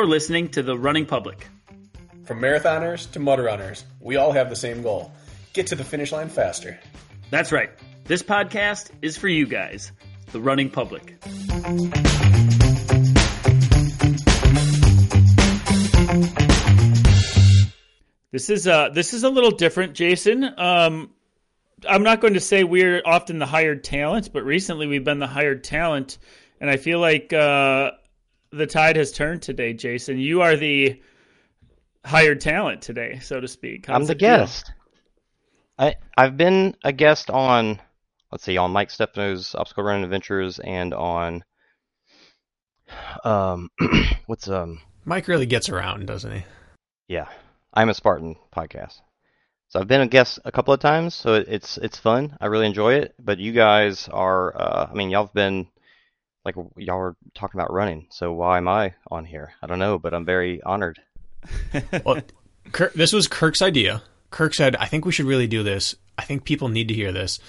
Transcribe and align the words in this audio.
You're 0.00 0.08
listening 0.08 0.48
to 0.52 0.62
The 0.62 0.78
Running 0.78 1.04
Public. 1.04 1.46
From 2.24 2.40
marathoners 2.40 3.12
to 3.12 3.20
mud 3.20 3.38
runners, 3.38 3.84
we 4.00 4.16
all 4.16 4.32
have 4.32 4.48
the 4.48 4.56
same 4.56 4.80
goal 4.80 5.12
get 5.52 5.66
to 5.66 5.74
the 5.74 5.84
finish 5.84 6.10
line 6.10 6.30
faster. 6.30 6.80
That's 7.28 7.52
right. 7.52 7.68
This 8.06 8.22
podcast 8.22 8.92
is 9.02 9.18
for 9.18 9.28
you 9.28 9.46
guys, 9.46 9.92
The 10.32 10.40
Running 10.40 10.70
Public. 10.70 11.20
This 18.32 18.48
is 18.48 18.66
uh 18.66 18.88
this 18.94 19.12
is 19.12 19.22
a 19.22 19.28
little 19.28 19.50
different, 19.50 19.92
Jason. 19.92 20.44
Um, 20.58 21.10
I'm 21.86 22.04
not 22.04 22.22
going 22.22 22.34
to 22.34 22.40
say 22.40 22.64
we're 22.64 23.02
often 23.04 23.38
the 23.38 23.44
hired 23.44 23.84
talent, 23.84 24.32
but 24.32 24.44
recently 24.44 24.86
we've 24.86 25.04
been 25.04 25.18
the 25.18 25.26
hired 25.26 25.62
talent, 25.62 26.16
and 26.58 26.70
I 26.70 26.78
feel 26.78 27.00
like 27.00 27.34
uh, 27.34 27.90
the 28.52 28.66
tide 28.66 28.96
has 28.96 29.12
turned 29.12 29.42
today, 29.42 29.72
Jason. 29.72 30.18
You 30.18 30.42
are 30.42 30.56
the 30.56 31.00
hired 32.04 32.40
talent 32.40 32.82
today, 32.82 33.18
so 33.20 33.40
to 33.40 33.48
speak. 33.48 33.86
How's 33.86 33.96
I'm 33.96 34.06
the 34.06 34.14
guest. 34.14 34.72
I 35.78 35.96
I've 36.16 36.36
been 36.36 36.76
a 36.84 36.92
guest 36.92 37.30
on 37.30 37.80
let's 38.30 38.44
see 38.44 38.56
on 38.56 38.70
Mike 38.70 38.90
Stefano's 38.90 39.54
Obstacle 39.54 39.84
Running 39.84 40.04
Adventures 40.04 40.58
and 40.58 40.92
on 40.94 41.44
um 43.24 43.70
what's 44.26 44.48
um 44.48 44.80
Mike 45.04 45.28
really 45.28 45.46
gets 45.46 45.68
around, 45.68 46.06
doesn't 46.06 46.32
he? 46.32 46.44
Yeah. 47.08 47.28
I'm 47.72 47.88
a 47.88 47.94
Spartan 47.94 48.36
podcast. 48.54 49.00
So 49.68 49.78
I've 49.78 49.88
been 49.88 50.00
a 50.00 50.08
guest 50.08 50.40
a 50.44 50.50
couple 50.50 50.74
of 50.74 50.80
times, 50.80 51.14
so 51.14 51.34
it's 51.34 51.78
it's 51.78 51.98
fun. 51.98 52.36
I 52.40 52.46
really 52.46 52.66
enjoy 52.66 52.94
it. 52.94 53.14
But 53.20 53.38
you 53.38 53.52
guys 53.52 54.08
are, 54.08 54.56
uh, 54.60 54.88
I 54.90 54.94
mean, 54.94 55.10
y'all 55.10 55.26
have 55.26 55.34
been 55.34 55.68
like 56.44 56.54
y'all 56.76 56.98
were 56.98 57.16
talking 57.34 57.60
about 57.60 57.72
running. 57.72 58.06
So 58.10 58.32
why 58.32 58.58
am 58.58 58.68
I 58.68 58.94
on 59.10 59.24
here? 59.24 59.52
I 59.62 59.66
don't 59.66 59.78
know, 59.78 59.98
but 59.98 60.14
I'm 60.14 60.24
very 60.24 60.62
honored. 60.62 61.00
well, 62.04 62.20
Kirk, 62.72 62.94
this 62.94 63.12
was 63.12 63.28
Kirk's 63.28 63.62
idea. 63.62 64.02
Kirk 64.30 64.54
said, 64.54 64.76
"I 64.76 64.86
think 64.86 65.04
we 65.04 65.12
should 65.12 65.26
really 65.26 65.46
do 65.46 65.62
this. 65.62 65.94
I 66.16 66.22
think 66.22 66.44
people 66.44 66.68
need 66.68 66.88
to 66.88 66.94
hear 66.94 67.12
this." 67.12 67.40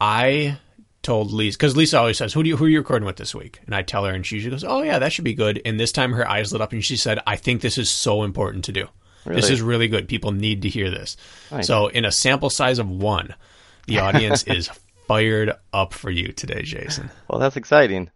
I 0.00 0.58
told 1.02 1.32
Lisa 1.32 1.56
because 1.56 1.76
Lisa 1.76 1.98
always 1.98 2.18
says, 2.18 2.32
"Who 2.32 2.42
do 2.42 2.48
you 2.48 2.56
who 2.56 2.66
are 2.66 2.68
you 2.68 2.78
recording 2.78 3.06
with 3.06 3.16
this 3.16 3.34
week?" 3.34 3.60
And 3.66 3.74
I 3.74 3.82
tell 3.82 4.04
her, 4.04 4.12
and 4.12 4.26
she 4.26 4.36
usually 4.36 4.52
goes, 4.52 4.64
"Oh 4.64 4.82
yeah, 4.82 4.98
that 4.98 5.12
should 5.12 5.24
be 5.24 5.34
good." 5.34 5.60
And 5.64 5.78
this 5.78 5.92
time 5.92 6.12
her 6.12 6.28
eyes 6.28 6.52
lit 6.52 6.62
up, 6.62 6.72
and 6.72 6.84
she 6.84 6.96
said, 6.96 7.20
"I 7.26 7.36
think 7.36 7.60
this 7.60 7.78
is 7.78 7.90
so 7.90 8.22
important 8.22 8.64
to 8.66 8.72
do." 8.72 8.88
Really? 9.24 9.40
This 9.40 9.50
is 9.50 9.60
really 9.60 9.88
good. 9.88 10.08
People 10.08 10.32
need 10.32 10.62
to 10.62 10.68
hear 10.68 10.90
this. 10.90 11.16
Nice. 11.50 11.66
So, 11.66 11.88
in 11.88 12.04
a 12.04 12.12
sample 12.12 12.50
size 12.50 12.78
of 12.78 12.88
one, 12.88 13.34
the 13.86 13.98
audience 13.98 14.42
is 14.46 14.70
fired 15.06 15.52
up 15.72 15.92
for 15.92 16.10
you 16.10 16.32
today, 16.32 16.62
Jason. 16.62 17.10
Well, 17.28 17.40
that's 17.40 17.56
exciting. 17.56 18.10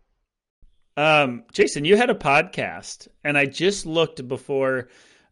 Um, 0.96 1.44
Jason, 1.52 1.84
you 1.84 1.96
had 1.96 2.10
a 2.10 2.14
podcast, 2.14 3.08
and 3.24 3.38
I 3.38 3.46
just 3.46 3.86
looked 3.86 4.26
before 4.28 4.88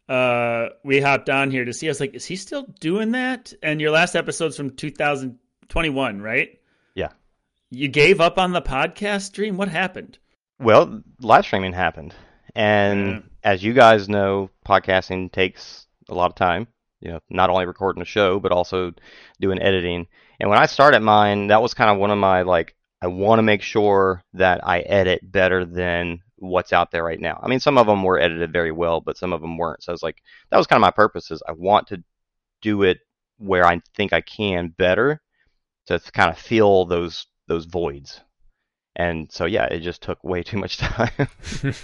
uh, 0.08 0.70
we 0.82 1.00
hopped 1.00 1.30
on 1.30 1.50
here 1.50 1.64
to 1.64 1.72
see. 1.72 1.86
I 1.86 1.90
was 1.90 2.00
like, 2.00 2.14
is 2.14 2.24
he 2.24 2.36
still 2.36 2.64
doing 2.80 3.12
that? 3.12 3.52
And 3.62 3.80
your 3.80 3.90
last 3.90 4.16
episode's 4.16 4.56
from 4.56 4.70
2021, 4.70 6.20
right? 6.20 6.58
Yeah. 6.94 7.10
You 7.70 7.88
gave 7.88 8.20
up 8.20 8.38
on 8.38 8.52
the 8.52 8.62
podcast 8.62 9.22
stream. 9.22 9.56
What 9.56 9.68
happened? 9.68 10.18
Well, 10.58 11.02
live 11.20 11.44
streaming 11.44 11.72
happened. 11.72 12.14
And 12.54 13.08
yeah. 13.08 13.20
as 13.44 13.62
you 13.62 13.72
guys 13.72 14.08
know, 14.08 14.50
podcasting 14.66 15.30
takes 15.30 15.86
a 16.08 16.14
lot 16.14 16.30
of 16.30 16.34
time. 16.34 16.66
You 17.00 17.12
know, 17.12 17.20
not 17.30 17.48
only 17.48 17.64
recording 17.64 18.02
a 18.02 18.06
show, 18.06 18.40
but 18.40 18.52
also 18.52 18.92
doing 19.40 19.62
editing. 19.62 20.08
And 20.38 20.50
when 20.50 20.58
I 20.58 20.66
started 20.66 21.00
mine, 21.00 21.46
that 21.46 21.62
was 21.62 21.72
kind 21.72 21.90
of 21.90 21.98
one 21.98 22.10
of 22.10 22.18
my 22.18 22.42
like, 22.42 22.74
I 23.02 23.06
want 23.06 23.38
to 23.38 23.42
make 23.42 23.62
sure 23.62 24.22
that 24.34 24.66
I 24.66 24.80
edit 24.80 25.20
better 25.22 25.64
than 25.64 26.20
what's 26.36 26.72
out 26.72 26.90
there 26.90 27.04
right 27.04 27.20
now. 27.20 27.40
I 27.42 27.48
mean, 27.48 27.60
some 27.60 27.78
of 27.78 27.86
them 27.86 28.02
were 28.02 28.20
edited 28.20 28.52
very 28.52 28.72
well, 28.72 29.00
but 29.00 29.16
some 29.16 29.32
of 29.32 29.40
them 29.40 29.56
weren't. 29.56 29.82
So 29.82 29.92
I 29.92 29.94
was 29.94 30.02
like, 30.02 30.22
that 30.50 30.58
was 30.58 30.66
kind 30.66 30.78
of 30.78 30.82
my 30.82 30.90
purpose 30.90 31.30
is 31.30 31.42
I 31.46 31.52
want 31.52 31.86
to 31.88 32.02
do 32.60 32.82
it 32.82 32.98
where 33.38 33.64
I 33.64 33.80
think 33.94 34.12
I 34.12 34.20
can 34.20 34.68
better 34.68 35.20
to 35.86 35.98
kind 36.12 36.30
of 36.30 36.38
fill 36.38 36.84
those 36.84 37.26
those 37.46 37.64
voids. 37.64 38.20
And 38.96 39.30
so 39.32 39.46
yeah, 39.46 39.64
it 39.64 39.80
just 39.80 40.02
took 40.02 40.22
way 40.22 40.42
too 40.42 40.58
much 40.58 40.78
time. 40.78 41.28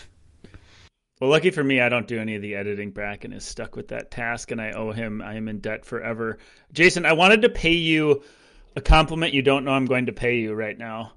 Well, 1.18 1.30
lucky 1.30 1.50
for 1.50 1.64
me, 1.64 1.80
I 1.80 1.88
don't 1.88 2.06
do 2.06 2.18
any 2.18 2.34
of 2.34 2.42
the 2.42 2.54
editing. 2.54 2.90
Bracken 2.90 3.32
is 3.32 3.42
stuck 3.42 3.74
with 3.74 3.88
that 3.88 4.10
task, 4.10 4.50
and 4.50 4.60
I 4.60 4.72
owe 4.72 4.92
him. 4.92 5.22
I 5.22 5.36
am 5.36 5.48
in 5.48 5.60
debt 5.60 5.86
forever. 5.86 6.36
Jason, 6.72 7.06
I 7.06 7.14
wanted 7.14 7.40
to 7.40 7.48
pay 7.48 7.72
you 7.72 8.22
a 8.76 8.80
compliment 8.80 9.34
you 9.34 9.42
don't 9.42 9.64
know 9.64 9.72
I'm 9.72 9.86
going 9.86 10.06
to 10.06 10.12
pay 10.12 10.36
you 10.36 10.54
right 10.54 10.78
now, 10.78 11.12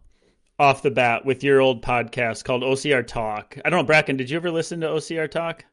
off 0.58 0.82
the 0.82 0.90
bat, 0.90 1.26
with 1.26 1.44
your 1.44 1.62
old 1.62 1.84
podcast 1.84 2.44
called 2.44 2.64
OCR 2.64 3.06
Talk. 3.06 3.58
I 3.64 3.70
don't 3.70 3.82
know, 3.82 3.86
Bracken, 3.86 4.18
did 4.18 4.30
you 4.30 4.38
ever 4.38 4.50
listen 4.50 4.82
to 4.82 4.88
OCR 4.88 5.30
Talk? 5.30 5.66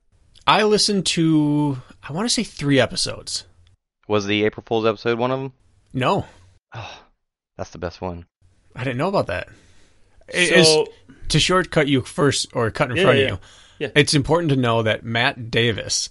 I 0.46 0.64
listened 0.64 1.06
to, 1.06 1.78
I 2.02 2.12
want 2.12 2.28
to 2.28 2.34
say 2.34 2.44
three 2.44 2.78
episodes. 2.78 3.44
Was 4.08 4.26
the 4.26 4.44
April 4.44 4.64
Fool's 4.66 4.86
episode 4.86 5.18
one 5.18 5.30
of 5.30 5.40
them? 5.40 5.52
No. 5.92 6.26
Oh, 6.74 7.02
that's 7.56 7.70
the 7.70 7.78
best 7.78 8.00
one. 8.00 8.26
I 8.74 8.84
didn't 8.84 8.98
know 8.98 9.08
about 9.08 9.28
that. 9.28 9.48
So, 10.32 10.86
to 11.28 11.40
shortcut 11.40 11.88
you 11.88 12.02
first, 12.02 12.48
or 12.52 12.70
cut 12.70 12.90
in 12.90 12.96
yeah, 12.96 13.02
front 13.02 13.18
yeah. 13.18 13.24
of 13.24 13.30
you 13.30 13.38
yeah. 13.78 13.88
It's 13.94 14.14
important 14.14 14.50
to 14.50 14.56
know 14.56 14.82
that 14.82 15.04
Matt 15.04 15.50
Davis 15.50 16.10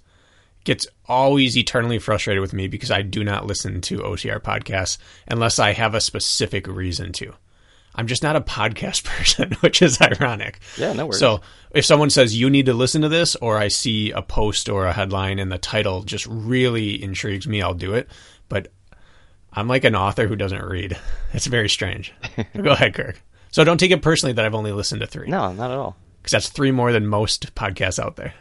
gets 0.66 0.88
always 1.06 1.58
eternally 1.58 2.00
frustrated 2.00 2.42
with 2.42 2.54
me 2.54 2.68
because 2.68 2.92
I 2.92 3.02
do 3.02 3.24
not 3.24 3.46
listen 3.46 3.82
to 3.82 4.00
OCR 4.00 4.40
podcasts 4.40 4.98
unless 5.28 5.60
I 5.60 5.74
have 5.74 5.96
a 5.96 6.02
specific 6.02 6.68
reason 6.68 7.14
to. 7.14 7.34
I'm 7.96 8.08
just 8.08 8.24
not 8.24 8.36
a 8.36 8.42
podcast 8.42 9.04
person, 9.06 9.54
which 9.62 9.82
is 9.82 10.02
ironic. 10.02 10.60
Yeah, 10.78 10.92
no 10.94 11.06
worries. 11.06 11.20
So 11.20 11.40
if 11.72 11.86
someone 11.86 12.10
says 12.10 12.36
you 12.36 12.50
need 12.50 12.66
to 12.66 12.74
listen 12.74 13.02
to 13.04 13.10
this, 13.10 13.36
or 13.38 13.58
I 13.58 13.70
see 13.70 14.12
a 14.12 14.22
post 14.22 14.68
or 14.68 14.86
a 14.86 14.94
headline 14.94 15.40
and 15.40 15.50
the 15.52 15.58
title 15.58 16.04
just 16.04 16.28
really 16.28 17.02
intrigues 17.02 17.48
me, 17.48 17.62
I'll 17.62 17.74
do 17.74 17.94
it. 17.94 18.10
But 18.50 18.74
I'm 19.54 19.70
like 19.70 19.86
an 19.86 19.96
author 19.96 20.28
who 20.28 20.36
doesn't 20.36 20.64
read. 20.64 20.98
It's 21.34 21.48
very 21.48 21.68
strange. 21.68 22.14
Go 22.56 22.72
ahead, 22.72 22.94
Kirk. 22.94 23.22
So 23.52 23.66
don't 23.66 23.78
take 23.78 23.92
it 23.92 24.02
personally 24.02 24.32
that 24.34 24.46
I've 24.46 24.56
only 24.56 24.72
listened 24.72 25.02
to 25.02 25.08
three. 25.08 25.28
No, 25.28 25.52
not 25.52 25.70
at 25.70 25.78
all 25.78 25.98
because 26.26 26.32
that's 26.32 26.50
three 26.50 26.72
more 26.72 26.92
than 26.92 27.06
most 27.06 27.54
podcasts 27.54 28.04
out 28.04 28.16
there. 28.16 28.34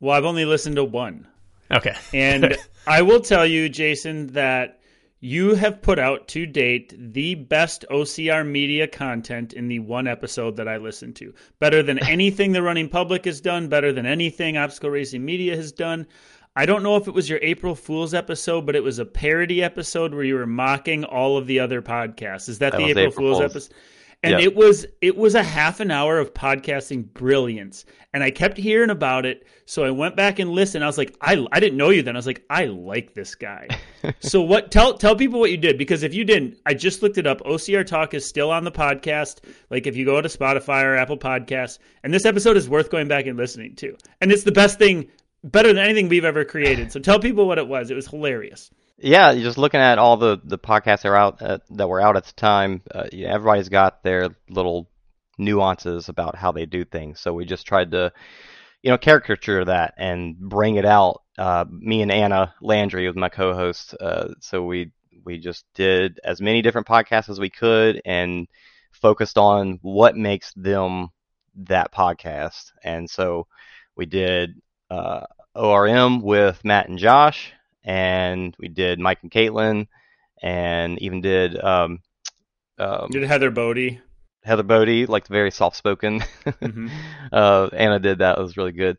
Well, 0.00 0.16
I've 0.16 0.24
only 0.24 0.44
listened 0.44 0.74
to 0.74 0.82
one. 0.82 1.28
Okay. 1.70 1.94
and 2.12 2.56
I 2.86 3.02
will 3.02 3.20
tell 3.20 3.46
you, 3.46 3.68
Jason, 3.68 4.28
that 4.28 4.80
you 5.20 5.54
have 5.54 5.82
put 5.82 5.98
out 5.98 6.28
to 6.28 6.46
date 6.46 6.94
the 6.96 7.34
best 7.34 7.84
OCR 7.90 8.46
media 8.46 8.86
content 8.86 9.52
in 9.52 9.68
the 9.68 9.80
one 9.80 10.06
episode 10.06 10.56
that 10.56 10.68
I 10.68 10.76
listened 10.76 11.16
to. 11.16 11.34
Better 11.58 11.82
than 11.82 11.98
anything 12.08 12.52
the 12.52 12.62
running 12.62 12.88
public 12.88 13.24
has 13.24 13.40
done, 13.40 13.68
better 13.68 13.92
than 13.92 14.06
anything 14.06 14.56
Obstacle 14.56 14.90
Racing 14.90 15.24
Media 15.24 15.56
has 15.56 15.72
done. 15.72 16.06
I 16.54 16.66
don't 16.66 16.82
know 16.82 16.96
if 16.96 17.06
it 17.06 17.14
was 17.14 17.28
your 17.28 17.38
April 17.42 17.74
Fool's 17.74 18.14
episode, 18.14 18.66
but 18.66 18.74
it 18.74 18.82
was 18.82 18.98
a 18.98 19.04
parody 19.04 19.62
episode 19.62 20.12
where 20.12 20.24
you 20.24 20.34
were 20.34 20.46
mocking 20.46 21.04
all 21.04 21.36
of 21.36 21.46
the 21.46 21.60
other 21.60 21.82
podcasts. 21.82 22.48
Is 22.48 22.58
that, 22.58 22.72
that 22.72 22.78
the 22.78 22.90
April, 22.90 23.06
April 23.06 23.12
Fool's, 23.12 23.38
Fool's 23.38 23.50
episode? 23.50 23.74
And 24.22 24.32
yep. 24.32 24.40
it 24.40 24.56
was 24.56 24.84
it 25.00 25.16
was 25.16 25.34
a 25.34 25.42
half 25.42 25.78
an 25.80 25.90
hour 25.90 26.18
of 26.18 26.34
podcasting 26.34 27.12
brilliance. 27.12 27.84
And 28.12 28.24
i 28.24 28.30
kept 28.30 28.56
hearing 28.56 28.90
about 28.90 29.24
it. 29.24 29.46
So 29.66 29.84
i 29.84 29.90
went 29.90 30.16
back 30.16 30.38
and 30.38 30.50
listened. 30.50 30.82
I 30.82 30.88
was 30.88 30.98
like 30.98 31.16
i, 31.20 31.46
I 31.52 31.60
didn't 31.60 31.78
know 31.78 31.90
you 31.90 32.02
then. 32.02 32.16
I 32.16 32.18
was 32.18 32.26
like 32.26 32.44
i 32.50 32.64
like 32.64 33.14
this 33.14 33.34
guy. 33.34 33.68
So 34.20 34.40
what 34.40 34.70
tell 34.70 34.96
tell 34.96 35.16
people 35.16 35.40
what 35.40 35.50
you 35.50 35.56
did. 35.56 35.78
Because 35.78 36.02
if 36.02 36.14
you 36.14 36.24
didn't 36.24 36.58
i 36.66 36.74
just 36.74 37.02
looked 37.02 37.18
it 37.18 37.26
up. 37.26 37.40
Ocr 37.42 37.86
talk 37.86 38.14
is 38.14 38.26
still 38.26 38.50
on 38.50 38.64
the 38.64 38.72
podcast. 38.72 39.44
Like 39.70 39.86
if 39.86 39.96
you 39.96 40.04
go 40.04 40.20
to 40.20 40.28
spotify 40.28 40.82
or 40.82 40.96
apple 40.96 41.18
podcasts 41.18 41.78
and 42.02 42.12
this 42.12 42.24
episode 42.24 42.56
is 42.56 42.68
worth 42.68 42.90
going 42.90 43.08
back 43.08 43.26
and 43.26 43.38
listening 43.38 43.76
to. 43.76 43.96
And 44.20 44.32
it's 44.32 44.44
the 44.44 44.52
best 44.52 44.78
thing 44.78 45.08
better 45.44 45.68
than 45.68 45.84
anything 45.84 46.08
we've 46.08 46.24
ever 46.24 46.44
created. 46.44 46.90
So 46.90 46.98
tell 46.98 47.20
people 47.20 47.46
what 47.46 47.58
it 47.58 47.68
was. 47.68 47.90
It 47.90 47.94
was 47.94 48.08
hilarious 48.08 48.70
yeah, 48.98 49.34
just 49.34 49.58
looking 49.58 49.80
at 49.80 49.98
all 49.98 50.16
the 50.16 50.40
the 50.42 50.58
podcasts 50.58 51.02
that 51.02 51.08
were 51.08 51.16
out 51.16 51.40
uh, 51.40 51.58
that 51.70 51.88
were 51.88 52.00
out 52.00 52.16
at 52.16 52.24
the 52.24 52.32
time, 52.32 52.82
uh, 52.92 53.04
everybody's 53.12 53.68
got 53.68 54.02
their 54.02 54.30
little 54.50 54.90
nuances 55.38 56.08
about 56.08 56.34
how 56.34 56.50
they 56.50 56.66
do 56.66 56.84
things. 56.84 57.20
So 57.20 57.32
we 57.32 57.44
just 57.44 57.66
tried 57.66 57.92
to, 57.92 58.12
you 58.82 58.90
know, 58.90 58.98
caricature 58.98 59.64
that 59.64 59.94
and 59.98 60.36
bring 60.36 60.76
it 60.76 60.84
out. 60.84 61.22
Uh, 61.38 61.64
me 61.70 62.02
and 62.02 62.10
Anna 62.10 62.54
Landry 62.60 63.06
was 63.06 63.14
my 63.14 63.28
co-host, 63.28 63.94
uh, 64.00 64.28
so 64.40 64.64
we 64.64 64.90
we 65.24 65.38
just 65.38 65.64
did 65.74 66.18
as 66.24 66.40
many 66.40 66.60
different 66.60 66.88
podcasts 66.88 67.28
as 67.28 67.38
we 67.38 67.50
could 67.50 68.02
and 68.04 68.48
focused 68.90 69.38
on 69.38 69.78
what 69.82 70.16
makes 70.16 70.52
them 70.54 71.10
that 71.54 71.92
podcast. 71.92 72.72
And 72.82 73.08
so 73.08 73.46
we 73.94 74.06
did 74.06 74.60
uh, 74.90 75.26
ORM 75.54 76.22
with 76.22 76.64
Matt 76.64 76.88
and 76.88 76.98
Josh 76.98 77.52
and 77.88 78.54
we 78.58 78.68
did 78.68 79.00
Mike 79.00 79.20
and 79.22 79.30
Caitlin, 79.30 79.88
and 80.42 81.00
even 81.00 81.22
did 81.22 81.58
um, 81.58 82.00
um 82.78 83.08
did 83.10 83.24
Heather 83.24 83.50
Bodie. 83.50 84.00
Heather 84.44 84.62
Bodie, 84.62 85.06
like 85.06 85.26
the 85.26 85.32
very 85.32 85.50
soft 85.50 85.76
spoken. 85.76 86.20
Mm-hmm. 86.44 86.88
uh, 87.32 87.70
Anna 87.72 87.98
did 87.98 88.18
that; 88.18 88.38
it 88.38 88.42
was 88.42 88.56
really 88.56 88.72
good. 88.72 88.98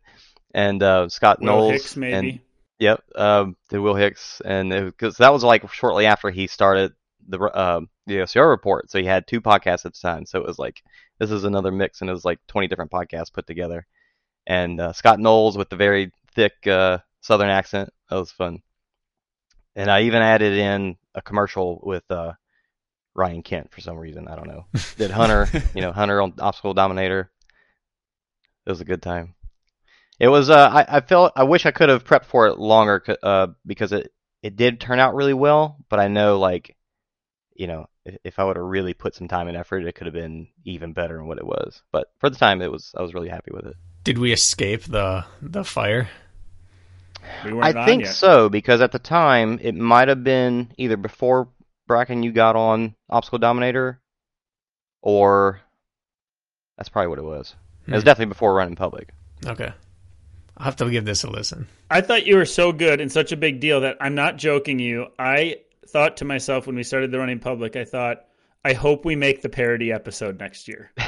And 0.53 0.81
uh, 0.81 1.07
Scott 1.09 1.39
Will 1.39 1.45
Knowles, 1.45 1.71
Hicks, 1.73 1.95
maybe. 1.95 2.29
And, 2.29 2.39
yep, 2.79 3.03
um, 3.15 3.55
did 3.69 3.79
Will 3.79 3.93
Hicks, 3.93 4.41
and 4.43 4.71
because 4.71 5.17
that 5.17 5.31
was 5.31 5.43
like 5.43 5.71
shortly 5.71 6.07
after 6.07 6.31
he 6.31 6.47
started 6.47 6.93
the 7.27 7.39
uh, 7.39 7.81
the 8.07 8.17
OCR 8.17 8.49
report, 8.49 8.89
so 8.89 8.97
he 8.97 9.05
had 9.05 9.27
two 9.27 9.39
podcasts 9.39 9.85
at 9.85 9.93
the 9.93 9.99
time. 10.01 10.25
So 10.25 10.39
it 10.39 10.47
was 10.47 10.57
like 10.57 10.81
this 11.19 11.29
is 11.29 11.43
another 11.43 11.71
mix, 11.71 12.01
and 12.01 12.09
it 12.09 12.13
was 12.13 12.25
like 12.25 12.39
20 12.47 12.67
different 12.67 12.91
podcasts 12.91 13.31
put 13.31 13.45
together. 13.45 13.85
and 14.47 14.81
uh, 14.81 14.93
Scott 14.93 15.19
Knowles 15.19 15.57
with 15.59 15.69
the 15.69 15.75
very 15.75 16.11
thick 16.33 16.65
uh, 16.65 16.97
Southern 17.21 17.49
accent. 17.49 17.91
That 18.09 18.15
was 18.15 18.31
fun. 18.31 18.63
And 19.75 19.89
I 19.89 20.01
even 20.03 20.21
added 20.21 20.53
in 20.53 20.97
a 21.15 21.21
commercial 21.21 21.79
with 21.83 22.03
uh, 22.09 22.33
Ryan 23.15 23.43
Kent 23.43 23.71
for 23.71 23.81
some 23.81 23.97
reason. 23.97 24.27
I 24.27 24.35
don't 24.35 24.47
know. 24.47 24.65
Did 24.97 25.11
Hunter, 25.11 25.47
you 25.75 25.81
know, 25.81 25.91
Hunter 25.91 26.21
on 26.21 26.33
Obstacle 26.39 26.73
Dominator. 26.73 27.29
It 28.65 28.69
was 28.69 28.81
a 28.81 28.85
good 28.85 29.01
time. 29.01 29.35
It 30.19 30.27
was. 30.27 30.49
Uh, 30.49 30.69
I, 30.71 30.97
I 30.97 31.01
felt. 31.01 31.33
I 31.35 31.43
wish 31.43 31.65
I 31.65 31.71
could 31.71 31.89
have 31.89 32.03
prepped 32.03 32.25
for 32.25 32.47
it 32.47 32.59
longer. 32.59 33.03
Uh, 33.23 33.47
because 33.65 33.91
it 33.93 34.11
it 34.43 34.55
did 34.55 34.79
turn 34.79 34.99
out 34.99 35.15
really 35.15 35.33
well. 35.33 35.77
But 35.89 35.99
I 35.99 36.07
know, 36.07 36.39
like, 36.39 36.75
you 37.53 37.67
know, 37.67 37.87
if, 38.05 38.17
if 38.23 38.39
I 38.39 38.43
would 38.43 38.57
have 38.57 38.65
really 38.65 38.93
put 38.93 39.15
some 39.15 39.27
time 39.27 39.47
and 39.47 39.57
effort, 39.57 39.85
it 39.85 39.95
could 39.95 40.07
have 40.07 40.13
been 40.13 40.47
even 40.65 40.93
better 40.93 41.17
than 41.17 41.27
what 41.27 41.37
it 41.37 41.45
was. 41.45 41.81
But 41.91 42.07
for 42.19 42.29
the 42.29 42.37
time, 42.37 42.61
it 42.61 42.71
was. 42.71 42.93
I 42.97 43.01
was 43.01 43.13
really 43.13 43.29
happy 43.29 43.51
with 43.53 43.65
it. 43.65 43.75
Did 44.03 44.17
we 44.17 44.33
escape 44.33 44.83
the 44.83 45.25
the 45.41 45.63
fire? 45.63 46.09
We 47.45 47.59
I 47.61 47.85
think 47.85 48.03
yet. 48.05 48.13
so 48.13 48.49
because 48.49 48.81
at 48.81 48.91
the 48.91 48.99
time 48.99 49.59
it 49.61 49.75
might 49.75 50.07
have 50.07 50.23
been 50.23 50.71
either 50.77 50.97
before 50.97 51.49
Bracken 51.87 52.21
you 52.23 52.31
got 52.31 52.55
on 52.55 52.95
Obstacle 53.09 53.39
Dominator, 53.39 53.99
or 55.01 55.59
that's 56.77 56.89
probably 56.89 57.07
what 57.09 57.19
it 57.19 57.23
was. 57.23 57.55
It 57.87 57.93
was 57.93 58.03
Hmm. 58.03 58.05
definitely 58.05 58.29
before 58.33 58.53
running 58.53 58.75
public. 58.75 59.09
Okay. 59.45 59.71
I'll 60.57 60.65
have 60.65 60.75
to 60.77 60.89
give 60.91 61.05
this 61.05 61.23
a 61.23 61.29
listen. 61.29 61.67
I 61.89 62.01
thought 62.01 62.25
you 62.27 62.35
were 62.35 62.45
so 62.45 62.71
good 62.71 62.99
and 63.01 63.11
such 63.11 63.31
a 63.31 63.37
big 63.37 63.59
deal 63.61 63.81
that 63.81 63.97
I'm 64.01 64.13
not 64.15 64.37
joking 64.37 64.77
you. 64.79 65.07
I 65.17 65.57
thought 65.87 66.17
to 66.17 66.25
myself 66.25 66.67
when 66.67 66.75
we 66.75 66.83
started 66.83 67.11
the 67.11 67.17
running 67.19 67.39
public, 67.39 67.75
I 67.75 67.85
thought, 67.85 68.25
I 68.63 68.73
hope 68.73 69.05
we 69.05 69.15
make 69.15 69.41
the 69.41 69.49
parody 69.49 69.91
episode 69.91 70.37
next 70.39 70.67
year. 70.67 70.91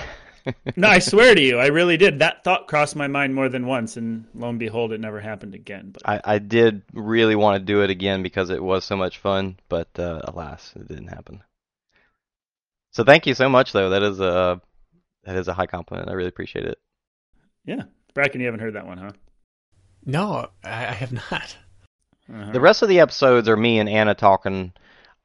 no, 0.76 0.88
I 0.88 1.00
swear 1.00 1.36
to 1.36 1.42
you, 1.42 1.60
I 1.60 1.68
really 1.68 1.98
did. 1.98 2.20
That 2.20 2.44
thought 2.44 2.68
crossed 2.68 2.96
my 2.96 3.08
mind 3.08 3.36
more 3.36 3.50
than 3.50 3.66
once, 3.66 3.98
and 3.98 4.26
lo 4.34 4.50
and 4.50 4.60
behold, 4.60 4.92
it 4.92 5.00
never 5.00 5.20
happened 5.20 5.56
again. 5.56 5.92
But 5.92 6.08
I, 6.08 6.22
I 6.36 6.40
did 6.40 6.84
really 6.94 7.36
want 7.36 7.60
to 7.60 7.66
do 7.66 7.84
it 7.84 7.90
again 7.90 8.24
because 8.24 8.50
it 8.50 8.64
was 8.64 8.86
so 8.86 8.96
much 8.96 9.18
fun, 9.20 9.58
but 9.70 9.88
uh, 9.98 10.22
alas, 10.24 10.74
it 10.76 10.88
didn't 10.88 11.08
happen. 11.08 11.44
So 12.92 13.04
thank 13.04 13.26
you 13.26 13.34
so 13.34 13.50
much, 13.50 13.72
though. 13.72 13.90
That 13.90 14.04
is 14.04 14.20
a 14.20 14.62
that 15.24 15.36
is 15.36 15.48
a 15.48 15.54
high 15.54 15.68
compliment. 15.68 16.10
I 16.10 16.14
really 16.14 16.30
appreciate 16.30 16.66
it. 16.66 16.80
yeah, 17.66 17.84
Bracken, 18.14 18.42
you 18.42 18.48
haven't 18.48 18.62
heard 18.62 18.76
that 18.76 18.88
one, 18.88 18.98
huh? 18.98 19.12
No, 20.06 20.50
I, 20.64 20.88
I 20.88 20.94
have 20.94 21.14
not. 21.14 21.58
Uh-huh. 22.32 22.52
The 22.52 22.62
rest 22.62 22.82
of 22.82 22.90
the 22.90 23.00
episodes 23.00 23.48
are 23.48 23.58
me 23.58 23.80
and 23.80 23.90
Anna 23.90 24.16
talking 24.16 24.74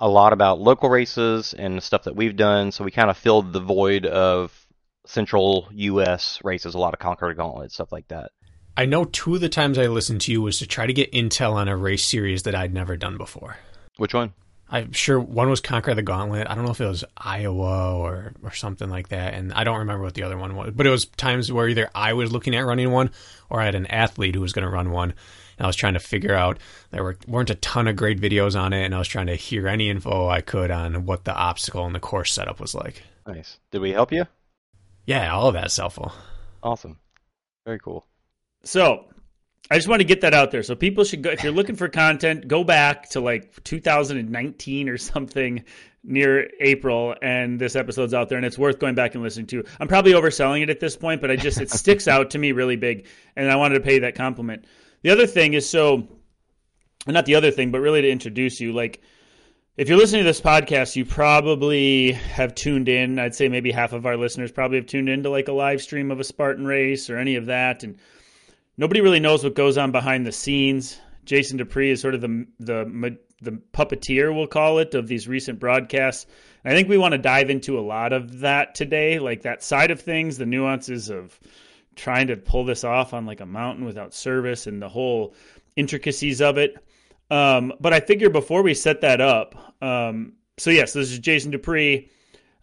a 0.01 0.09
lot 0.09 0.33
about 0.33 0.61
local 0.61 0.91
races 0.91 1.55
and 1.55 1.83
stuff 1.83 2.05
that 2.05 2.17
we've 2.17 2.37
done. 2.37 2.73
So 2.73 2.85
we 2.85 2.91
kind 2.91 3.11
of 3.11 3.17
filled 3.17 3.53
the 3.53 3.61
void 3.61 4.07
of 4.07 4.66
central 5.06 5.69
U.S. 5.73 6.41
races, 6.44 6.75
a 6.75 6.79
lot 6.79 6.94
of 6.94 7.00
Conquer 7.00 7.32
Gauntlet 7.35 7.73
stuff 7.73 7.93
like 7.93 8.08
that. 8.08 8.31
I 8.76 8.85
know 8.85 9.05
two 9.05 9.35
of 9.35 9.41
the 9.41 9.49
times 9.49 9.79
I 9.79 9.87
listened 9.87 10.20
to 10.23 10.32
you 10.32 10.43
was 10.43 10.58
to 10.58 10.67
try 10.67 10.87
to 10.87 10.93
get 10.93 11.12
intel 11.12 11.55
on 11.55 11.69
a 11.69 11.76
race 11.76 12.05
series 12.05 12.43
that 12.43 12.55
I'd 12.55 12.75
never 12.75 12.97
done 12.97 13.17
before. 13.17 13.56
Which 13.97 14.12
one? 14.12 14.35
I'm 14.69 14.93
sure 14.93 15.20
one 15.20 15.49
was 15.49 15.61
Conquer 15.61 15.94
the 15.94 16.03
Gauntlet. 16.03 16.49
I 16.50 16.55
don't 16.55 16.64
know 16.64 16.73
if 16.73 16.81
it 16.81 16.87
was 16.87 17.05
Iowa 17.17 17.94
or, 17.94 18.35
or 18.43 18.50
something 18.53 18.91
like 18.91 19.08
that. 19.08 19.35
And 19.35 19.53
I 19.53 19.64
don't 19.64 19.79
remember 19.79 20.03
what 20.03 20.14
the 20.14 20.25
other 20.25 20.37
one 20.37 20.56
was. 20.56 20.73
But 20.75 20.87
it 20.87 20.91
was 20.91 21.06
times 21.06 21.52
where 21.52 21.69
either 21.69 21.88
I 21.94 22.14
was 22.14 22.32
looking 22.32 22.55
at 22.55 22.67
running 22.67 22.91
one 22.91 23.11
or 23.49 23.61
I 23.61 23.64
had 23.64 23.76
an 23.76 23.87
athlete 23.87 24.35
who 24.35 24.41
was 24.41 24.52
going 24.52 24.64
to 24.64 24.70
run 24.70 24.91
one. 24.91 25.14
And 25.59 25.64
I 25.64 25.67
was 25.69 25.76
trying 25.76 25.94
to 25.94 26.00
figure 26.00 26.35
out 26.35 26.59
there 26.91 27.05
were, 27.05 27.17
weren't 27.29 27.50
a 27.50 27.55
ton 27.55 27.87
of 27.87 27.97
great 27.97 28.20
videos 28.20 28.61
on 28.61 28.73
it. 28.73 28.85
And 28.85 28.94
I 28.94 28.99
was 28.99 29.09
trying 29.09 29.29
to 29.29 29.37
hear 29.37 29.69
any 29.69 29.88
info 29.88 30.29
I 30.29 30.41
could 30.41 30.73
on 30.73 31.06
what 31.06 31.25
the 31.25 31.35
obstacle 31.35 31.87
and 31.87 31.94
the 31.94 32.00
course 32.00 32.32
setup 32.32 32.61
was 32.61 32.75
like. 32.75 33.05
Nice. 33.26 33.59
Did 33.70 33.81
we 33.81 33.93
help 33.93 34.12
you? 34.12 34.26
Yeah, 35.06 35.32
all 35.32 35.49
of 35.49 35.55
that's 35.55 35.76
helpful. 35.76 36.12
Awesome. 36.62 36.99
Very 37.64 37.79
cool. 37.79 38.05
So 38.64 39.06
I 39.70 39.76
just 39.76 39.88
want 39.88 40.00
to 40.00 40.05
get 40.05 40.20
that 40.20 40.35
out 40.35 40.50
there. 40.50 40.62
So 40.62 40.75
people 40.75 41.05
should 41.05 41.23
go 41.23 41.31
if 41.31 41.43
you're 41.43 41.53
looking 41.53 41.76
for 41.76 41.88
content, 41.88 42.47
go 42.47 42.64
back 42.64 43.11
to 43.11 43.20
like 43.20 43.62
2019 43.64 44.88
or 44.88 44.99
something 44.99 45.64
near 46.03 46.49
April, 46.61 47.14
and 47.20 47.58
this 47.58 47.75
episode's 47.75 48.14
out 48.14 48.29
there, 48.29 48.38
and 48.38 48.47
it's 48.47 48.58
worth 48.58 48.79
going 48.79 48.94
back 48.94 49.14
and 49.14 49.25
listening 49.25 49.47
to. 49.47 49.64
I'm 49.81 49.88
probably 49.88 50.12
overselling 50.12 50.62
it 50.62 50.70
at 50.70 50.79
this 50.79 50.97
point, 50.97 51.20
but 51.20 51.31
I 51.31 51.37
just 51.37 51.61
it 51.61 51.70
sticks 51.70 52.06
out 52.09 52.31
to 52.31 52.38
me 52.38 52.52
really 52.52 52.76
big, 52.76 53.06
and 53.35 53.50
I 53.50 53.56
wanted 53.56 53.75
to 53.75 53.81
pay 53.81 53.94
you 53.94 54.00
that 54.00 54.14
compliment. 54.14 54.67
The 55.02 55.11
other 55.11 55.26
thing 55.26 55.55
is 55.55 55.69
so, 55.69 56.09
not 57.06 57.26
the 57.26 57.35
other 57.35 57.50
thing, 57.50 57.70
but 57.70 57.81
really 57.81 58.02
to 58.02 58.11
introduce 58.11 58.61
you, 58.61 58.73
like 58.73 59.02
if 59.76 59.88
you're 59.88 59.99
listening 59.99 60.23
to 60.23 60.26
this 60.26 60.40
podcast, 60.40 60.96
you 60.96 61.05
probably 61.05 62.12
have 62.12 62.55
tuned 62.55 62.88
in. 62.88 63.19
I'd 63.19 63.34
say 63.34 63.49
maybe 63.49 63.70
half 63.70 63.93
of 63.93 64.06
our 64.06 64.17
listeners 64.17 64.50
probably 64.50 64.78
have 64.78 64.87
tuned 64.87 65.11
into 65.11 65.28
like 65.28 65.49
a 65.49 65.52
live 65.52 65.82
stream 65.82 66.11
of 66.11 66.19
a 66.19 66.25
Spartan 66.25 66.67
race 66.67 67.11
or 67.11 67.19
any 67.19 67.37
of 67.37 67.46
that, 67.46 67.82
and 67.82 67.99
nobody 68.78 69.02
really 69.02 69.20
knows 69.20 69.44
what 69.44 69.55
goes 69.55 69.76
on 69.76 69.93
behind 69.93 70.26
the 70.26 70.32
scenes. 70.32 70.99
Jason 71.26 71.58
Dupree 71.58 71.90
is 71.90 72.00
sort 72.00 72.14
of 72.14 72.23
the 72.23 72.46
the 72.58 73.19
the 73.43 73.52
puppeteer, 73.75 74.34
we'll 74.34 74.46
call 74.46 74.78
it, 74.78 74.94
of 74.94 75.08
these 75.08 75.28
recent 75.28 75.61
broadcasts. 75.61 76.26
And 76.64 76.73
I 76.73 76.76
think 76.76 76.88
we 76.88 76.96
want 76.96 77.12
to 77.12 77.19
dive 77.19 77.50
into 77.50 77.78
a 77.78 77.82
lot 77.82 78.14
of 78.14 78.40
that 78.40 78.75
today, 78.75 79.19
like 79.19 79.43
that 79.43 79.62
side 79.62 79.90
of 79.90 80.00
things, 80.00 80.38
the 80.38 80.46
nuances 80.46 81.11
of 81.11 81.38
trying 81.96 82.28
to 82.28 82.37
pull 82.37 82.64
this 82.64 82.82
off 82.82 83.12
on 83.12 83.26
like 83.26 83.40
a 83.40 83.46
mountain 83.46 83.84
without 83.84 84.14
service 84.14 84.67
and 84.67 84.81
the 84.81 84.88
whole 84.88 85.34
intricacies 85.76 86.40
of 86.40 86.56
it. 86.56 86.76
Um, 87.31 87.73
but 87.81 87.93
I 87.93 88.00
figure 88.00 88.31
before 88.31 88.62
we 88.62 88.75
set 88.75 89.00
that 89.00 89.20
up, 89.20 89.75
um, 89.82 90.34
so 90.58 90.70
yes, 90.70 90.93
this 90.93 91.11
is 91.11 91.19
Jason 91.19 91.50
Dupree. 91.50 92.11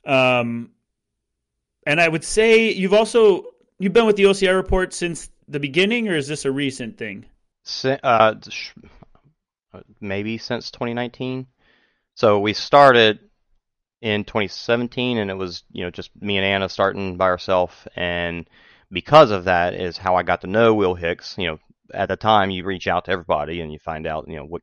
Um, 0.06 0.71
and 1.86 2.00
I 2.00 2.07
would 2.07 2.24
say 2.24 2.71
you've 2.71 2.94
also 2.94 3.45
you've 3.80 3.94
been 3.94 4.06
with 4.06 4.15
the 4.15 4.24
OCR 4.24 4.56
report 4.56 4.94
since 4.94 5.30
the 5.48 5.60
beginning, 5.60 6.07
or 6.07 6.15
is 6.15 6.27
this 6.27 6.45
a 6.45 6.51
recent 6.51 6.98
thing? 6.98 7.25
Uh, 9.74 9.81
maybe 10.00 10.38
since 10.38 10.71
2019. 10.71 11.48
So 12.15 12.39
we 12.39 12.54
started 12.54 13.19
in 14.01 14.24
2017, 14.24 15.18
and 15.18 15.31
it 15.31 15.36
was 15.36 15.63
you 15.71 15.83
know 15.83 15.89
just 15.89 16.12
me 16.21 16.38
and 16.38 16.45
Anna 16.45 16.69
starting 16.69 17.18
by 17.18 17.25
ourselves, 17.25 17.74
and 17.95 18.48
because 18.92 19.31
of 19.31 19.45
that 19.45 19.74
is 19.74 19.98
how 19.98 20.15
I 20.15 20.24
got 20.24 20.42
to 20.42 20.48
know 20.48 20.74
Will 20.74 20.94
Hicks. 20.94 21.36
You 21.38 21.48
know, 21.48 21.60
at 21.94 22.10
the 22.10 22.16
time 22.16 22.50
you 22.50 22.64
reach 22.64 22.88
out 22.88 23.06
to 23.06 23.12
everybody 23.12 23.62
and 23.62 23.72
you 23.72 23.80
find 23.80 24.08
out 24.08 24.28
you 24.28 24.38
know 24.38 24.46
what 24.46 24.62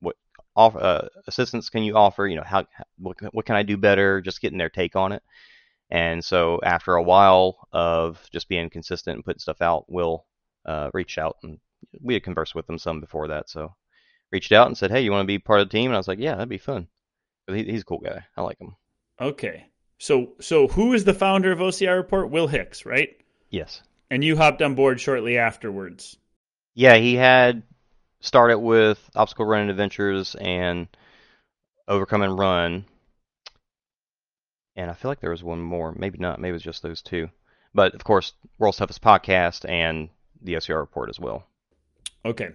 what 0.00 0.16
uh, 0.56 1.08
assistance 1.26 1.70
can 1.70 1.82
you 1.82 1.96
offer. 1.96 2.26
You 2.26 2.36
know 2.36 2.44
how 2.44 2.66
what 2.98 3.16
what 3.32 3.46
can 3.46 3.56
I 3.56 3.62
do 3.62 3.76
better? 3.76 4.20
Just 4.20 4.40
getting 4.40 4.58
their 4.58 4.70
take 4.70 4.96
on 4.96 5.12
it. 5.12 5.22
And 5.90 6.22
so 6.22 6.60
after 6.62 6.94
a 6.96 7.02
while 7.02 7.66
of 7.72 8.22
just 8.30 8.48
being 8.48 8.68
consistent 8.68 9.16
and 9.16 9.24
putting 9.24 9.38
stuff 9.38 9.62
out, 9.62 9.86
we'll 9.88 10.26
uh, 10.66 10.90
reached 10.92 11.18
out 11.18 11.36
and 11.42 11.58
we 12.00 12.14
had 12.14 12.24
conversed 12.24 12.54
with 12.54 12.66
them 12.66 12.78
some 12.78 13.00
before 13.00 13.28
that, 13.28 13.48
so 13.48 13.74
reached 14.30 14.52
out 14.52 14.66
and 14.66 14.76
said, 14.76 14.90
"Hey, 14.90 15.02
you 15.02 15.10
want 15.10 15.22
to 15.22 15.26
be 15.26 15.38
part 15.38 15.60
of 15.60 15.68
the 15.68 15.72
team?" 15.72 15.86
And 15.86 15.94
I 15.94 15.98
was 15.98 16.08
like, 16.08 16.18
"Yeah, 16.18 16.34
that'd 16.34 16.48
be 16.48 16.58
fun 16.58 16.88
He, 17.46 17.64
he's 17.64 17.82
a 17.82 17.84
cool 17.84 17.98
guy. 17.98 18.24
I 18.36 18.42
like 18.42 18.58
him. 18.58 18.76
Okay, 19.20 19.66
so 19.98 20.32
so 20.40 20.68
who 20.68 20.92
is 20.92 21.04
the 21.04 21.14
founder 21.14 21.52
of 21.52 21.58
OCR 21.58 21.96
report? 21.96 22.30
Will 22.30 22.46
Hicks, 22.46 22.84
right? 22.84 23.16
Yes. 23.50 23.82
And 24.10 24.24
you 24.24 24.36
hopped 24.36 24.62
on 24.62 24.74
board 24.74 25.00
shortly 25.00 25.38
afterwards. 25.38 26.16
Yeah, 26.78 26.94
he 26.94 27.16
had 27.16 27.64
started 28.20 28.60
with 28.60 29.00
Obstacle 29.16 29.44
Running 29.44 29.68
Adventures 29.68 30.36
and 30.36 30.86
Overcome 31.88 32.22
and 32.22 32.38
Run, 32.38 32.84
and 34.76 34.88
I 34.88 34.94
feel 34.94 35.10
like 35.10 35.18
there 35.18 35.32
was 35.32 35.42
one 35.42 35.60
more. 35.60 35.92
Maybe 35.98 36.18
not. 36.18 36.40
Maybe 36.40 36.50
it 36.50 36.52
was 36.52 36.62
just 36.62 36.84
those 36.84 37.02
two. 37.02 37.30
But 37.74 37.96
of 37.96 38.04
course, 38.04 38.32
World's 38.58 38.78
Toughest 38.78 39.02
Podcast 39.02 39.68
and 39.68 40.08
the 40.40 40.54
OCR 40.54 40.78
report 40.78 41.10
as 41.10 41.18
well. 41.18 41.48
Okay. 42.24 42.50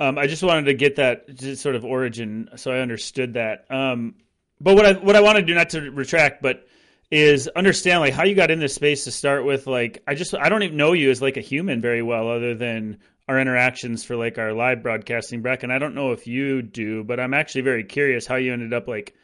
Um, 0.00 0.16
I 0.16 0.28
just 0.28 0.42
wanted 0.42 0.64
to 0.64 0.74
get 0.74 0.96
that 0.96 1.38
sort 1.58 1.74
of 1.74 1.84
origin, 1.84 2.48
so 2.56 2.72
I 2.72 2.78
understood 2.78 3.34
that. 3.34 3.70
Um, 3.70 4.14
but 4.62 4.76
what 4.76 4.86
I 4.86 4.92
what 4.94 5.14
I 5.14 5.20
want 5.20 5.36
to 5.36 5.42
do, 5.42 5.54
not 5.54 5.68
to 5.70 5.90
retract, 5.90 6.40
but 6.40 6.66
is 7.10 7.48
understand 7.48 8.00
like 8.00 8.14
how 8.14 8.24
you 8.24 8.34
got 8.34 8.50
in 8.50 8.60
this 8.60 8.74
space 8.74 9.04
to 9.04 9.10
start 9.10 9.44
with. 9.44 9.66
Like, 9.66 10.02
I 10.06 10.14
just 10.14 10.34
I 10.34 10.48
don't 10.48 10.62
even 10.62 10.78
know 10.78 10.94
you 10.94 11.10
as 11.10 11.20
like 11.20 11.36
a 11.36 11.42
human 11.42 11.82
very 11.82 12.00
well, 12.00 12.30
other 12.30 12.54
than 12.54 12.96
our 13.32 13.40
interactions 13.40 14.04
for 14.04 14.16
like 14.16 14.38
our 14.38 14.52
live 14.52 14.82
broadcasting, 14.82 15.42
Breck. 15.42 15.62
And 15.62 15.72
I 15.72 15.78
don't 15.78 15.94
know 15.94 16.12
if 16.12 16.26
you 16.26 16.62
do, 16.62 17.02
but 17.04 17.18
I'm 17.18 17.34
actually 17.34 17.62
very 17.62 17.84
curious 17.84 18.26
how 18.26 18.36
you 18.36 18.52
ended 18.52 18.72
up 18.72 18.86
like 18.88 19.14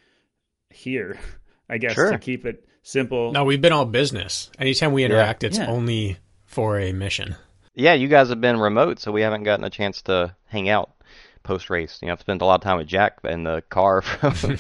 here. 0.71 1.19
I 1.71 1.77
guess 1.79 1.95
Sure. 1.95 2.11
to 2.13 2.19
keep 2.19 2.47
it 2.47 2.67
simple. 2.83 3.31
No, 3.33 3.45
we've 3.45 3.61
been 3.61 3.73
all 3.73 3.85
business. 3.85 4.51
Anytime 4.59 4.93
we 4.93 5.05
interact, 5.05 5.45
it's 5.45 5.59
Yeah. 5.59 5.67
only 5.67 6.17
for 6.47 6.79
a 6.79 6.93
mission. 6.93 7.37
Yeah, 7.75 7.93
you 7.93 8.09
guys 8.09 8.31
have 8.31 8.41
been 8.41 8.59
remote, 8.59 8.99
so 8.99 9.13
we 9.13 9.21
haven't 9.21 9.43
gotten 9.45 9.65
a 9.65 9.71
chance 9.71 10.01
to 10.03 10.35
hang 10.47 10.69
out 10.71 10.91
post 11.43 11.69
race. 11.71 11.99
You 12.01 12.07
know, 12.09 12.13
I've 12.15 12.21
spent 12.21 12.41
a 12.43 12.45
lot 12.47 12.57
of 12.57 12.61
time 12.63 12.79
with 12.79 12.87
Jack 12.89 13.19
in 13.25 13.45
the 13.45 13.63
car 13.69 14.01
from 14.33 14.57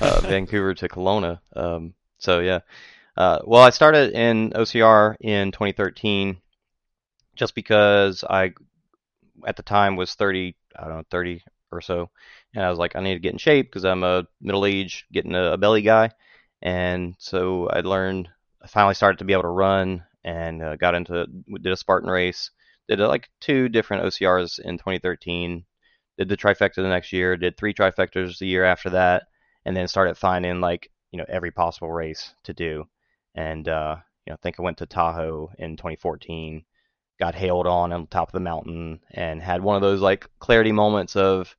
uh, 0.00 0.20
Vancouver 0.22 0.72
to 0.74 0.88
Kelowna. 0.88 1.40
Um, 1.54 1.94
so 2.18 2.38
yeah, 2.38 2.60
uh, 3.16 3.40
well, 3.44 3.62
I 3.62 3.70
started 3.70 4.12
in 4.12 4.50
OCR 4.52 5.16
in 5.20 5.50
2013, 5.50 6.38
just 7.34 7.54
because 7.56 8.22
I, 8.28 8.52
at 9.46 9.56
the 9.56 9.62
time, 9.62 9.96
was 9.96 10.14
30. 10.14 10.54
I 10.76 10.84
don't 10.84 10.96
know, 10.98 11.04
30 11.10 11.42
or 11.70 11.80
so, 11.80 12.10
and 12.54 12.64
I 12.64 12.70
was 12.70 12.78
like, 12.78 12.96
I 12.96 13.00
need 13.00 13.14
to 13.14 13.20
get 13.20 13.32
in 13.32 13.38
shape 13.38 13.66
because 13.66 13.84
I'm 13.84 14.02
a 14.02 14.26
middle 14.40 14.66
aged, 14.66 15.04
getting 15.12 15.34
a, 15.34 15.52
a 15.52 15.58
belly 15.58 15.82
guy, 15.82 16.10
and 16.60 17.14
so 17.18 17.68
I 17.68 17.80
learned. 17.80 18.28
I 18.62 18.68
finally 18.68 18.94
started 18.94 19.18
to 19.18 19.24
be 19.24 19.32
able 19.32 19.42
to 19.42 19.48
run 19.48 20.04
and 20.22 20.62
uh, 20.62 20.76
got 20.76 20.94
into 20.94 21.26
did 21.26 21.72
a 21.72 21.76
Spartan 21.76 22.08
race 22.08 22.50
did 22.88 23.00
uh, 23.00 23.08
like 23.08 23.30
two 23.40 23.68
different 23.68 24.04
OCRs 24.04 24.58
in 24.58 24.78
2013. 24.78 25.64
Did 26.18 26.28
the 26.28 26.36
trifecta 26.36 26.76
the 26.76 26.88
next 26.88 27.12
year. 27.12 27.36
Did 27.36 27.56
three 27.56 27.72
trifectas 27.72 28.38
the 28.38 28.46
year 28.46 28.64
after 28.64 28.90
that, 28.90 29.24
and 29.64 29.76
then 29.76 29.88
started 29.88 30.18
finding 30.18 30.60
like 30.60 30.90
you 31.10 31.18
know 31.18 31.24
every 31.28 31.50
possible 31.50 31.90
race 31.90 32.34
to 32.44 32.52
do. 32.52 32.84
And 33.34 33.68
uh, 33.68 33.96
you 34.26 34.30
know, 34.30 34.34
I 34.34 34.42
think 34.42 34.58
I 34.58 34.62
went 34.62 34.78
to 34.78 34.86
Tahoe 34.86 35.50
in 35.58 35.76
2014. 35.76 36.64
Got 37.22 37.36
hailed 37.36 37.68
on 37.68 37.92
on 37.92 38.08
top 38.08 38.30
of 38.30 38.32
the 38.32 38.40
mountain 38.40 38.98
and 39.12 39.40
had 39.40 39.62
one 39.62 39.76
of 39.76 39.82
those 39.82 40.00
like 40.00 40.28
clarity 40.40 40.72
moments 40.72 41.14
of 41.14 41.54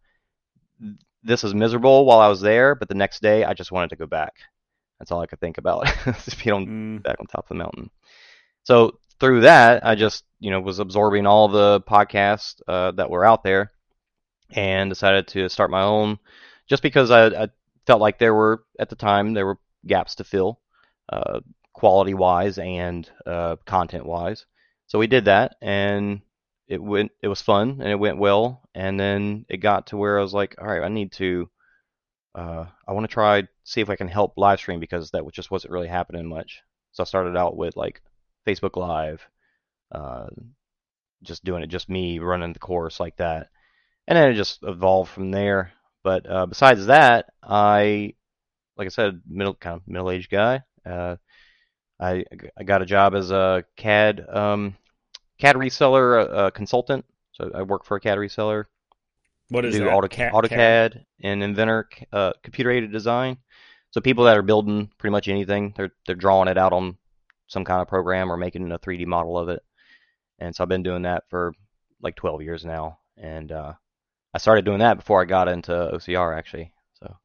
this 1.24 1.46
is 1.46 1.54
miserable 1.54 2.06
while 2.06 2.20
I 2.20 2.28
was 2.28 2.42
there, 2.42 2.76
but 2.76 2.90
the 2.90 2.96
next 2.96 3.22
day 3.22 3.46
I 3.46 3.54
just 3.54 3.72
wanted 3.72 3.92
to 3.92 3.96
go 3.96 4.06
back. 4.06 4.34
That's 5.00 5.10
all 5.10 5.22
I 5.22 5.26
could 5.26 5.40
think 5.40 5.58
about. 5.58 5.86
Just 6.06 6.44
be 6.44 6.52
on 6.52 6.66
Mm. 6.68 7.04
back 7.04 7.16
on 7.22 7.28
top 7.28 7.46
of 7.46 7.50
the 7.50 7.64
mountain. 7.64 7.90
So 8.64 9.00
through 9.22 9.42
that, 9.42 9.86
I 9.86 9.96
just 9.96 10.26
you 10.42 10.52
know 10.52 10.60
was 10.60 10.80
absorbing 10.80 11.26
all 11.26 11.48
the 11.48 11.80
podcasts 11.82 12.60
uh, 12.68 12.92
that 12.98 13.10
were 13.10 13.24
out 13.24 13.44
there, 13.44 13.72
and 14.52 14.90
decided 14.92 15.30
to 15.30 15.48
start 15.48 15.72
my 15.72 15.84
own, 15.84 16.20
just 16.68 16.84
because 16.84 17.10
I, 17.10 17.28
I 17.44 17.48
felt 17.88 18.02
like 18.02 18.20
there 18.20 18.34
were 18.34 18.66
at 18.80 18.90
the 18.90 18.98
time 18.98 19.34
there 19.34 19.46
were 19.46 19.60
gaps 19.88 20.16
to 20.16 20.26
fill, 20.26 20.60
uh, 21.08 21.40
quality 21.72 22.14
wise 22.14 22.58
and 22.58 23.10
uh, 23.26 23.56
content 23.66 24.06
wise. 24.06 24.46
So 24.88 25.00
we 25.00 25.08
did 25.08 25.26
that, 25.26 25.56
and 25.62 26.22
it 26.68 26.82
went. 26.82 27.12
It 27.22 27.28
was 27.28 27.42
fun, 27.42 27.80
and 27.82 27.90
it 27.90 28.00
went 28.00 28.18
well. 28.18 28.62
And 28.76 29.00
then 29.00 29.46
it 29.50 29.58
got 29.58 29.88
to 29.88 29.98
where 29.98 30.18
I 30.18 30.22
was 30.22 30.34
like, 30.34 30.56
all 30.60 30.68
right, 30.68 30.84
I 30.84 30.90
need 30.90 31.12
to. 31.14 31.50
Uh, 32.36 32.66
I 32.88 32.94
want 32.94 33.04
to 33.04 33.14
try 33.14 33.44
see 33.64 33.82
if 33.82 33.90
I 33.90 33.96
can 33.96 34.08
help 34.08 34.34
live 34.38 34.60
stream 34.60 34.80
because 34.80 35.12
that 35.12 35.24
just 35.32 35.52
wasn't 35.52 35.72
really 35.72 35.88
happening 35.88 36.28
much. 36.28 36.62
So 36.92 37.04
I 37.04 37.06
started 37.06 37.38
out 37.38 37.56
with 37.56 37.76
like 37.76 38.02
Facebook 38.46 38.76
Live, 38.76 39.26
uh, 39.92 40.28
just 41.24 41.44
doing 41.44 41.64
it, 41.64 41.68
just 41.68 41.90
me 41.90 42.20
running 42.20 42.54
the 42.54 42.60
course 42.60 43.00
like 43.00 43.18
that, 43.18 43.50
and 44.08 44.18
then 44.18 44.32
it 44.32 44.36
just 44.36 44.60
evolved 44.64 45.12
from 45.12 45.32
there. 45.32 45.72
But 46.04 46.30
uh, 46.30 46.46
besides 46.46 46.88
that, 46.88 47.28
I, 47.42 48.14
like 48.78 48.86
I 48.86 48.90
said, 48.90 49.22
middle 49.28 49.54
kind 49.54 49.78
of 49.78 49.88
middle 49.88 50.12
aged 50.12 50.30
guy. 50.30 50.62
Uh, 50.86 51.16
I 52.00 52.26
I 52.58 52.64
got 52.64 52.82
a 52.82 52.86
job 52.86 53.16
as 53.16 53.32
a 53.32 53.64
CAD 53.76 54.26
um, 54.30 54.76
CAD 55.40 55.56
reseller 55.56 56.30
uh, 56.32 56.52
consultant. 56.52 57.06
So 57.34 57.52
I 57.54 57.64
work 57.64 57.84
for 57.84 57.98
a 57.98 58.00
CAD 58.00 58.18
reseller 58.18 58.66
What 59.50 59.66
is 59.66 59.76
do 59.76 59.86
that? 59.86 59.94
Auto, 59.94 60.08
Cat- 60.08 60.34
AutoCAD 60.34 61.04
and 61.22 61.44
Inventor 61.44 61.90
uh, 62.12 62.34
computer 62.44 62.72
aided 62.72 62.92
design. 62.92 63.38
So 63.92 64.02
people 64.02 64.24
that 64.26 64.38
are 64.38 64.44
building 64.44 64.90
pretty 64.98 65.12
much 65.12 65.28
anything, 65.28 65.74
they're 65.76 65.92
they're 66.06 66.16
drawing 66.16 66.48
it 66.48 66.58
out 66.58 66.74
on 66.74 66.98
some 67.48 67.66
kind 67.66 67.82
of 67.82 67.88
program 67.88 68.32
or 68.32 68.38
making 68.38 68.72
a 68.72 68.80
3D 68.80 69.06
model 69.06 69.38
of 69.38 69.50
it. 69.50 69.62
And 70.40 70.56
so 70.56 70.64
I've 70.64 70.70
been 70.70 70.84
doing 70.84 71.04
that 71.04 71.24
for 71.30 71.54
like 72.02 72.16
12 72.16 72.42
years 72.42 72.66
now, 72.66 73.00
and 73.18 73.52
uh, 73.52 73.74
I 74.34 74.38
started 74.40 74.66
doing 74.66 74.80
that 74.80 74.98
before 74.98 75.22
I 75.22 75.26
got 75.26 75.48
into 75.48 75.72
OCR 75.72 76.36
actually. 76.36 76.74
So, 76.96 77.18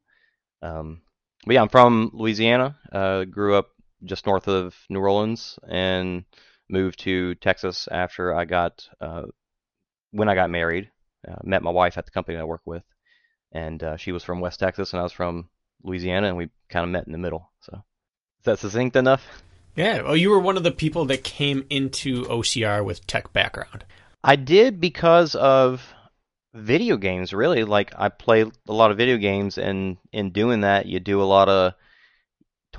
um, 0.61 1.01
but 1.45 1.53
yeah, 1.53 1.61
I'm 1.61 1.69
from 1.69 2.11
Louisiana. 2.13 2.77
Uh, 2.91 3.25
grew 3.25 3.55
up 3.55 3.69
just 4.03 4.25
north 4.25 4.47
of 4.47 4.75
New 4.89 4.99
Orleans 4.99 5.59
and 5.67 6.25
moved 6.69 6.99
to 6.99 7.35
Texas 7.35 7.87
after 7.91 8.33
I 8.33 8.45
got 8.45 8.87
uh, 9.01 9.23
when 10.11 10.29
I 10.29 10.35
got 10.35 10.49
married. 10.49 10.89
Uh, 11.27 11.35
met 11.43 11.63
my 11.63 11.71
wife 11.71 11.97
at 11.97 12.05
the 12.05 12.11
company 12.11 12.37
I 12.37 12.45
work 12.45 12.61
with, 12.65 12.83
and 13.51 13.83
uh, 13.83 13.97
she 13.97 14.13
was 14.13 14.23
from 14.23 14.39
West 14.39 14.59
Texas 14.59 14.93
and 14.93 15.01
I 15.01 15.03
was 15.03 15.11
from 15.11 15.49
Louisiana, 15.83 16.27
and 16.27 16.37
we 16.37 16.49
kind 16.69 16.83
of 16.85 16.89
met 16.89 17.07
in 17.07 17.11
the 17.11 17.17
middle. 17.17 17.51
So, 17.61 17.73
is 17.73 18.45
that 18.45 18.59
succinct 18.59 18.95
enough? 18.95 19.25
Yeah. 19.75 20.01
Well, 20.01 20.15
you 20.15 20.29
were 20.29 20.39
one 20.39 20.57
of 20.57 20.63
the 20.63 20.71
people 20.71 21.05
that 21.05 21.23
came 21.23 21.65
into 21.69 22.23
OCR 22.23 22.83
with 22.83 23.05
tech 23.05 23.33
background. 23.33 23.85
I 24.23 24.35
did 24.35 24.79
because 24.79 25.35
of 25.35 25.93
video 26.53 26.97
games, 26.97 27.33
really. 27.33 27.63
Like 27.63 27.93
I 27.97 28.09
play 28.09 28.41
a 28.41 28.73
lot 28.73 28.91
of 28.91 28.97
video 28.97 29.17
games, 29.17 29.57
and 29.57 29.97
in 30.11 30.31
doing 30.31 30.61
that, 30.61 30.85
you 30.85 30.99
do 30.99 31.21
a 31.21 31.23
lot 31.23 31.49
of 31.49 31.73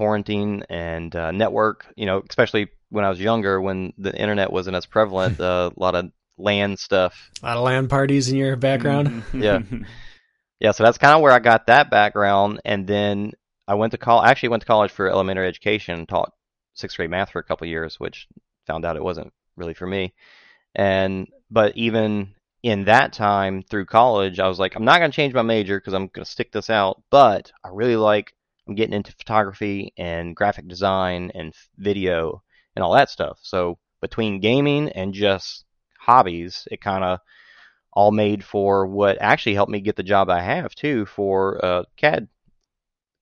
torrenting 0.00 0.64
and 0.70 1.14
uh, 1.14 1.30
network. 1.30 1.86
You 1.96 2.06
know, 2.06 2.22
especially 2.28 2.68
when 2.88 3.04
I 3.04 3.10
was 3.10 3.20
younger, 3.20 3.60
when 3.60 3.92
the 3.98 4.16
internet 4.16 4.52
wasn't 4.52 4.76
as 4.76 4.86
prevalent, 4.86 5.40
uh, 5.40 5.70
a 5.76 5.80
lot 5.80 5.94
of 5.94 6.10
LAN 6.38 6.76
stuff. 6.76 7.30
A 7.42 7.46
lot 7.46 7.56
of 7.56 7.64
LAN 7.64 7.88
parties 7.88 8.30
in 8.30 8.36
your 8.36 8.56
background. 8.56 9.22
Yeah. 9.32 9.60
Yeah, 10.60 10.72
so 10.72 10.84
that's 10.84 10.98
kind 10.98 11.14
of 11.14 11.22
where 11.22 11.32
I 11.32 11.38
got 11.38 11.68
that 11.68 11.90
background, 11.90 12.60
and 12.66 12.86
then 12.86 13.32
I 13.66 13.74
went 13.76 13.92
to 13.92 13.98
college. 13.98 14.28
Actually 14.28 14.50
went 14.50 14.60
to 14.60 14.66
college 14.66 14.90
for 14.90 15.08
elementary 15.08 15.48
education, 15.48 16.04
taught 16.04 16.34
sixth 16.74 16.98
grade 16.98 17.08
math 17.08 17.30
for 17.30 17.38
a 17.38 17.42
couple 17.42 17.66
years, 17.66 17.98
which 17.98 18.28
found 18.66 18.84
out 18.84 18.96
it 18.96 19.02
wasn't 19.02 19.32
really 19.56 19.72
for 19.72 19.86
me. 19.86 20.12
And 20.74 21.28
but 21.50 21.76
even 21.76 22.34
in 22.62 22.84
that 22.84 23.14
time 23.14 23.62
through 23.62 23.86
college, 23.86 24.38
I 24.38 24.48
was 24.48 24.58
like, 24.58 24.76
I'm 24.76 24.84
not 24.84 24.98
gonna 24.98 25.12
change 25.12 25.32
my 25.32 25.40
major 25.40 25.80
because 25.80 25.94
I'm 25.94 26.08
gonna 26.08 26.26
stick 26.26 26.52
this 26.52 26.68
out. 26.68 27.02
But 27.10 27.52
I 27.64 27.70
really 27.72 27.96
like 27.96 28.34
I'm 28.70 28.76
getting 28.76 28.94
into 28.94 29.12
photography 29.12 29.92
and 29.98 30.36
graphic 30.36 30.68
design 30.68 31.32
and 31.34 31.52
video 31.76 32.42
and 32.76 32.84
all 32.84 32.92
that 32.94 33.10
stuff. 33.10 33.40
So 33.42 33.78
between 34.00 34.38
gaming 34.38 34.90
and 34.90 35.12
just 35.12 35.64
hobbies, 35.98 36.68
it 36.70 36.80
kind 36.80 37.02
of 37.02 37.18
all 37.92 38.12
made 38.12 38.44
for 38.44 38.86
what 38.86 39.18
actually 39.20 39.54
helped 39.54 39.72
me 39.72 39.80
get 39.80 39.96
the 39.96 40.04
job 40.04 40.30
I 40.30 40.40
have 40.40 40.72
too 40.76 41.04
for 41.06 41.64
uh, 41.64 41.82
CAD 41.96 42.28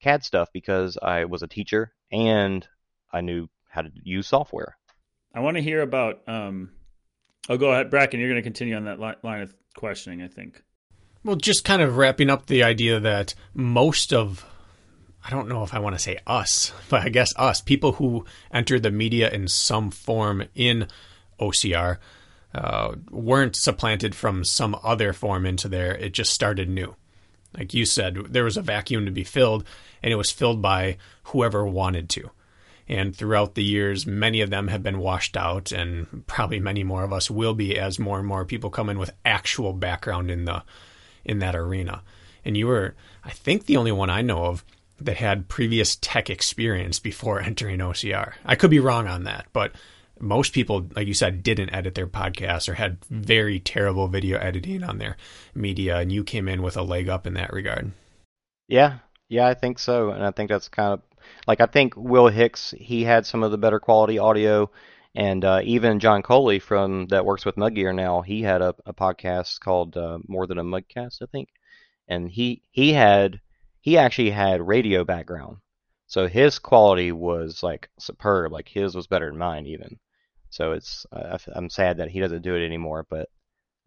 CAD 0.03 0.23
stuff 0.23 0.49
because 0.53 0.99
I 1.01 1.25
was 1.25 1.41
a 1.41 1.47
teacher 1.47 1.93
and 2.11 2.67
I 3.11 3.21
knew 3.21 3.49
how 3.67 3.81
to 3.81 3.89
use 4.03 4.27
software. 4.27 4.77
I 5.33 5.39
want 5.39 5.57
to 5.57 5.63
hear 5.63 5.81
about. 5.81 6.21
Um, 6.27 6.73
oh, 7.49 7.57
go 7.57 7.71
ahead, 7.71 7.89
Bracken. 7.89 8.19
You're 8.19 8.29
going 8.29 8.41
to 8.41 8.43
continue 8.43 8.75
on 8.75 8.85
that 8.85 8.99
li- 8.99 9.15
line 9.23 9.41
of 9.41 9.55
questioning. 9.75 10.21
I 10.21 10.27
think. 10.27 10.63
Well, 11.23 11.35
just 11.35 11.65
kind 11.65 11.81
of 11.81 11.97
wrapping 11.97 12.29
up 12.29 12.45
the 12.45 12.61
idea 12.61 12.99
that 12.99 13.33
most 13.55 14.13
of, 14.13 14.45
I 15.23 15.29
don't 15.29 15.49
know 15.49 15.63
if 15.63 15.73
I 15.73 15.79
want 15.79 15.95
to 15.95 16.01
say 16.01 16.17
us, 16.25 16.71
but 16.89 17.01
I 17.01 17.09
guess 17.09 17.33
us, 17.35 17.61
people 17.61 17.93
who 17.93 18.25
entered 18.51 18.83
the 18.83 18.91
media 18.91 19.29
in 19.29 19.47
some 19.47 19.91
form 19.91 20.45
in 20.55 20.87
OCR, 21.39 21.97
uh, 22.53 22.95
weren't 23.11 23.55
supplanted 23.55 24.15
from 24.15 24.43
some 24.43 24.77
other 24.83 25.13
form 25.13 25.45
into 25.45 25.67
there. 25.67 25.95
It 25.95 26.13
just 26.13 26.33
started 26.33 26.67
new. 26.67 26.95
Like 27.57 27.73
you 27.73 27.85
said, 27.85 28.15
there 28.29 28.43
was 28.43 28.57
a 28.57 28.61
vacuum 28.61 29.05
to 29.05 29.11
be 29.11 29.23
filled, 29.23 29.63
and 30.03 30.11
it 30.11 30.17
was 30.17 30.31
filled 30.31 30.61
by 30.61 30.97
whoever 31.25 31.65
wanted 31.65 32.09
to. 32.09 32.31
And 32.87 33.15
throughout 33.15 33.53
the 33.53 33.63
years, 33.63 34.07
many 34.07 34.41
of 34.41 34.49
them 34.49 34.67
have 34.67 34.81
been 34.81 34.97
washed 34.97 35.37
out, 35.37 35.71
and 35.71 36.25
probably 36.25 36.59
many 36.59 36.83
more 36.83 37.03
of 37.03 37.13
us 37.13 37.29
will 37.29 37.53
be 37.53 37.77
as 37.77 37.99
more 37.99 38.17
and 38.17 38.27
more 38.27 38.45
people 38.45 38.71
come 38.71 38.89
in 38.89 38.97
with 38.97 39.13
actual 39.23 39.73
background 39.73 40.31
in 40.31 40.45
the 40.45 40.63
in 41.23 41.39
that 41.39 41.55
arena. 41.55 42.01
And 42.43 42.57
you 42.57 42.65
were, 42.65 42.95
I 43.23 43.29
think, 43.29 43.65
the 43.65 43.77
only 43.77 43.91
one 43.91 44.09
I 44.09 44.21
know 44.23 44.45
of 44.45 44.65
that 45.01 45.17
had 45.17 45.47
previous 45.47 45.95
tech 45.95 46.29
experience 46.29 46.99
before 46.99 47.41
entering 47.41 47.79
OCR. 47.79 48.33
I 48.45 48.55
could 48.55 48.69
be 48.69 48.79
wrong 48.79 49.07
on 49.07 49.23
that, 49.23 49.47
but 49.53 49.73
most 50.19 50.53
people, 50.53 50.87
like 50.95 51.07
you 51.07 51.13
said, 51.13 51.43
didn't 51.43 51.73
edit 51.73 51.95
their 51.95 52.07
podcasts 52.07 52.67
or 52.67 52.73
had 52.73 53.03
very 53.09 53.59
terrible 53.59 54.07
video 54.07 54.37
editing 54.37 54.83
on 54.83 54.97
their 54.97 55.17
media, 55.55 55.97
and 55.97 56.11
you 56.11 56.23
came 56.23 56.47
in 56.47 56.61
with 56.61 56.77
a 56.77 56.83
leg 56.83 57.09
up 57.09 57.25
in 57.25 57.35
that 57.35 57.53
regard. 57.53 57.91
Yeah, 58.67 58.99
yeah, 59.29 59.47
I 59.47 59.53
think 59.53 59.79
so, 59.79 60.09
and 60.11 60.23
I 60.23 60.31
think 60.31 60.49
that's 60.49 60.67
kind 60.67 60.93
of 60.93 61.01
like 61.47 61.61
I 61.61 61.65
think 61.65 61.95
Will 61.95 62.27
Hicks 62.27 62.73
he 62.77 63.03
had 63.03 63.25
some 63.25 63.43
of 63.43 63.51
the 63.51 63.57
better 63.57 63.79
quality 63.79 64.19
audio, 64.19 64.69
and 65.15 65.43
uh, 65.43 65.61
even 65.63 65.99
John 65.99 66.21
Coley 66.21 66.59
from 66.59 67.07
that 67.07 67.25
works 67.25 67.45
with 67.45 67.55
Mudgear 67.55 67.93
now 67.93 68.21
he 68.21 68.41
had 68.41 68.61
a, 68.61 68.75
a 68.85 68.93
podcast 68.93 69.59
called 69.59 69.95
uh, 69.97 70.19
More 70.27 70.47
Than 70.47 70.59
a 70.59 70.63
Mudcast 70.63 71.21
I 71.21 71.25
think, 71.31 71.49
and 72.07 72.29
he 72.29 72.61
he 72.71 72.93
had 72.93 73.39
he 73.81 73.97
actually 73.97 74.31
had 74.31 74.65
radio 74.67 75.03
background, 75.03 75.57
so 76.07 76.27
his 76.27 76.59
quality 76.59 77.11
was 77.11 77.61
like 77.63 77.89
superb, 77.99 78.51
like 78.51 78.67
his 78.67 78.95
was 78.95 79.07
better 79.07 79.29
than 79.29 79.37
mine 79.37 79.65
even. 79.65 79.99
So 80.49 80.71
it's 80.73 81.05
I, 81.13 81.37
I'm 81.53 81.69
sad 81.69 81.97
that 81.97 82.09
he 82.09 82.19
doesn't 82.19 82.41
do 82.41 82.55
it 82.55 82.65
anymore, 82.65 83.05
but 83.09 83.29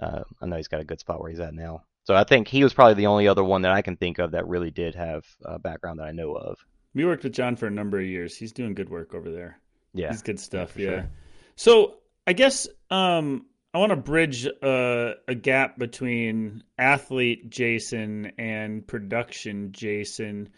uh, 0.01 0.23
I 0.41 0.47
know 0.47 0.57
he's 0.57 0.69
got 0.69 0.81
a 0.81 0.85
good 0.85 1.01
spot 1.01 1.21
where 1.21 1.31
he's 1.31 1.41
at 1.41 1.55
now. 1.55 1.85
So 2.05 2.15
I 2.15 2.25
think 2.25 2.49
he 2.49 2.65
was 2.65 2.75
probably 2.75 2.95
the 2.95 3.07
only 3.07 3.29
other 3.29 3.45
one 3.45 3.63
that 3.63 3.73
I 3.73 3.83
can 3.83 3.97
think 3.97 4.19
of 4.19 4.33
that 4.33 4.49
really 4.49 4.71
did 4.71 4.95
have 4.97 5.25
a 5.45 5.59
background 5.59 6.01
that 6.01 6.05
I 6.07 6.13
know 6.13 6.33
of. 6.33 6.59
We 6.95 7.05
worked 7.05 7.23
with 7.25 7.33
John 7.33 7.55
for 7.57 7.67
a 7.67 7.71
number 7.71 7.99
of 8.01 8.07
years. 8.07 8.37
He's 8.37 8.53
doing 8.53 8.75
good 8.75 8.91
work 8.91 9.15
over 9.15 9.31
there. 9.31 9.59
Yeah. 9.95 10.11
He's 10.11 10.23
good 10.23 10.41
stuff. 10.41 10.73
for 10.73 10.81
Yeah. 10.81 10.89
sure. 10.91 11.11
So 11.57 11.95
I 12.27 12.33
guess 12.33 12.67
um, 12.91 13.47
I 13.75 13.79
want 13.79 13.91
to 13.91 13.97
bridge 13.97 14.47
uh, 14.47 15.13
a 15.27 15.35
gap 15.35 15.79
between 15.79 16.63
athlete 16.79 17.49
Jason 17.49 18.33
and 18.39 18.87
production 18.87 19.73
Jason. 19.73 20.51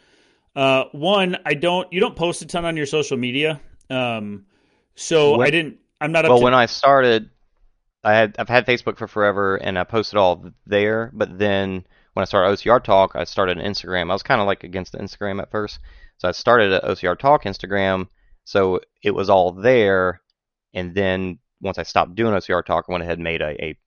Uh, 0.56 0.84
one, 0.92 1.36
I 1.46 1.54
don't. 1.54 1.92
You 1.92 2.00
don't 2.00 2.16
post 2.16 2.42
a 2.42 2.46
ton 2.46 2.64
on 2.64 2.76
your 2.76 2.86
social 2.86 3.16
media. 3.16 3.60
Um, 3.90 4.46
so 4.96 5.36
When- 5.38 5.46
I 5.46 5.50
didn't. 5.50 5.78
I'm 6.00 6.12
not 6.12 6.24
up 6.24 6.30
Well, 6.30 6.38
to. 6.38 6.44
when 6.44 6.54
I 6.54 6.66
started, 6.66 7.30
I 8.02 8.14
had 8.14 8.34
I've 8.38 8.48
had 8.48 8.66
Facebook 8.66 8.98
for 8.98 9.06
forever, 9.06 9.56
and 9.56 9.78
I 9.78 9.84
posted 9.84 10.18
all 10.18 10.50
there. 10.66 11.10
But 11.14 11.38
then 11.38 11.86
when 12.14 12.22
I 12.22 12.24
started 12.24 12.50
OCR 12.58 12.82
Talk, 12.82 13.12
I 13.14 13.24
started 13.24 13.58
an 13.58 13.64
Instagram. 13.72 14.10
I 14.10 14.12
was 14.12 14.22
kind 14.24 14.40
of 14.40 14.46
like 14.48 14.64
against 14.64 14.92
the 14.92 14.98
Instagram 14.98 15.40
at 15.40 15.50
first, 15.52 15.78
so 16.18 16.28
I 16.28 16.32
started 16.32 16.72
an 16.72 16.80
OCR 16.82 17.16
Talk 17.18 17.44
Instagram. 17.44 18.08
So 18.44 18.80
it 19.02 19.12
was 19.12 19.30
all 19.30 19.52
there, 19.52 20.20
and 20.74 20.94
then 20.94 21.38
once 21.64 21.78
I 21.78 21.82
stopped 21.82 22.14
doing 22.14 22.32
OCR 22.34 22.64
talk, 22.64 22.84
I 22.88 22.92
went 22.92 23.02
ahead 23.02 23.18
and 23.18 23.24
made 23.24 23.40
a, 23.42 23.64
a 23.64 23.78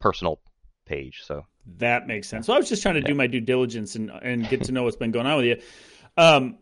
personal 0.00 0.40
page. 0.86 1.22
So 1.24 1.46
that 1.78 2.06
makes 2.06 2.28
sense. 2.28 2.46
So 2.46 2.52
I 2.52 2.58
was 2.58 2.68
just 2.68 2.82
trying 2.82 2.94
to 2.96 3.00
do 3.00 3.14
my 3.14 3.26
due 3.26 3.40
diligence 3.40 3.96
and 3.96 4.10
and 4.22 4.48
get 4.48 4.64
to 4.64 4.72
know 4.72 4.82
what's 4.84 4.96
been 4.96 5.10
going 5.10 5.26
on 5.26 5.38
with 5.38 5.46
you. 5.46 5.60
Um, 6.16 6.58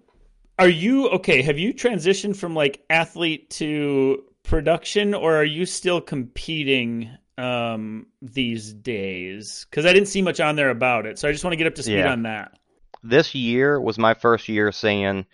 are 0.59 0.69
you 0.69 1.09
okay? 1.11 1.43
Have 1.43 1.59
you 1.59 1.75
transitioned 1.75 2.37
from 2.37 2.55
like 2.55 2.83
athlete 2.89 3.51
to 3.51 4.23
production, 4.45 5.15
or 5.15 5.37
are 5.37 5.45
you 5.45 5.67
still 5.67 6.01
competing 6.01 7.11
um, 7.39 8.07
these 8.21 8.73
days? 8.73 9.67
Because 9.69 9.87
I 9.87 9.93
didn't 9.93 10.09
see 10.09 10.23
much 10.23 10.41
on 10.41 10.57
there 10.57 10.71
about 10.71 11.07
it, 11.07 11.19
so 11.19 11.29
I 11.29 11.33
just 11.33 11.43
want 11.43 11.53
to 11.53 11.57
get 11.57 11.67
up 11.67 11.75
to 11.77 11.83
speed 11.83 11.99
Yeah. 11.99 12.13
on 12.13 12.23
that. 12.23 12.59
this 13.03 13.35
year 13.35 13.81
was 13.81 13.99
my 13.99 14.15
first 14.15 14.49
year 14.49 14.71
saying, 14.71 15.27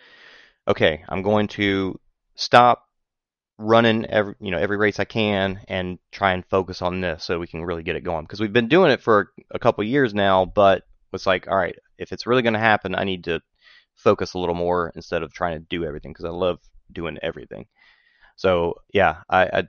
okay, 0.67 1.03
I'm 1.07 1.21
going 1.21 1.47
to 1.49 1.99
stop 2.35 2.88
running 3.59 4.05
every 4.05 4.35
you 4.39 4.51
know 4.51 4.57
every 4.57 4.77
race 4.77 4.99
I 5.01 5.03
can 5.03 5.59
and 5.67 5.99
try 6.11 6.31
and 6.31 6.45
focus 6.45 6.81
on 6.81 7.01
this 7.01 7.25
so 7.25 7.39
we 7.39 7.45
can 7.45 7.63
really 7.65 7.83
get 7.83 7.97
it 7.97 8.05
going 8.05 8.23
because 8.23 8.39
we've 8.39 8.53
been 8.53 8.69
doing 8.69 8.89
it 8.89 9.01
for 9.01 9.31
a 9.51 9.59
couple 9.59 9.83
years 9.83 10.13
now, 10.13 10.45
but 10.45 10.83
it's 11.13 11.27
like 11.27 11.47
all 11.47 11.57
right, 11.57 11.75
if 11.97 12.13
it's 12.13 12.25
really 12.25 12.41
going 12.41 12.53
to 12.53 12.59
happen, 12.59 12.95
I 12.95 13.03
need 13.03 13.25
to 13.25 13.41
focus 13.95 14.33
a 14.33 14.39
little 14.39 14.55
more 14.55 14.93
instead 14.95 15.23
of 15.23 15.33
trying 15.33 15.59
to 15.59 15.65
do 15.69 15.83
everything 15.83 16.13
because 16.13 16.23
I 16.23 16.29
love 16.29 16.59
doing 16.91 17.17
everything. 17.21 17.67
So 18.37 18.75
yeah, 18.93 19.17
I 19.29 19.43
I, 19.45 19.63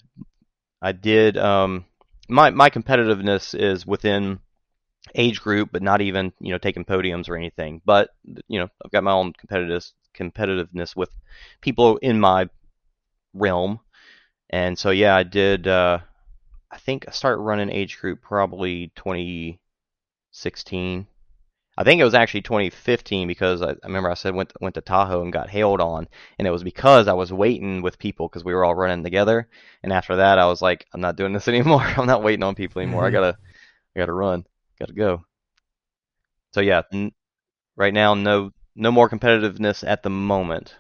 I 0.81 0.93
did 0.93 1.37
um 1.37 1.85
my 2.29 2.51
my 2.51 2.71
competitiveness 2.71 3.59
is 3.59 3.85
within 3.85 4.39
age 5.17 5.41
group, 5.41 5.71
but 5.73 5.83
not 5.83 6.01
even 6.01 6.33
you 6.39 6.53
know 6.53 6.59
taking 6.59 6.85
podiums 6.85 7.29
or 7.29 7.37
anything. 7.37 7.83
But 7.85 8.11
you 8.47 8.61
know 8.61 8.69
I've 8.85 8.93
got 8.93 9.03
my 9.03 9.13
own 9.13 9.33
competitiveness 9.33 9.93
competitiveness 10.15 10.95
with 10.95 11.11
people 11.61 11.97
in 11.97 12.21
my 12.21 12.49
realm, 13.35 13.81
and 14.51 14.79
so 14.79 14.91
yeah, 14.91 15.17
I 15.17 15.23
did. 15.23 15.67
Uh, 15.69 16.01
I 16.71 16.79
think 16.79 17.07
I 17.09 17.13
started 17.13 17.43
running 17.43 17.71
age 17.71 17.99
group 17.99 18.21
probably 18.23 18.93
2016. 18.97 21.07
I 21.79 21.85
think 21.85 22.01
it 22.01 22.05
was 22.05 22.15
actually 22.15 22.43
2015 22.43 23.27
because 23.27 23.63
I, 23.63 23.71
I 23.71 23.77
remember 23.85 24.11
I 24.11 24.15
said 24.15 24.35
went 24.35 24.53
went 24.61 24.75
to 24.75 24.81
Tahoe 24.83 25.23
and 25.23 25.33
got 25.33 25.51
hailed 25.51 25.81
on, 25.81 26.09
and 26.39 26.47
it 26.47 26.51
was 26.51 26.63
because 26.63 27.09
I 27.09 27.15
was 27.15 27.33
waiting 27.33 27.81
with 27.83 27.99
people 27.99 28.29
because 28.29 28.45
we 28.45 28.55
were 28.55 28.65
all 28.65 28.75
running 28.75 29.03
together. 29.03 29.49
And 29.83 29.93
after 29.93 30.17
that, 30.17 30.39
I 30.39 30.47
was 30.47 30.61
like, 30.61 30.87
I'm 30.93 31.01
not 31.01 31.17
doing 31.17 31.33
this 31.33 31.49
anymore. 31.49 31.83
I'm 31.83 32.07
not 32.07 32.23
waiting 32.23 32.43
on 32.43 32.55
people 32.55 32.83
anymore. 32.83 33.07
I 33.07 33.11
gotta 33.11 33.39
I 33.97 33.99
gotta 33.99 34.13
run. 34.13 34.45
Gotta 34.79 34.93
go. 34.93 35.25
So 36.53 36.61
yeah, 36.61 36.83
n- 36.93 37.13
right 37.77 37.95
now 37.95 38.15
no 38.15 38.53
no 38.77 38.93
more 38.93 39.09
competitiveness 39.09 39.83
at 39.87 40.03
the 40.03 40.11
moment. 40.11 40.75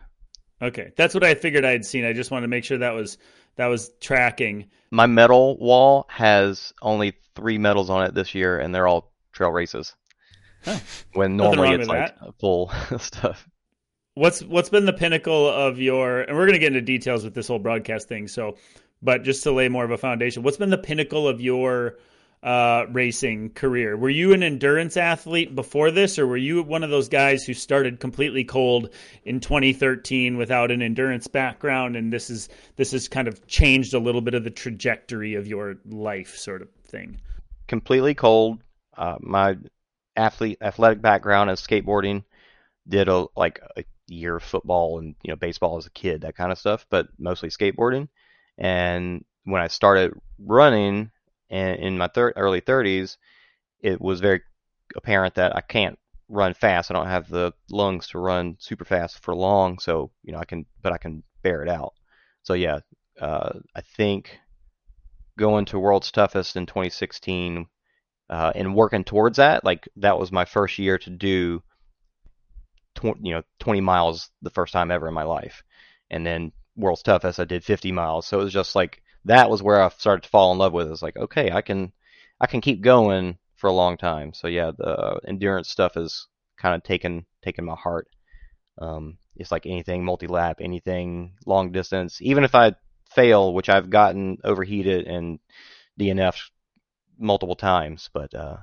Okay, 0.62 0.92
that's 0.96 1.14
what 1.14 1.24
I 1.24 1.34
figured 1.34 1.64
I 1.64 1.70
had 1.70 1.84
seen. 1.84 2.04
I 2.04 2.12
just 2.12 2.30
wanted 2.30 2.42
to 2.42 2.48
make 2.48 2.64
sure 2.64 2.78
that 2.78 2.94
was 2.94 3.18
that 3.56 3.66
was 3.66 3.90
tracking. 4.00 4.66
My 4.90 5.06
medal 5.06 5.56
wall 5.58 6.06
has 6.08 6.72
only 6.82 7.14
three 7.34 7.58
medals 7.58 7.90
on 7.90 8.04
it 8.04 8.14
this 8.14 8.34
year, 8.34 8.58
and 8.58 8.74
they're 8.74 8.86
all 8.86 9.12
trail 9.32 9.50
races. 9.50 9.94
Huh. 10.64 10.78
When 11.14 11.36
normally 11.36 11.70
it's 11.70 11.88
like 11.88 12.14
full 12.38 12.70
stuff. 12.98 13.48
What's 14.14 14.42
what's 14.42 14.68
been 14.68 14.84
the 14.84 14.92
pinnacle 14.92 15.48
of 15.48 15.78
your 15.78 16.22
and 16.22 16.36
we're 16.36 16.46
going 16.46 16.54
to 16.54 16.58
get 16.58 16.68
into 16.68 16.82
details 16.82 17.24
with 17.24 17.34
this 17.34 17.48
whole 17.48 17.58
broadcast 17.58 18.08
thing. 18.08 18.28
So, 18.28 18.56
but 19.00 19.22
just 19.22 19.42
to 19.44 19.52
lay 19.52 19.68
more 19.68 19.84
of 19.84 19.90
a 19.90 19.98
foundation, 19.98 20.42
what's 20.42 20.58
been 20.58 20.70
the 20.70 20.78
pinnacle 20.78 21.26
of 21.26 21.40
your 21.40 21.96
uh, 22.42 22.86
racing 22.90 23.50
career? 23.50 23.96
Were 23.96 24.10
you 24.10 24.32
an 24.32 24.42
endurance 24.42 24.96
athlete 24.96 25.54
before 25.54 25.90
this, 25.90 26.18
or 26.18 26.26
were 26.26 26.36
you 26.36 26.62
one 26.62 26.84
of 26.84 26.90
those 26.90 27.08
guys 27.08 27.44
who 27.44 27.54
started 27.54 28.00
completely 28.00 28.44
cold 28.44 28.90
in 29.24 29.40
2013 29.40 30.36
without 30.36 30.70
an 30.70 30.82
endurance 30.82 31.26
background, 31.26 31.96
and 31.96 32.12
this 32.12 32.30
is 32.30 32.48
this 32.76 32.92
has 32.92 33.08
kind 33.08 33.28
of 33.28 33.46
changed 33.46 33.94
a 33.94 33.98
little 33.98 34.20
bit 34.20 34.34
of 34.34 34.44
the 34.44 34.50
trajectory 34.50 35.34
of 35.34 35.46
your 35.46 35.76
life, 35.86 36.36
sort 36.36 36.62
of 36.62 36.68
thing? 36.86 37.20
completely 37.70 38.14
cold. 38.14 38.58
Uh, 38.96 39.16
my 39.20 39.56
athlete 40.16 40.58
athletic 40.60 41.00
background 41.00 41.50
is 41.50 41.60
skateboarding. 41.60 42.24
Did 42.86 43.08
a 43.08 43.26
like 43.36 43.60
a 43.76 43.84
year 44.08 44.36
of 44.36 44.42
football 44.42 44.98
and 44.98 45.14
you 45.22 45.30
know 45.30 45.36
baseball 45.36 45.78
as 45.78 45.86
a 45.86 45.90
kid, 45.90 46.22
that 46.22 46.36
kind 46.36 46.52
of 46.52 46.58
stuff, 46.58 46.84
but 46.90 47.06
mostly 47.18 47.48
skateboarding. 47.48 48.08
And 48.58 49.24
when 49.44 49.62
I 49.62 49.68
started 49.68 50.12
running 50.38 51.12
in, 51.50 51.68
in 51.76 51.98
my 51.98 52.08
thir- 52.08 52.32
early 52.36 52.60
30s, 52.60 53.16
it 53.80 54.00
was 54.00 54.20
very 54.20 54.42
apparent 54.96 55.34
that 55.34 55.54
I 55.56 55.60
can't 55.60 55.98
run 56.28 56.54
fast. 56.54 56.90
I 56.90 56.94
don't 56.94 57.06
have 57.06 57.28
the 57.28 57.52
lungs 57.70 58.08
to 58.08 58.18
run 58.18 58.56
super 58.58 58.84
fast 58.84 59.22
for 59.22 59.34
long, 59.34 59.78
so 59.78 60.10
you 60.22 60.32
know 60.32 60.38
I 60.38 60.44
can, 60.44 60.66
but 60.82 60.92
I 60.92 60.98
can 60.98 61.22
bear 61.42 61.62
it 61.62 61.68
out. 61.68 61.94
So 62.42 62.54
yeah, 62.54 62.80
uh, 63.20 63.58
I 63.74 63.80
think 63.96 64.38
going 65.38 65.64
to 65.66 65.78
World's 65.78 66.10
Toughest 66.12 66.56
in 66.56 66.66
2016 66.66 67.66
uh, 68.28 68.52
and 68.54 68.74
working 68.74 69.04
towards 69.04 69.38
that, 69.38 69.64
like 69.64 69.88
that 69.96 70.18
was 70.18 70.30
my 70.30 70.44
first 70.44 70.78
year 70.78 70.98
to 70.98 71.10
do, 71.10 71.62
tw- 72.94 73.18
you 73.20 73.34
know, 73.34 73.42
20 73.58 73.80
miles 73.80 74.30
the 74.42 74.50
first 74.50 74.72
time 74.72 74.90
ever 74.90 75.08
in 75.08 75.14
my 75.14 75.24
life, 75.24 75.62
and 76.10 76.24
then 76.24 76.52
World's 76.76 77.02
Toughest 77.02 77.40
I 77.40 77.44
did 77.44 77.64
50 77.64 77.90
miles. 77.92 78.26
So 78.26 78.40
it 78.40 78.44
was 78.44 78.52
just 78.52 78.76
like 78.76 79.02
that 79.24 79.50
was 79.50 79.62
where 79.62 79.82
I 79.82 79.88
started 79.90 80.22
to 80.22 80.28
fall 80.28 80.52
in 80.52 80.58
love 80.58 80.72
with. 80.72 80.88
it. 80.88 80.92
It's 80.92 81.02
like 81.02 81.16
okay, 81.16 81.50
I 81.50 81.62
can, 81.62 81.92
I 82.40 82.46
can 82.46 82.60
keep 82.60 82.80
going 82.80 83.38
for 83.56 83.68
a 83.68 83.72
long 83.72 83.96
time. 83.96 84.32
So 84.32 84.48
yeah, 84.48 84.72
the 84.76 85.20
endurance 85.26 85.68
stuff 85.68 85.96
is 85.96 86.26
kind 86.58 86.74
of 86.74 86.82
taken 86.82 87.26
taken 87.42 87.64
my 87.64 87.74
heart. 87.74 88.08
Um, 88.78 89.18
it's 89.36 89.50
like 89.50 89.66
anything 89.66 90.04
multi-lap, 90.04 90.58
anything 90.60 91.34
long 91.46 91.72
distance. 91.72 92.20
Even 92.20 92.44
if 92.44 92.54
I 92.54 92.74
fail, 93.14 93.52
which 93.52 93.68
I've 93.68 93.90
gotten 93.90 94.38
overheated 94.44 95.06
and 95.06 95.38
DNF 95.98 96.36
multiple 97.18 97.56
times, 97.56 98.08
but 98.12 98.34
uh, 98.34 98.58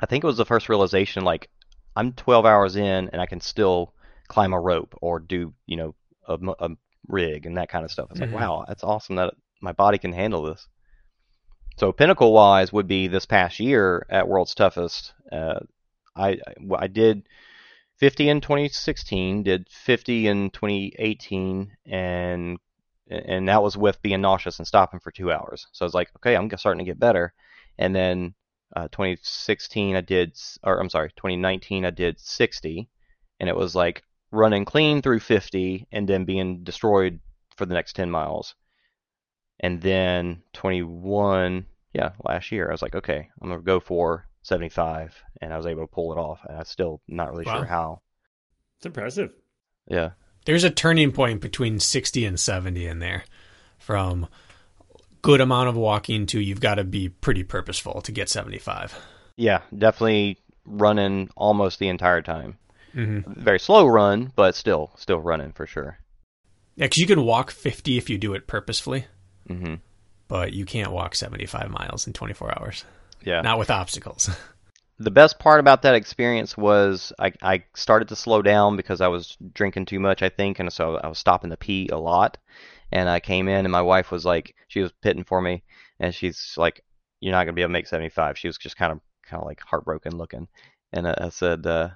I 0.00 0.06
think 0.06 0.24
it 0.24 0.26
was 0.26 0.36
the 0.36 0.46
first 0.46 0.68
realization 0.68 1.24
like 1.24 1.48
I'm 1.96 2.12
12 2.12 2.46
hours 2.46 2.76
in 2.76 3.10
and 3.10 3.20
I 3.20 3.26
can 3.26 3.40
still 3.40 3.94
climb 4.28 4.52
a 4.52 4.60
rope 4.60 4.94
or 5.00 5.18
do 5.18 5.52
you 5.66 5.76
know 5.76 5.94
a, 6.28 6.38
a 6.58 6.70
rig 7.08 7.46
and 7.46 7.56
that 7.56 7.68
kind 7.68 7.84
of 7.84 7.90
stuff. 7.90 8.08
It's 8.10 8.20
Mhm. 8.20 8.32
like 8.32 8.32
wow, 8.32 8.64
that's 8.68 8.84
awesome 8.84 9.16
that 9.16 9.34
my 9.60 9.72
body 9.72 9.98
can 9.98 10.12
handle 10.12 10.42
this. 10.42 10.66
So 11.78 11.92
pinnacle 11.92 12.32
wise 12.32 12.72
would 12.72 12.86
be 12.86 13.08
this 13.08 13.26
past 13.26 13.58
year 13.58 14.06
at 14.10 14.28
World's 14.28 14.54
Toughest. 14.54 15.14
Uh, 15.32 15.60
I 16.14 16.38
I 16.76 16.86
did 16.86 17.28
50 17.98 18.28
in 18.28 18.40
2016, 18.40 19.42
did 19.42 19.68
50 19.70 20.28
in 20.28 20.50
2018, 20.50 21.76
and 21.86 22.58
and 23.10 23.48
that 23.48 23.62
was 23.62 23.76
with 23.76 24.00
being 24.02 24.20
nauseous 24.20 24.58
and 24.58 24.66
stopping 24.66 25.00
for 25.00 25.10
two 25.10 25.32
hours. 25.32 25.66
So 25.72 25.84
I 25.84 25.86
was 25.86 25.94
like, 25.94 26.10
okay, 26.16 26.36
I'm 26.36 26.50
starting 26.56 26.84
to 26.84 26.90
get 26.90 27.00
better. 27.00 27.32
And 27.78 27.94
then 27.94 28.34
uh, 28.76 28.88
2016, 28.92 29.96
I 29.96 30.02
did, 30.02 30.36
or 30.62 30.78
I'm 30.78 30.90
sorry, 30.90 31.10
2019, 31.16 31.84
I 31.84 31.90
did 31.90 32.20
60, 32.20 32.88
and 33.40 33.48
it 33.48 33.56
was 33.56 33.74
like 33.74 34.04
running 34.30 34.64
clean 34.64 35.02
through 35.02 35.20
50 35.20 35.86
and 35.92 36.08
then 36.08 36.24
being 36.24 36.62
destroyed 36.62 37.20
for 37.56 37.66
the 37.66 37.74
next 37.74 37.94
10 37.96 38.10
miles. 38.10 38.54
And 39.58 39.80
then 39.80 40.42
21, 40.54 41.66
yeah, 41.92 42.10
last 42.24 42.50
year, 42.52 42.68
I 42.68 42.72
was 42.72 42.82
like, 42.82 42.94
okay, 42.94 43.28
I'm 43.40 43.48
gonna 43.48 43.60
go 43.60 43.80
for 43.80 44.26
75, 44.42 45.22
and 45.42 45.52
I 45.52 45.56
was 45.56 45.66
able 45.66 45.82
to 45.82 45.92
pull 45.92 46.12
it 46.12 46.16
off. 46.18 46.40
And 46.48 46.56
I'm 46.56 46.64
still 46.64 47.02
not 47.06 47.30
really 47.30 47.44
Wow. 47.44 47.56
sure 47.56 47.64
how. 47.66 48.02
It's 48.78 48.86
impressive. 48.86 49.32
Yeah. 49.86 50.10
There's 50.46 50.64
a 50.64 50.70
turning 50.70 51.12
point 51.12 51.42
between 51.42 51.78
60 51.78 52.24
and 52.24 52.40
70 52.40 52.86
in 52.86 52.98
there 53.00 53.24
from 53.78 54.26
good 55.20 55.42
amount 55.42 55.68
of 55.68 55.76
walking 55.76 56.24
to 56.26 56.40
you've 56.40 56.60
got 56.60 56.76
to 56.76 56.84
be 56.84 57.10
pretty 57.10 57.44
purposeful 57.44 58.00
to 58.02 58.12
get 58.12 58.30
75. 58.30 58.98
Yeah, 59.36 59.60
definitely 59.76 60.38
running 60.64 61.28
almost 61.36 61.78
the 61.78 61.88
entire 61.88 62.22
time. 62.22 62.56
Mm-hmm. 62.94 63.40
Very 63.42 63.60
slow 63.60 63.86
run, 63.86 64.32
but 64.34 64.54
still, 64.54 64.90
still 64.96 65.20
running 65.20 65.52
for 65.52 65.66
sure. 65.66 65.98
Yeah, 66.76 66.86
because 66.86 66.98
you 66.98 67.06
can 67.06 67.24
walk 67.24 67.50
50 67.50 67.98
if 67.98 68.08
you 68.08 68.18
do 68.18 68.34
it 68.34 68.46
purposefully, 68.46 69.06
hmm 69.46 69.76
but 70.30 70.52
you 70.52 70.64
can't 70.64 70.92
walk 70.92 71.16
75 71.16 71.70
miles 71.70 72.06
in 72.06 72.12
24 72.12 72.56
hours. 72.56 72.84
Yeah. 73.24 73.40
Not 73.40 73.58
with 73.58 73.68
obstacles. 73.68 74.30
the 75.00 75.10
best 75.10 75.40
part 75.40 75.58
about 75.58 75.82
that 75.82 75.96
experience 75.96 76.56
was 76.56 77.12
I, 77.18 77.32
I 77.42 77.64
started 77.74 78.08
to 78.08 78.16
slow 78.16 78.40
down 78.40 78.76
because 78.76 79.00
I 79.00 79.08
was 79.08 79.36
drinking 79.52 79.86
too 79.86 79.98
much, 79.98 80.22
I 80.22 80.28
think, 80.28 80.60
and 80.60 80.72
so 80.72 80.96
I 80.98 81.08
was 81.08 81.18
stopping 81.18 81.50
to 81.50 81.56
pee 81.56 81.88
a 81.88 81.98
lot. 81.98 82.38
And 82.92 83.08
I 83.08 83.18
came 83.18 83.48
in, 83.48 83.66
and 83.66 83.72
my 83.72 83.82
wife 83.82 84.12
was 84.12 84.24
like, 84.24 84.54
she 84.68 84.80
was 84.80 84.92
pitting 85.02 85.24
for 85.24 85.40
me, 85.40 85.62
and 85.98 86.14
she's 86.14 86.54
like, 86.56 86.84
"You're 87.20 87.32
not 87.32 87.44
gonna 87.44 87.54
be 87.54 87.62
able 87.62 87.70
to 87.70 87.72
make 87.72 87.86
75." 87.86 88.36
She 88.38 88.48
was 88.48 88.58
just 88.58 88.76
kind 88.76 88.92
of, 88.92 89.00
kind 89.24 89.40
of 89.40 89.46
like 89.46 89.60
heartbroken 89.60 90.16
looking. 90.16 90.48
And 90.92 91.08
I, 91.08 91.14
I 91.18 91.28
said, 91.28 91.66
uh, 91.66 91.90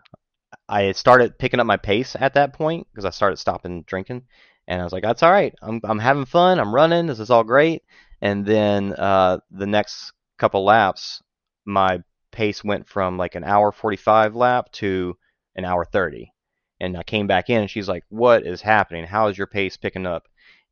I 0.68 0.92
started 0.92 1.38
picking 1.38 1.60
up 1.60 1.66
my 1.66 1.76
pace 1.76 2.16
at 2.18 2.34
that 2.34 2.52
point 2.52 2.86
because 2.90 3.04
I 3.04 3.10
started 3.10 3.36
stopping 3.36 3.82
drinking, 3.82 4.22
and 4.66 4.80
I 4.80 4.84
was 4.84 4.92
like, 4.92 5.02
"That's 5.02 5.22
all 5.22 5.30
right. 5.32 5.54
I'm, 5.62 5.80
I'm 5.84 5.98
having 5.98 6.24
fun. 6.24 6.58
I'm 6.58 6.74
running. 6.74 7.06
This 7.06 7.20
is 7.20 7.30
all 7.30 7.44
great." 7.44 7.82
And 8.22 8.46
then 8.46 8.94
uh, 8.94 9.38
the 9.50 9.66
next 9.66 10.12
couple 10.38 10.64
laps, 10.64 11.22
my 11.66 12.02
pace 12.32 12.64
went 12.64 12.88
from 12.88 13.16
like 13.16 13.34
an 13.36 13.44
hour 13.44 13.70
45 13.70 14.34
lap 14.34 14.70
to 14.72 15.16
an 15.54 15.64
hour 15.64 15.84
30 15.84 16.32
and 16.80 16.96
i 16.96 17.02
came 17.04 17.28
back 17.28 17.48
in 17.48 17.60
and 17.60 17.70
she's 17.70 17.88
like 17.88 18.02
what 18.08 18.44
is 18.44 18.60
happening 18.60 19.04
how 19.04 19.28
is 19.28 19.38
your 19.38 19.46
pace 19.46 19.76
picking 19.76 20.04
up 20.04 20.24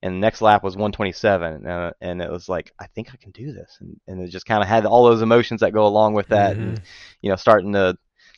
and 0.02 0.14
the 0.14 0.18
next 0.18 0.42
lap 0.42 0.64
was 0.64 0.74
127, 0.76 1.64
uh, 1.64 1.92
and 2.00 2.20
it 2.20 2.30
was 2.30 2.48
like 2.48 2.72
I 2.80 2.86
think 2.88 3.10
I 3.12 3.16
can 3.16 3.30
do 3.30 3.52
this, 3.52 3.78
and, 3.80 3.96
and 4.08 4.20
it 4.20 4.28
just 4.30 4.46
kind 4.46 4.60
of 4.60 4.68
had 4.68 4.84
all 4.84 5.04
those 5.04 5.22
emotions 5.22 5.60
that 5.60 5.72
go 5.72 5.86
along 5.86 6.14
with 6.14 6.26
that, 6.28 6.56
Mhm. 6.56 6.60
and 6.60 6.80
you 7.20 7.30
know 7.30 7.36
starting 7.36 7.72
to 7.74 7.96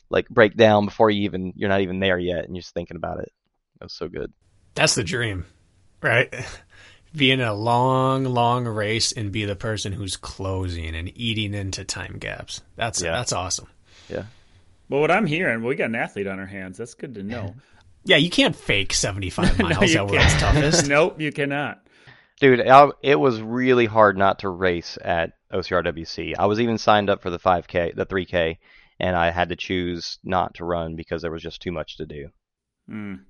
like 0.09 0.27
break 0.29 0.55
down 0.55 0.85
before 0.85 1.09
you 1.09 1.23
even 1.23 1.53
you're 1.55 1.69
not 1.69 1.81
even 1.81 1.99
there 1.99 2.17
yet, 2.19 2.45
and 2.45 2.55
you're 2.55 2.61
just 2.61 2.73
thinking 2.73 2.97
about 2.97 3.19
it. 3.19 3.31
It 3.81 3.83
was 3.85 3.93
so 3.93 4.07
good. 4.07 4.31
That's 4.75 4.95
the 4.95 5.03
dream, 5.03 5.45
right? 6.01 6.33
Be 7.15 7.31
in 7.31 7.39
a 7.39 7.53
long, 7.53 8.25
long 8.25 8.65
race 8.67 9.13
and 9.13 9.31
be 9.31 9.45
the 9.45 9.55
person 9.55 9.93
who's 9.93 10.17
closing 10.17 10.93
and 10.95 11.09
eating 11.17 11.53
into 11.53 11.85
time 11.85 12.17
gaps. 12.19 12.61
That's 12.75 13.01
Yeah. 13.01 13.11
that's 13.13 13.31
awesome. 13.31 13.67
Yeah. 14.09 14.23
Well, 14.89 14.99
what 14.99 15.11
I'm 15.11 15.25
hearing, 15.25 15.61
well, 15.61 15.69
we 15.69 15.75
got 15.75 15.85
an 15.85 15.95
athlete 15.95 16.27
on 16.27 16.39
our 16.39 16.45
hands. 16.45 16.77
That's 16.77 16.93
good 16.93 17.15
to 17.15 17.23
know. 17.23 17.55
Yeah, 18.07 18.17
you 18.17 18.29
can't 18.29 18.55
fake 18.55 18.93
75 18.93 19.57
miles 19.63 19.91
you 19.91 19.97
at 19.97 20.07
world's 20.07 20.33
toughest. 20.35 20.87
nope, 20.87 21.19
you 21.19 21.31
cannot. 21.31 21.81
Dude, 22.39 22.61
I, 22.67 22.89
it 23.01 23.15
was 23.19 23.41
really 23.41 23.87
hard 23.87 24.15
not 24.15 24.39
to 24.39 24.49
race 24.49 24.99
at 25.03 25.31
OCRWC. 25.51 26.35
I 26.37 26.45
was 26.45 26.59
even 26.59 26.77
signed 26.77 27.09
up 27.09 27.23
for 27.23 27.31
the 27.31 27.39
5K, 27.39 27.95
the 27.95 28.05
3K, 28.05 28.57
and 28.99 29.15
I 29.15 29.31
had 29.31 29.49
to 29.49 29.55
choose 29.55 30.19
not 30.23 30.55
to 30.55 30.65
run 30.65 30.95
because 30.95 31.21
there 31.21 31.31
was 31.31 31.43
just 31.43 31.61
too 31.61 31.71
much 31.71 31.97
to 31.97 32.05
do. 32.05 32.29
Mm. 32.89 33.21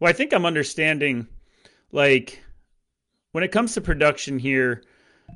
Well, 0.00 0.10
I 0.10 0.12
think 0.12 0.32
I'm 0.32 0.46
understanding, 0.46 1.26
like, 1.92 2.42
when 3.32 3.44
it 3.44 3.52
comes 3.52 3.74
to 3.74 3.80
production 3.80 4.38
here 4.38 4.82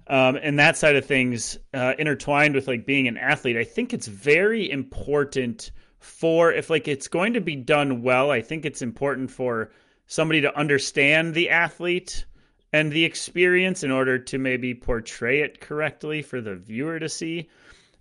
um, 0.07 0.37
and 0.37 0.59
that 0.59 0.77
side 0.77 0.97
of 0.97 1.05
things 1.05 1.59
uh, 1.75 1.95
intertwined 1.99 2.55
with 2.55 2.67
like 2.67 2.87
being 2.87 3.09
an 3.09 3.19
athlete, 3.19 3.57
I 3.57 3.65
think 3.65 3.93
it's 3.93 4.07
very 4.07 4.71
important 4.71 5.71
for 6.01 6.53
if 6.53 6.71
like 6.71 6.89
it's 6.89 7.09
going 7.09 7.35
to 7.35 7.41
be 7.41 7.57
done 7.57 8.03
well. 8.03 8.31
I 8.31 8.41
think 8.43 8.65
it's 8.65 8.83
important 8.83 9.31
for 9.31 9.71
somebody 10.07 10.41
to 10.41 10.59
understand 10.59 11.35
the 11.35 11.51
athlete 11.51 12.25
and 12.73 12.91
the 12.91 13.05
experience 13.05 13.85
in 13.85 13.91
order 13.91 14.19
to 14.19 14.39
maybe 14.39 14.75
portray 14.75 15.41
it 15.41 15.61
correctly 15.61 16.23
for 16.23 16.41
the 16.41 16.57
viewer 16.57 16.99
to 16.99 17.09
see. 17.09 17.49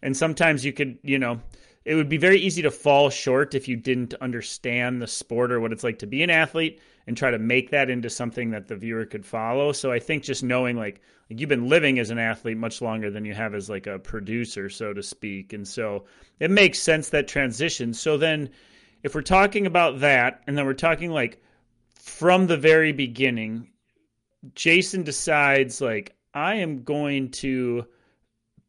And 0.02 0.16
sometimes 0.16 0.66
you 0.66 0.74
could, 0.74 0.98
you 1.04 1.20
know, 1.20 1.42
it 1.84 1.96
would 1.96 2.10
be 2.10 2.18
very 2.18 2.40
easy 2.40 2.62
to 2.62 2.72
fall 2.72 3.10
short 3.10 3.56
if 3.56 3.68
you 3.68 3.76
didn't 3.76 4.14
understand 4.16 5.02
the 5.02 5.08
sport 5.08 5.52
or 5.52 5.60
what 5.60 5.72
it's 5.72 5.84
like 5.84 6.00
to 6.00 6.08
be 6.08 6.22
an 6.22 6.30
athlete 6.30 6.80
and 7.08 7.18
try 7.18 7.32
to 7.32 7.40
make 7.40 7.72
that 7.72 7.90
into 7.90 8.10
something 8.10 8.52
that 8.52 8.68
the 8.68 8.76
viewer 8.76 9.06
could 9.06 9.26
follow. 9.26 9.72
So 9.72 9.92
I 9.92 10.00
think 10.00 10.24
just 10.24 10.44
knowing 10.44 10.78
like, 10.78 11.02
like 11.30 11.40
you've 11.40 11.50
been 11.50 11.70
living 11.70 11.98
as 11.98 12.12
an 12.12 12.20
athlete 12.20 12.58
much 12.58 12.82
longer 12.82 13.10
than 13.10 13.26
you 13.26 13.34
have 13.34 13.56
as 13.56 13.70
like 13.70 13.88
a 13.88 13.98
producer, 13.98 14.70
so 14.70 14.94
to 14.94 15.02
speak. 15.02 15.54
And 15.54 15.68
so 15.68 16.06
it 16.40 16.52
makes 16.52 16.78
sense 16.78 17.10
that 17.10 17.28
transition. 17.28 17.94
So 17.94 18.18
then 18.18 18.50
if 19.02 19.16
we're 19.16 19.22
talking 19.22 19.66
about 19.66 20.02
that 20.02 20.42
and 20.46 20.56
then 20.56 20.66
we're 20.66 20.74
talking 20.74 21.10
like 21.10 21.42
from 21.96 22.46
the 22.46 22.58
very 22.58 22.92
beginning, 22.92 23.72
Jason 24.54 25.02
decides 25.02 25.82
like 25.82 26.16
I 26.34 26.56
am 26.56 26.84
going 26.84 27.32
to 27.32 27.88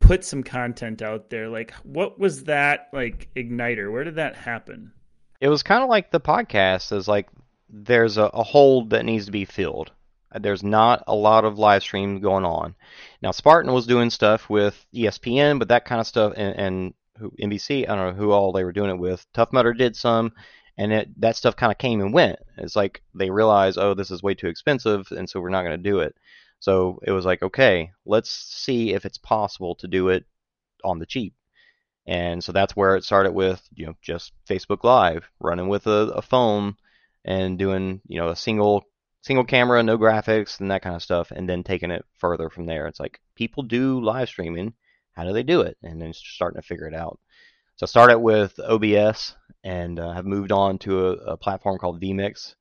put 0.03 0.25
some 0.25 0.43
content 0.43 1.01
out 1.01 1.31
there. 1.31 1.49
Like 1.49 1.73
what 1.83 2.19
was 2.19 2.45
that 2.45 2.89
like 2.93 3.31
igniter? 3.35 3.91
Where 3.91 4.05
did 4.05 4.17
that 4.17 4.37
happen? 4.37 4.93
It 5.41 5.49
was 5.49 5.63
kind 5.63 5.83
of 5.83 5.89
like 5.89 6.11
the 6.11 6.21
podcast 6.21 6.93
is 6.93 7.09
like 7.09 7.29
there's 7.69 8.19
a, 8.19 8.25
a 8.25 8.43
hole 8.43 8.87
that 8.87 9.05
needs 9.05 9.27
to 9.27 9.33
be 9.33 9.45
filled. 9.45 9.93
There's 10.39 10.63
not 10.63 11.05
a 11.07 11.15
lot 11.15 11.45
of 11.45 11.59
live 11.59 11.83
streams 11.83 12.23
going 12.23 12.45
on. 12.45 12.75
Now 13.23 13.31
Spartan 13.31 13.73
was 13.73 13.87
doing 13.87 14.11
stuff 14.11 14.51
with 14.51 14.85
ESPN, 14.95 15.59
but 15.59 15.69
that 15.69 15.85
kind 15.85 16.01
of 16.01 16.07
stuff 16.07 16.35
and, 16.37 16.57
and 16.59 16.95
NBC, 17.41 17.89
I 17.89 17.95
don't 17.95 18.17
know 18.17 18.23
who 18.23 18.33
all 18.33 18.53
they 18.53 18.65
were 18.65 18.73
doing 18.73 18.91
it 18.91 18.99
with. 18.99 19.25
Tough 19.33 19.53
Mudder 19.53 19.73
did 19.73 19.97
some, 19.97 20.33
and 20.77 20.93
it, 20.93 21.21
that 21.21 21.37
stuff 21.37 21.57
kind 21.57 21.71
of 21.71 21.79
came 21.79 22.01
and 22.01 22.13
went. 22.13 22.39
It's 22.57 22.77
like 22.77 23.03
they 23.15 23.31
realized, 23.31 23.79
oh, 23.79 23.95
this 23.95 24.11
is 24.11 24.23
way 24.23 24.35
too 24.35 24.49
expensive, 24.49 25.07
and 25.11 25.29
so 25.29 25.41
we're 25.41 25.51
not 25.51 25.63
going 25.63 25.83
to 25.83 25.91
do 25.91 26.01
it. 26.01 26.17
So 26.63 27.01
it 27.03 27.11
was 27.11 27.25
like, 27.25 27.43
okay, 27.43 27.91
let's 28.07 28.31
see 28.31 28.95
if 28.95 29.05
it's 29.05 29.19
possible 29.19 29.75
to 29.81 29.89
do 29.89 30.11
it 30.11 30.25
on 30.85 31.01
the 31.01 31.07
cheap. 31.07 31.35
And 32.07 32.43
so 32.43 32.53
that's 32.53 32.77
where 32.77 32.95
it 32.95 33.03
started 33.03 33.33
with, 33.33 33.61
you 33.75 33.87
know, 33.87 33.95
just 34.01 34.31
Facebook 34.49 34.85
Live, 34.85 35.29
running 35.41 35.69
with 35.69 35.89
a, 35.89 36.13
a 36.15 36.23
phone 36.23 36.77
and 37.25 37.59
doing, 37.59 38.01
you 38.07 38.21
know, 38.21 38.29
a 38.29 38.37
single 38.37 38.85
single 39.23 39.45
camera, 39.45 39.83
no 39.83 39.99
graphics 39.99 40.61
and 40.61 40.71
that 40.71 40.83
kind 40.83 40.95
of 40.95 41.03
stuff, 41.03 41.33
and 41.33 41.49
then 41.49 41.65
taking 41.65 41.91
it 41.91 42.05
further 42.19 42.49
from 42.49 42.67
there. 42.67 42.87
It's 42.87 43.01
like 43.01 43.21
people 43.35 43.65
do 43.65 44.01
live 44.01 44.29
streaming. 44.29 44.75
How 45.15 45.25
do 45.25 45.33
they 45.33 45.43
do 45.43 45.63
it? 45.63 45.77
And 45.83 46.01
then 46.01 46.13
starting 46.13 46.63
to 46.63 46.67
figure 46.67 46.87
it 46.87 46.95
out. 46.95 47.19
So 47.75 47.87
I 47.87 47.89
started 47.89 48.21
with 48.21 48.61
OBS 48.61 49.35
and 49.65 49.99
uh, 49.99 50.13
have 50.13 50.27
moved 50.27 50.53
on 50.53 50.79
to 50.79 51.09
a, 51.09 51.13
a 51.33 51.37
platform 51.37 51.79
called 51.79 52.01
vMix 52.01 52.55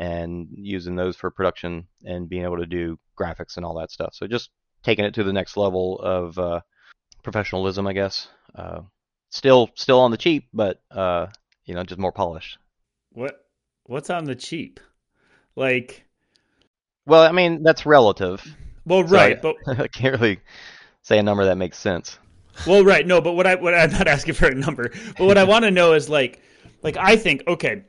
and 0.00 0.48
using 0.54 0.96
those 0.96 1.14
for 1.14 1.30
production 1.30 1.86
and 2.04 2.26
being 2.26 2.44
able 2.44 2.56
to 2.56 2.64
do 2.66 2.98
graphics 3.18 3.56
and 3.58 3.66
all 3.66 3.78
that 3.78 3.90
stuff. 3.90 4.14
So 4.14 4.26
just 4.26 4.48
taking 4.82 5.04
it 5.04 5.12
to 5.14 5.24
the 5.24 5.32
next 5.32 5.58
level 5.58 6.00
of 6.00 6.38
uh, 6.38 6.60
professionalism, 7.22 7.86
I 7.86 7.92
guess. 7.92 8.26
Uh, 8.54 8.80
still, 9.28 9.68
still 9.74 10.00
on 10.00 10.10
the 10.10 10.16
cheap, 10.16 10.48
but 10.54 10.80
uh, 10.90 11.26
you 11.66 11.74
know, 11.74 11.84
just 11.84 12.00
more 12.00 12.12
polished. 12.12 12.56
What 13.12 13.44
what's 13.84 14.08
on 14.08 14.24
the 14.24 14.34
cheap? 14.34 14.80
Like 15.54 16.06
Well, 17.06 17.22
I 17.22 17.32
mean, 17.32 17.62
that's 17.62 17.84
relative. 17.84 18.42
well 18.86 19.06
So 19.06 19.14
right, 19.14 19.36
I- 19.36 19.40
but 19.40 19.56
I 19.80 19.86
can't 19.88 20.18
really 20.18 20.40
say 21.02 21.18
a 21.18 21.22
number 21.22 21.44
that 21.44 21.58
makes 21.58 21.78
sense. 21.78 22.18
Well, 22.66 22.84
right, 22.84 23.06
no, 23.06 23.20
but 23.20 23.32
what 23.32 23.46
I 23.46 23.56
what 23.56 23.74
I'm 23.74 23.90
not 23.92 24.08
asking 24.08 24.34
for 24.34 24.46
a 24.46 24.54
number, 24.54 24.90
but 25.18 25.26
what 25.26 25.36
I 25.36 25.44
want 25.44 25.64
to 25.66 25.70
know 25.70 25.92
is 25.92 26.08
like, 26.08 26.40
like 26.82 26.96
I 26.96 27.16
think 27.16 27.42
okay, 27.46 27.84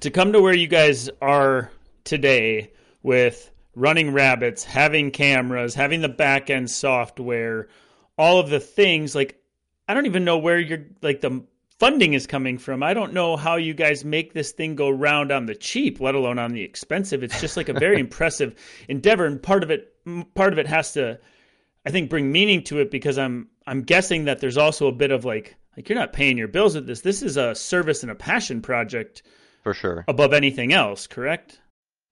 to 0.00 0.10
come 0.10 0.32
to 0.32 0.40
where 0.40 0.54
you 0.54 0.66
guys 0.66 1.08
are 1.20 1.70
today 2.04 2.72
with 3.02 3.50
running 3.74 4.12
rabbits, 4.12 4.64
having 4.64 5.10
cameras, 5.10 5.74
having 5.74 6.00
the 6.00 6.08
back 6.08 6.50
end 6.50 6.70
software, 6.70 7.68
all 8.18 8.40
of 8.40 8.48
the 8.50 8.60
things 8.60 9.14
like 9.14 9.40
I 9.88 9.94
don't 9.94 10.06
even 10.06 10.24
know 10.24 10.38
where 10.38 10.58
you're 10.58 10.84
like 11.02 11.20
the 11.20 11.44
funding 11.78 12.14
is 12.14 12.26
coming 12.26 12.58
from. 12.58 12.82
I 12.82 12.94
don't 12.94 13.12
know 13.12 13.36
how 13.36 13.56
you 13.56 13.74
guys 13.74 14.04
make 14.04 14.32
this 14.32 14.52
thing 14.52 14.74
go 14.74 14.88
round 14.90 15.30
on 15.30 15.46
the 15.46 15.54
cheap, 15.54 16.00
let 16.00 16.14
alone 16.14 16.38
on 16.38 16.52
the 16.52 16.62
expensive. 16.62 17.22
It's 17.22 17.40
just 17.40 17.56
like 17.56 17.68
a 17.68 17.74
very 17.74 18.00
impressive 18.00 18.54
endeavor, 18.88 19.26
and 19.26 19.42
part 19.42 19.62
of 19.62 19.70
it, 19.70 19.92
part 20.34 20.52
of 20.52 20.58
it 20.58 20.66
has 20.66 20.92
to, 20.94 21.20
I 21.84 21.90
think, 21.90 22.10
bring 22.10 22.32
meaning 22.32 22.64
to 22.64 22.80
it 22.80 22.90
because 22.90 23.18
I'm, 23.18 23.48
I'm 23.66 23.82
guessing 23.82 24.24
that 24.24 24.40
there's 24.40 24.56
also 24.56 24.88
a 24.88 24.92
bit 24.92 25.10
of 25.10 25.24
like, 25.24 25.56
like 25.76 25.88
you're 25.88 25.98
not 25.98 26.12
paying 26.12 26.38
your 26.38 26.48
bills 26.48 26.74
with 26.74 26.86
this. 26.86 27.02
This 27.02 27.22
is 27.22 27.36
a 27.36 27.54
service 27.54 28.02
and 28.02 28.10
a 28.10 28.16
passion 28.16 28.62
project 28.62 29.22
For 29.66 29.74
sure. 29.74 30.04
above 30.06 30.32
anything 30.32 30.72
else, 30.72 31.08
correct? 31.08 31.58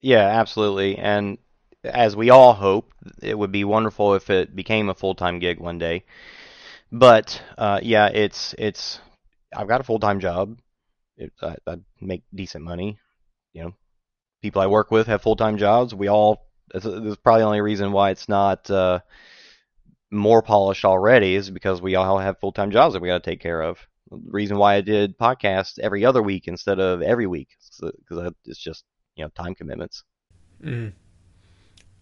Yeah, 0.03 0.27
absolutely. 0.27 0.99
And 0.99 1.39
as 1.85 2.17
we 2.17 2.31
all 2.31 2.53
hope, 2.53 2.93
it 3.23 3.39
would 3.39 3.53
be 3.53 3.63
wonderful 3.63 4.15
if 4.15 4.29
it 4.29 4.57
became 4.57 4.89
a 4.89 4.95
full 4.95 5.15
time 5.15 5.39
gig 5.39 5.61
one 5.61 5.79
day. 5.79 6.03
But 6.91 7.41
uh, 7.57 7.79
yeah, 7.81 8.09
it's 8.09 8.57
it's. 8.59 8.99
I've 9.55 9.69
got 9.69 9.81
a 9.81 9.85
full 9.85 10.01
time 10.01 10.19
job. 10.19 10.59
It, 11.17 11.33
I, 11.41 11.55
I 11.65 11.77
make 12.01 12.25
decent 12.35 12.65
money. 12.65 12.99
You 13.53 13.63
know, 13.63 13.75
people 14.43 14.61
I 14.61 14.67
work 14.67 14.91
with 14.91 15.07
have 15.07 15.23
full 15.23 15.37
time 15.37 15.57
jobs. 15.57 15.95
We 15.95 16.09
all. 16.09 16.49
This 16.73 16.85
is 16.85 17.17
probably 17.19 17.43
the 17.43 17.47
only 17.47 17.61
reason 17.61 17.93
why 17.93 18.11
it's 18.11 18.29
not 18.29 18.69
uh, 18.69 18.99
more 20.11 20.43
polished 20.43 20.85
already 20.85 21.37
is 21.37 21.51
because 21.51 21.81
we 21.81 21.95
all 21.95 22.19
have 22.19 22.41
full 22.41 22.51
time 22.51 22.73
jobs 22.73 22.95
that 22.95 23.01
we 23.01 23.07
got 23.07 23.23
to 23.23 23.31
take 23.31 23.41
care 23.41 23.63
of. 23.63 23.79
The 24.25 24.31
reason 24.31 24.59
why 24.59 24.75
I 24.75 24.81
did 24.81 25.19
podcasts 25.19 25.79
every 25.79 26.05
other 26.05 26.23
week 26.23 26.49
instead 26.49 26.81
of 26.81 27.03
every 27.03 27.27
week 27.27 27.49
because 27.81 28.33
it's 28.45 28.59
just 28.59 28.85
you 29.17 29.25
know 29.25 29.31
time 29.31 29.55
commitments. 29.55 30.05
Mm. 30.63 30.93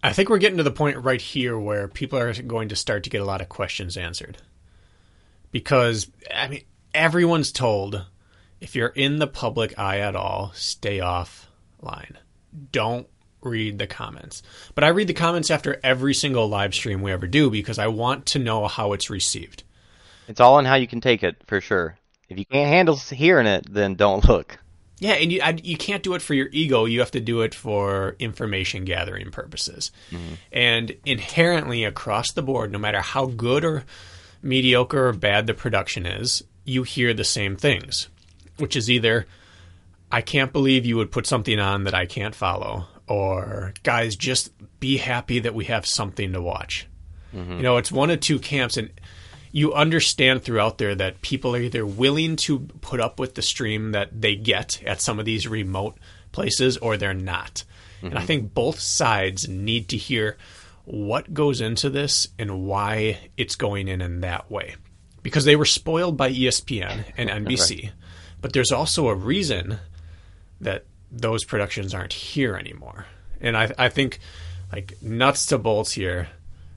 I 0.02 0.12
think 0.12 0.28
we're 0.28 0.38
getting 0.38 0.58
to 0.58 0.64
the 0.64 0.70
point 0.70 0.98
right 0.98 1.20
here 1.20 1.58
where 1.58 1.86
people 1.86 2.18
are 2.18 2.32
going 2.34 2.68
to 2.70 2.76
start 2.76 3.04
to 3.04 3.10
get 3.10 3.20
a 3.20 3.24
lot 3.24 3.40
of 3.40 3.48
questions 3.48 3.96
answered. 3.96 4.38
Because, 5.52 6.10
I 6.34 6.48
mean, 6.48 6.64
everyone's 6.92 7.52
told 7.52 8.04
if 8.60 8.74
you're 8.74 8.88
in 8.88 9.18
the 9.18 9.26
public 9.26 9.78
eye 9.78 9.98
at 9.98 10.16
all, 10.16 10.50
stay 10.54 10.98
offline. 10.98 12.16
Don't 12.72 13.06
read 13.42 13.78
the 13.78 13.86
comments. 13.86 14.42
But 14.74 14.84
I 14.84 14.88
read 14.88 15.08
the 15.08 15.14
comments 15.14 15.50
after 15.50 15.78
every 15.84 16.14
single 16.14 16.48
live 16.48 16.74
stream 16.74 17.02
we 17.02 17.12
ever 17.12 17.26
do 17.26 17.50
because 17.50 17.78
I 17.78 17.86
want 17.88 18.26
to 18.26 18.38
know 18.38 18.66
how 18.66 18.92
it's 18.92 19.10
received. 19.10 19.62
It's 20.26 20.40
all 20.40 20.58
in 20.58 20.64
how 20.64 20.76
you 20.76 20.86
can 20.86 21.00
take 21.00 21.22
it, 21.22 21.36
for 21.46 21.60
sure. 21.60 21.98
If 22.32 22.38
you 22.38 22.46
can't 22.46 22.68
handle 22.68 22.96
hearing 22.96 23.46
it, 23.46 23.72
then 23.72 23.94
don't 23.94 24.24
look. 24.28 24.58
Yeah, 24.98 25.14
and 25.14 25.32
you 25.32 25.40
I, 25.42 25.58
you 25.62 25.76
can't 25.76 26.04
do 26.04 26.14
it 26.14 26.22
for 26.22 26.32
your 26.34 26.48
ego. 26.52 26.84
You 26.84 27.00
have 27.00 27.10
to 27.12 27.20
do 27.20 27.40
it 27.40 27.56
for 27.56 28.14
information 28.20 28.84
gathering 28.84 29.32
purposes. 29.32 29.90
Mm-hmm. 30.12 30.34
And 30.52 30.96
inherently 31.04 31.84
across 31.84 32.32
the 32.32 32.42
board, 32.42 32.70
no 32.70 32.78
matter 32.78 33.00
how 33.00 33.26
good 33.26 33.64
or 33.64 33.84
mediocre 34.42 35.08
or 35.08 35.12
bad 35.12 35.48
the 35.48 35.54
production 35.54 36.06
is, 36.06 36.44
you 36.64 36.84
hear 36.84 37.14
the 37.14 37.24
same 37.24 37.56
things, 37.56 38.08
which 38.58 38.76
is 38.76 38.88
either 38.88 39.26
I 40.12 40.20
can't 40.20 40.52
believe 40.52 40.86
you 40.86 40.96
would 40.98 41.10
put 41.10 41.26
something 41.26 41.58
on 41.58 41.84
that 41.84 41.94
I 41.94 42.06
can't 42.06 42.34
follow, 42.34 42.86
or 43.08 43.72
guys, 43.82 44.14
just 44.14 44.52
be 44.78 44.98
happy 44.98 45.40
that 45.40 45.54
we 45.54 45.64
have 45.64 45.86
something 45.86 46.32
to 46.32 46.40
watch. 46.42 46.86
Mm-hmm. 47.34 47.56
You 47.56 47.62
know, 47.62 47.76
it's 47.78 47.90
one 47.90 48.10
of 48.10 48.20
two 48.20 48.38
camps, 48.38 48.76
and 48.76 48.90
you 49.52 49.74
understand 49.74 50.42
throughout 50.42 50.78
there 50.78 50.94
that 50.94 51.20
people 51.20 51.54
are 51.54 51.60
either 51.60 51.84
willing 51.84 52.36
to 52.36 52.60
put 52.80 53.00
up 53.00 53.20
with 53.20 53.34
the 53.34 53.42
stream 53.42 53.92
that 53.92 54.20
they 54.20 54.34
get 54.34 54.82
at 54.84 55.00
some 55.00 55.18
of 55.18 55.26
these 55.26 55.46
remote 55.46 55.98
places 56.32 56.78
or 56.78 56.96
they're 56.96 57.14
not. 57.14 57.64
And 58.00 58.14
I 58.14 58.16
mm-hmm. 58.16 58.26
think 58.26 58.54
both 58.54 58.80
sides 58.80 59.48
need 59.48 59.88
to 59.90 59.96
hear 59.96 60.36
what 60.84 61.32
goes 61.32 61.60
into 61.60 61.90
this 61.90 62.26
and 62.38 62.64
why 62.66 63.30
it's 63.36 63.54
going 63.54 63.88
in 63.88 64.00
in 64.00 64.22
that 64.22 64.50
way. 64.50 64.74
Because 65.22 65.44
they 65.44 65.54
were 65.54 65.64
spoiled 65.64 66.16
by 66.16 66.32
ESPN 66.32 67.04
and 67.16 67.30
NBC. 67.46 67.92
But 68.40 68.52
there's 68.52 68.72
also 68.72 69.08
a 69.08 69.14
reason 69.14 69.78
that 70.60 70.84
those 71.12 71.44
productions 71.44 71.94
aren't 71.94 72.12
here 72.12 72.56
anymore. 72.56 73.06
And 73.40 73.56
I, 73.56 73.72
I 73.78 73.88
think, 73.88 74.18
like, 74.72 75.00
nuts 75.00 75.46
to 75.46 75.58
bolts 75.58 75.92
here, 75.92 76.28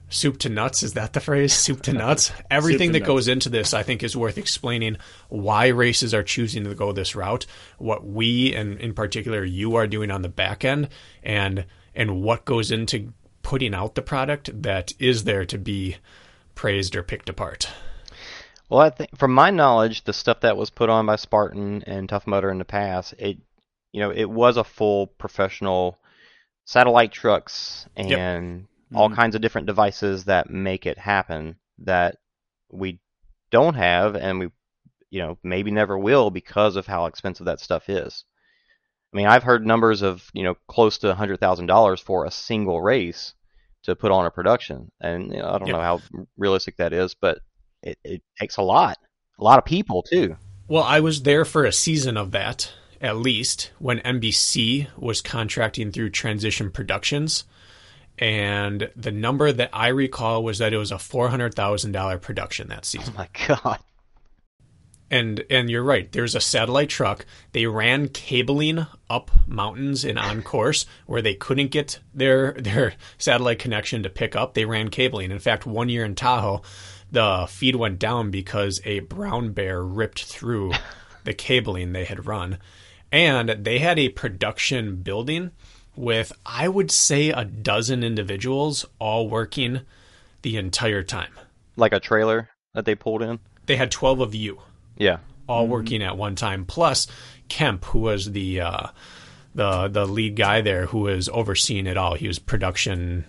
soup 0.08 0.38
to 0.38 0.48
nuts, 0.48 0.82
is 0.82 0.94
that 0.94 1.12
the 1.12 1.20
phrase? 1.20 1.52
Soup 1.52 1.80
to 1.82 1.92
nuts? 1.92 2.32
Everything 2.50 2.90
to 2.90 2.92
that 2.94 3.00
nuts. 3.00 3.08
goes 3.08 3.28
into 3.28 3.48
this, 3.48 3.74
I 3.74 3.82
think, 3.82 4.02
is 4.02 4.16
worth 4.16 4.38
explaining 4.38 4.96
why 5.28 5.68
races 5.68 6.14
are 6.14 6.22
choosing 6.22 6.64
to 6.64 6.74
go 6.74 6.92
this 6.92 7.14
route, 7.14 7.46
what 7.78 8.06
we, 8.06 8.54
and 8.54 8.78
in 8.80 8.94
particular, 8.94 9.44
you 9.44 9.76
are 9.76 9.86
doing 9.86 10.10
on 10.10 10.22
the 10.22 10.28
back 10.28 10.64
end, 10.64 10.88
and 11.22 11.66
and 11.94 12.22
what 12.22 12.44
goes 12.44 12.70
into 12.70 13.12
putting 13.42 13.74
out 13.74 13.94
the 13.94 14.02
product 14.02 14.62
that 14.62 14.92
is 14.98 15.24
there 15.24 15.44
to 15.46 15.56
be 15.56 15.96
praised 16.54 16.96
or 16.96 17.02
picked 17.02 17.28
apart. 17.28 17.68
Well, 18.68 18.80
I 18.80 18.90
think 18.90 19.16
from 19.16 19.32
my 19.32 19.50
knowledge, 19.50 20.04
the 20.04 20.12
stuff 20.12 20.40
that 20.40 20.56
was 20.56 20.70
put 20.70 20.90
on 20.90 21.06
by 21.06 21.16
Spartan 21.16 21.84
and 21.86 22.08
Tough 22.08 22.26
Mudder 22.26 22.50
in 22.50 22.58
the 22.58 22.64
past, 22.64 23.14
it 23.18 23.38
you 23.92 24.00
know, 24.00 24.10
it 24.10 24.28
was 24.28 24.56
a 24.56 24.64
full 24.64 25.06
professional 25.06 25.98
satellite 26.66 27.12
trucks 27.12 27.86
and 27.96 28.66
all 28.94 29.08
mm-hmm. 29.08 29.16
kinds 29.16 29.34
of 29.34 29.40
different 29.40 29.66
devices 29.66 30.24
that 30.24 30.50
make 30.50 30.86
it 30.86 30.98
happen 30.98 31.56
that 31.78 32.16
we 32.70 33.00
don't 33.50 33.74
have 33.74 34.16
and 34.16 34.38
we 34.38 34.50
you 35.10 35.20
know, 35.22 35.38
maybe 35.42 35.70
never 35.70 35.96
will 35.96 36.30
because 36.30 36.76
of 36.76 36.86
how 36.86 37.06
expensive 37.06 37.46
that 37.46 37.60
stuff 37.60 37.88
is. 37.88 38.24
I 39.12 39.16
mean, 39.16 39.26
I've 39.26 39.44
heard 39.44 39.66
numbers 39.66 40.02
of, 40.02 40.28
you 40.34 40.42
know, 40.42 40.56
close 40.68 40.98
to 40.98 41.14
$100,000 41.14 42.02
for 42.02 42.24
a 42.24 42.30
single 42.30 42.82
race 42.82 43.34
to 43.84 43.94
put 43.94 44.10
on 44.10 44.26
a 44.26 44.30
production. 44.30 44.90
And 45.00 45.32
you 45.32 45.38
know, 45.38 45.48
I 45.48 45.58
don't 45.58 45.68
Yep. 45.68 45.76
know 45.76 45.82
how 45.82 46.00
realistic 46.36 46.76
that 46.78 46.92
is, 46.92 47.14
but 47.14 47.38
it, 47.82 47.98
it 48.04 48.22
takes 48.38 48.56
a 48.56 48.62
lot. 48.62 48.98
A 49.38 49.44
lot 49.44 49.58
of 49.58 49.64
people 49.64 50.02
too. 50.02 50.36
Well, 50.68 50.82
I 50.82 51.00
was 51.00 51.22
there 51.22 51.44
for 51.44 51.64
a 51.64 51.72
season 51.72 52.16
of 52.16 52.32
that, 52.32 52.72
at 53.00 53.16
least, 53.16 53.70
when 53.78 54.00
NBC 54.00 54.88
was 54.98 55.20
contracting 55.20 55.92
through 55.92 56.10
Transition 56.10 56.70
Productions. 56.70 57.44
And 58.18 58.90
the 58.96 59.12
number 59.12 59.52
that 59.52 59.70
I 59.72 59.88
recall 59.88 60.42
was 60.42 60.58
that 60.58 60.72
it 60.72 60.78
was 60.78 60.92
a 60.92 60.96
$400,000 60.96 62.20
production 62.22 62.68
that 62.68 62.84
season. 62.84 63.14
Oh 63.16 63.18
my 63.18 63.46
god. 63.46 63.78
And 65.08 65.44
and 65.50 65.70
you're 65.70 65.84
right. 65.84 66.10
There's 66.10 66.34
a 66.34 66.40
satellite 66.40 66.88
truck. 66.88 67.26
They 67.52 67.66
ran 67.66 68.08
cabling 68.08 68.86
up 69.08 69.30
mountains 69.46 70.04
and 70.04 70.18
on 70.18 70.42
course 70.42 70.84
where 71.06 71.22
they 71.22 71.34
couldn't 71.34 71.70
get 71.70 72.00
their 72.12 72.52
their 72.52 72.94
satellite 73.16 73.60
connection 73.60 74.02
to 74.02 74.10
pick 74.10 74.34
up. 74.34 74.54
They 74.54 74.64
ran 74.64 74.88
cabling. 74.88 75.30
In 75.30 75.38
fact, 75.38 75.64
one 75.64 75.88
year 75.88 76.04
in 76.04 76.16
Tahoe, 76.16 76.62
the 77.10 77.46
feed 77.48 77.76
went 77.76 78.00
down 78.00 78.32
because 78.32 78.80
a 78.84 79.00
brown 79.00 79.52
bear 79.52 79.80
ripped 79.80 80.24
through 80.24 80.72
the 81.24 81.34
cabling 81.34 81.92
they 81.92 82.04
had 82.04 82.26
run. 82.26 82.58
And 83.12 83.50
they 83.50 83.78
had 83.78 84.00
a 84.00 84.08
production 84.08 84.96
building 84.96 85.52
with 85.96 86.32
I 86.44 86.68
would 86.68 86.90
say 86.90 87.30
a 87.30 87.44
dozen 87.44 88.02
individuals 88.04 88.84
all 88.98 89.28
working 89.28 89.80
the 90.42 90.56
entire 90.56 91.02
time. 91.02 91.32
Like 91.76 91.92
a 91.92 92.00
trailer 92.00 92.50
that 92.74 92.84
they 92.84 92.94
pulled 92.94 93.22
in. 93.22 93.38
They 93.66 93.76
had 93.76 93.90
12 93.90 94.20
of 94.20 94.34
you 94.34 94.60
Yeah. 94.96 95.18
all 95.48 95.66
working 95.66 96.02
at 96.02 96.16
one 96.16 96.34
time. 96.36 96.64
Plus 96.64 97.06
Kemp, 97.48 97.84
who 97.86 98.00
was 98.00 98.30
the 98.32 98.60
uh, 98.60 98.88
the 99.54 99.88
the 99.88 100.06
lead 100.06 100.36
guy 100.36 100.60
there, 100.60 100.86
who 100.86 101.00
was 101.00 101.28
overseeing 101.28 101.86
it 101.86 101.96
all. 101.96 102.14
He 102.14 102.26
was 102.28 102.38
production 102.38 103.24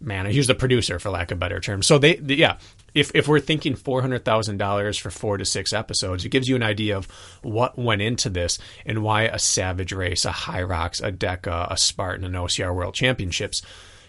man. 0.00 0.26
He 0.26 0.38
was 0.38 0.46
the 0.46 0.54
producer, 0.54 0.98
for 0.98 1.10
lack 1.10 1.30
of 1.30 1.38
a 1.38 1.40
better 1.40 1.58
term. 1.60 1.82
So 1.82 1.98
they, 1.98 2.16
the, 2.16 2.36
yeah. 2.36 2.58
If 2.94 3.10
if 3.14 3.28
we're 3.28 3.40
thinking 3.40 3.74
four 3.74 4.00
hundred 4.00 4.24
thousand 4.24 4.56
dollars 4.56 4.96
for 4.98 5.10
four 5.10 5.36
to 5.36 5.44
six 5.44 5.72
episodes, 5.72 6.24
it 6.24 6.30
gives 6.30 6.48
you 6.48 6.56
an 6.56 6.62
idea 6.62 6.96
of 6.96 7.06
what 7.42 7.78
went 7.78 8.02
into 8.02 8.30
this 8.30 8.58
and 8.86 9.02
why 9.02 9.22
a 9.22 9.38
Savage 9.38 9.92
Race, 9.92 10.24
a 10.24 10.30
HYROX, 10.30 11.02
a 11.02 11.12
DEKA, 11.12 11.70
a 11.70 11.76
Spartan, 11.76 12.24
an 12.24 12.32
OCR 12.32 12.74
World 12.74 12.94
Championships 12.94 13.62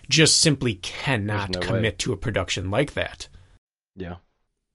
just 0.09 0.41
simply 0.41 0.75
cannot 0.75 1.51
There's 1.51 1.65
no 1.65 1.71
way. 1.71 1.77
commit 1.77 1.99
to 1.99 2.13
a 2.13 2.17
production 2.17 2.71
like 2.71 2.93
that. 2.93 3.27
Yeah. 3.95 4.15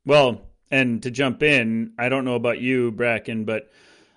Well, 0.06 0.42
and 0.70 1.02
to 1.02 1.10
jump 1.10 1.42
in, 1.42 1.92
I 1.98 2.08
don't 2.08 2.24
know 2.24 2.36
about 2.36 2.60
you, 2.60 2.92
Bracken, 2.92 3.44
but 3.44 3.70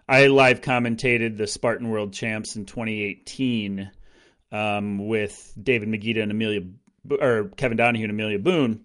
I 0.08 0.28
live 0.28 0.62
commentated 0.62 1.38
the 1.38 1.48
Spartan 1.48 1.90
World 1.90 2.14
Champs 2.14 2.56
in 2.56 2.66
2018 2.66 3.92
um, 4.52 5.08
with 5.08 5.54
David 5.62 5.90
Magida 5.90 6.22
and 6.22 6.32
Amelia, 6.32 6.62
or 7.10 7.52
Kevin 7.58 7.78
Donahue 7.78 8.04
and 8.04 8.12
Amelia 8.12 8.40
Boone, 8.40 8.82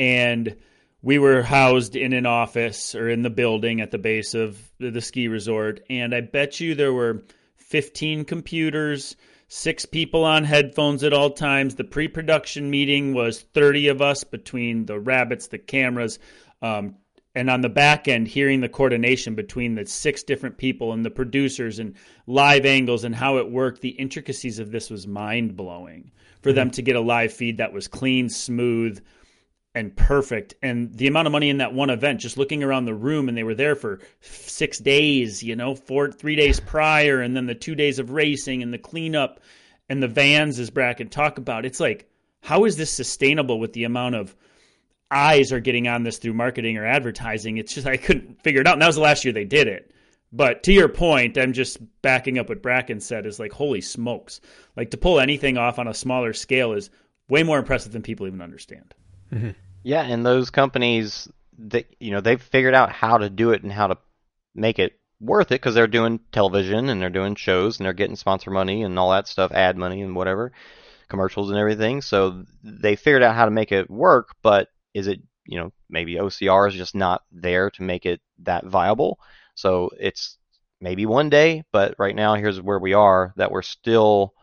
and 0.00 0.56
we 1.02 1.18
were 1.18 1.42
housed 1.42 1.94
in 1.94 2.14
an 2.14 2.24
office 2.24 2.94
or 2.94 3.10
in 3.10 3.20
the 3.20 3.28
building 3.28 3.82
at 3.82 3.90
the 3.90 3.98
base 3.98 4.32
of 4.32 4.58
the, 4.78 5.00
ski 5.02 5.28
resort, 5.28 5.82
and 5.90 6.14
I 6.14 6.22
bet 6.22 6.58
you 6.58 6.74
there 6.74 6.92
were 6.92 7.22
15 7.56 8.24
computers. 8.24 9.14
Six 9.48 9.84
people 9.84 10.24
on 10.24 10.44
headphones 10.44 11.04
at 11.04 11.12
all 11.12 11.30
times. 11.30 11.74
The 11.74 11.84
pre 11.84 12.08
production 12.08 12.70
meeting 12.70 13.14
was 13.14 13.42
30 13.42 13.88
of 13.88 14.00
us 14.00 14.24
between 14.24 14.86
the 14.86 14.98
rabbits, 14.98 15.48
the 15.48 15.58
cameras, 15.58 16.18
um, 16.62 16.94
and 17.34 17.50
on 17.50 17.60
the 17.60 17.68
back 17.68 18.08
end, 18.08 18.28
hearing 18.28 18.60
the 18.60 18.68
coordination 18.68 19.34
between 19.34 19.74
the 19.74 19.84
six 19.86 20.22
different 20.22 20.56
people 20.56 20.92
and 20.92 21.04
the 21.04 21.10
producers 21.10 21.78
and 21.78 21.94
live 22.26 22.64
angles 22.64 23.04
and 23.04 23.14
how 23.14 23.38
it 23.38 23.50
worked. 23.50 23.80
The 23.80 23.88
intricacies 23.90 24.60
of 24.60 24.70
this 24.70 24.88
was 24.88 25.06
mind 25.06 25.56
blowing 25.56 26.12
for 26.42 26.52
them 26.52 26.70
to 26.70 26.82
get 26.82 26.96
a 26.96 27.00
live 27.00 27.32
feed 27.32 27.58
that 27.58 27.72
was 27.72 27.88
clean, 27.88 28.28
smooth, 28.28 29.02
and 29.74 29.96
perfect. 29.96 30.54
And 30.62 30.92
the 30.94 31.06
amount 31.06 31.26
of 31.26 31.32
money 31.32 31.48
in 31.48 31.58
that 31.58 31.72
one 31.72 31.90
event, 31.90 32.20
just 32.20 32.36
looking 32.36 32.62
around 32.62 32.84
the 32.84 32.94
room, 32.94 33.28
and 33.28 33.36
they 33.36 33.44
were 33.44 33.54
there 33.54 33.76
for 33.76 34.00
six 34.20 34.78
days, 34.78 35.42
you 35.42 35.56
know, 35.56 35.74
four, 35.74 36.10
three 36.10 36.36
days 36.36 36.60
prior, 36.60 37.20
and 37.20 37.36
then 37.36 37.46
the 37.46 37.54
two 37.54 37.74
days 37.74 37.98
of 37.98 38.10
racing 38.10 38.62
and 38.62 38.72
the 38.72 38.78
cleanup 38.78 39.40
and 39.88 40.02
the 40.02 40.08
vans, 40.08 40.58
as 40.58 40.70
Bracken 40.70 41.08
talk 41.08 41.38
about. 41.38 41.64
It's 41.64 41.80
like, 41.80 42.08
how 42.42 42.64
is 42.64 42.76
this 42.76 42.90
sustainable 42.90 43.60
with 43.60 43.72
the 43.72 43.84
amount 43.84 44.14
of 44.14 44.34
eyes 45.10 45.52
are 45.52 45.60
getting 45.60 45.88
on 45.88 46.02
this 46.02 46.18
through 46.18 46.34
marketing 46.34 46.76
or 46.76 46.86
advertising? 46.86 47.58
It's 47.58 47.74
just, 47.74 47.86
I 47.86 47.96
couldn't 47.96 48.42
figure 48.42 48.60
it 48.60 48.66
out. 48.66 48.74
And 48.74 48.82
that 48.82 48.86
was 48.86 48.96
the 48.96 49.02
last 49.02 49.24
year 49.24 49.32
they 49.32 49.44
did 49.44 49.68
it. 49.68 49.92
But 50.32 50.62
to 50.64 50.72
your 50.72 50.88
point, 50.88 51.36
I'm 51.36 51.52
just 51.52 51.78
backing 52.02 52.38
up 52.38 52.48
what 52.48 52.62
Bracken 52.62 53.00
said 53.00 53.26
is 53.26 53.40
like, 53.40 53.52
holy 53.52 53.80
smokes. 53.80 54.40
Like 54.76 54.92
to 54.92 54.96
pull 54.96 55.18
anything 55.18 55.58
off 55.58 55.78
on 55.78 55.88
a 55.88 55.94
smaller 55.94 56.32
scale 56.32 56.72
is 56.72 56.90
way 57.28 57.42
more 57.42 57.58
impressive 57.58 57.92
than 57.92 58.02
people 58.02 58.28
even 58.28 58.40
understand. 58.40 58.94
Mm-hmm. 59.32 59.50
Yeah, 59.82 60.02
and 60.02 60.24
those 60.24 60.50
companies, 60.50 61.28
they, 61.58 61.86
you 61.98 62.10
know, 62.10 62.20
they've 62.20 62.40
figured 62.40 62.74
out 62.74 62.92
how 62.92 63.18
to 63.18 63.30
do 63.30 63.52
it 63.52 63.62
and 63.62 63.72
how 63.72 63.88
to 63.88 63.98
make 64.54 64.78
it 64.78 64.98
worth 65.20 65.52
it 65.52 65.60
because 65.60 65.74
they're 65.74 65.86
doing 65.86 66.20
television 66.32 66.88
and 66.88 67.00
they're 67.00 67.10
doing 67.10 67.34
shows 67.34 67.78
and 67.78 67.86
they're 67.86 67.92
getting 67.92 68.16
sponsor 68.16 68.50
money 68.50 68.82
and 68.82 68.98
all 68.98 69.10
that 69.10 69.28
stuff, 69.28 69.52
ad 69.52 69.76
money 69.76 70.02
and 70.02 70.16
whatever, 70.16 70.52
commercials 71.08 71.50
and 71.50 71.58
everything. 71.58 72.00
So 72.02 72.44
they 72.62 72.96
figured 72.96 73.22
out 73.22 73.34
how 73.34 73.44
to 73.44 73.50
make 73.50 73.72
it 73.72 73.90
work, 73.90 74.34
but 74.42 74.68
is 74.94 75.06
it, 75.06 75.20
you 75.46 75.58
know, 75.58 75.72
maybe 75.88 76.14
OCR 76.14 76.68
is 76.68 76.74
just 76.74 76.94
not 76.94 77.22
there 77.30 77.70
to 77.70 77.82
make 77.82 78.06
it 78.06 78.20
that 78.40 78.66
viable. 78.66 79.18
So 79.54 79.90
it's 79.98 80.36
maybe 80.80 81.06
one 81.06 81.28
day, 81.28 81.64
but 81.72 81.94
right 81.98 82.16
now 82.16 82.34
here's 82.34 82.60
where 82.60 82.78
we 82.78 82.94
are 82.94 83.32
that 83.36 83.50
we're 83.50 83.62
still 83.62 84.34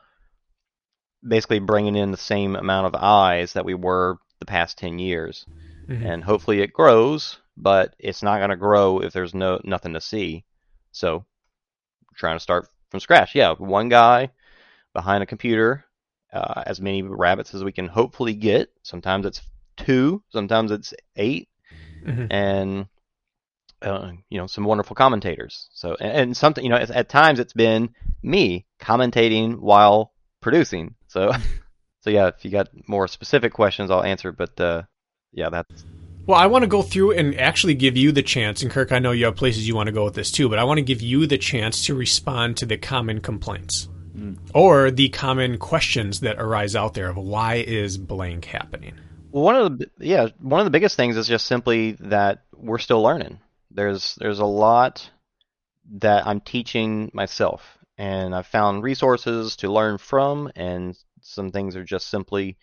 basically 1.28 1.60
bringing 1.60 1.96
in 1.96 2.12
the 2.12 2.18
same 2.18 2.56
amount 2.56 2.88
of 2.88 3.02
eyes 3.02 3.54
that 3.54 3.66
we 3.66 3.74
were 3.74 4.18
the 4.40 4.46
past 4.46 4.78
10 4.78 5.00
years. 5.00 5.46
And 6.06 6.24
hopefully 6.24 6.62
it 6.62 6.74
grows, 6.74 7.40
but 7.56 7.96
it's 7.98 8.22
not 8.22 8.40
going 8.40 8.50
to 8.50 8.56
grow 8.58 9.00
if 9.00 9.14
there's 9.14 9.34
no 9.34 9.60
nothing 9.64 9.94
to 9.94 10.02
see. 10.02 10.44
So 10.92 11.26
trying 12.16 12.36
to 12.36 12.42
start 12.42 12.68
from 12.90 13.00
scratch. 13.00 13.36
Yeah, 13.36 13.54
one 13.54 13.90
guy 13.90 14.32
behind 14.94 15.24
a 15.24 15.28
computer, 15.28 15.86
uh, 16.34 16.64
as 16.66 16.82
many 16.82 17.02
rabbits 17.04 17.54
as 17.54 17.64
we 17.64 17.72
can 17.72 17.88
hopefully 17.88 18.34
get. 18.34 18.70
Sometimes 18.84 19.26
it's 19.26 19.42
two, 19.78 20.24
sometimes 20.30 20.72
it's 20.72 20.94
8 21.16 21.48
Mhm. 22.06 22.28
and 22.32 22.88
uh, 23.82 24.12
you 24.30 24.38
know 24.38 24.48
some 24.48 24.64
wonderful 24.64 24.96
commentators. 24.96 25.70
So 25.74 25.96
and, 26.00 26.12
and 26.12 26.38
something 26.38 26.64
you 26.64 26.70
know 26.70 26.78
at, 26.78 26.90
at 26.90 27.10
times 27.10 27.40
it's 27.40 27.54
been 27.54 27.90
me 28.24 28.66
commentating 28.80 29.60
while 29.60 30.14
producing. 30.42 30.96
So 31.08 31.32
so 32.08 32.12
yeah, 32.12 32.28
if 32.28 32.46
you 32.46 32.52
got 32.52 32.70
more 32.88 33.06
specific 33.10 33.52
questions, 33.52 33.92
I'll 33.92 34.02
answer. 34.02 34.32
But 34.32 34.58
uh, 34.62 34.84
yeah, 35.34 35.50
that's 35.50 35.84
Well, 36.26 36.40
I 36.40 36.46
want 36.46 36.64
to 36.64 36.68
go 36.68 36.82
through 36.82 37.12
and 37.12 37.38
actually 37.38 37.74
give 37.74 37.98
you 37.98 38.14
the 38.14 38.24
chance, 38.24 38.62
and 38.62 38.72
Kirk, 38.72 38.94
I 38.94 39.00
know 39.00 39.12
you 39.12 39.26
have 39.26 39.36
places 39.36 39.68
you 39.68 39.76
want 39.76 39.88
to 39.88 39.94
go 39.94 40.06
with 40.06 40.14
this 40.14 40.32
too, 40.32 40.48
but 40.48 40.58
I 40.58 40.64
want 40.64 40.78
to 40.78 40.84
give 40.84 41.02
you 41.02 41.28
the 41.28 41.38
chance 41.38 41.86
to 41.88 41.96
respond 41.96 42.56
to 42.58 42.66
the 42.66 42.78
common 42.78 43.20
complaints 43.20 43.90
or 44.54 44.90
the 44.90 45.10
common 45.10 45.58
questions 45.58 46.22
that 46.22 46.40
arise 46.40 46.78
out 46.78 46.94
there 46.94 47.10
of 47.10 47.18
why 47.18 47.56
is 47.56 47.98
blank 47.98 48.46
happening. 48.46 48.96
Well, 49.32 49.44
one 49.44 49.56
of 49.56 49.80
the 49.80 49.90
yeah, 50.00 50.30
one 50.40 50.62
of 50.62 50.66
the 50.66 50.72
biggest 50.72 50.96
things 50.96 51.18
is 51.18 51.28
just 51.28 51.46
simply 51.46 51.92
that 52.00 52.44
we're 52.56 52.78
still 52.78 53.02
learning. 53.02 53.40
There's 53.70 54.16
there's 54.16 54.40
a 54.40 54.46
lot 54.46 55.10
that 56.00 56.26
I'm 56.26 56.40
teaching 56.40 57.12
myself, 57.14 57.78
and 57.98 58.34
I've 58.34 58.48
found 58.48 58.82
resources 58.82 59.58
to 59.58 59.70
learn 59.70 59.98
from, 59.98 60.50
and 60.56 60.98
some 61.28 61.52
things 61.52 61.76
are 61.76 61.84
just 61.84 62.10
simply, 62.10 62.58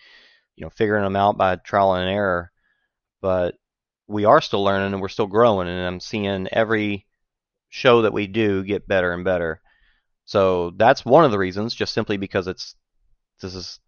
you 0.57 0.65
know, 0.65 0.71
figuring 0.71 1.05
them 1.05 1.17
out 1.17 1.37
by 1.37 1.57
trial 1.57 1.95
and 1.95 2.09
error. 2.09 2.51
But 3.21 3.55
we 4.07 4.25
are 4.25 4.41
still 4.41 4.63
learning 4.63 4.93
and 4.93 5.01
we're 5.01 5.09
still 5.09 5.27
growing, 5.27 5.69
and 5.69 5.87
I'm 5.87 6.01
seeing 6.01 6.49
every 6.53 7.07
show 7.69 8.03
that 8.03 8.13
we 8.13 8.27
do 8.27 8.63
get 8.63 8.89
better 8.89 9.13
and 9.13 9.25
better. 9.25 9.61
So 10.27 10.71
that's 10.77 11.05
one 11.05 11.25
of 11.25 11.31
the 11.31 11.39
reasons, 11.39 11.75
just 11.75 11.95
simply 11.95 12.17
because 12.17 12.47
it's 12.47 12.75
this 13.41 13.55
is 13.55 13.81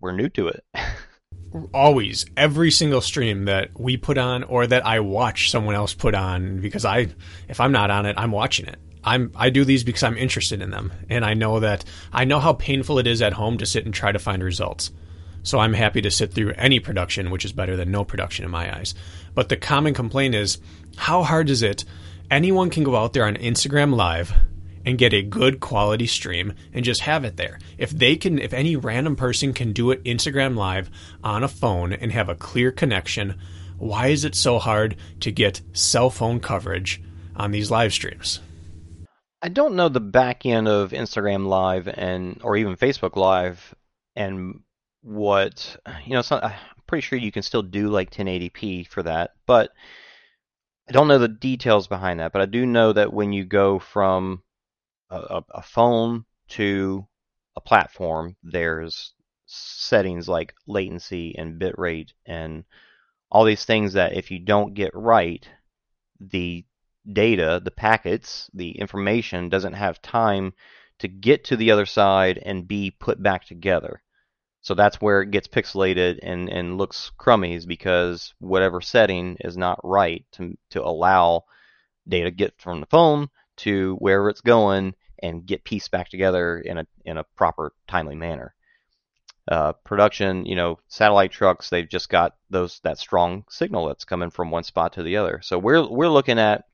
we're 0.00 0.12
new 0.12 0.28
to 0.30 0.48
it. 0.48 0.64
always 1.72 2.26
every 2.36 2.70
single 2.70 3.00
stream 3.00 3.44
that 3.46 3.70
we 3.78 3.96
put 3.96 4.18
on 4.18 4.44
or 4.44 4.66
that 4.66 4.86
I 4.86 5.00
watch 5.00 5.50
someone 5.50 5.74
else 5.74 5.94
put 5.94 6.14
on 6.14 6.60
because 6.60 6.84
I 6.84 7.08
if 7.48 7.60
I'm 7.60 7.72
not 7.72 7.90
on 7.90 8.06
it 8.06 8.14
I'm 8.18 8.30
watching 8.30 8.66
it 8.66 8.78
I'm 9.04 9.32
I 9.34 9.50
do 9.50 9.64
these 9.64 9.84
because 9.84 10.02
I'm 10.02 10.16
interested 10.16 10.60
in 10.60 10.70
them 10.70 10.92
and 11.08 11.24
I 11.24 11.34
know 11.34 11.60
that 11.60 11.84
I 12.12 12.24
know 12.24 12.40
how 12.40 12.52
painful 12.52 12.98
it 12.98 13.06
is 13.06 13.22
at 13.22 13.34
home 13.34 13.58
to 13.58 13.66
sit 13.66 13.84
and 13.84 13.94
try 13.94 14.12
to 14.12 14.18
find 14.18 14.42
results 14.42 14.90
so 15.42 15.58
I'm 15.58 15.72
happy 15.72 16.02
to 16.02 16.10
sit 16.10 16.32
through 16.32 16.52
any 16.56 16.80
production 16.80 17.30
which 17.30 17.44
is 17.44 17.52
better 17.52 17.76
than 17.76 17.90
no 17.90 18.04
production 18.04 18.44
in 18.44 18.50
my 18.50 18.76
eyes 18.76 18.94
but 19.34 19.48
the 19.48 19.56
common 19.56 19.94
complaint 19.94 20.34
is 20.34 20.58
how 20.96 21.22
hard 21.22 21.48
is 21.48 21.62
it 21.62 21.84
anyone 22.30 22.70
can 22.70 22.84
go 22.84 22.96
out 22.96 23.12
there 23.12 23.24
on 23.24 23.36
Instagram 23.36 23.94
live 23.94 24.32
and 24.84 24.98
get 24.98 25.12
a 25.12 25.22
good 25.22 25.60
quality 25.60 26.06
stream 26.06 26.54
and 26.72 26.84
just 26.84 27.02
have 27.02 27.24
it 27.24 27.36
there. 27.36 27.58
If 27.76 27.90
they 27.90 28.16
can, 28.16 28.38
if 28.38 28.52
any 28.52 28.76
random 28.76 29.16
person 29.16 29.52
can 29.52 29.72
do 29.72 29.90
it 29.90 30.02
Instagram 30.04 30.56
live 30.56 30.90
on 31.22 31.44
a 31.44 31.48
phone 31.48 31.92
and 31.92 32.12
have 32.12 32.28
a 32.28 32.34
clear 32.34 32.70
connection, 32.70 33.38
why 33.78 34.08
is 34.08 34.24
it 34.24 34.34
so 34.34 34.58
hard 34.58 34.96
to 35.20 35.30
get 35.30 35.60
cell 35.72 36.10
phone 36.10 36.40
coverage 36.40 37.02
on 37.36 37.50
these 37.50 37.70
live 37.70 37.92
streams? 37.92 38.40
I 39.42 39.48
don't 39.48 39.74
know 39.74 39.88
the 39.88 40.00
back 40.00 40.44
end 40.44 40.68
of 40.68 40.90
Instagram 40.90 41.46
Live 41.46 41.88
and 41.88 42.40
or 42.42 42.56
even 42.56 42.76
Facebook 42.76 43.16
Live 43.16 43.74
and 44.14 44.60
what 45.02 45.76
you 46.04 46.12
know. 46.12 46.22
I'm 46.30 46.52
pretty 46.86 47.02
sure 47.02 47.18
you 47.18 47.32
can 47.32 47.42
still 47.42 47.62
do 47.62 47.88
like 47.88 48.10
1080p 48.10 48.88
for 48.88 49.02
that, 49.02 49.32
but 49.46 49.72
I 50.88 50.92
don't 50.92 51.08
know 51.08 51.18
the 51.18 51.28
details 51.28 51.88
behind 51.88 52.20
that. 52.20 52.32
But 52.32 52.42
I 52.42 52.46
do 52.46 52.66
know 52.66 52.92
that 52.92 53.12
when 53.12 53.32
you 53.32 53.44
go 53.44 53.78
from 53.78 54.42
a, 55.08 55.42
a 55.50 55.62
phone 55.62 56.24
to 56.48 57.06
a 57.56 57.60
platform, 57.60 58.36
there's 58.42 59.12
settings 59.46 60.28
like 60.28 60.54
latency 60.66 61.34
and 61.36 61.60
bitrate 61.60 62.12
and 62.26 62.64
all 63.30 63.44
these 63.44 63.64
things 63.64 63.94
that 63.94 64.14
if 64.14 64.30
you 64.30 64.38
don't 64.38 64.74
get 64.74 64.90
right, 64.94 65.48
the 66.20 66.64
data, 67.10 67.60
the 67.62 67.70
packets, 67.70 68.50
the 68.54 68.72
information 68.72 69.48
doesn't 69.48 69.74
have 69.74 70.02
time 70.02 70.52
to 70.98 71.08
get 71.08 71.44
to 71.44 71.56
the 71.56 71.70
other 71.70 71.86
side 71.86 72.38
and 72.38 72.68
be 72.68 72.90
put 72.90 73.22
back 73.22 73.44
together. 73.44 74.02
So 74.62 74.74
that's 74.74 75.00
where 75.00 75.22
it 75.22 75.30
gets 75.30 75.48
pixelated 75.48 76.18
and, 76.22 76.48
and 76.50 76.76
looks 76.76 77.10
crummy 77.16 77.54
is 77.54 77.64
because 77.64 78.34
whatever 78.38 78.80
setting 78.82 79.38
is 79.40 79.56
not 79.56 79.80
right 79.82 80.24
to, 80.32 80.56
to 80.70 80.84
allow 80.84 81.44
data 82.06 82.30
get 82.30 82.60
from 82.60 82.80
the 82.80 82.86
phone 82.86 83.28
to 83.56 83.96
wherever 83.96 84.28
it's 84.28 84.42
going 84.42 84.94
and 85.22 85.46
get 85.46 85.64
pieced 85.64 85.90
back 85.90 86.08
together 86.08 86.58
in 86.58 86.78
a 86.78 86.86
in 87.04 87.18
a 87.18 87.24
proper 87.36 87.72
timely 87.86 88.14
manner. 88.14 88.54
Uh, 89.50 89.72
production, 89.84 90.46
you 90.46 90.54
know, 90.54 90.78
satellite 90.88 91.32
trucks, 91.32 91.70
they've 91.70 91.88
just 91.88 92.08
got 92.08 92.36
those 92.50 92.80
that 92.84 92.98
strong 92.98 93.44
signal 93.48 93.86
that's 93.86 94.04
coming 94.04 94.30
from 94.30 94.50
one 94.50 94.62
spot 94.62 94.92
to 94.92 95.02
the 95.02 95.16
other. 95.16 95.40
So 95.42 95.58
we're 95.58 95.86
we're 95.86 96.08
looking 96.08 96.38
at 96.38 96.64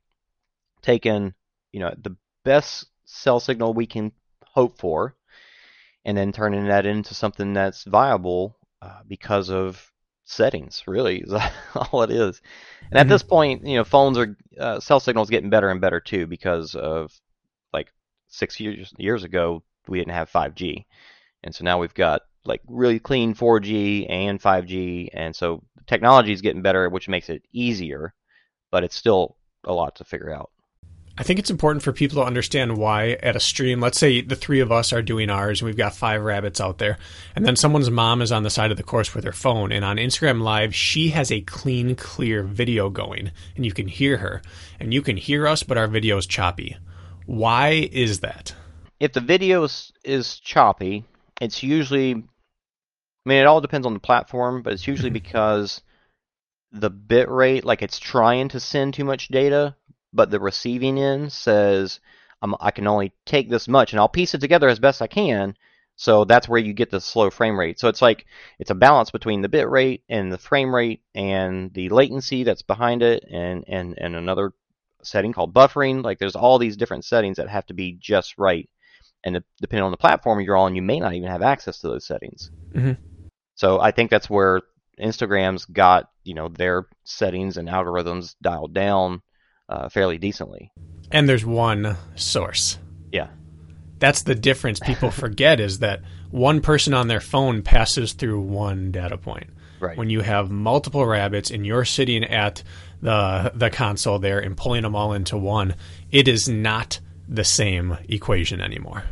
taking, 0.87 1.33
you 1.73 1.81
know, 1.81 1.93
the 2.01 2.15
best 2.45 2.87
cell 3.03 3.41
signal 3.41 3.73
we 3.73 3.85
can 3.85 4.13
hope 4.45 4.79
for, 4.79 5.15
and 6.05 6.17
then 6.17 6.31
turning 6.31 6.65
that 6.67 6.85
into 6.85 7.13
something 7.13 7.53
that's 7.53 7.83
viable 7.83 8.57
uh, 8.81 9.01
because 9.05 9.49
of 9.49 9.91
settings. 10.23 10.83
Really, 10.87 11.19
is 11.19 11.33
all 11.75 12.03
it 12.03 12.11
is. 12.11 12.41
And 12.89 12.97
at 12.97 13.03
mm-hmm. 13.03 13.09
this 13.09 13.23
point, 13.23 13.67
you 13.67 13.75
know, 13.75 13.83
phones 13.83 14.17
are 14.17 14.37
uh, 14.57 14.79
cell 14.79 15.01
signals 15.01 15.29
getting 15.29 15.49
better 15.49 15.69
and 15.69 15.81
better 15.81 15.99
too 15.99 16.25
because 16.25 16.73
of 16.73 17.11
like 17.73 17.91
six 18.29 18.59
years 18.59 18.93
years 18.97 19.23
ago 19.25 19.63
we 19.89 19.99
didn't 19.99 20.13
have 20.13 20.31
5G, 20.31 20.85
and 21.43 21.53
so 21.53 21.65
now 21.65 21.79
we've 21.79 21.93
got 21.93 22.21
like 22.45 22.61
really 22.67 22.99
clean 22.99 23.35
4G 23.35 24.09
and 24.09 24.41
5G, 24.41 25.09
and 25.13 25.35
so 25.35 25.63
technology 25.85 26.31
is 26.31 26.41
getting 26.41 26.61
better, 26.61 26.87
which 26.87 27.09
makes 27.09 27.29
it 27.29 27.43
easier, 27.51 28.13
but 28.71 28.85
it's 28.85 28.95
still 28.95 29.35
a 29.65 29.73
lot 29.73 29.97
to 29.97 30.05
figure 30.05 30.33
out. 30.33 30.49
I 31.19 31.23
think 31.23 31.39
it's 31.39 31.49
important 31.49 31.81
for 31.81 31.91
people 31.91 32.17
to 32.21 32.27
understand 32.27 32.77
why 32.77 33.17
at 33.23 33.35
a 33.35 33.39
stream, 33.39 33.79
let's 33.79 33.97
say 33.97 34.21
the 34.21 34.35
three 34.35 34.59
of 34.59 34.71
us 34.71 34.93
are 34.93 35.01
doing 35.01 35.31
ours 35.31 35.61
and 35.61 35.65
we've 35.65 35.75
got 35.75 35.95
five 35.95 36.21
rabbits 36.21 36.61
out 36.61 36.77
there, 36.77 36.99
and 37.35 37.43
then 37.43 37.55
someone's 37.55 37.89
mom 37.89 38.21
is 38.21 38.31
on 38.31 38.43
the 38.43 38.51
side 38.51 38.69
of 38.69 38.77
the 38.77 38.83
course 38.83 39.15
with 39.15 39.23
her 39.23 39.31
phone, 39.31 39.71
and 39.71 39.83
on 39.83 39.97
Instagram 39.97 40.43
Live, 40.43 40.75
she 40.75 41.09
has 41.09 41.31
a 41.31 41.41
clean, 41.41 41.95
clear 41.95 42.43
video 42.43 42.91
going, 42.91 43.31
and 43.55 43.65
you 43.65 43.73
can 43.73 43.87
hear 43.87 44.17
her, 44.17 44.43
and 44.79 44.93
you 44.93 45.01
can 45.01 45.17
hear 45.17 45.47
us, 45.47 45.63
but 45.63 45.77
our 45.77 45.87
video 45.87 46.17
is 46.17 46.27
choppy. 46.27 46.77
Why 47.25 47.89
is 47.91 48.19
that? 48.19 48.53
If 48.99 49.13
the 49.13 49.21
video 49.21 49.63
is, 49.63 49.91
is 50.03 50.39
choppy, 50.39 51.03
it's 51.41 51.63
usually, 51.63 52.11
I 52.11 52.23
mean, 53.25 53.39
it 53.39 53.47
all 53.47 53.61
depends 53.61 53.87
on 53.87 53.95
the 53.95 53.99
platform, 53.99 54.61
but 54.61 54.73
it's 54.73 54.87
usually 54.87 55.09
mm-hmm. 55.09 55.25
because 55.25 55.81
the 56.71 56.91
bit 56.91 57.27
rate, 57.27 57.65
like 57.65 57.81
it's 57.81 57.97
trying 57.97 58.49
to 58.49 58.59
send 58.59 58.93
too 58.93 59.03
much 59.03 59.29
data, 59.29 59.75
but 60.17 60.31
the 60.31 60.39
receiving 60.39 60.99
end 60.99 61.31
says, 61.31 62.01
I 62.59 62.71
can 62.71 62.87
only 62.87 63.13
take 63.25 63.49
this 63.49 63.67
much, 63.67 63.93
and 63.93 63.99
I'll 63.99 64.09
piece 64.09 64.33
it 64.33 64.41
together 64.41 64.67
as 64.67 64.79
best 64.79 65.01
I 65.01 65.07
can. 65.07 65.55
So 65.95 66.25
that's 66.25 66.47
where 66.47 66.59
you 66.59 66.73
get 66.73 66.91
the 66.91 67.01
slow 67.01 67.29
frame 67.29 67.59
rate. 67.59 67.79
So 67.79 67.87
it's 67.87 68.01
like 68.01 68.25
it's 68.59 68.69
a 68.69 68.75
balance 68.75 69.09
between 69.09 69.41
the 69.41 69.49
bit 69.49 69.67
rate 69.67 70.03
and 70.09 70.31
the 70.31 70.37
frame 70.37 70.73
rate 70.73 71.01
and 71.15 71.73
the 71.73 71.89
latency 71.89 72.43
that's 72.43 72.61
behind 72.61 73.01
it, 73.01 73.25
and 73.31 73.63
and 73.67 73.97
and 73.97 74.15
another 74.15 74.53
setting 75.01 75.33
called 75.33 75.53
buffering. 75.53 76.03
Like 76.03 76.19
there's 76.19 76.35
all 76.35 76.59
these 76.59 76.77
different 76.77 77.05
settings 77.05 77.37
that 77.37 77.49
have 77.49 77.65
to 77.67 77.73
be 77.73 77.97
just 77.99 78.37
right. 78.37 78.69
And 79.23 79.41
depending 79.59 79.83
on 79.83 79.91
the 79.91 79.97
platform 79.97 80.39
you're 80.41 80.57
on, 80.57 80.75
you 80.75 80.83
may 80.83 80.99
not 80.99 81.13
even 81.13 81.29
have 81.29 81.41
access 81.41 81.79
to 81.79 81.87
those 81.87 82.05
settings. 82.05 82.51
Mm-hmm. 82.73 83.01
So 83.55 83.79
I 83.79 83.89
think 83.89 84.11
that's 84.11 84.29
where 84.29 84.61
Instagram's 84.99 85.65
got 85.65 86.11
you 86.23 86.35
know 86.35 86.47
their 86.47 86.87
settings 87.05 87.57
and 87.57 87.67
algorithms 87.67 88.35
dialed 88.41 88.75
down 88.75 89.23
uh, 89.69 89.89
fairly 89.89 90.17
decently. 90.17 90.71
And 91.11 91.27
there's 91.27 91.45
one 91.45 91.97
source. 92.15 92.77
Yeah. 93.11 93.27
That's 93.99 94.23
the 94.23 94.35
difference 94.35 94.79
people 94.79 95.11
forget 95.11 95.59
is 95.59 95.79
that 95.79 96.01
one 96.29 96.61
person 96.61 96.93
on 96.93 97.07
their 97.07 97.21
phone 97.21 97.61
passes 97.61 98.13
through 98.13 98.41
one 98.41 98.91
data 98.91 99.17
point. 99.17 99.49
Right. 99.79 99.97
When 99.97 100.09
you 100.09 100.21
have 100.21 100.49
multiple 100.49 101.05
rabbits 101.05 101.51
and 101.51 101.65
you're 101.65 101.85
sitting 101.85 102.23
at 102.23 102.63
the 103.01 103.51
the 103.53 103.69
console 103.69 104.17
there 104.17 104.39
and 104.39 104.57
pulling 104.57 104.81
them 104.81 104.95
all 104.95 105.13
into 105.13 105.37
one, 105.37 105.75
it 106.11 106.27
is 106.27 106.49
not 106.49 106.99
the 107.27 107.43
same 107.43 107.97
equation 108.09 108.59
anymore. 108.59 109.03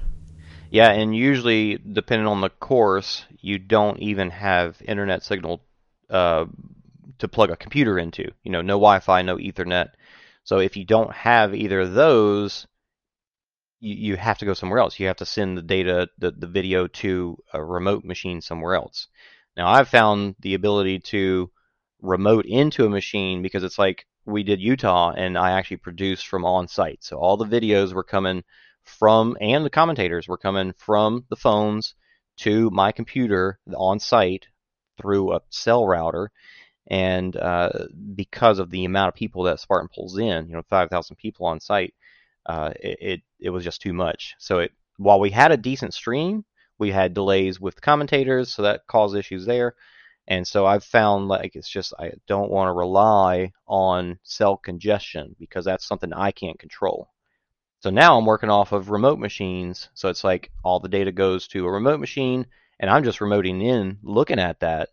Yeah, 0.71 0.91
and 0.91 1.15
usually, 1.15 1.77
depending 1.77 2.27
on 2.27 2.41
the 2.41 2.49
course, 2.49 3.25
you 3.39 3.59
don't 3.59 3.99
even 3.99 4.31
have 4.31 4.81
internet 4.85 5.23
signal 5.23 5.61
uh, 6.09 6.45
to 7.19 7.27
plug 7.27 7.51
a 7.51 7.55
computer 7.55 7.99
into. 7.99 8.31
You 8.43 8.51
know, 8.51 8.61
no 8.61 8.73
Wi-Fi, 8.73 9.21
no 9.21 9.37
Ethernet. 9.37 9.89
So 10.45 10.59
if 10.59 10.77
you 10.77 10.85
don't 10.85 11.11
have 11.11 11.53
either 11.53 11.81
of 11.81 11.93
those, 11.93 12.65
you, 13.79 13.95
you 13.95 14.15
have 14.15 14.37
to 14.37 14.45
go 14.45 14.53
somewhere 14.53 14.79
else. 14.79 14.99
You 14.99 15.07
have 15.07 15.17
to 15.17 15.25
send 15.25 15.57
the 15.57 15.61
data, 15.61 16.07
the, 16.17 16.31
the 16.31 16.47
video 16.47 16.87
to 16.87 17.37
a 17.51 17.63
remote 17.63 18.05
machine 18.05 18.41
somewhere 18.41 18.75
else. 18.75 19.07
Now, 19.57 19.67
I've 19.67 19.89
found 19.89 20.35
the 20.39 20.53
ability 20.53 20.99
to 21.11 21.51
remote 22.01 22.45
into 22.45 22.85
a 22.85 22.89
machine 22.89 23.41
because 23.41 23.63
it's 23.63 23.79
like 23.79 24.05
we 24.25 24.43
did 24.43 24.61
Utah 24.61 25.11
and 25.11 25.37
I 25.37 25.51
actually 25.51 25.77
produced 25.77 26.27
from 26.27 26.45
on 26.45 26.67
site. 26.67 27.03
So 27.03 27.17
all 27.17 27.37
the 27.37 27.45
videos 27.45 27.93
were 27.93 28.03
coming 28.03 28.43
from, 28.83 29.37
and 29.41 29.65
the 29.65 29.69
commentators 29.69 30.27
were 30.27 30.37
coming 30.37 30.73
from 30.77 31.25
the 31.29 31.35
phones 31.35 31.95
to 32.37 32.69
my 32.69 32.91
computer 32.91 33.59
on 33.75 33.99
site 33.99 34.45
through 35.01 35.33
a 35.33 35.41
cell 35.49 35.87
router. 35.87 36.31
And 36.87 37.35
uh, 37.35 37.87
because 38.13 38.59
of 38.59 38.69
the 38.69 38.85
amount 38.85 39.09
of 39.09 39.15
people 39.15 39.43
that 39.43 39.59
Spartan 39.59 39.89
pulls 39.93 40.17
in, 40.17 40.47
you 40.47 40.55
know, 40.55 40.61
5,000 40.69 41.15
people 41.15 41.47
on 41.47 41.59
site, 41.59 41.93
uh, 42.45 42.73
it, 42.79 42.97
it, 43.01 43.21
it 43.39 43.49
was 43.49 43.63
just 43.63 43.81
too 43.81 43.93
much. 43.93 44.35
So 44.37 44.59
it 44.59 44.71
while 44.97 45.19
we 45.19 45.29
had 45.29 45.51
a 45.51 45.57
decent 45.57 45.93
stream, 45.93 46.45
we 46.77 46.91
had 46.91 47.13
delays 47.13 47.59
with 47.59 47.81
commentators, 47.81 48.53
so 48.53 48.61
that 48.61 48.87
caused 48.87 49.15
issues 49.15 49.45
there. 49.45 49.75
And 50.27 50.47
so 50.47 50.65
I've 50.65 50.83
found 50.83 51.27
like 51.27 51.55
it's 51.55 51.69
just 51.69 51.93
I 51.99 52.11
don't 52.27 52.49
want 52.51 52.67
to 52.69 52.73
rely 52.73 53.51
on 53.67 54.19
cell 54.23 54.57
congestion 54.57 55.35
because 55.39 55.65
that's 55.65 55.85
something 55.85 56.11
I 56.13 56.31
can't 56.31 56.59
control. 56.59 57.09
So 57.81 57.91
now 57.91 58.17
I'm 58.17 58.25
working 58.25 58.49
off 58.49 58.71
of 58.71 58.89
remote 58.89 59.19
machines. 59.19 59.89
So 59.93 60.09
it's 60.09 60.23
like 60.23 60.51
all 60.63 60.79
the 60.79 60.89
data 60.89 61.11
goes 61.11 61.47
to 61.49 61.67
a 61.67 61.71
remote 61.71 61.99
machine 61.99 62.47
and 62.79 62.89
I'm 62.89 63.03
just 63.03 63.19
remoting 63.19 63.63
in 63.63 63.99
looking 64.01 64.39
at 64.39 64.59
that. 64.61 64.89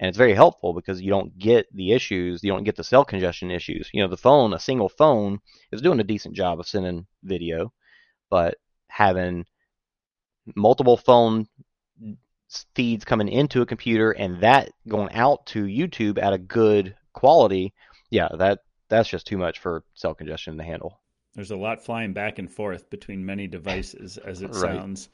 And 0.00 0.08
it's 0.08 0.16
very 0.16 0.32
helpful 0.32 0.72
because 0.72 1.02
you 1.02 1.10
don't 1.10 1.38
get 1.38 1.66
the 1.74 1.92
issues, 1.92 2.42
you 2.42 2.50
don't 2.50 2.64
get 2.64 2.74
the 2.74 2.82
cell 2.82 3.04
congestion 3.04 3.50
issues. 3.50 3.90
You 3.92 4.02
know, 4.02 4.08
the 4.08 4.16
phone, 4.16 4.54
a 4.54 4.58
single 4.58 4.88
phone, 4.88 5.40
is 5.70 5.82
doing 5.82 6.00
a 6.00 6.04
decent 6.04 6.34
job 6.34 6.58
of 6.58 6.66
sending 6.66 7.06
video, 7.22 7.70
but 8.30 8.56
having 8.88 9.44
multiple 10.56 10.96
phone 10.96 11.46
feeds 12.74 13.04
coming 13.04 13.28
into 13.28 13.60
a 13.60 13.66
computer 13.66 14.10
and 14.10 14.42
that 14.42 14.70
going 14.88 15.12
out 15.12 15.44
to 15.46 15.64
YouTube 15.64 16.20
at 16.20 16.32
a 16.32 16.38
good 16.38 16.96
quality, 17.12 17.74
yeah, 18.08 18.28
that 18.38 18.60
that's 18.88 19.08
just 19.08 19.26
too 19.26 19.36
much 19.36 19.58
for 19.58 19.84
cell 19.92 20.14
congestion 20.14 20.56
to 20.56 20.64
handle. 20.64 20.98
There's 21.34 21.50
a 21.50 21.56
lot 21.56 21.84
flying 21.84 22.14
back 22.14 22.38
and 22.38 22.50
forth 22.50 22.88
between 22.88 23.26
many 23.26 23.46
devices, 23.46 24.16
as 24.16 24.40
it 24.40 24.46
right. 24.54 24.54
sounds. 24.54 25.10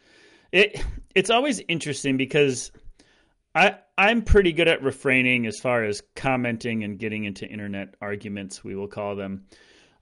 It 0.53 0.81
it's 1.13 1.31
always 1.31 1.61
interesting 1.67 2.17
because 2.17 2.71
I 3.57 3.79
I'm 3.97 4.21
pretty 4.23 4.53
good 4.53 4.69
at 4.69 4.83
refraining 4.83 5.47
as 5.47 5.59
far 5.59 5.83
as 5.83 6.03
commenting 6.15 6.85
and 6.85 6.99
getting 6.99 7.25
into 7.25 7.49
internet 7.49 7.95
arguments, 8.03 8.63
we 8.63 8.77
will 8.77 8.87
call 8.87 9.17
them. 9.17 9.47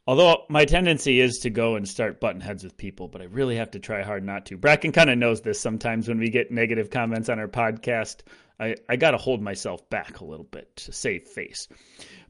Although 0.08 0.44
my 0.50 0.64
tendency 0.64 1.20
is 1.20 1.38
to 1.38 1.50
go 1.50 1.76
and 1.76 1.88
start 1.88 2.20
button 2.20 2.40
heads 2.40 2.64
with 2.64 2.76
people, 2.76 3.06
but 3.06 3.22
I 3.22 3.26
really 3.26 3.56
have 3.56 3.70
to 3.70 3.78
try 3.78 4.02
hard 4.02 4.24
not 4.24 4.46
to. 4.46 4.58
Bracken 4.58 4.90
kind 4.90 5.08
of 5.08 5.16
knows 5.16 5.40
this 5.40 5.60
sometimes 5.60 6.08
when 6.08 6.18
we 6.18 6.28
get 6.28 6.50
negative 6.50 6.90
comments 6.90 7.28
on 7.28 7.38
our 7.38 7.48
podcast. 7.48 8.22
I, 8.58 8.74
I 8.88 8.96
got 8.96 9.12
to 9.12 9.16
hold 9.16 9.40
myself 9.40 9.88
back 9.88 10.20
a 10.20 10.24
little 10.24 10.44
bit 10.44 10.74
to 10.76 10.92
save 10.92 11.22
face. 11.22 11.68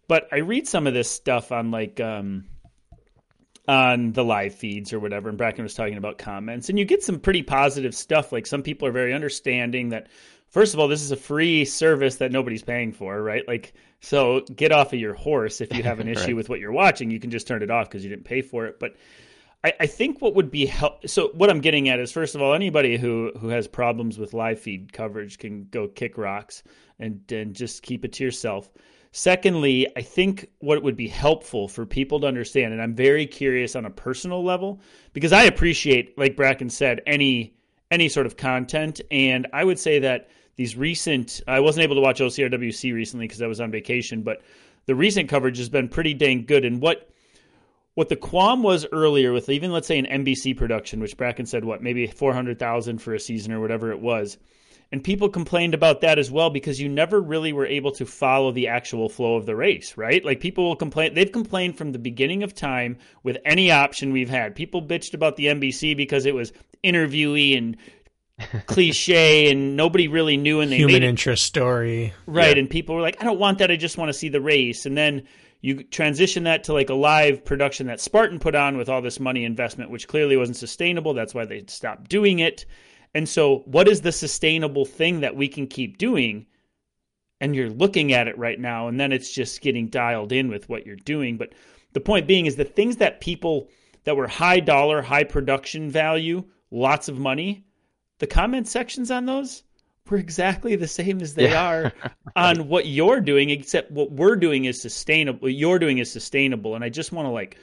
But 0.07 0.29
I 0.31 0.37
read 0.37 0.69
some 0.69 0.87
of 0.87 0.93
this 0.95 1.11
stuff 1.11 1.51
on 1.51 1.71
like 1.71 1.99
um, 2.01 2.45
on 3.67 4.13
the 4.13 4.25
live 4.25 4.55
feeds 4.55 4.93
or 4.93 5.01
whatever, 5.01 5.31
and 5.31 5.39
Bracken 5.39 5.65
was 5.65 5.75
talking 5.75 5.97
about 5.97 6.19
comments, 6.19 6.69
and 6.69 6.79
you 6.79 6.85
get 6.85 7.03
some 7.03 7.19
pretty 7.19 7.43
positive 7.43 7.95
stuff. 7.95 8.31
Like 8.31 8.47
some 8.47 8.63
people 8.63 8.87
are 8.87 8.93
very 8.93 9.15
understanding 9.15 9.89
that 9.89 10.09
first 10.55 10.73
of 10.73 10.79
all, 10.79 10.87
this 10.87 11.03
is 11.03 11.11
a 11.11 11.17
free 11.17 11.65
service 11.65 12.17
that 12.17 12.31
nobody's 12.31 12.63
paying 12.63 12.93
for, 12.93 13.21
right? 13.21 13.43
Like, 13.49 13.75
so 14.01 14.43
get 14.43 14.71
off 14.71 14.93
of 14.93 15.01
your 15.01 15.13
horse 15.13 15.61
if 15.61 15.75
you 15.75 15.83
have 15.83 15.99
an 15.99 16.07
issue 16.15 16.27
right. 16.27 16.37
with 16.37 16.49
what 16.49 16.61
you're 16.61 16.71
watching. 16.71 17.11
You 17.11 17.19
can 17.19 17.31
just 17.31 17.49
turn 17.49 17.61
it 17.65 17.73
off 17.73 17.89
because 17.89 18.05
you 18.05 18.11
didn't 18.11 18.25
pay 18.25 18.41
for 18.41 18.65
it. 18.67 18.79
But 18.79 18.95
I, 19.65 19.73
I 19.81 19.87
think 19.87 20.23
what 20.23 20.37
would 20.37 20.53
be 20.53 20.65
help. 20.65 21.09
So 21.09 21.33
what 21.35 21.51
I'm 21.51 21.61
getting 21.61 21.89
at 21.89 21.99
is, 21.99 22.13
first 22.13 22.37
of 22.37 22.41
all, 22.41 22.55
anybody 22.55 22.97
who 22.97 23.33
who 23.41 23.49
has 23.49 23.67
problems 23.67 24.17
with 24.17 24.33
live 24.33 24.61
feed 24.61 24.93
coverage 24.93 25.39
can 25.39 25.67
go 25.73 25.89
kick 25.89 26.17
rocks 26.17 26.63
and 27.01 27.21
and 27.33 27.53
just 27.53 27.83
keep 27.83 28.05
it 28.05 28.13
to 28.13 28.25
yourself. 28.25 28.71
Secondly, 29.11 29.89
I 29.97 30.03
think 30.03 30.51
what 30.59 30.85
would 30.85 30.97
be 30.97 31.09
helpful 31.09 31.67
for 31.67 31.85
people 31.85 32.21
to 32.21 32.27
understand, 32.29 32.73
and 32.73 32.83
I'm 32.83 32.95
very 32.95 33.27
curious 33.27 33.75
on 33.75 33.87
a 33.87 33.91
personal 33.91 34.45
level, 34.45 34.81
because 35.13 35.33
I 35.33 35.45
appreciate, 35.45 36.17
like 36.17 36.37
Bracken 36.37 36.71
said, 36.71 37.01
any 37.07 37.55
any 37.91 38.09
sort 38.09 38.27
of 38.27 38.37
content, 38.37 39.01
and 39.11 39.49
I 39.53 39.65
would 39.65 39.81
say 39.81 39.99
that 40.01 40.29
these 40.57 40.77
recent 40.77 41.41
I 41.47 41.61
wasn't 41.61 41.85
able 41.85 41.97
to 41.97 42.03
watch 42.03 42.21
OCRWC 42.21 42.95
recently 42.95 43.27
because 43.27 43.43
I 43.43 43.47
was 43.47 43.61
on 43.61 43.71
vacation, 43.71 44.23
but 44.23 44.43
the 44.87 44.95
recent 44.95 45.29
coverage 45.29 45.59
has 45.59 45.69
been 45.69 45.89
pretty 45.89 46.15
dang 46.15 46.45
good. 46.45 46.65
And 46.65 46.81
what 46.81 47.09
what 47.95 48.09
the 48.09 48.17
qualm 48.17 48.63
was 48.63 48.87
earlier 48.93 49.33
with 49.33 49.49
even 49.49 49.73
let's 49.73 49.87
say 49.87 49.99
an 49.99 50.25
NBC 50.25 50.57
production, 50.57 51.01
which 51.01 51.17
Bracken 51.17 51.47
said 51.47 51.65
what 51.65 51.83
maybe 51.83 52.07
four 52.07 52.33
hundred 52.33 52.59
thousand 52.59 52.99
for 52.99 53.15
a 53.15 53.21
season 53.21 53.53
or 53.53 53.61
whatever 53.61 53.91
it 53.91 54.01
was, 54.01 54.39
and 54.93 55.03
people 55.03 55.29
complained 55.29 55.75
about 55.75 56.03
that 56.03 56.19
as 56.19 56.31
well 56.31 56.51
because 56.51 56.81
you 56.81 56.89
never 56.89 57.21
really 57.21 57.53
were 57.53 57.67
able 57.67 57.93
to 57.93 58.07
follow 58.07 58.53
the 58.53 58.69
actual 58.69 59.09
flow 59.09 59.37
of 59.37 59.47
the 59.47 59.57
race, 59.57 59.97
right? 59.97 60.25
Like 60.25 60.41
people 60.41 60.65
will 60.65 60.77
complain. 60.77 61.15
They've 61.15 61.31
complained 61.31 61.77
from 61.77 61.93
the 61.93 61.99
beginning 61.99 62.43
of 62.43 62.55
time 62.55 62.99
with 63.23 63.39
any 63.45 63.71
option 63.71 64.13
we've 64.13 64.31
had. 64.31 64.55
People 64.55 64.83
bitched 64.83 65.15
about 65.15 65.37
the 65.37 65.47
NBC 65.47 65.97
because 65.97 66.27
it 66.27 66.35
was 66.35 66.53
interviewee 66.85 67.57
and 67.57 67.77
cliche 68.67 69.51
and 69.51 69.77
nobody 69.77 70.09
really 70.09 70.37
knew 70.37 70.61
and 70.61 70.71
they 70.71 70.77
human 70.77 70.95
made 70.95 71.03
interest 71.05 71.45
story. 71.45 72.13
Right 72.27 72.57
yeah. 72.57 72.61
and 72.61 72.71
people 72.71 72.95
were 72.95 73.01
like 73.01 73.21
i 73.21 73.25
don't 73.25 73.39
want 73.39 73.59
that 73.59 73.71
i 73.71 73.77
just 73.77 73.97
want 73.97 74.09
to 74.09 74.13
see 74.13 74.29
the 74.29 74.41
race. 74.41 74.87
And 74.87 74.97
then 74.97 75.27
you 75.61 75.83
transition 75.85 76.45
that 76.45 76.65
to 76.65 76.73
like 76.73 76.91
a 76.91 76.95
live 76.95 77.45
production 77.45 77.87
that 77.87 78.01
spartan 78.01 78.39
put 78.39 78.55
on 78.55 78.77
with 78.77 78.89
all 78.89 79.01
this 79.01 79.21
money 79.21 79.45
investment 79.45 79.91
which 79.91 80.09
clearly 80.09 80.37
wasn't 80.37 80.57
sustainable 80.57 81.15
that's 81.15 81.35
why 81.35 81.45
they 81.45 81.65
stopped 81.69 82.09
doing 82.09 82.41
it. 82.41 82.67
And 83.15 83.29
so 83.29 83.59
what 83.67 83.87
is 83.87 84.01
the 84.01 84.13
sustainable 84.13 84.85
thing 84.85 85.21
that 85.21 85.37
we 85.37 85.47
can 85.47 85.69
keep 85.69 85.99
doing? 85.99 86.47
And 87.41 87.55
you're 87.55 87.71
looking 87.71 88.13
at 88.13 88.27
it 88.27 88.37
right 88.37 88.59
now 88.59 88.89
and 88.89 88.99
then 88.99 89.13
it's 89.13 89.33
just 89.33 89.61
getting 89.61 89.89
dialed 89.89 90.33
in 90.33 90.49
with 90.49 90.69
what 90.69 90.87
you're 90.87 90.97
doing. 90.97 91.37
But 91.37 91.53
the 91.93 92.01
point 92.01 92.27
being 92.27 92.47
is 92.47 92.57
the 92.57 92.65
things 92.65 92.97
that 92.97 93.21
people 93.21 93.69
that 94.05 94.17
were 94.17 94.27
high 94.27 94.61
dollar 94.61 95.03
high 95.03 95.25
production 95.25 95.91
value 95.91 96.45
lots 96.71 97.09
of 97.09 97.19
money 97.19 97.65
the 98.25 98.29
comment 98.29 98.67
sections 98.67 99.11
on 99.11 99.27
those 99.27 99.65
were 100.09 100.17
exactly 100.17 100.77
the 100.77 100.89
same 100.89 101.21
as 101.21 101.35
they 101.35 101.51
yeah. 101.51 101.69
are 101.69 101.93
on 102.35 102.69
what 102.69 102.87
you're 102.87 103.21
doing, 103.21 103.51
except 103.51 103.91
what 103.91 104.11
we're 104.11 104.37
doing 104.37 104.65
is 104.65 104.81
sustainable. 104.81 105.41
What 105.41 105.53
you're 105.53 105.79
doing 105.79 105.99
is 105.99 106.11
sustainable, 106.11 106.75
and 106.75 106.83
I 106.83 106.89
just 106.89 107.13
want 107.13 107.27
to 107.27 107.31
like, 107.31 107.59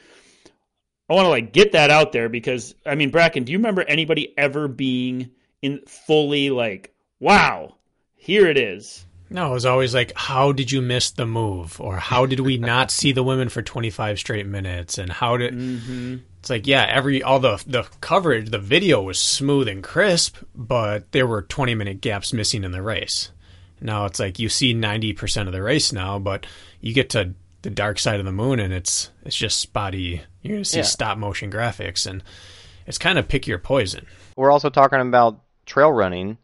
I 1.09 1.15
want 1.15 1.25
to 1.25 1.29
like 1.29 1.51
get 1.51 1.71
that 1.71 1.89
out 1.89 2.11
there 2.11 2.29
because 2.29 2.75
I 2.85 2.93
mean, 2.93 3.09
Bracken, 3.09 3.43
do 3.43 3.51
you 3.51 3.57
remember 3.57 3.81
anybody 3.81 4.35
ever 4.37 4.67
being 4.67 5.31
in 5.63 5.81
fully 5.87 6.51
like, 6.51 6.93
wow, 7.19 7.77
here 8.13 8.45
it 8.45 8.59
is? 8.59 9.03
No, 9.31 9.49
it 9.49 9.53
was 9.53 9.65
always 9.65 9.95
like, 9.95 10.11
how 10.15 10.51
did 10.51 10.71
you 10.71 10.83
miss 10.83 11.09
the 11.09 11.25
move? 11.25 11.81
Or 11.81 11.97
how 11.97 12.27
did 12.27 12.41
we 12.41 12.59
not 12.59 12.91
see 12.99 13.13
the 13.13 13.23
women 13.23 13.49
for 13.49 13.63
25 13.63 14.19
straight 14.19 14.45
minutes? 14.45 14.99
And 14.99 15.11
how 15.11 15.37
did. 15.37 15.55
Mm-hmm. 15.55 16.17
It's 16.41 16.49
like, 16.49 16.65
yeah, 16.65 16.87
every. 16.89 17.21
All 17.21 17.39
the, 17.39 17.63
the 17.67 17.83
coverage, 18.01 18.49
the 18.49 18.57
video 18.57 18.99
was 18.99 19.19
smooth 19.19 19.67
and 19.67 19.83
crisp, 19.83 20.37
but 20.55 21.11
there 21.11 21.27
were 21.27 21.43
20 21.43 21.75
minute 21.75 22.01
gaps 22.01 22.33
missing 22.33 22.63
in 22.63 22.71
the 22.71 22.81
race. 22.81 23.29
Now 23.79 24.05
it's 24.05 24.19
like 24.19 24.39
you 24.39 24.49
see 24.49 24.73
90% 24.73 25.45
of 25.45 25.53
the 25.53 25.61
race 25.61 25.93
now, 25.93 26.17
but 26.17 26.47
you 26.79 26.93
get 26.93 27.11
to 27.11 27.35
the 27.61 27.69
dark 27.69 27.99
side 27.99 28.19
of 28.19 28.25
the 28.25 28.31
moon 28.31 28.59
and 28.59 28.73
it's 28.73 29.11
it's 29.23 29.35
just 29.35 29.59
spotty. 29.59 30.21
You're 30.41 30.53
going 30.53 30.63
to 30.63 30.69
see 30.69 30.77
yeah. 30.77 30.83
stop 30.83 31.17
motion 31.17 31.51
graphics 31.51 32.07
and 32.07 32.23
it's 32.87 32.97
kind 32.97 33.19
of 33.19 33.27
pick 33.27 33.45
your 33.45 33.59
poison. 33.59 34.07
We're 34.35 34.51
also 34.51 34.69
talking 34.69 34.99
about 34.99 35.41
trail 35.65 35.91
running 35.91 36.37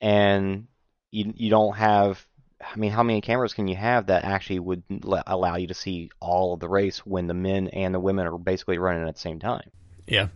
and 0.00 0.66
you 1.10 1.32
you 1.36 1.50
don't 1.50 1.76
have. 1.76 2.26
I 2.72 2.76
mean, 2.76 2.90
how 2.90 3.02
many 3.02 3.20
cameras 3.20 3.52
can 3.52 3.68
you 3.68 3.76
have 3.76 4.06
that 4.06 4.24
actually 4.24 4.58
would 4.58 4.82
allow 5.26 5.56
you 5.56 5.66
to 5.68 5.74
see 5.74 6.10
all 6.20 6.54
of 6.54 6.60
the 6.60 6.68
race 6.68 6.98
when 6.98 7.26
the 7.26 7.34
men 7.34 7.68
and 7.68 7.94
the 7.94 8.00
women 8.00 8.26
are 8.26 8.38
basically 8.38 8.78
running 8.78 9.06
at 9.06 9.14
the 9.14 9.20
same 9.20 9.38
time? 9.38 9.70
Yeah. 10.06 10.28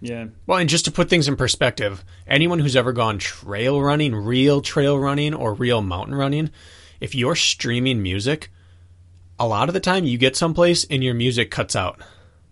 Yeah. 0.00 0.26
Well, 0.46 0.58
and 0.58 0.68
just 0.68 0.84
to 0.84 0.92
put 0.92 1.08
things 1.08 1.28
in 1.28 1.36
perspective, 1.36 2.04
anyone 2.26 2.58
who's 2.58 2.76
ever 2.76 2.92
gone 2.92 3.18
trail 3.18 3.80
running, 3.80 4.14
real 4.14 4.60
trail 4.60 4.98
running, 4.98 5.34
or 5.34 5.54
real 5.54 5.80
mountain 5.80 6.14
running, 6.14 6.50
if 7.00 7.14
you're 7.14 7.36
streaming 7.36 8.02
music, 8.02 8.50
a 9.38 9.48
lot 9.48 9.68
of 9.68 9.74
the 9.74 9.80
time 9.80 10.04
you 10.04 10.18
get 10.18 10.36
someplace 10.36 10.84
and 10.84 11.02
your 11.02 11.14
music 11.14 11.50
cuts 11.50 11.74
out. 11.74 12.00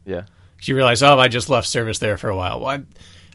Yeah. 0.05 0.22
You 0.62 0.76
realize, 0.76 1.03
oh, 1.03 1.18
I 1.18 1.28
just 1.28 1.51
left 1.51 1.66
service 1.66 1.99
there 1.99 2.16
for 2.16 2.30
a 2.30 2.37
while. 2.37 2.61
Well, 2.61 2.68
I, 2.68 2.83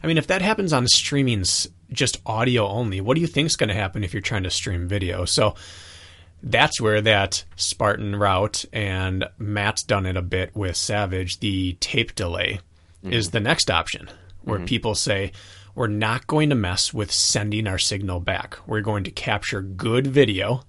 I 0.02 0.06
mean, 0.06 0.18
if 0.18 0.28
that 0.28 0.42
happens 0.42 0.72
on 0.72 0.86
streaming 0.88 1.44
just 1.92 2.20
audio 2.24 2.66
only, 2.66 3.00
what 3.00 3.14
do 3.14 3.20
you 3.20 3.26
think 3.26 3.46
is 3.46 3.56
going 3.56 3.68
to 3.68 3.74
happen 3.74 4.02
if 4.02 4.14
you're 4.14 4.22
trying 4.22 4.44
to 4.44 4.50
stream 4.50 4.88
video? 4.88 5.26
So 5.26 5.54
that's 6.42 6.80
where 6.80 7.00
that 7.00 7.44
Spartan 7.56 8.16
route 8.16 8.64
and 8.72 9.24
Matt's 9.38 9.82
done 9.82 10.06
it 10.06 10.16
a 10.16 10.22
bit 10.22 10.54
with 10.54 10.76
Savage. 10.76 11.40
The 11.40 11.76
tape 11.80 12.14
delay 12.14 12.60
mm-hmm. 13.04 13.12
is 13.12 13.30
the 13.30 13.40
next 13.40 13.70
option 13.70 14.08
where 14.42 14.58
mm-hmm. 14.58 14.66
people 14.66 14.94
say, 14.94 15.32
we're 15.74 15.86
not 15.86 16.26
going 16.26 16.48
to 16.50 16.56
mess 16.56 16.92
with 16.92 17.12
sending 17.12 17.66
our 17.66 17.78
signal 17.78 18.20
back. 18.20 18.58
We're 18.66 18.80
going 18.80 19.04
to 19.04 19.10
capture 19.10 19.62
good 19.62 20.06
video 20.06 20.62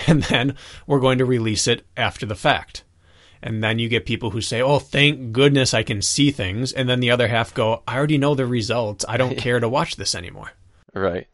and 0.06 0.22
then 0.24 0.54
we're 0.86 1.00
going 1.00 1.18
to 1.18 1.24
release 1.24 1.66
it 1.66 1.86
after 1.96 2.26
the 2.26 2.34
fact. 2.34 2.84
And 3.42 3.64
then 3.64 3.78
you 3.78 3.88
get 3.88 4.04
people 4.04 4.30
who 4.30 4.42
say, 4.42 4.60
"Oh, 4.60 4.78
thank 4.78 5.32
goodness 5.32 5.72
I 5.72 5.82
can 5.82 6.02
see 6.02 6.30
things," 6.30 6.72
and 6.72 6.88
then 6.88 7.00
the 7.00 7.10
other 7.10 7.28
half 7.28 7.54
go, 7.54 7.82
"I 7.88 7.96
already 7.96 8.18
know 8.18 8.34
the 8.34 8.44
results. 8.44 9.04
I 9.08 9.16
don't 9.16 9.38
care 9.38 9.58
to 9.58 9.68
watch 9.68 9.96
this 9.96 10.14
anymore." 10.14 10.52
Right. 10.92 11.26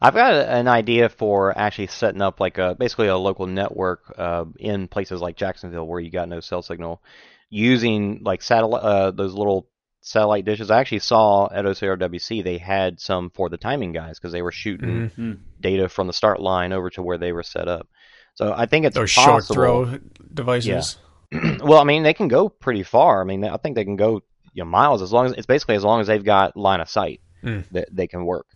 I've 0.00 0.14
got 0.14 0.34
an 0.34 0.68
idea 0.68 1.08
for 1.08 1.56
actually 1.56 1.86
setting 1.86 2.22
up 2.22 2.40
like 2.40 2.58
a 2.58 2.74
basically 2.74 3.08
a 3.08 3.16
local 3.16 3.46
network 3.46 4.12
uh, 4.18 4.44
in 4.58 4.88
places 4.88 5.20
like 5.20 5.36
Jacksonville 5.36 5.86
where 5.86 6.00
you 6.00 6.10
got 6.10 6.28
no 6.28 6.40
cell 6.40 6.62
signal, 6.62 7.02
using 7.48 8.20
like 8.22 8.42
satellite 8.42 8.82
uh, 8.82 9.10
those 9.12 9.34
little 9.34 9.68
satellite 10.00 10.44
dishes. 10.44 10.70
I 10.70 10.80
actually 10.80 10.98
saw 10.98 11.48
at 11.50 11.64
OCRWC 11.64 12.44
they 12.44 12.58
had 12.58 13.00
some 13.00 13.30
for 13.30 13.48
the 13.48 13.56
timing 13.56 13.92
guys 13.92 14.18
because 14.18 14.32
they 14.32 14.42
were 14.42 14.52
shooting 14.52 15.10
mm-hmm. 15.10 15.32
data 15.60 15.88
from 15.88 16.06
the 16.06 16.12
start 16.12 16.40
line 16.40 16.72
over 16.72 16.90
to 16.90 17.02
where 17.02 17.18
they 17.18 17.32
were 17.32 17.42
set 17.42 17.68
up. 17.68 17.88
So 18.34 18.52
I 18.52 18.66
think 18.66 18.84
it's 18.86 18.96
those 18.96 19.10
short 19.10 19.44
throw 19.44 19.98
devices. 20.32 20.98
Yeah. 21.32 21.58
well, 21.62 21.78
I 21.78 21.84
mean 21.84 22.02
they 22.02 22.14
can 22.14 22.28
go 22.28 22.48
pretty 22.48 22.82
far. 22.82 23.22
I 23.22 23.24
mean 23.24 23.44
I 23.44 23.56
think 23.56 23.76
they 23.76 23.84
can 23.84 23.96
go 23.96 24.22
you 24.52 24.64
know, 24.64 24.70
miles 24.70 25.02
as 25.02 25.12
long 25.12 25.26
as 25.26 25.32
it's 25.32 25.46
basically 25.46 25.76
as 25.76 25.84
long 25.84 26.00
as 26.00 26.06
they've 26.06 26.24
got 26.24 26.56
line 26.56 26.80
of 26.80 26.88
sight 26.88 27.20
mm. 27.42 27.64
that 27.70 27.88
they 27.94 28.06
can 28.06 28.24
work. 28.24 28.46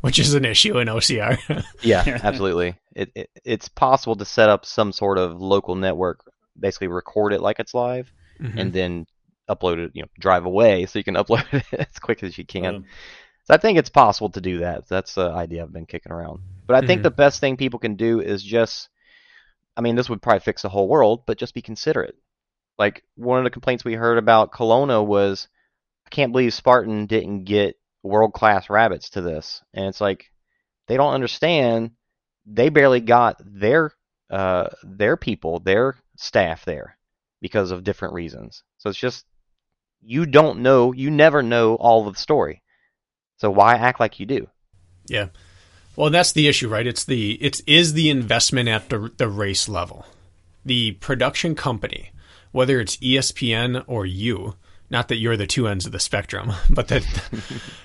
Which 0.00 0.18
is 0.18 0.34
an 0.34 0.44
issue 0.44 0.78
in 0.78 0.88
OCR. 0.88 1.64
yeah, 1.82 2.20
absolutely. 2.22 2.76
It, 2.94 3.10
it, 3.14 3.30
it's 3.44 3.68
possible 3.68 4.16
to 4.16 4.24
set 4.24 4.48
up 4.48 4.66
some 4.66 4.92
sort 4.92 5.18
of 5.18 5.40
local 5.40 5.74
network, 5.74 6.20
basically 6.58 6.88
record 6.88 7.32
it 7.32 7.40
like 7.40 7.58
it's 7.58 7.74
live, 7.74 8.12
mm-hmm. 8.40 8.58
and 8.58 8.72
then 8.72 9.06
upload 9.48 9.78
it. 9.78 9.92
You 9.94 10.02
know, 10.02 10.08
drive 10.18 10.44
away 10.44 10.86
so 10.86 10.98
you 10.98 11.04
can 11.04 11.14
upload 11.16 11.44
it 11.52 11.64
as 11.72 11.98
quick 11.98 12.22
as 12.22 12.36
you 12.38 12.44
can. 12.44 12.66
Um, 12.66 12.84
so 13.48 13.54
I 13.54 13.56
think 13.56 13.78
it's 13.78 13.88
possible 13.88 14.28
to 14.30 14.42
do 14.42 14.58
that. 14.58 14.88
That's 14.88 15.14
the 15.14 15.30
idea 15.30 15.62
I've 15.62 15.72
been 15.72 15.86
kicking 15.86 16.12
around. 16.12 16.40
But 16.66 16.76
I 16.76 16.86
think 16.86 16.98
mm-hmm. 16.98 17.04
the 17.04 17.10
best 17.12 17.40
thing 17.40 17.56
people 17.56 17.78
can 17.78 17.96
do 17.96 18.20
is 18.20 18.42
just, 18.42 18.90
I 19.74 19.80
mean, 19.80 19.96
this 19.96 20.10
would 20.10 20.20
probably 20.20 20.40
fix 20.40 20.60
the 20.60 20.68
whole 20.68 20.86
world, 20.86 21.22
but 21.26 21.38
just 21.38 21.54
be 21.54 21.62
considerate. 21.62 22.14
Like 22.78 23.04
one 23.16 23.38
of 23.38 23.44
the 23.44 23.50
complaints 23.50 23.86
we 23.86 23.94
heard 23.94 24.18
about 24.18 24.52
Kelowna 24.52 25.04
was, 25.04 25.48
I 26.06 26.10
can't 26.10 26.30
believe 26.30 26.52
Spartan 26.52 27.06
didn't 27.06 27.44
get 27.44 27.77
world 28.02 28.32
class 28.32 28.70
rabbits 28.70 29.10
to 29.10 29.20
this, 29.20 29.62
and 29.74 29.86
it's 29.86 30.00
like 30.00 30.30
they 30.86 30.96
don't 30.96 31.14
understand. 31.14 31.92
They 32.46 32.68
barely 32.70 33.00
got 33.00 33.40
their 33.44 33.92
uh, 34.30 34.68
their 34.82 35.16
people, 35.16 35.60
their 35.60 35.96
staff 36.16 36.64
there 36.64 36.96
because 37.40 37.70
of 37.70 37.84
different 37.84 38.14
reasons. 38.14 38.62
So 38.78 38.90
it's 38.90 38.98
just 38.98 39.24
you 40.00 40.26
don't 40.26 40.60
know, 40.60 40.92
you 40.92 41.10
never 41.10 41.42
know 41.42 41.74
all 41.74 42.06
of 42.06 42.14
the 42.14 42.20
story. 42.20 42.62
So 43.38 43.50
why 43.50 43.74
act 43.74 44.00
like 44.00 44.20
you 44.20 44.26
do? 44.26 44.48
Yeah. 45.06 45.28
Well, 45.96 46.10
that's 46.10 46.32
the 46.32 46.48
issue, 46.48 46.68
right? 46.68 46.86
It's 46.86 47.04
the 47.04 47.32
it's 47.42 47.60
is 47.66 47.92
the 47.92 48.10
investment 48.10 48.68
at 48.68 48.88
the 48.88 49.12
the 49.16 49.28
race 49.28 49.68
level. 49.68 50.06
The 50.64 50.92
production 50.92 51.54
company, 51.54 52.10
whether 52.52 52.80
it's 52.80 52.96
ESPN 52.98 53.84
or 53.86 54.06
you, 54.06 54.54
not 54.90 55.08
that 55.08 55.16
you're 55.16 55.36
the 55.36 55.46
two 55.46 55.68
ends 55.68 55.86
of 55.86 55.92
the 55.92 56.00
spectrum, 56.00 56.52
but 56.70 56.88
that, 56.88 57.04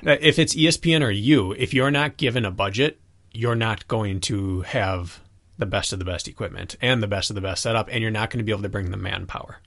that 0.04 0.24
if 0.24 0.40
it's 0.40 0.56
ESPN 0.56 1.06
or 1.06 1.12
you, 1.12 1.52
if 1.54 1.74
you're 1.74 1.92
not 1.92 2.18
given 2.18 2.46
a 2.46 2.52
budget, 2.52 3.00
you're 3.32 3.56
not 3.56 3.88
going 3.88 4.20
to 4.22 4.62
have 4.62 5.20
the 5.58 5.66
best 5.66 5.94
of 5.94 6.00
the 6.00 6.06
best 6.06 6.28
equipment 6.28 6.76
and 6.82 7.02
the 7.02 7.08
best 7.08 7.30
of 7.30 7.36
the 7.36 7.42
best 7.42 7.64
setup, 7.64 7.88
and 7.92 8.02
you're 8.02 8.12
not 8.12 8.30
going 8.30 8.40
to 8.40 8.44
be 8.44 8.52
able 8.52 8.64
to 8.64 8.70
bring 8.70 8.92
the 8.92 8.98
manpower. 8.98 9.60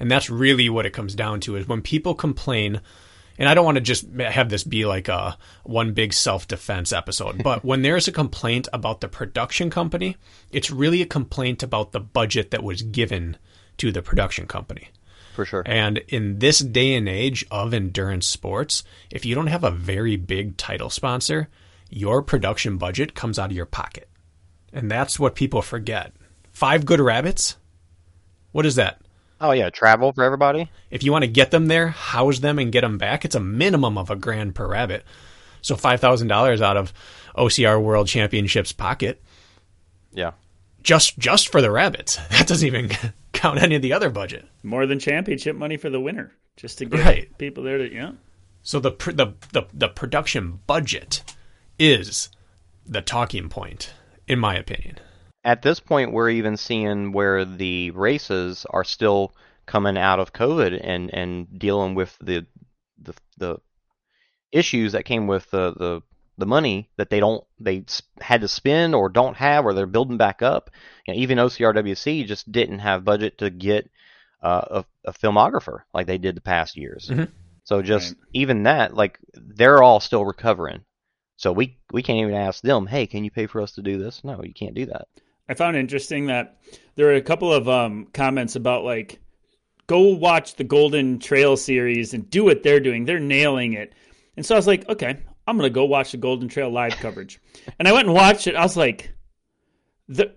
And 0.00 0.10
that's 0.10 0.30
really 0.30 0.68
what 0.68 0.86
it 0.86 0.92
comes 0.92 1.14
down 1.14 1.40
to 1.40 1.56
is 1.56 1.66
when 1.66 1.82
people 1.82 2.14
complain, 2.14 2.80
and 3.36 3.48
I 3.48 3.54
don't 3.54 3.64
want 3.64 3.76
to 3.76 3.82
just 3.82 4.08
have 4.12 4.48
this 4.48 4.64
be 4.64 4.86
like 4.86 5.08
a 5.08 5.36
one 5.64 5.92
big 5.92 6.12
self 6.12 6.46
defense 6.46 6.92
episode, 6.92 7.42
but 7.42 7.64
when 7.64 7.82
there's 7.82 8.08
a 8.08 8.12
complaint 8.12 8.68
about 8.72 9.00
the 9.00 9.08
production 9.08 9.70
company, 9.70 10.16
it's 10.52 10.70
really 10.70 11.02
a 11.02 11.06
complaint 11.06 11.62
about 11.62 11.92
the 11.92 12.00
budget 12.00 12.52
that 12.52 12.62
was 12.62 12.82
given 12.82 13.36
to 13.78 13.90
the 13.90 14.02
production 14.02 14.46
company. 14.46 14.88
For 15.38 15.44
sure. 15.44 15.62
And 15.64 15.98
in 16.08 16.40
this 16.40 16.58
day 16.58 16.96
and 16.96 17.08
age 17.08 17.46
of 17.48 17.72
endurance 17.72 18.26
sports, 18.26 18.82
if 19.08 19.24
you 19.24 19.36
don't 19.36 19.46
have 19.46 19.62
a 19.62 19.70
very 19.70 20.16
big 20.16 20.56
title 20.56 20.90
sponsor, 20.90 21.48
your 21.88 22.22
production 22.22 22.76
budget 22.76 23.14
comes 23.14 23.38
out 23.38 23.50
of 23.52 23.56
your 23.56 23.64
pocket. 23.64 24.08
And 24.72 24.90
that's 24.90 25.16
what 25.16 25.36
people 25.36 25.62
forget. 25.62 26.12
Five 26.50 26.84
good 26.84 26.98
rabbits? 26.98 27.56
What 28.50 28.66
is 28.66 28.74
that? 28.74 29.00
Oh 29.40 29.52
yeah, 29.52 29.70
travel 29.70 30.10
for 30.12 30.24
everybody. 30.24 30.72
If 30.90 31.04
you 31.04 31.12
want 31.12 31.22
to 31.22 31.30
get 31.30 31.52
them 31.52 31.66
there, 31.66 31.86
house 31.86 32.40
them, 32.40 32.58
and 32.58 32.72
get 32.72 32.80
them 32.80 32.98
back, 32.98 33.24
it's 33.24 33.36
a 33.36 33.40
minimum 33.40 33.96
of 33.96 34.10
a 34.10 34.16
grand 34.16 34.56
per 34.56 34.66
rabbit. 34.66 35.04
So 35.62 35.76
five 35.76 36.00
thousand 36.00 36.26
dollars 36.26 36.60
out 36.60 36.76
of 36.76 36.92
OCR 37.36 37.80
World 37.80 38.08
Championships 38.08 38.72
pocket, 38.72 39.22
Yeah. 40.12 40.32
just 40.82 41.16
just 41.16 41.52
for 41.52 41.62
the 41.62 41.70
rabbits. 41.70 42.18
That 42.30 42.48
doesn't 42.48 42.66
even 42.66 42.90
count 43.38 43.62
any 43.62 43.76
of 43.76 43.82
the 43.82 43.92
other 43.92 44.10
budget. 44.10 44.46
More 44.62 44.86
than 44.86 44.98
championship 44.98 45.56
money 45.56 45.76
for 45.76 45.90
the 45.90 46.00
winner, 46.00 46.32
just 46.56 46.78
to 46.78 46.84
get 46.84 47.04
Right. 47.04 47.38
people 47.38 47.64
there 47.64 47.78
to 47.78 47.92
yeah. 47.92 48.12
So 48.62 48.80
the 48.80 48.90
the 48.90 49.34
the, 49.52 49.66
the 49.72 49.88
production 49.88 50.60
budget 50.66 51.22
is 51.78 52.28
the 52.84 53.00
talking 53.02 53.48
point, 53.48 53.92
in 54.26 54.38
my 54.38 54.56
opinion. 54.56 54.98
At 55.44 55.62
this 55.62 55.80
point, 55.80 56.12
we're 56.12 56.30
even 56.30 56.56
seeing 56.56 57.12
where 57.12 57.44
the 57.44 57.90
races 57.92 58.66
are 58.70 58.84
still 58.84 59.34
coming 59.66 59.96
out 59.96 60.18
of 60.18 60.32
COVID 60.32 60.78
and, 60.82 61.12
and 61.14 61.58
dealing 61.58 61.94
with 61.94 62.16
the, 62.20 62.46
the 63.00 63.14
the 63.36 63.58
issues 64.50 64.92
that 64.92 65.04
came 65.04 65.26
with 65.26 65.50
the, 65.50 65.72
the 65.74 66.00
the 66.38 66.46
money 66.46 66.88
that 66.96 67.10
they 67.10 67.20
don't 67.20 67.44
they 67.60 67.84
had 68.20 68.40
to 68.40 68.48
spend 68.48 68.94
or 68.94 69.08
don't 69.08 69.36
have 69.36 69.64
or 69.66 69.74
they're 69.74 69.86
building 69.86 70.16
back 70.16 70.40
up. 70.40 70.70
You 71.06 71.14
know, 71.14 71.20
even 71.20 71.38
OCRWC 71.38 72.26
just 72.26 72.50
didn't 72.50 72.78
have 72.78 73.04
budget 73.04 73.38
to 73.38 73.50
get 73.50 73.90
uh, 74.42 74.82
a, 75.04 75.10
a 75.10 75.12
filmographer 75.12 75.80
like 75.92 76.06
they 76.06 76.18
did 76.18 76.36
the 76.36 76.40
past 76.40 76.76
years. 76.76 77.10
Mhm. 77.12 77.28
So 77.64 77.82
just 77.82 78.14
Right. 78.14 78.16
even 78.32 78.62
that, 78.62 78.94
like 78.94 79.18
they're 79.34 79.82
all 79.82 80.00
still 80.00 80.24
recovering. 80.24 80.80
So 81.36 81.52
we 81.52 81.76
we 81.92 82.02
can't 82.02 82.18
even 82.20 82.34
ask 82.34 82.62
them, 82.62 82.86
hey, 82.86 83.06
can 83.06 83.24
you 83.24 83.30
pay 83.30 83.46
for 83.46 83.60
us 83.60 83.72
to 83.72 83.82
do 83.82 83.98
this? 83.98 84.24
No, 84.24 84.42
you 84.42 84.54
can't 84.54 84.74
do 84.74 84.86
that. 84.86 85.08
I 85.48 85.54
found 85.54 85.76
interesting 85.76 86.26
that 86.26 86.58
there 86.94 87.06
were 87.06 87.14
a 87.14 87.22
couple 87.22 87.52
of 87.52 87.68
um, 87.68 88.06
comments 88.12 88.54
about 88.56 88.84
like, 88.84 89.18
go 89.86 90.14
watch 90.14 90.56
the 90.56 90.64
Golden 90.64 91.18
Trail 91.18 91.56
series 91.56 92.12
and 92.14 92.28
do 92.28 92.44
what 92.44 92.62
they're 92.62 92.80
doing. 92.80 93.04
They're 93.04 93.18
nailing 93.20 93.72
it. 93.72 93.94
And 94.36 94.44
so 94.44 94.54
I 94.54 94.58
was 94.58 94.66
like, 94.66 94.88
okay, 94.88 95.18
I'm 95.48 95.56
gonna 95.56 95.70
go 95.70 95.84
watch 95.84 96.12
the 96.12 96.18
Golden 96.18 96.48
Trail 96.48 96.70
live 96.70 96.96
coverage. 96.96 97.40
And 97.78 97.88
I 97.88 97.92
went 97.92 98.06
and 98.06 98.14
watched 98.14 98.46
it. 98.46 98.54
I 98.54 98.62
was 98.62 98.76
like, 98.76 99.12
the 100.08 100.34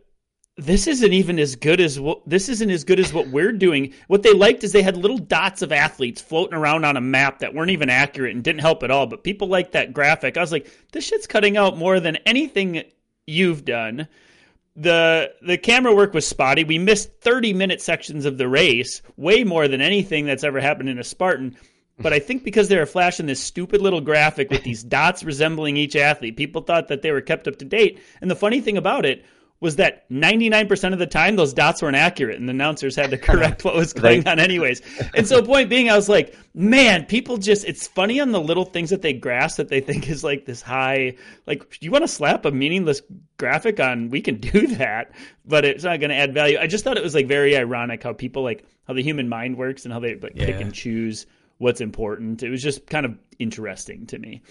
this 0.57 0.85
isn't 0.85 1.13
even 1.13 1.39
as 1.39 1.55
good 1.55 1.81
as 1.81 1.99
what 1.99 2.21
this 2.27 2.47
isn't 2.49 2.69
as 2.69 2.83
good 2.83 2.99
as 2.99 3.13
what 3.13 3.27
we're 3.27 3.51
doing. 3.51 3.93
What 4.07 4.23
they 4.23 4.33
liked 4.33 4.63
is 4.63 4.71
they 4.71 4.81
had 4.81 4.97
little 4.97 5.17
dots 5.17 5.61
of 5.61 5.71
athletes 5.71 6.21
floating 6.21 6.57
around 6.57 6.85
on 6.85 6.97
a 6.97 7.01
map 7.01 7.39
that 7.39 7.53
weren't 7.53 7.71
even 7.71 7.89
accurate 7.89 8.33
and 8.33 8.43
didn't 8.43 8.61
help 8.61 8.83
at 8.83 8.91
all. 8.91 9.05
But 9.05 9.23
people 9.23 9.47
liked 9.47 9.73
that 9.73 9.93
graphic. 9.93 10.37
I 10.37 10.41
was 10.41 10.51
like, 10.51 10.71
this 10.91 11.05
shit's 11.05 11.27
cutting 11.27 11.57
out 11.57 11.77
more 11.77 11.99
than 11.99 12.17
anything 12.17 12.83
you've 13.27 13.65
done 13.65 14.07
the 14.75 15.33
the 15.41 15.57
camera 15.57 15.93
work 15.93 16.13
was 16.13 16.25
spotty. 16.25 16.63
We 16.63 16.79
missed 16.79 17.11
30 17.21 17.53
minute 17.53 17.81
sections 17.81 18.25
of 18.25 18.37
the 18.37 18.47
race, 18.47 19.01
way 19.17 19.43
more 19.43 19.67
than 19.67 19.81
anything 19.81 20.25
that's 20.25 20.43
ever 20.43 20.59
happened 20.59 20.89
in 20.89 20.99
a 20.99 21.03
Spartan. 21.03 21.57
But 22.01 22.13
I 22.13 22.19
think 22.19 22.43
because 22.43 22.67
they 22.67 22.77
were 22.77 22.85
flashing 22.85 23.25
this 23.25 23.39
stupid 23.39 23.81
little 23.81 24.01
graphic 24.01 24.49
with 24.49 24.63
these 24.63 24.83
dots 24.97 25.23
resembling 25.23 25.77
each 25.77 25.95
athlete, 25.95 26.37
people 26.37 26.61
thought 26.61 26.87
that 26.87 27.01
they 27.01 27.11
were 27.11 27.21
kept 27.21 27.47
up 27.47 27.57
to 27.57 27.65
date. 27.65 27.99
And 28.21 28.29
the 28.29 28.35
funny 28.35 28.61
thing 28.61 28.77
about 28.77 29.05
it 29.05 29.23
was 29.61 29.75
that 29.75 30.09
99% 30.09 30.91
of 30.91 30.97
the 30.97 31.05
time 31.05 31.35
those 31.35 31.53
dots 31.53 31.83
weren't 31.83 31.95
accurate 31.95 32.39
and 32.39 32.49
the 32.49 32.51
announcers 32.51 32.95
had 32.95 33.11
to 33.11 33.17
correct 33.19 33.63
what 33.63 33.75
was 33.75 33.93
going 33.93 34.27
on 34.27 34.39
anyways. 34.39 34.81
And 35.13 35.27
so 35.27 35.43
point 35.43 35.69
being 35.69 35.89
I 35.89 35.95
was 35.95 36.09
like, 36.09 36.35
man, 36.53 37.05
people 37.05 37.37
just 37.37 37.65
it's 37.65 37.87
funny 37.87 38.19
on 38.19 38.31
the 38.31 38.41
little 38.41 38.65
things 38.65 38.89
that 38.89 39.01
they 39.01 39.13
grasp 39.13 39.57
that 39.57 39.67
they 39.67 39.79
think 39.79 40.09
is 40.09 40.23
like 40.23 40.45
this 40.45 40.61
high 40.61 41.15
like 41.45 41.69
do 41.69 41.77
you 41.81 41.91
want 41.91 42.03
to 42.03 42.07
slap 42.07 42.45
a 42.45 42.51
meaningless 42.51 43.01
graphic 43.37 43.79
on 43.79 44.09
we 44.09 44.21
can 44.21 44.37
do 44.37 44.67
that, 44.67 45.11
but 45.45 45.63
it's 45.63 45.83
not 45.83 45.99
going 45.99 46.09
to 46.09 46.15
add 46.15 46.33
value. 46.33 46.57
I 46.59 46.65
just 46.67 46.83
thought 46.83 46.97
it 46.97 47.03
was 47.03 47.13
like 47.13 47.27
very 47.27 47.55
ironic 47.55 48.01
how 48.01 48.13
people 48.13 48.41
like 48.41 48.65
how 48.87 48.93
the 48.93 49.03
human 49.03 49.29
mind 49.29 49.57
works 49.57 49.85
and 49.85 49.93
how 49.93 49.99
they 49.99 50.15
like 50.15 50.35
pick 50.35 50.59
and 50.59 50.73
choose 50.73 51.27
what's 51.61 51.79
important. 51.79 52.41
It 52.43 52.49
was 52.49 52.63
just 52.63 52.87
kind 52.87 53.05
of 53.05 53.17
interesting 53.37 54.07
to 54.07 54.17
me. 54.17 54.41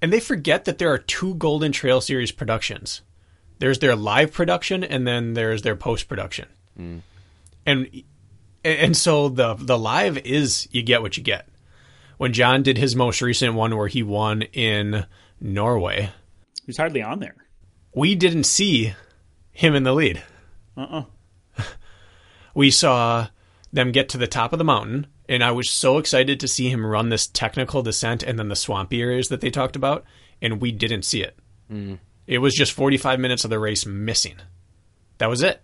And 0.00 0.12
they 0.12 0.20
forget 0.20 0.64
that 0.66 0.78
there 0.78 0.92
are 0.92 0.98
two 0.98 1.34
Golden 1.34 1.72
Trail 1.72 2.00
Series 2.00 2.30
productions. 2.30 3.02
There's 3.58 3.80
their 3.80 3.96
live 3.96 4.32
production, 4.32 4.84
and 4.84 5.06
then 5.06 5.34
there's 5.34 5.62
their 5.62 5.76
post 5.76 6.08
production. 6.08 6.46
Hmm. 6.76 6.98
And 7.64 8.02
and 8.64 8.96
so 8.96 9.28
the 9.28 9.54
the 9.54 9.78
live 9.78 10.18
is 10.18 10.68
you 10.70 10.82
get 10.82 11.02
what 11.02 11.16
you 11.16 11.22
get. 11.22 11.48
When 12.18 12.32
John 12.32 12.62
did 12.62 12.78
his 12.78 12.94
most 12.94 13.20
recent 13.20 13.54
one, 13.54 13.76
where 13.76 13.88
he 13.88 14.02
won 14.02 14.42
in 14.42 15.04
Norway, 15.40 16.10
He's 16.64 16.76
hardly 16.76 17.02
on 17.02 17.20
there. 17.20 17.36
we 17.94 18.14
didn't 18.14 18.44
see 18.44 18.94
him 19.52 19.74
in 19.74 19.82
the 19.82 19.94
lead. 19.94 20.22
Uh-uh. 20.76 21.04
we 22.54 22.70
saw 22.70 23.28
them 23.72 23.92
get 23.92 24.08
to 24.10 24.18
the 24.18 24.26
top 24.26 24.52
of 24.52 24.58
the 24.58 24.64
mountain, 24.64 25.06
and 25.28 25.42
I 25.42 25.50
was 25.52 25.70
so 25.70 25.98
excited 25.98 26.40
to 26.40 26.48
see 26.48 26.68
him 26.68 26.84
run 26.84 27.08
this 27.08 27.26
technical 27.26 27.82
descent 27.82 28.22
and 28.22 28.38
then 28.38 28.48
the 28.48 28.56
swampy 28.56 29.00
areas 29.02 29.28
that 29.28 29.40
they 29.40 29.50
talked 29.50 29.76
about, 29.76 30.04
and 30.40 30.60
we 30.60 30.72
didn't 30.72 31.02
see 31.04 31.22
it. 31.22 31.36
It 32.26 32.38
was 32.38 32.54
just 32.54 32.72
45 32.72 33.20
minutes 33.20 33.44
of 33.44 33.50
the 33.50 33.58
race 33.58 33.86
missing. 33.86 34.36
That 35.18 35.30
was 35.30 35.42
it. 35.42 35.62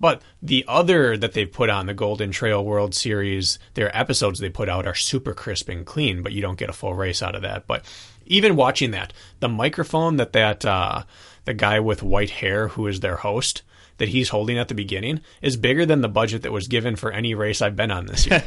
But 0.00 0.22
the 0.42 0.64
other 0.66 1.16
that 1.18 1.34
they've 1.34 1.50
put 1.50 1.68
on 1.68 1.86
the 1.86 1.94
Golden 1.94 2.30
Trail 2.30 2.64
World 2.64 2.94
Series, 2.94 3.58
their 3.74 3.94
episodes 3.96 4.40
they 4.40 4.48
put 4.48 4.68
out 4.68 4.86
are 4.86 4.94
super 4.94 5.34
crisp 5.34 5.68
and 5.68 5.84
clean, 5.84 6.22
but 6.22 6.32
you 6.32 6.40
don't 6.40 6.58
get 6.58 6.70
a 6.70 6.74
full 6.74 6.94
race 6.94 7.22
out 7.22 7.34
of 7.34 7.42
that. 7.42 7.66
But 7.66 7.84
even 8.24 8.56
watching 8.56 8.92
that, 8.92 9.12
the 9.40 9.48
microphone 9.48 10.16
that 10.16 10.32
that 10.32 10.64
uh, 10.64 11.02
the 11.44 11.52
guy 11.52 11.80
with 11.80 12.02
white 12.02 12.30
hair 12.30 12.68
who 12.68 12.86
is 12.86 13.00
their 13.00 13.16
host 13.16 13.62
that 14.00 14.08
he's 14.08 14.30
holding 14.30 14.58
at 14.58 14.68
the 14.68 14.74
beginning 14.74 15.20
is 15.42 15.58
bigger 15.58 15.84
than 15.84 16.00
the 16.00 16.08
budget 16.08 16.40
that 16.42 16.52
was 16.52 16.68
given 16.68 16.96
for 16.96 17.12
any 17.12 17.34
race 17.34 17.60
I've 17.60 17.76
been 17.76 17.90
on 17.90 18.06
this 18.06 18.26
year. 18.26 18.42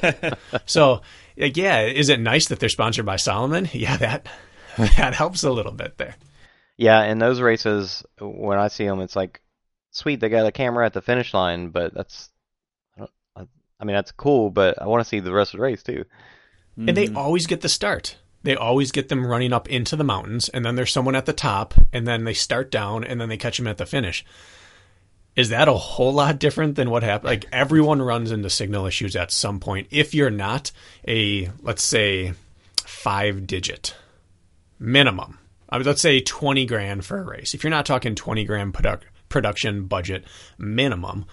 so, 0.66 1.02
like, 1.38 1.56
yeah, 1.56 1.82
is 1.82 2.10
it 2.10 2.20
nice 2.20 2.48
that 2.48 2.60
they're 2.60 2.70
sponsored 2.70 3.06
by 3.06 3.16
Salomon? 3.16 3.70
Yeah, 3.74 3.98
that 3.98 4.28
that 4.78 5.14
helps 5.14 5.44
a 5.44 5.52
little 5.52 5.72
bit 5.72 5.98
there. 5.98 6.16
Yeah, 6.76 7.04
in 7.04 7.20
those 7.20 7.40
races, 7.40 8.04
when 8.20 8.58
I 8.58 8.68
see 8.68 8.86
them, 8.86 9.00
it's 9.00 9.16
like, 9.16 9.42
sweet, 9.92 10.20
they 10.20 10.30
got 10.30 10.48
a 10.48 10.52
camera 10.52 10.88
at 10.88 10.94
the 10.94 11.02
finish 11.02 11.34
line, 11.36 11.70
but 11.70 11.94
that's, 11.94 12.32
I, 12.96 13.00
don't, 13.02 13.12
I, 13.36 13.42
I 13.80 13.86
mean, 13.86 13.96
that's 13.96 14.12
cool, 14.12 14.50
but 14.50 14.82
I 14.82 14.88
want 14.88 15.04
to 15.04 15.08
see 15.08 15.20
the 15.20 15.32
rest 15.32 15.54
of 15.54 15.60
the 15.60 15.64
race 15.64 15.84
too. 15.84 16.06
And 16.76 16.98
they 16.98 17.06
hmm. 17.06 17.18
always 17.18 17.46
get 17.46 17.62
the 17.62 17.70
start. 17.70 18.18
They 18.42 18.56
always 18.56 18.92
get 18.92 19.10
them 19.10 19.28
running 19.28 19.54
up 19.54 19.70
into 19.70 19.96
the 19.96 20.04
mountains, 20.04 20.50
and 20.50 20.66
then 20.66 20.76
there's 20.76 20.92
someone 20.92 21.16
at 21.16 21.28
the 21.28 21.34
top, 21.34 21.76
and 21.94 22.08
then 22.08 22.24
they 22.24 22.34
start 22.34 22.72
down, 22.72 23.04
and 23.04 23.22
then 23.22 23.30
they 23.30 23.38
catch 23.38 23.58
them 23.58 23.68
at 23.68 23.78
the 23.78 23.86
finish. 23.86 24.26
Is 25.36 25.50
that 25.50 25.68
a 25.68 25.74
whole 25.74 26.14
lot 26.14 26.38
different 26.38 26.76
than 26.76 26.92
what 26.92 27.04
happened? 27.04 27.30
Like 27.30 27.46
everyone 27.52 28.02
runs 28.02 28.32
into 28.32 28.50
signal 28.50 28.86
issues 28.86 29.16
at 29.16 29.32
some 29.32 29.60
point. 29.60 29.88
If 29.90 30.14
you're 30.14 30.30
not 30.30 30.72
a, 31.08 31.50
let's 31.62 31.84
say, 31.84 32.34
five 32.86 33.48
digit 33.48 33.96
minimum, 34.80 35.40
I 35.70 35.78
mean, 35.80 35.88
let's 35.88 36.02
say 36.02 36.20
20 36.20 36.66
grand 36.68 37.04
for 37.04 37.20
a 37.20 37.24
race. 37.24 37.56
If 37.56 37.64
you're 37.64 37.72
not 37.72 37.88
talking 37.88 38.14
20 38.14 38.46
grand 38.46 38.76
product, 38.76 39.06
production 39.28 39.86
budget 39.86 40.24
minimum, 40.60 41.26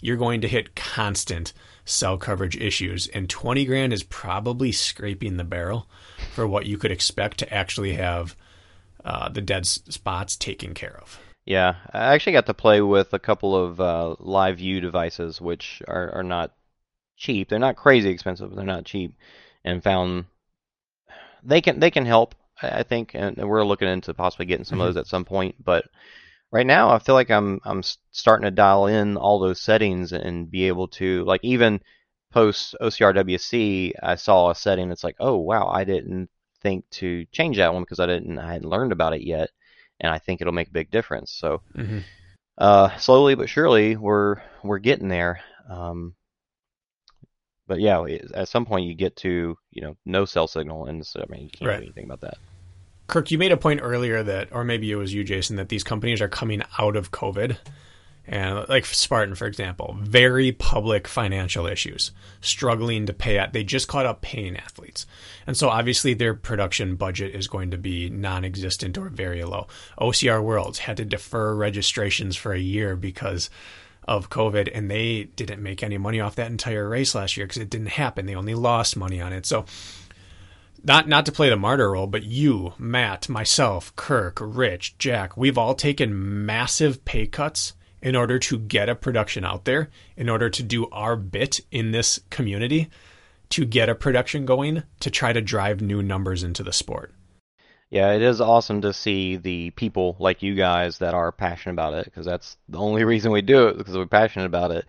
you're 0.00 0.16
going 0.16 0.42
to 0.42 0.48
hit 0.48 0.76
constant 0.76 1.52
cell 1.84 2.16
coverage 2.16 2.56
issues, 2.56 3.08
and 3.08 3.28
20 3.28 3.64
grand 3.64 3.92
is 3.92 4.04
probably 4.04 4.70
scraping 4.70 5.36
the 5.36 5.44
barrel 5.44 5.88
for 6.34 6.46
what 6.46 6.66
you 6.66 6.78
could 6.78 6.92
expect 6.92 7.38
to 7.38 7.52
actually 7.52 7.94
have 7.94 8.36
uh, 9.04 9.28
the 9.28 9.40
dead 9.40 9.66
spots 9.66 10.36
taken 10.36 10.74
care 10.74 10.96
of. 11.00 11.18
Yeah, 11.48 11.76
I 11.94 12.12
actually 12.12 12.34
got 12.34 12.44
to 12.46 12.52
play 12.54 12.82
with 12.82 13.14
a 13.14 13.18
couple 13.18 13.56
of 13.56 13.80
uh, 13.80 14.16
live 14.18 14.58
view 14.58 14.82
devices, 14.82 15.40
which 15.40 15.82
are, 15.88 16.10
are 16.16 16.22
not 16.22 16.52
cheap. 17.16 17.48
They're 17.48 17.58
not 17.58 17.74
crazy 17.74 18.10
expensive, 18.10 18.50
but 18.50 18.56
they're 18.56 18.66
not 18.66 18.84
cheap, 18.84 19.14
and 19.64 19.82
found 19.82 20.26
they 21.42 21.62
can 21.62 21.80
they 21.80 21.90
can 21.90 22.04
help. 22.04 22.34
I 22.60 22.82
think, 22.82 23.12
and 23.14 23.38
we're 23.38 23.64
looking 23.64 23.88
into 23.88 24.12
possibly 24.12 24.44
getting 24.44 24.66
some 24.66 24.76
mm-hmm. 24.76 24.88
of 24.88 24.94
those 24.94 25.00
at 25.00 25.06
some 25.06 25.24
point. 25.24 25.54
But 25.64 25.86
right 26.52 26.66
now, 26.66 26.90
I 26.90 26.98
feel 26.98 27.14
like 27.14 27.30
I'm 27.30 27.60
I'm 27.64 27.82
starting 28.10 28.44
to 28.44 28.50
dial 28.50 28.86
in 28.86 29.16
all 29.16 29.38
those 29.38 29.62
settings 29.62 30.12
and 30.12 30.50
be 30.50 30.68
able 30.68 30.88
to 30.88 31.24
like 31.24 31.40
even 31.44 31.80
post 32.30 32.76
OCRWC. 32.78 33.92
I 34.02 34.16
saw 34.16 34.50
a 34.50 34.54
setting 34.54 34.90
that's 34.90 35.04
like, 35.04 35.16
oh 35.18 35.38
wow, 35.38 35.66
I 35.68 35.84
didn't 35.84 36.28
think 36.62 36.84
to 36.90 37.24
change 37.32 37.56
that 37.56 37.72
one 37.72 37.84
because 37.84 38.00
I 38.00 38.06
didn't 38.06 38.38
I 38.38 38.52
hadn't 38.52 38.68
learned 38.68 38.92
about 38.92 39.14
it 39.14 39.22
yet, 39.22 39.48
and 40.00 40.12
I 40.12 40.18
think 40.18 40.40
it'll 40.40 40.52
make 40.52 40.68
a 40.68 40.72
big 40.72 40.90
difference. 40.90 41.32
So. 41.32 41.62
Mm-hmm. 41.76 41.98
Uh, 42.56 42.96
slowly 42.96 43.36
but 43.36 43.48
surely, 43.48 43.94
we're 43.94 44.42
we're 44.64 44.80
getting 44.80 45.06
there. 45.06 45.38
Um, 45.70 46.16
but 47.68 47.80
yeah, 47.80 48.04
at 48.34 48.48
some 48.48 48.66
point 48.66 48.86
you 48.86 48.94
get 48.94 49.14
to 49.16 49.56
you 49.70 49.82
know 49.82 49.96
no 50.04 50.24
cell 50.24 50.48
signal, 50.48 50.86
and 50.86 51.06
so, 51.06 51.20
I 51.20 51.30
mean 51.32 51.44
you 51.44 51.50
can't 51.50 51.68
right. 51.68 51.76
do 51.76 51.84
anything 51.84 52.04
about 52.04 52.22
that. 52.22 52.38
Kirk, 53.06 53.30
you 53.30 53.38
made 53.38 53.52
a 53.52 53.56
point 53.56 53.80
earlier 53.82 54.22
that, 54.22 54.48
or 54.52 54.64
maybe 54.64 54.90
it 54.90 54.96
was 54.96 55.14
you, 55.14 55.24
Jason, 55.24 55.56
that 55.56 55.70
these 55.70 55.84
companies 55.84 56.20
are 56.20 56.28
coming 56.28 56.62
out 56.78 56.96
of 56.96 57.10
COVID. 57.10 57.56
And 58.30 58.68
like 58.68 58.84
Spartan, 58.84 59.34
for 59.36 59.46
example, 59.46 59.96
very 60.02 60.52
public 60.52 61.08
financial 61.08 61.66
issues, 61.66 62.12
struggling 62.42 63.06
to 63.06 63.14
pay. 63.14 63.38
Out. 63.38 63.54
They 63.54 63.64
just 63.64 63.88
caught 63.88 64.04
up 64.04 64.20
paying 64.20 64.54
athletes, 64.56 65.06
and 65.46 65.56
so 65.56 65.70
obviously 65.70 66.12
their 66.12 66.34
production 66.34 66.96
budget 66.96 67.34
is 67.34 67.48
going 67.48 67.70
to 67.70 67.78
be 67.78 68.10
non-existent 68.10 68.98
or 68.98 69.08
very 69.08 69.44
low. 69.44 69.66
OCR 69.98 70.42
Worlds 70.42 70.80
had 70.80 70.98
to 70.98 71.06
defer 71.06 71.54
registrations 71.54 72.36
for 72.36 72.52
a 72.52 72.58
year 72.58 72.96
because 72.96 73.48
of 74.06 74.28
COVID, 74.28 74.70
and 74.74 74.90
they 74.90 75.24
didn't 75.24 75.62
make 75.62 75.82
any 75.82 75.96
money 75.96 76.20
off 76.20 76.34
that 76.36 76.50
entire 76.50 76.86
race 76.86 77.14
last 77.14 77.36
year 77.36 77.46
because 77.46 77.62
it 77.62 77.70
didn't 77.70 77.88
happen. 77.88 78.26
They 78.26 78.34
only 78.34 78.54
lost 78.54 78.94
money 78.94 79.22
on 79.22 79.32
it. 79.32 79.46
So, 79.46 79.64
not 80.84 81.08
not 81.08 81.24
to 81.26 81.32
play 81.32 81.48
the 81.48 81.56
martyr 81.56 81.92
role, 81.92 82.06
but 82.06 82.24
you, 82.24 82.74
Matt, 82.78 83.30
myself, 83.30 83.96
Kirk, 83.96 84.38
Rich, 84.38 84.98
Jack, 84.98 85.34
we've 85.34 85.56
all 85.56 85.74
taken 85.74 86.44
massive 86.44 87.06
pay 87.06 87.26
cuts 87.26 87.72
in 88.02 88.16
order 88.16 88.38
to 88.38 88.58
get 88.58 88.88
a 88.88 88.94
production 88.94 89.44
out 89.44 89.64
there, 89.64 89.90
in 90.16 90.28
order 90.28 90.48
to 90.50 90.62
do 90.62 90.88
our 90.90 91.16
bit 91.16 91.60
in 91.70 91.90
this 91.90 92.20
community, 92.30 92.88
to 93.50 93.64
get 93.64 93.88
a 93.88 93.94
production 93.94 94.44
going, 94.44 94.82
to 95.00 95.10
try 95.10 95.32
to 95.32 95.40
drive 95.40 95.80
new 95.80 96.02
numbers 96.02 96.42
into 96.42 96.62
the 96.62 96.72
sport. 96.72 97.12
Yeah, 97.90 98.12
it 98.12 98.22
is 98.22 98.40
awesome 98.40 98.82
to 98.82 98.92
see 98.92 99.36
the 99.36 99.70
people 99.70 100.16
like 100.18 100.42
you 100.42 100.54
guys 100.54 100.98
that 100.98 101.14
are 101.14 101.32
passionate 101.32 101.72
about 101.72 101.94
it 101.94 102.04
because 102.04 102.26
that's 102.26 102.56
the 102.68 102.78
only 102.78 103.04
reason 103.12 103.32
we 103.32 103.42
do 103.42 103.68
it 103.68 103.78
because 103.78 103.96
we're 103.96 104.06
passionate 104.06 104.46
about 104.46 104.70
it. 104.70 104.84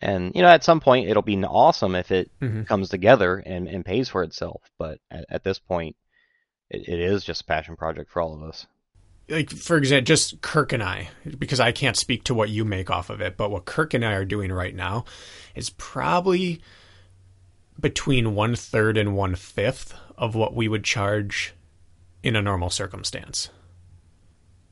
And 0.00 0.34
you 0.34 0.42
know, 0.42 0.48
at 0.48 0.64
some 0.64 0.80
point, 0.80 1.08
it'll 1.08 1.22
be 1.22 1.42
awesome 1.44 1.94
if 1.94 2.10
it 2.10 2.30
mm-hmm. 2.40 2.64
comes 2.64 2.88
together 2.88 3.36
and, 3.36 3.68
and 3.68 3.84
pays 3.84 4.08
for 4.08 4.22
itself. 4.22 4.60
But 4.78 4.98
at, 5.10 5.24
at 5.30 5.44
this 5.44 5.58
point, 5.60 5.96
it, 6.68 6.88
it 6.88 7.00
is 7.00 7.24
just 7.24 7.42
a 7.42 7.44
passion 7.44 7.76
project 7.76 8.10
for 8.10 8.20
all 8.20 8.34
of 8.34 8.42
us. 8.42 8.66
Like 9.32 9.50
for 9.50 9.78
example, 9.78 10.04
just 10.04 10.42
Kirk 10.42 10.72
and 10.72 10.82
I, 10.82 11.08
because 11.38 11.58
I 11.58 11.72
can't 11.72 11.96
speak 11.96 12.24
to 12.24 12.34
what 12.34 12.50
you 12.50 12.64
make 12.64 12.90
off 12.90 13.08
of 13.08 13.20
it, 13.22 13.36
but 13.36 13.50
what 13.50 13.64
Kirk 13.64 13.94
and 13.94 14.04
I 14.04 14.12
are 14.12 14.26
doing 14.26 14.52
right 14.52 14.74
now 14.74 15.06
is 15.54 15.70
probably 15.70 16.60
between 17.80 18.34
one 18.34 18.54
third 18.54 18.98
and 18.98 19.16
one 19.16 19.34
fifth 19.34 19.94
of 20.18 20.34
what 20.34 20.54
we 20.54 20.68
would 20.68 20.84
charge 20.84 21.54
in 22.22 22.36
a 22.36 22.42
normal 22.42 22.68
circumstance. 22.68 23.48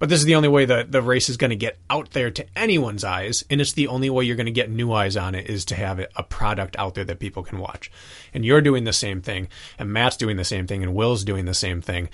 But 0.01 0.09
this 0.09 0.21
is 0.21 0.25
the 0.25 0.35
only 0.35 0.49
way 0.49 0.65
that 0.65 0.93
the 0.93 1.03
race 1.03 1.29
is 1.29 1.37
going 1.37 1.51
to 1.51 1.57
get 1.57 1.79
out 1.91 2.13
there 2.13 2.31
to 2.31 2.47
anyone's 2.57 3.05
eyes, 3.05 3.45
and 3.51 3.61
it's 3.61 3.75
the 3.75 3.87
only 3.87 4.09
way 4.09 4.25
you're 4.25 4.35
going 4.35 4.47
to 4.47 4.51
get 4.51 4.71
new 4.71 4.95
eyes 4.95 5.15
on 5.15 5.35
it 5.35 5.51
is 5.51 5.67
to 5.67 5.75
have 5.75 6.01
a 6.17 6.23
product 6.23 6.75
out 6.79 6.95
there 6.95 7.05
that 7.05 7.19
people 7.19 7.43
can 7.43 7.59
watch. 7.59 7.93
And 8.33 8.43
you're 8.43 8.63
doing 8.63 8.85
the 8.85 8.95
same 8.95 9.21
thing, 9.21 9.49
and 9.79 9.93
Matt's 9.93 10.17
doing 10.17 10.39
the 10.39 10.45
same 10.45 10.67
thing, 10.67 10.83
and 10.83 10.95
Will's 10.95 11.23
doing 11.23 11.45
the 11.45 11.53
same 11.53 11.83
thing. 11.83 12.09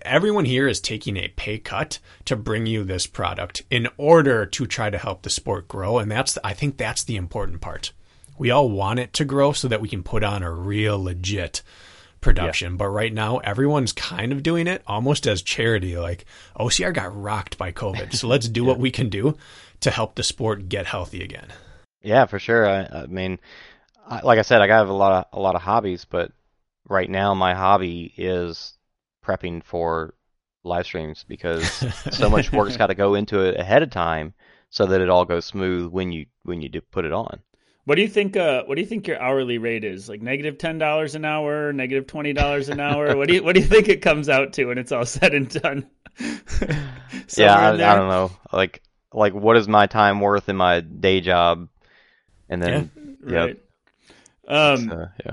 Everyone 0.00 0.46
here 0.46 0.66
is 0.66 0.80
taking 0.80 1.18
a 1.18 1.28
pay 1.28 1.58
cut 1.58 1.98
to 2.24 2.36
bring 2.36 2.64
you 2.64 2.84
this 2.84 3.06
product 3.06 3.60
in 3.70 3.86
order 3.98 4.46
to 4.46 4.66
try 4.66 4.88
to 4.88 4.96
help 4.96 5.20
the 5.20 5.28
sport 5.28 5.68
grow, 5.68 5.98
and 5.98 6.10
that's 6.10 6.38
I 6.42 6.54
think 6.54 6.78
that's 6.78 7.04
the 7.04 7.16
important 7.16 7.60
part. 7.60 7.92
We 8.38 8.50
all 8.50 8.70
want 8.70 8.98
it 8.98 9.12
to 9.12 9.26
grow 9.26 9.52
so 9.52 9.68
that 9.68 9.82
we 9.82 9.90
can 9.90 10.02
put 10.02 10.24
on 10.24 10.42
a 10.42 10.50
real 10.50 11.02
legit 11.02 11.62
production. 12.20 12.72
Yeah. 12.72 12.76
But 12.76 12.88
right 12.88 13.12
now, 13.12 13.38
everyone's 13.38 13.92
kind 13.92 14.32
of 14.32 14.42
doing 14.42 14.66
it 14.66 14.82
almost 14.86 15.26
as 15.26 15.42
charity. 15.42 15.96
Like 15.96 16.24
OCR 16.58 16.92
got 16.92 17.16
rocked 17.20 17.58
by 17.58 17.72
COVID, 17.72 18.14
so 18.14 18.28
let's 18.28 18.48
do 18.48 18.62
yeah. 18.64 18.68
what 18.68 18.78
we 18.78 18.90
can 18.90 19.08
do 19.08 19.36
to 19.80 19.90
help 19.90 20.14
the 20.14 20.22
sport 20.22 20.68
get 20.68 20.86
healthy 20.86 21.22
again. 21.22 21.48
Yeah, 22.02 22.26
for 22.26 22.38
sure. 22.38 22.68
I, 22.68 22.84
I 22.84 23.06
mean, 23.06 23.38
I, 24.06 24.20
like 24.20 24.38
I 24.38 24.42
said, 24.42 24.60
I 24.60 24.66
got 24.66 24.86
a 24.86 24.92
lot 24.92 25.26
of 25.32 25.38
a 25.38 25.42
lot 25.42 25.54
of 25.54 25.62
hobbies, 25.62 26.04
but 26.04 26.32
right 26.88 27.10
now 27.10 27.34
my 27.34 27.54
hobby 27.54 28.12
is 28.16 28.76
prepping 29.24 29.62
for 29.64 30.14
live 30.62 30.86
streams 30.86 31.24
because 31.26 31.68
so 32.12 32.30
much 32.30 32.52
work's 32.52 32.76
got 32.76 32.88
to 32.88 32.94
go 32.94 33.14
into 33.14 33.40
it 33.40 33.58
ahead 33.58 33.82
of 33.82 33.90
time 33.90 34.34
so 34.70 34.86
that 34.86 35.00
it 35.00 35.08
all 35.08 35.24
goes 35.24 35.44
smooth 35.44 35.90
when 35.92 36.12
you 36.12 36.26
when 36.42 36.60
you 36.60 36.68
do 36.68 36.80
put 36.80 37.04
it 37.04 37.12
on. 37.12 37.40
What 37.86 37.94
do 37.94 38.02
you 38.02 38.08
think? 38.08 38.36
Uh, 38.36 38.64
what 38.64 38.74
do 38.74 38.80
you 38.80 38.86
think 38.86 39.06
your 39.06 39.20
hourly 39.20 39.58
rate 39.58 39.84
is? 39.84 40.08
Like 40.08 40.20
negative 40.20 40.58
ten 40.58 40.76
dollars 40.76 41.14
an 41.14 41.24
hour, 41.24 41.72
negative 41.72 42.06
twenty 42.06 42.32
dollars 42.32 42.68
an 42.68 42.80
hour. 42.80 43.16
what 43.16 43.28
do 43.28 43.34
you 43.34 43.42
What 43.42 43.54
do 43.54 43.60
you 43.60 43.66
think 43.66 43.88
it 43.88 44.02
comes 44.02 44.28
out 44.28 44.52
to 44.54 44.66
when 44.66 44.76
it's 44.76 44.92
all 44.92 45.06
said 45.06 45.32
and 45.32 45.48
done? 45.48 45.88
yeah, 47.36 47.56
I, 47.56 47.70
I, 47.70 47.94
don't 47.94 48.08
know. 48.08 48.32
Like, 48.52 48.82
like 49.12 49.34
what 49.34 49.56
is 49.56 49.68
my 49.68 49.86
time 49.86 50.20
worth 50.20 50.48
in 50.48 50.56
my 50.56 50.80
day 50.80 51.20
job? 51.20 51.68
And 52.48 52.62
then, 52.62 53.18
yeah, 53.26 53.38
right. 53.38 53.62
Um, 54.48 54.90
uh, 54.90 55.06
yeah 55.24 55.32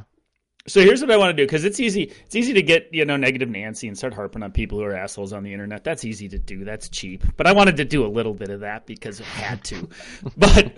so 0.66 0.80
here's 0.80 1.02
what 1.02 1.12
I 1.12 1.18
want 1.18 1.36
to 1.36 1.42
do 1.42 1.46
because 1.46 1.66
it's 1.66 1.80
easy. 1.80 2.14
It's 2.26 2.36
easy 2.36 2.54
to 2.54 2.62
get 2.62 2.88
you 2.94 3.04
know 3.04 3.18
negative 3.18 3.50
Nancy 3.50 3.88
and 3.88 3.98
start 3.98 4.14
harping 4.14 4.44
on 4.44 4.52
people 4.54 4.78
who 4.78 4.86
are 4.86 4.96
assholes 4.96 5.34
on 5.34 5.44
the 5.44 5.52
internet. 5.52 5.84
That's 5.84 6.06
easy 6.06 6.30
to 6.30 6.40
do. 6.40 6.64
That's 6.64 6.88
cheap. 6.88 7.24
But 7.36 7.48
I 7.48 7.52
wanted 7.52 7.76
to 7.78 7.86
do 7.86 8.06
a 8.06 8.08
little 8.08 8.34
bit 8.34 8.50
of 8.50 8.62
that 8.62 8.86
because 8.86 9.20
I 9.20 9.26
had 9.26 9.64
to. 9.66 9.90
but 10.38 10.78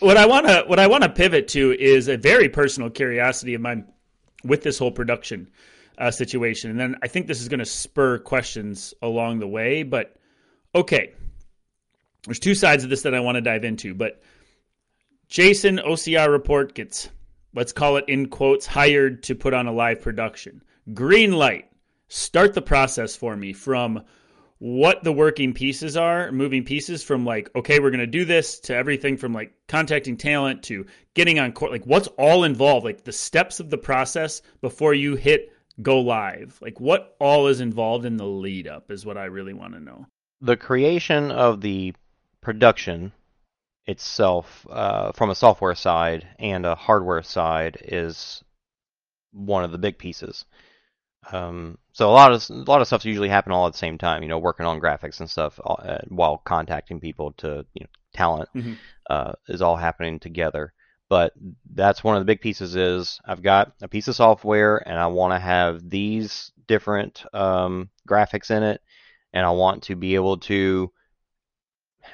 what 0.00 0.16
I 0.16 0.26
want 0.26 0.48
to 0.48 0.64
what 0.66 0.80
I 0.80 0.88
want 0.88 1.04
to 1.04 1.10
pivot 1.10 1.46
to 1.48 1.72
is 1.78 2.08
a 2.08 2.16
very 2.16 2.48
personal 2.48 2.90
curiosity 2.90 3.54
of 3.54 3.60
mine 3.60 3.86
with 4.42 4.62
this 4.64 4.78
whole 4.78 4.92
production 4.92 5.48
uh, 5.96 6.10
situation, 6.10 6.70
and 6.70 6.80
then 6.80 6.96
I 7.00 7.06
think 7.06 7.28
this 7.28 7.40
is 7.40 7.48
going 7.48 7.60
to 7.60 7.66
spur 7.66 8.18
questions 8.18 8.94
along 9.00 9.38
the 9.38 9.48
way. 9.48 9.84
But 9.84 10.16
okay, 10.74 11.12
there's 12.24 12.40
two 12.40 12.56
sides 12.56 12.82
of 12.82 12.90
this 12.90 13.02
that 13.02 13.14
I 13.14 13.20
want 13.20 13.36
to 13.36 13.42
dive 13.42 13.62
into. 13.62 13.94
But 13.94 14.20
Jason 15.28 15.76
OCR 15.76 16.28
report 16.28 16.74
gets 16.74 17.10
let's 17.54 17.72
call 17.72 17.96
it 17.96 18.04
in 18.08 18.28
quotes, 18.28 18.66
hired 18.66 19.22
to 19.24 19.34
put 19.34 19.54
on 19.54 19.66
a 19.66 19.72
live 19.72 20.00
production. 20.00 20.62
Green 20.94 21.32
light. 21.32 21.70
Start 22.08 22.54
the 22.54 22.62
process 22.62 23.14
for 23.14 23.36
me 23.36 23.52
from 23.52 24.02
what 24.58 25.04
the 25.04 25.12
working 25.12 25.52
pieces 25.52 25.96
are, 25.96 26.32
moving 26.32 26.64
pieces 26.64 27.02
from 27.02 27.24
like, 27.24 27.50
okay, 27.54 27.78
we're 27.78 27.90
going 27.90 28.00
to 28.00 28.06
do 28.06 28.24
this 28.24 28.58
to 28.60 28.74
everything 28.74 29.16
from 29.16 29.32
like 29.32 29.52
contacting 29.68 30.16
talent 30.16 30.62
to 30.64 30.86
getting 31.14 31.38
on 31.38 31.52
court. 31.52 31.70
Like, 31.70 31.86
what's 31.86 32.08
all 32.18 32.44
involved? 32.44 32.84
Like, 32.84 33.04
the 33.04 33.12
steps 33.12 33.60
of 33.60 33.70
the 33.70 33.78
process 33.78 34.42
before 34.60 34.94
you 34.94 35.16
hit 35.16 35.52
go 35.80 36.00
live. 36.00 36.58
Like, 36.60 36.80
what 36.80 37.16
all 37.20 37.46
is 37.46 37.60
involved 37.60 38.04
in 38.04 38.16
the 38.16 38.26
lead 38.26 38.66
up 38.66 38.90
is 38.90 39.06
what 39.06 39.18
I 39.18 39.26
really 39.26 39.54
want 39.54 39.74
to 39.74 39.80
know. 39.80 40.06
The 40.40 40.56
creation 40.56 41.30
of 41.30 41.60
the 41.60 41.94
production 42.40 43.12
itself 43.88 44.66
uh, 44.70 45.12
from 45.12 45.30
a 45.30 45.34
software 45.34 45.74
side 45.74 46.28
and 46.38 46.66
a 46.66 46.74
hardware 46.74 47.22
side 47.22 47.78
is 47.82 48.44
one 49.32 49.64
of 49.64 49.72
the 49.72 49.78
big 49.78 49.98
pieces. 49.98 50.44
Um, 51.32 51.78
so 51.92 52.08
a 52.08 52.12
lot 52.12 52.32
of 52.32 52.48
a 52.50 52.70
lot 52.70 52.80
of 52.80 52.86
stuff 52.86 53.04
usually 53.04 53.30
happen 53.30 53.50
all 53.50 53.66
at 53.66 53.72
the 53.72 53.78
same 53.78 53.98
time. 53.98 54.22
You 54.22 54.28
know, 54.28 54.38
working 54.38 54.66
on 54.66 54.80
graphics 54.80 55.20
and 55.20 55.28
stuff 55.28 55.58
uh, 55.64 55.98
while 56.08 56.38
contacting 56.38 57.00
people 57.00 57.32
to 57.38 57.66
you 57.74 57.80
know 57.80 57.88
talent 58.12 58.48
mm-hmm. 58.54 58.74
uh, 59.08 59.32
is 59.48 59.62
all 59.62 59.76
happening 59.76 60.20
together. 60.20 60.72
But 61.08 61.32
that's 61.74 62.04
one 62.04 62.16
of 62.16 62.20
the 62.20 62.26
big 62.26 62.42
pieces. 62.42 62.76
Is 62.76 63.20
I've 63.24 63.42
got 63.42 63.72
a 63.80 63.88
piece 63.88 64.08
of 64.08 64.14
software 64.14 64.86
and 64.86 64.98
I 64.98 65.06
want 65.06 65.32
to 65.32 65.38
have 65.38 65.88
these 65.88 66.52
different 66.66 67.24
um, 67.32 67.88
graphics 68.06 68.50
in 68.50 68.62
it, 68.62 68.82
and 69.32 69.44
I 69.44 69.50
want 69.50 69.84
to 69.84 69.96
be 69.96 70.14
able 70.14 70.38
to 70.38 70.92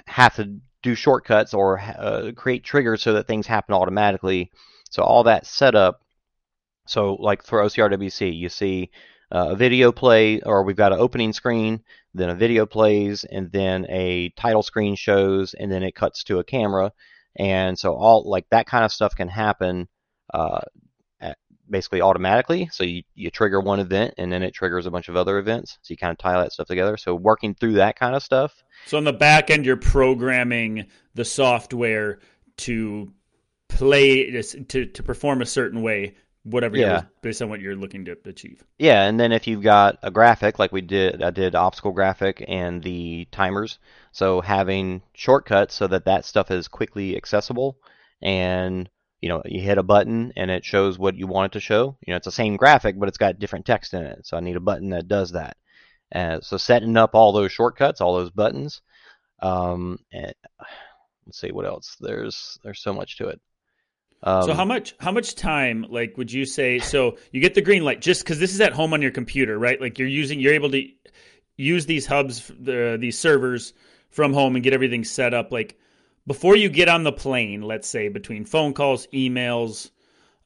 have 0.06 0.36
to 0.36 0.60
do 0.84 0.94
shortcuts 0.94 1.54
or 1.54 1.80
uh, 1.80 2.30
create 2.36 2.62
triggers 2.62 3.02
so 3.02 3.14
that 3.14 3.26
things 3.26 3.46
happen 3.46 3.74
automatically. 3.74 4.52
So 4.90 5.02
all 5.02 5.24
that 5.24 5.46
setup. 5.46 6.02
So 6.86 7.14
like 7.14 7.42
for 7.42 7.60
OCRWC, 7.62 8.36
you 8.36 8.50
see 8.50 8.90
uh, 9.32 9.48
a 9.50 9.56
video 9.56 9.90
play, 9.90 10.40
or 10.42 10.62
we've 10.62 10.76
got 10.76 10.92
an 10.92 11.00
opening 11.00 11.32
screen, 11.32 11.82
then 12.12 12.28
a 12.28 12.34
video 12.34 12.66
plays, 12.66 13.24
and 13.24 13.50
then 13.50 13.86
a 13.88 14.28
title 14.36 14.62
screen 14.62 14.94
shows, 14.94 15.54
and 15.54 15.72
then 15.72 15.82
it 15.82 15.94
cuts 15.94 16.22
to 16.24 16.38
a 16.38 16.44
camera, 16.44 16.92
and 17.36 17.78
so 17.78 17.94
all 17.94 18.28
like 18.30 18.46
that 18.50 18.66
kind 18.66 18.84
of 18.84 18.92
stuff 18.92 19.16
can 19.16 19.28
happen 19.28 19.88
uh, 20.32 20.60
basically 21.74 22.00
automatically. 22.00 22.68
So 22.70 22.84
you 22.84 23.02
you 23.16 23.30
trigger 23.30 23.60
one 23.60 23.80
event 23.80 24.14
and 24.16 24.30
then 24.30 24.44
it 24.44 24.54
triggers 24.54 24.86
a 24.86 24.92
bunch 24.92 25.08
of 25.08 25.16
other 25.16 25.38
events. 25.38 25.76
So 25.82 25.90
you 25.90 25.96
kind 25.96 26.12
of 26.12 26.18
tie 26.18 26.40
that 26.40 26.52
stuff 26.52 26.68
together. 26.68 26.96
So 26.96 27.16
working 27.16 27.52
through 27.52 27.72
that 27.74 27.98
kind 27.98 28.14
of 28.14 28.22
stuff. 28.22 28.62
So 28.86 28.96
on 28.96 29.02
the 29.02 29.12
back 29.12 29.50
end, 29.50 29.66
you're 29.66 29.76
programming 29.76 30.86
the 31.14 31.24
software 31.24 32.20
to 32.58 33.12
play 33.68 34.30
to 34.30 34.86
to 34.86 35.02
perform 35.02 35.42
a 35.42 35.46
certain 35.46 35.82
way 35.82 36.14
whatever 36.44 36.76
Yeah. 36.76 36.92
you're, 36.92 37.10
based 37.22 37.42
on 37.42 37.48
what 37.48 37.60
you're 37.60 37.74
looking 37.74 38.04
to 38.04 38.16
achieve. 38.26 38.62
Yeah, 38.78 39.04
and 39.04 39.18
then 39.18 39.32
if 39.32 39.48
you've 39.48 39.62
got 39.62 39.98
a 40.02 40.10
graphic 40.12 40.58
like 40.60 40.70
we 40.72 40.82
did, 40.82 41.22
I 41.22 41.30
did 41.30 41.54
obstacle 41.56 41.90
graphic 41.92 42.44
and 42.46 42.82
the 42.82 43.26
timers. 43.32 43.78
So 44.12 44.42
having 44.42 45.02
shortcuts 45.14 45.74
so 45.74 45.86
that 45.88 46.04
that 46.04 46.24
stuff 46.24 46.52
is 46.52 46.68
quickly 46.68 47.16
accessible, 47.16 47.78
and 48.22 48.88
you 49.24 49.30
know 49.30 49.40
you 49.46 49.62
hit 49.62 49.78
a 49.78 49.82
button 49.82 50.34
and 50.36 50.50
it 50.50 50.66
shows 50.66 50.98
what 50.98 51.16
you 51.16 51.26
want 51.26 51.46
it 51.46 51.52
to 51.54 51.60
show. 51.60 51.96
You 52.06 52.12
know 52.12 52.18
it's 52.18 52.26
the 52.26 52.30
same 52.30 52.58
graphic, 52.58 53.00
but 53.00 53.08
it's 53.08 53.16
got 53.16 53.38
different 53.38 53.64
text 53.64 53.94
in 53.94 54.04
it. 54.04 54.26
So 54.26 54.36
I 54.36 54.40
need 54.40 54.56
a 54.56 54.60
button 54.60 54.90
that 54.90 55.08
does 55.08 55.32
that. 55.32 55.56
Uh, 56.14 56.40
so 56.42 56.58
setting 56.58 56.94
up 56.98 57.14
all 57.14 57.32
those 57.32 57.50
shortcuts, 57.50 58.02
all 58.02 58.16
those 58.16 58.30
buttons. 58.30 58.82
Um, 59.40 59.98
and, 60.12 60.34
let's 61.24 61.40
see 61.40 61.52
what 61.52 61.64
else. 61.64 61.96
There's 61.98 62.58
there's 62.62 62.82
so 62.82 62.92
much 62.92 63.16
to 63.16 63.28
it. 63.28 63.40
Um, 64.22 64.42
so 64.42 64.52
how 64.52 64.66
much 64.66 64.94
how 65.00 65.10
much 65.10 65.36
time 65.36 65.86
like 65.88 66.18
would 66.18 66.30
you 66.30 66.44
say 66.44 66.78
so 66.78 67.16
you 67.32 67.40
get 67.40 67.54
the 67.54 67.62
green 67.62 67.82
light 67.82 68.02
just 68.02 68.24
because 68.24 68.38
this 68.38 68.52
is 68.52 68.60
at 68.60 68.74
home 68.74 68.92
on 68.92 69.00
your 69.00 69.10
computer 69.10 69.58
right 69.58 69.80
like 69.80 69.98
you're 69.98 70.08
using 70.08 70.38
you're 70.38 70.54
able 70.54 70.70
to 70.70 70.86
use 71.56 71.86
these 71.86 72.06
hubs 72.06 72.50
the 72.58 72.98
these 73.00 73.18
servers 73.18 73.72
from 74.10 74.34
home 74.34 74.54
and 74.54 74.64
get 74.64 74.74
everything 74.74 75.02
set 75.02 75.32
up 75.32 75.50
like 75.50 75.78
before 76.26 76.56
you 76.56 76.68
get 76.68 76.88
on 76.88 77.02
the 77.04 77.12
plane 77.12 77.62
let's 77.62 77.88
say 77.88 78.08
between 78.08 78.44
phone 78.44 78.72
calls 78.72 79.06
emails 79.08 79.90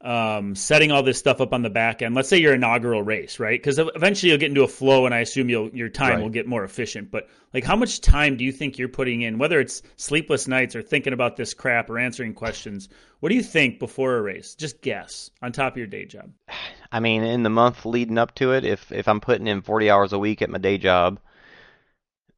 um, 0.01 0.55
setting 0.55 0.93
all 0.93 1.03
this 1.03 1.19
stuff 1.19 1.41
up 1.41 1.53
on 1.53 1.63
the 1.63 1.71
back 1.71 2.03
end 2.03 2.15
let's 2.15 2.29
say 2.29 2.39
your 2.39 2.55
inaugural 2.55 3.03
race 3.03 3.41
right? 3.41 3.59
Because 3.59 3.81
eventually 3.81 4.31
you'll 4.31 4.39
get 4.39 4.51
into 4.51 4.63
a 4.63 4.69
flow 4.69 5.07
and 5.07 5.15
i 5.15 5.19
assume 5.19 5.49
you'll 5.51 5.71
your 5.71 5.89
time 5.89 6.11
Right. 6.15 6.23
will 6.23 6.29
get 6.31 6.47
more 6.47 6.63
efficient 6.63 7.11
but 7.11 7.29
like 7.53 7.65
how 7.65 7.75
much 7.75 8.01
time 8.01 8.37
do 8.37 8.45
you 8.45 8.53
think 8.53 8.79
you're 8.79 8.89
putting 8.89 9.23
in 9.23 9.39
whether 9.39 9.59
it's 9.59 9.83
sleepless 9.97 10.47
nights 10.47 10.77
or 10.77 10.83
thinking 10.83 11.13
about 11.13 11.37
this 11.37 11.53
crap 11.55 11.91
or 11.91 11.99
answering 11.99 12.33
questions? 12.35 12.89
What 13.21 13.31
do 13.31 13.35
you 13.35 13.43
think 13.43 13.81
before 13.81 14.17
a 14.17 14.23
race? 14.23 14.55
Just 14.55 14.83
guess 14.83 15.31
on 15.43 15.51
top 15.51 15.73
of 15.73 15.79
your 15.79 15.87
day 15.89 16.05
job. 16.05 16.31
I 16.93 17.01
mean, 17.01 17.23
in 17.25 17.43
the 17.43 17.51
month 17.51 17.85
leading 17.85 18.19
up 18.19 18.35
to 18.37 18.53
it, 18.53 18.65
if 18.65 18.93
if 18.93 19.09
I'm 19.09 19.21
putting 19.21 19.47
in 19.47 19.63
40 19.63 19.91
hours 19.91 20.13
a 20.13 20.19
week 20.19 20.43
at 20.43 20.51
my 20.51 20.59
day 20.59 20.79
job, 20.79 21.19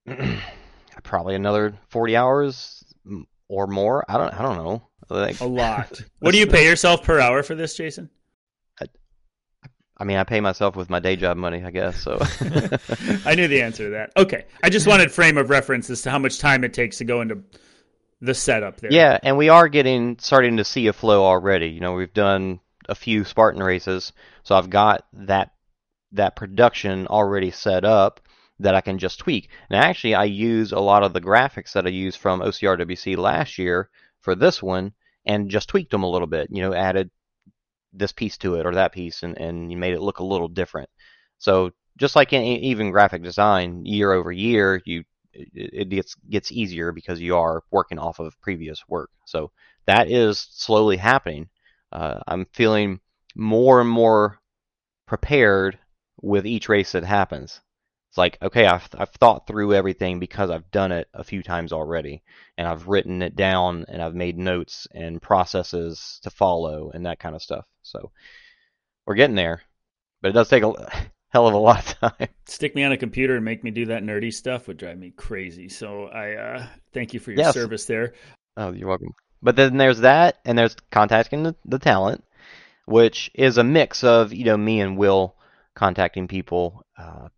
probably 1.03 1.34
another 1.34 1.74
40 1.88 2.16
hours 2.16 2.80
or 3.49 3.67
more. 3.67 4.05
I 4.09 4.19
don't 4.19 4.35
I 4.35 4.43
don't 4.43 4.57
know. 4.57 4.87
Like, 5.09 5.41
a 5.41 5.45
lot 5.45 6.01
what 6.21 6.31
do 6.31 6.39
you 6.39 6.47
pay 6.47 6.65
yourself 6.65 7.03
per 7.03 7.19
hour 7.19 7.43
for 7.43 7.57
this 7.57 7.77
jason 7.77 8.11
I 10.01 10.05
mean, 10.05 10.17
I 10.17 10.25
pay 10.25 10.41
myself 10.41 10.77
with 10.77 10.89
my 10.89 10.99
day 10.99 11.15
job 11.15 11.37
money, 11.37 11.63
I 11.63 11.71
guess. 11.71 12.03
So 12.03 12.19
I 13.27 13.35
knew 13.35 13.49
the 13.49 13.61
answer 13.61 13.85
to 13.85 13.91
that. 13.91 14.13
Okay. 14.17 14.47
I 14.63 14.71
just 14.71 14.87
wanted 14.87 15.13
frame 15.13 15.37
of 15.37 15.51
reference 15.51 15.91
as 15.91 16.01
to 16.03 16.11
how 16.11 16.19
much 16.19 16.39
time 16.39 16.65
it 16.65 16.73
takes 16.73 16.99
to 16.99 17.05
go 17.05 17.21
into 17.21 17.43
the 18.23 18.35
setup 18.35 18.81
there. 18.81 18.93
yeah, 18.93 19.19
and 19.23 19.37
we 19.37 19.51
are 19.51 19.69
getting 19.69 20.19
starting 20.19 20.57
to 20.57 20.65
see 20.65 20.87
a 20.87 20.93
flow 20.95 21.25
already. 21.25 21.69
You 21.69 21.81
know, 21.81 21.95
we've 21.95 22.13
done 22.13 22.61
a 22.89 22.95
few 22.95 23.25
Spartan 23.25 23.63
races, 23.63 24.13
so 24.43 24.55
I've 24.55 24.71
got 24.71 25.07
that 25.13 25.53
that 26.13 26.35
production 26.35 27.07
already 27.07 27.51
set 27.51 27.85
up 27.85 28.21
that 28.61 28.75
I 28.75 28.81
can 28.81 28.99
just 28.99 29.19
tweak. 29.19 29.51
And 29.69 29.83
actually, 29.83 30.15
I 30.15 30.25
use 30.25 30.73
a 30.73 30.79
lot 30.79 31.03
of 31.03 31.13
the 31.13 31.21
graphics 31.21 31.73
that 31.73 31.87
I 31.87 31.91
used 31.91 32.19
from 32.19 32.41
OCRWC 32.41 33.17
last 33.17 33.59
year 33.59 33.91
for 34.21 34.35
this 34.35 34.63
one, 34.63 34.93
and 35.25 35.51
just 35.51 35.69
tweaked 35.69 35.91
them 35.91 36.03
a 36.03 36.11
little 36.11 36.27
bit. 36.27 36.49
You 36.51 36.63
know, 36.63 36.75
added 36.75 37.11
this 37.93 38.13
piece 38.13 38.37
to 38.39 38.55
it 38.57 38.67
or 38.67 38.75
that 38.75 38.93
piece, 38.93 39.23
and 39.23 39.37
and 39.39 39.73
you 39.73 39.79
made 39.79 39.95
it 39.95 40.03
look 40.03 40.19
a 40.19 40.25
little 40.25 40.49
different. 40.49 40.91
So 41.39 41.73
just 41.97 42.17
like 42.17 42.33
in 42.33 42.43
even 42.43 42.91
graphic 42.91 43.23
design, 43.23 43.85
year 43.85 44.13
over 44.13 44.31
year, 44.31 44.81
you 44.85 45.05
it, 45.33 45.71
it 45.73 45.89
gets 45.89 46.15
gets 46.29 46.53
easier 46.53 46.93
because 46.93 47.21
you 47.21 47.37
are 47.37 47.63
working 47.71 47.99
off 47.99 48.19
of 48.19 48.41
previous 48.41 48.83
work. 48.89 49.11
So 49.25 49.53
that 49.87 50.11
is 50.11 50.39
slowly 50.39 50.97
happening. 50.99 51.49
Uh, 51.93 52.21
I'm 52.27 52.47
feeling 52.53 53.01
more 53.35 53.81
and 53.81 53.91
more 53.91 54.39
prepared 55.07 55.79
with 56.21 56.47
each 56.47 56.69
race 56.69 56.93
that 56.93 57.05
happens. 57.05 57.61
It's 58.11 58.19
like, 58.19 58.39
okay, 58.43 58.67
I've 58.67 58.89
I've 58.99 59.11
thought 59.11 59.47
through 59.47 59.75
everything 59.75 60.19
because 60.21 60.51
I've 60.51 60.71
done 60.73 60.93
it 60.93 61.09
a 61.15 61.25
few 61.25 61.43
times 61.45 61.73
already, 61.73 62.23
and 62.59 62.67
I've 62.69 62.89
written 62.89 63.23
it 63.23 63.37
down, 63.37 63.87
and 63.89 64.03
I've 64.03 64.17
made 64.17 64.37
notes 64.39 64.89
and 64.93 65.23
processes 65.23 66.21
to 66.25 66.31
follow, 66.31 66.91
and 66.93 67.07
that 67.07 67.21
kind 67.21 67.37
of 67.37 67.43
stuff. 67.43 67.67
So 67.83 68.11
we're 69.07 69.15
getting 69.17 69.37
there, 69.37 69.63
but 70.23 70.31
it 70.31 70.35
does 70.35 70.49
take 70.49 70.65
a 70.65 70.73
hell 71.31 71.49
of 71.49 71.55
a 71.55 71.59
lot 71.59 72.03
of 72.03 72.13
time. 72.19 72.29
Stick 72.47 72.75
me 72.75 72.83
on 72.83 72.93
a 72.93 72.97
computer 72.97 73.37
and 73.37 73.45
make 73.45 73.63
me 73.63 73.71
do 73.71 73.87
that 73.87 74.03
nerdy 74.03 74.33
stuff 74.33 74.67
would 74.67 74.77
drive 74.77 74.99
me 74.99 75.11
crazy. 75.11 75.69
So 75.69 76.07
I 76.07 76.35
uh, 76.35 76.67
thank 76.93 77.15
you 77.15 77.21
for 77.21 77.31
your 77.31 77.39
Yes. 77.39 77.55
service 77.55 77.85
there. 77.85 78.15
Oh, 78.57 78.73
you're 78.73 78.89
welcome. 78.89 79.15
But 79.43 79.57
then 79.57 79.77
there's 79.77 80.01
that, 80.01 80.39
and 80.45 80.59
there's 80.59 80.77
contacting 80.91 81.43
the, 81.43 81.55
the 81.65 81.79
talent, 81.79 82.25
which 82.87 83.31
is 83.35 83.59
a 83.59 83.65
mix 83.65 84.05
of 84.05 84.33
you 84.33 84.45
know 84.45 84.57
me 84.57 84.81
and 84.81 84.99
Will 84.99 85.37
contacting 85.75 86.29
people. 86.29 86.85
Uh, 86.99 87.29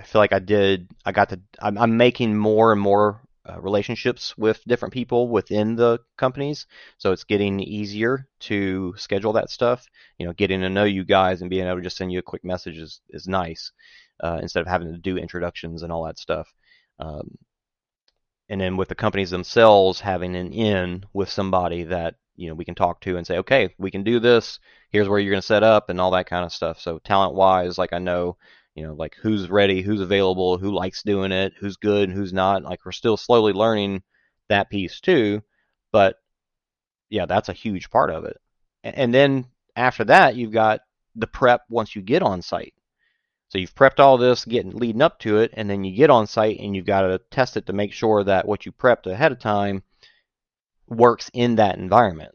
I 0.00 0.02
feel 0.02 0.20
like 0.20 0.32
I 0.32 0.38
did. 0.38 0.88
I 1.04 1.12
got 1.12 1.28
to. 1.28 1.40
I'm, 1.60 1.76
I'm 1.76 1.96
making 1.98 2.34
more 2.34 2.72
and 2.72 2.80
more 2.80 3.20
uh, 3.46 3.60
relationships 3.60 4.34
with 4.38 4.64
different 4.66 4.94
people 4.94 5.28
within 5.28 5.76
the 5.76 5.98
companies, 6.16 6.66
so 6.96 7.12
it's 7.12 7.24
getting 7.24 7.60
easier 7.60 8.26
to 8.40 8.94
schedule 8.96 9.34
that 9.34 9.50
stuff. 9.50 9.84
You 10.16 10.24
know, 10.24 10.32
getting 10.32 10.62
to 10.62 10.70
know 10.70 10.84
you 10.84 11.04
guys 11.04 11.42
and 11.42 11.50
being 11.50 11.66
able 11.66 11.76
to 11.76 11.82
just 11.82 11.98
send 11.98 12.12
you 12.12 12.18
a 12.18 12.22
quick 12.22 12.44
message 12.44 12.78
is 12.78 13.02
is 13.10 13.28
nice 13.28 13.72
uh, 14.20 14.38
instead 14.40 14.62
of 14.62 14.68
having 14.68 14.90
to 14.90 14.98
do 14.98 15.18
introductions 15.18 15.82
and 15.82 15.92
all 15.92 16.04
that 16.04 16.18
stuff. 16.18 16.48
Um, 16.98 17.36
and 18.48 18.58
then 18.58 18.78
with 18.78 18.88
the 18.88 18.94
companies 18.94 19.28
themselves 19.28 20.00
having 20.00 20.34
an 20.34 20.54
in 20.54 21.04
with 21.12 21.28
somebody 21.28 21.84
that 21.84 22.14
you 22.36 22.48
know 22.48 22.54
we 22.54 22.64
can 22.64 22.74
talk 22.74 23.02
to 23.02 23.18
and 23.18 23.26
say, 23.26 23.36
okay, 23.36 23.74
we 23.76 23.90
can 23.90 24.02
do 24.02 24.18
this. 24.18 24.60
Here's 24.88 25.10
where 25.10 25.18
you're 25.18 25.32
going 25.32 25.42
to 25.42 25.46
set 25.46 25.62
up 25.62 25.90
and 25.90 26.00
all 26.00 26.12
that 26.12 26.26
kind 26.26 26.46
of 26.46 26.54
stuff. 26.54 26.80
So 26.80 26.98
talent 27.00 27.34
wise, 27.34 27.76
like 27.76 27.92
I 27.92 27.98
know, 27.98 28.38
you 28.74 28.84
know, 28.86 28.94
like 28.94 29.16
who's 29.16 29.50
ready, 29.50 29.82
who's 29.82 30.00
available, 30.00 30.58
who 30.58 30.72
likes 30.72 31.02
doing 31.02 31.32
it, 31.32 31.52
who's 31.58 31.76
good 31.76 32.10
who's 32.10 32.32
not. 32.32 32.62
Like 32.62 32.84
we're 32.84 32.92
still 32.92 33.16
slowly 33.16 33.52
learning 33.52 34.02
that 34.48 34.70
piece 34.70 35.00
too, 35.00 35.42
but 35.92 36.16
yeah, 37.08 37.26
that's 37.26 37.48
a 37.48 37.54
huge 37.54 37.90
part 37.90 38.10
of 38.10 38.24
it. 38.24 38.36
And 38.82 39.12
then 39.12 39.46
after 39.76 40.04
that, 40.04 40.36
you've 40.36 40.52
got 40.52 40.80
the 41.16 41.26
prep 41.26 41.62
once 41.68 41.94
you 41.94 42.02
get 42.02 42.22
on 42.22 42.42
site. 42.42 42.74
So 43.48 43.58
you've 43.58 43.74
prepped 43.74 43.98
all 43.98 44.16
this 44.16 44.44
getting 44.44 44.76
leading 44.76 45.02
up 45.02 45.18
to 45.20 45.38
it, 45.38 45.50
and 45.54 45.68
then 45.68 45.82
you 45.82 45.94
get 45.94 46.08
on 46.08 46.28
site 46.28 46.60
and 46.60 46.74
you've 46.74 46.86
got 46.86 47.02
to 47.02 47.20
test 47.30 47.56
it 47.56 47.66
to 47.66 47.72
make 47.72 47.92
sure 47.92 48.22
that 48.22 48.46
what 48.46 48.64
you 48.64 48.72
prepped 48.72 49.06
ahead 49.06 49.32
of 49.32 49.40
time 49.40 49.82
works 50.88 51.30
in 51.34 51.56
that 51.56 51.78
environment. 51.78 52.32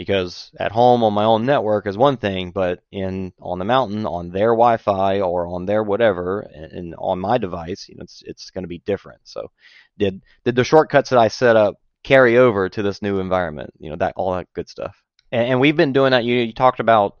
Because 0.00 0.50
at 0.58 0.72
home 0.72 1.04
on 1.04 1.12
my 1.12 1.24
own 1.24 1.44
network 1.44 1.86
is 1.86 1.98
one 1.98 2.16
thing, 2.16 2.52
but 2.52 2.82
in 2.90 3.34
on 3.38 3.58
the 3.58 3.66
mountain 3.66 4.06
on 4.06 4.30
their 4.30 4.52
Wi-Fi 4.52 5.20
or 5.20 5.46
on 5.46 5.66
their 5.66 5.82
whatever, 5.82 6.40
and, 6.40 6.72
and 6.72 6.94
on 6.96 7.20
my 7.20 7.36
device, 7.36 7.86
you 7.86 7.96
know, 7.96 8.04
it's 8.04 8.22
it's 8.24 8.50
going 8.50 8.64
to 8.64 8.68
be 8.68 8.78
different. 8.78 9.20
So, 9.24 9.50
did 9.98 10.22
did 10.46 10.56
the 10.56 10.64
shortcuts 10.64 11.10
that 11.10 11.18
I 11.18 11.28
set 11.28 11.54
up 11.54 11.74
carry 12.02 12.38
over 12.38 12.70
to 12.70 12.82
this 12.82 13.02
new 13.02 13.18
environment? 13.18 13.74
You 13.78 13.90
know, 13.90 13.96
that 13.96 14.14
all 14.16 14.32
that 14.36 14.48
good 14.54 14.70
stuff. 14.70 14.96
And, 15.30 15.48
and 15.50 15.60
we've 15.60 15.76
been 15.76 15.92
doing 15.92 16.12
that. 16.12 16.24
You 16.24 16.36
you 16.36 16.54
talked 16.54 16.80
about 16.80 17.18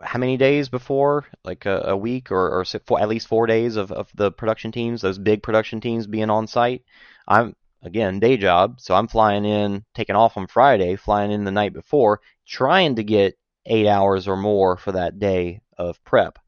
how 0.00 0.18
many 0.18 0.38
days 0.38 0.70
before, 0.70 1.26
like 1.44 1.66
a, 1.66 1.88
a 1.88 1.96
week 1.96 2.32
or, 2.32 2.60
or 2.60 2.64
four, 2.64 3.02
at 3.02 3.08
least 3.08 3.28
four 3.28 3.46
days 3.46 3.76
of, 3.76 3.92
of 3.92 4.08
the 4.14 4.32
production 4.32 4.72
teams, 4.72 5.02
those 5.02 5.18
big 5.18 5.42
production 5.42 5.82
teams 5.82 6.06
being 6.06 6.30
on 6.30 6.46
site. 6.46 6.84
I'm 7.28 7.54
again 7.82 8.20
day 8.20 8.36
job, 8.36 8.80
so 8.80 8.94
I'm 8.94 9.08
flying 9.08 9.44
in, 9.44 9.84
taking 9.94 10.16
off 10.16 10.36
on 10.36 10.46
Friday, 10.46 10.96
flying 10.96 11.32
in 11.32 11.44
the 11.44 11.50
night 11.50 11.72
before, 11.72 12.20
trying 12.46 12.96
to 12.96 13.04
get 13.04 13.36
eight 13.66 13.86
hours 13.88 14.28
or 14.28 14.36
more 14.36 14.76
for 14.76 14.92
that 14.92 15.18
day 15.18 15.62
of 15.78 16.02
prep, 16.04 16.38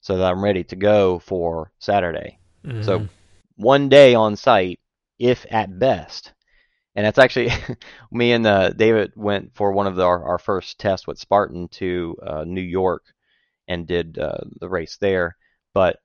so 0.00 0.18
that 0.18 0.30
I'm 0.32 0.42
ready 0.44 0.64
to 0.64 0.76
go 0.76 1.18
for 1.18 1.72
Saturday. 1.78 2.38
So 2.82 2.98
one 3.56 3.88
day 3.88 4.14
on 4.14 4.36
site, 4.36 4.80
if 5.18 5.46
at 5.50 5.78
best. 5.78 6.32
And 6.94 7.06
that's 7.06 7.18
actually 7.18 7.50
me 8.12 8.32
and 8.32 8.46
uh, 8.46 8.70
David 8.70 9.12
went 9.16 9.54
for 9.54 9.72
one 9.72 9.86
of 9.86 9.96
the, 9.96 10.04
our, 10.04 10.24
our 10.24 10.38
first 10.38 10.78
tests 10.78 11.06
with 11.06 11.18
Spartan 11.18 11.68
to 11.68 12.16
uh, 12.26 12.44
New 12.44 12.60
York 12.62 13.04
and 13.68 13.86
did 13.86 14.18
uh, 14.18 14.38
the 14.60 14.68
race 14.68 14.98
there. 15.00 15.36
But 15.74 15.98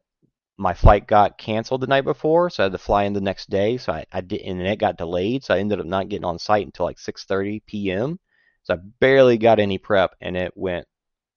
my 0.57 0.73
flight 0.73 1.07
got 1.07 1.37
canceled 1.37 1.81
the 1.81 1.87
night 1.87 2.03
before, 2.03 2.49
so 2.49 2.63
I 2.63 2.65
had 2.65 2.71
to 2.73 2.77
fly 2.79 3.03
in 3.03 3.13
the 3.13 3.21
next 3.21 3.49
day. 3.49 3.77
So 3.77 3.93
I, 3.93 4.05
I 4.11 4.21
did, 4.21 4.41
and 4.41 4.61
it 4.61 4.79
got 4.79 4.97
delayed, 4.97 5.43
so 5.43 5.53
I 5.53 5.59
ended 5.59 5.79
up 5.79 5.85
not 5.85 6.09
getting 6.09 6.25
on 6.25 6.39
site 6.39 6.65
until 6.65 6.85
like 6.85 6.97
6:30 6.99 7.61
p.m. 7.65 8.19
So 8.63 8.73
I 8.75 8.77
barely 8.99 9.37
got 9.37 9.59
any 9.59 9.77
prep, 9.77 10.15
and 10.21 10.35
it 10.37 10.53
went 10.55 10.87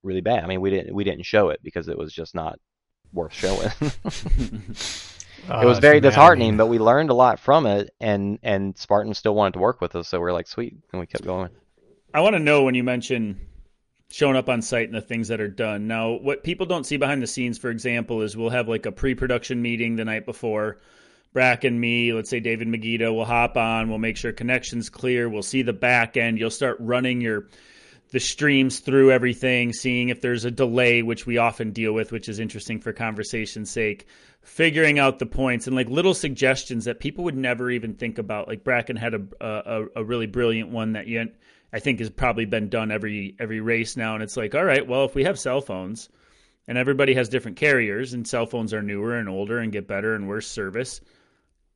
really 0.03 0.21
bad. 0.23 0.43
I 0.45 0.47
mean, 0.47 0.61
we 0.61 0.71
didn't 0.71 0.95
we 0.95 1.05
didn't 1.05 1.27
show 1.27 1.51
it 1.51 1.61
because 1.63 1.89
it 1.89 1.99
was 1.99 2.13
just 2.13 2.35
not 2.35 2.59
worth 3.13 3.35
showing. 3.35 3.71
it 5.61 5.67
was 5.67 5.79
Uh, 5.79 5.81
very 5.81 6.01
disheartening, 6.01 6.57
but 6.57 6.67
we 6.67 6.79
learned 6.79 7.11
a 7.11 7.15
lot 7.15 7.39
from 7.41 7.67
it, 7.67 7.91
and 8.01 8.39
and 8.43 8.77
Spartan 8.79 9.15
still 9.15 9.35
wanted 9.35 9.55
to 9.55 9.59
work 9.61 9.81
with 9.81 9.97
us, 9.97 10.09
so 10.09 10.21
we 10.21 10.27
are 10.27 10.33
like, 10.33 10.49
sweet, 10.49 10.77
and 10.93 11.01
we 11.01 11.07
kept 11.07 11.25
going. 11.25 11.51
I 12.15 12.21
want 12.21 12.35
to 12.35 12.41
know 12.41 12.65
when 12.65 12.75
you 12.75 12.85
mention 12.85 13.41
showing 14.11 14.37
up 14.37 14.49
on 14.49 14.61
site 14.61 14.89
and 14.89 14.95
the 14.95 15.01
things 15.01 15.29
that 15.29 15.41
are 15.41 15.49
done. 15.49 15.87
Now, 15.87 16.11
what 16.11 16.43
people 16.43 16.67
don't 16.67 16.85
see 16.85 16.97
behind 16.97 17.23
the 17.23 17.29
scenes, 17.29 17.59
for 17.59 17.71
example, 17.71 18.23
is 18.23 18.37
we'll 18.37 18.51
have 18.51 18.69
like 18.69 18.87
a 18.87 18.93
pre-production 18.93 19.63
meeting 19.63 19.97
the 19.97 20.05
night 20.05 20.27
before. 20.27 20.79
Brack 21.33 21.63
and 21.63 21.81
me, 21.81 22.13
let's 22.13 22.29
say 22.29 22.41
David 22.41 22.67
Magida, 22.67 23.15
will 23.15 23.25
hop 23.25 23.57
on. 23.57 23.89
We'll 23.89 23.99
make 23.99 24.17
sure 24.17 24.33
connections 24.33 24.91
clear. 24.91 25.29
We'll 25.29 25.43
see 25.43 25.63
the 25.63 25.73
back 25.73 26.17
end. 26.17 26.41
You'll 26.41 26.51
start 26.51 26.77
running 26.81 27.21
your 27.21 27.47
the 28.11 28.19
streams 28.19 28.81
through 28.81 29.13
everything, 29.13 29.73
seeing 29.73 30.09
if 30.09 30.21
there's 30.21 30.45
a 30.45 30.51
delay, 30.51 31.03
which 31.03 31.27
we 31.27 31.39
often 31.39 31.71
deal 31.71 31.93
with, 31.93 32.11
which 32.11 32.29
is 32.29 32.41
interesting 32.41 32.81
for 32.81 32.93
conversation's 32.93 33.71
sake. 33.71 34.09
Figuring 34.43 34.99
out 34.99 35.21
the 35.21 35.27
points 35.27 35.69
and 35.69 35.77
like 35.77 35.89
little 35.89 36.15
suggestions 36.15 36.87
that 36.87 36.99
people 36.99 37.23
would 37.23 37.37
never 37.37 37.71
even 37.71 37.95
think 37.95 38.19
about. 38.19 38.49
Like 38.49 38.65
Bracken 38.65 38.97
had 38.97 39.15
a 39.15 39.23
a, 39.41 39.87
a 39.95 40.05
really 40.05 40.27
brilliant 40.27 40.71
one 40.71 40.95
that 40.95 41.07
you 41.07 41.29
I 41.73 41.79
think 41.79 42.01
has 42.01 42.11
probably 42.11 42.45
been 42.45 42.69
done 42.69 42.91
every 42.91 43.37
every 43.39 43.61
race 43.61 43.97
now, 43.97 44.15
and 44.15 44.23
it's 44.23 44.37
like, 44.37 44.55
all 44.55 44.65
right, 44.65 44.87
well, 44.87 45.05
if 45.05 45.15
we 45.15 45.25
have 45.25 45.39
cell 45.39 45.61
phones 45.61 46.09
and 46.67 46.77
everybody 46.77 47.15
has 47.15 47.29
different 47.29 47.57
carriers, 47.57 48.13
and 48.13 48.27
cell 48.27 48.47
phones 48.47 48.75
are 48.75 48.83
newer 48.83 49.17
and 49.17 49.29
older 49.29 49.59
and 49.59 49.73
get 49.73 49.89
better 49.89 50.15
and 50.15 50.29
worse 50.29 50.47
service, 50.47 51.01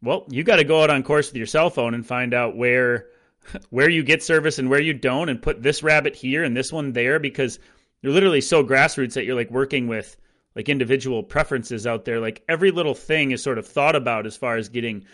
well, 0.02 0.26
you 0.28 0.42
got 0.44 0.56
to 0.56 0.64
go 0.64 0.82
out 0.82 0.90
on 0.90 1.02
course 1.02 1.28
with 1.28 1.36
your 1.36 1.46
cell 1.46 1.70
phone 1.70 1.94
and 1.94 2.06
find 2.06 2.34
out 2.34 2.56
where 2.56 3.06
where 3.70 3.88
you 3.88 4.02
get 4.02 4.22
service 4.22 4.58
and 4.58 4.68
where 4.68 4.80
you 4.80 4.94
don't, 4.94 5.28
and 5.28 5.42
put 5.42 5.62
this 5.62 5.82
rabbit 5.82 6.16
here 6.16 6.44
and 6.44 6.56
this 6.56 6.72
one 6.72 6.92
there 6.92 7.18
because 7.18 7.58
you're 8.02 8.12
literally 8.12 8.40
so 8.40 8.64
grassroots 8.64 9.14
that 9.14 9.24
you're 9.24 9.34
like 9.34 9.50
working 9.50 9.86
with 9.86 10.16
like 10.54 10.68
individual 10.68 11.22
preferences 11.22 11.86
out 11.86 12.04
there. 12.04 12.20
Like 12.20 12.42
every 12.48 12.70
little 12.70 12.94
thing 12.94 13.30
is 13.30 13.42
sort 13.42 13.58
of 13.58 13.66
thought 13.66 13.96
about 13.96 14.26
as 14.26 14.36
far 14.36 14.56
as 14.56 14.68
getting 14.68 15.04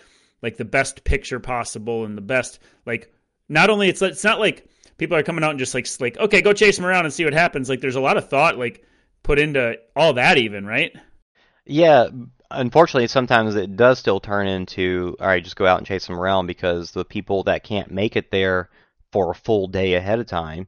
like 0.42 0.56
the 0.56 0.64
best 0.64 1.04
picture 1.04 1.40
possible 1.40 2.04
and 2.04 2.16
the 2.16 2.22
best 2.22 2.58
like 2.86 3.12
not 3.50 3.68
only 3.68 3.90
it's 3.90 4.00
it's 4.00 4.24
not 4.24 4.40
like 4.40 4.66
people 4.96 5.16
are 5.16 5.22
coming 5.22 5.44
out 5.44 5.50
and 5.50 5.58
just 5.58 5.74
like 5.74 5.86
like 6.00 6.16
okay 6.18 6.40
go 6.40 6.54
chase 6.54 6.76
them 6.76 6.86
around 6.86 7.04
and 7.04 7.12
see 7.12 7.24
what 7.24 7.34
happens 7.34 7.68
like 7.68 7.80
there's 7.80 7.96
a 7.96 8.00
lot 8.00 8.16
of 8.16 8.28
thought 8.30 8.56
like 8.56 8.82
put 9.22 9.38
into 9.38 9.76
all 9.94 10.14
that 10.14 10.38
even 10.38 10.64
right 10.64 10.96
Yeah, 11.66 12.08
unfortunately, 12.50 13.06
sometimes 13.08 13.54
it 13.54 13.76
does 13.76 13.98
still 13.98 14.20
turn 14.20 14.48
into, 14.48 15.16
all 15.20 15.26
right, 15.28 15.44
just 15.44 15.56
go 15.56 15.66
out 15.66 15.78
and 15.78 15.86
chase 15.86 16.06
them 16.06 16.18
around 16.18 16.46
because 16.46 16.90
the 16.90 17.04
people 17.04 17.44
that 17.44 17.64
can't 17.64 17.90
make 17.90 18.16
it 18.16 18.30
there 18.30 18.70
for 19.12 19.30
a 19.30 19.34
full 19.34 19.68
day 19.68 19.94
ahead 19.94 20.18
of 20.18 20.26
time, 20.26 20.66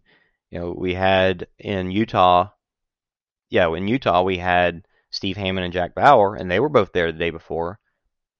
you 0.50 0.60
know, 0.60 0.74
we 0.76 0.94
had 0.94 1.46
in 1.58 1.90
Utah, 1.90 2.50
yeah, 3.50 3.74
in 3.74 3.88
Utah, 3.88 4.22
we 4.22 4.38
had 4.38 4.86
Steve 5.10 5.36
Hammond 5.36 5.64
and 5.64 5.72
Jack 5.72 5.94
Bauer, 5.94 6.36
and 6.36 6.50
they 6.50 6.60
were 6.60 6.68
both 6.68 6.92
there 6.92 7.10
the 7.12 7.18
day 7.18 7.30
before, 7.30 7.78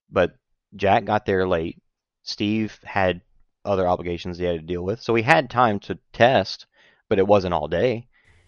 but 0.09 0.35
Jack 0.75 1.05
got 1.05 1.25
there 1.25 1.47
late. 1.47 1.81
Steve 2.23 2.79
had 2.83 3.21
other 3.65 3.87
obligations 3.87 4.37
he 4.37 4.45
had 4.45 4.59
to 4.59 4.65
deal 4.65 4.83
with, 4.83 5.01
so 5.01 5.15
he 5.15 5.23
had 5.23 5.49
time 5.49 5.79
to 5.81 5.99
test, 6.13 6.65
but 7.09 7.19
it 7.19 7.27
wasn't 7.27 7.53
all 7.53 7.67
day. 7.67 8.07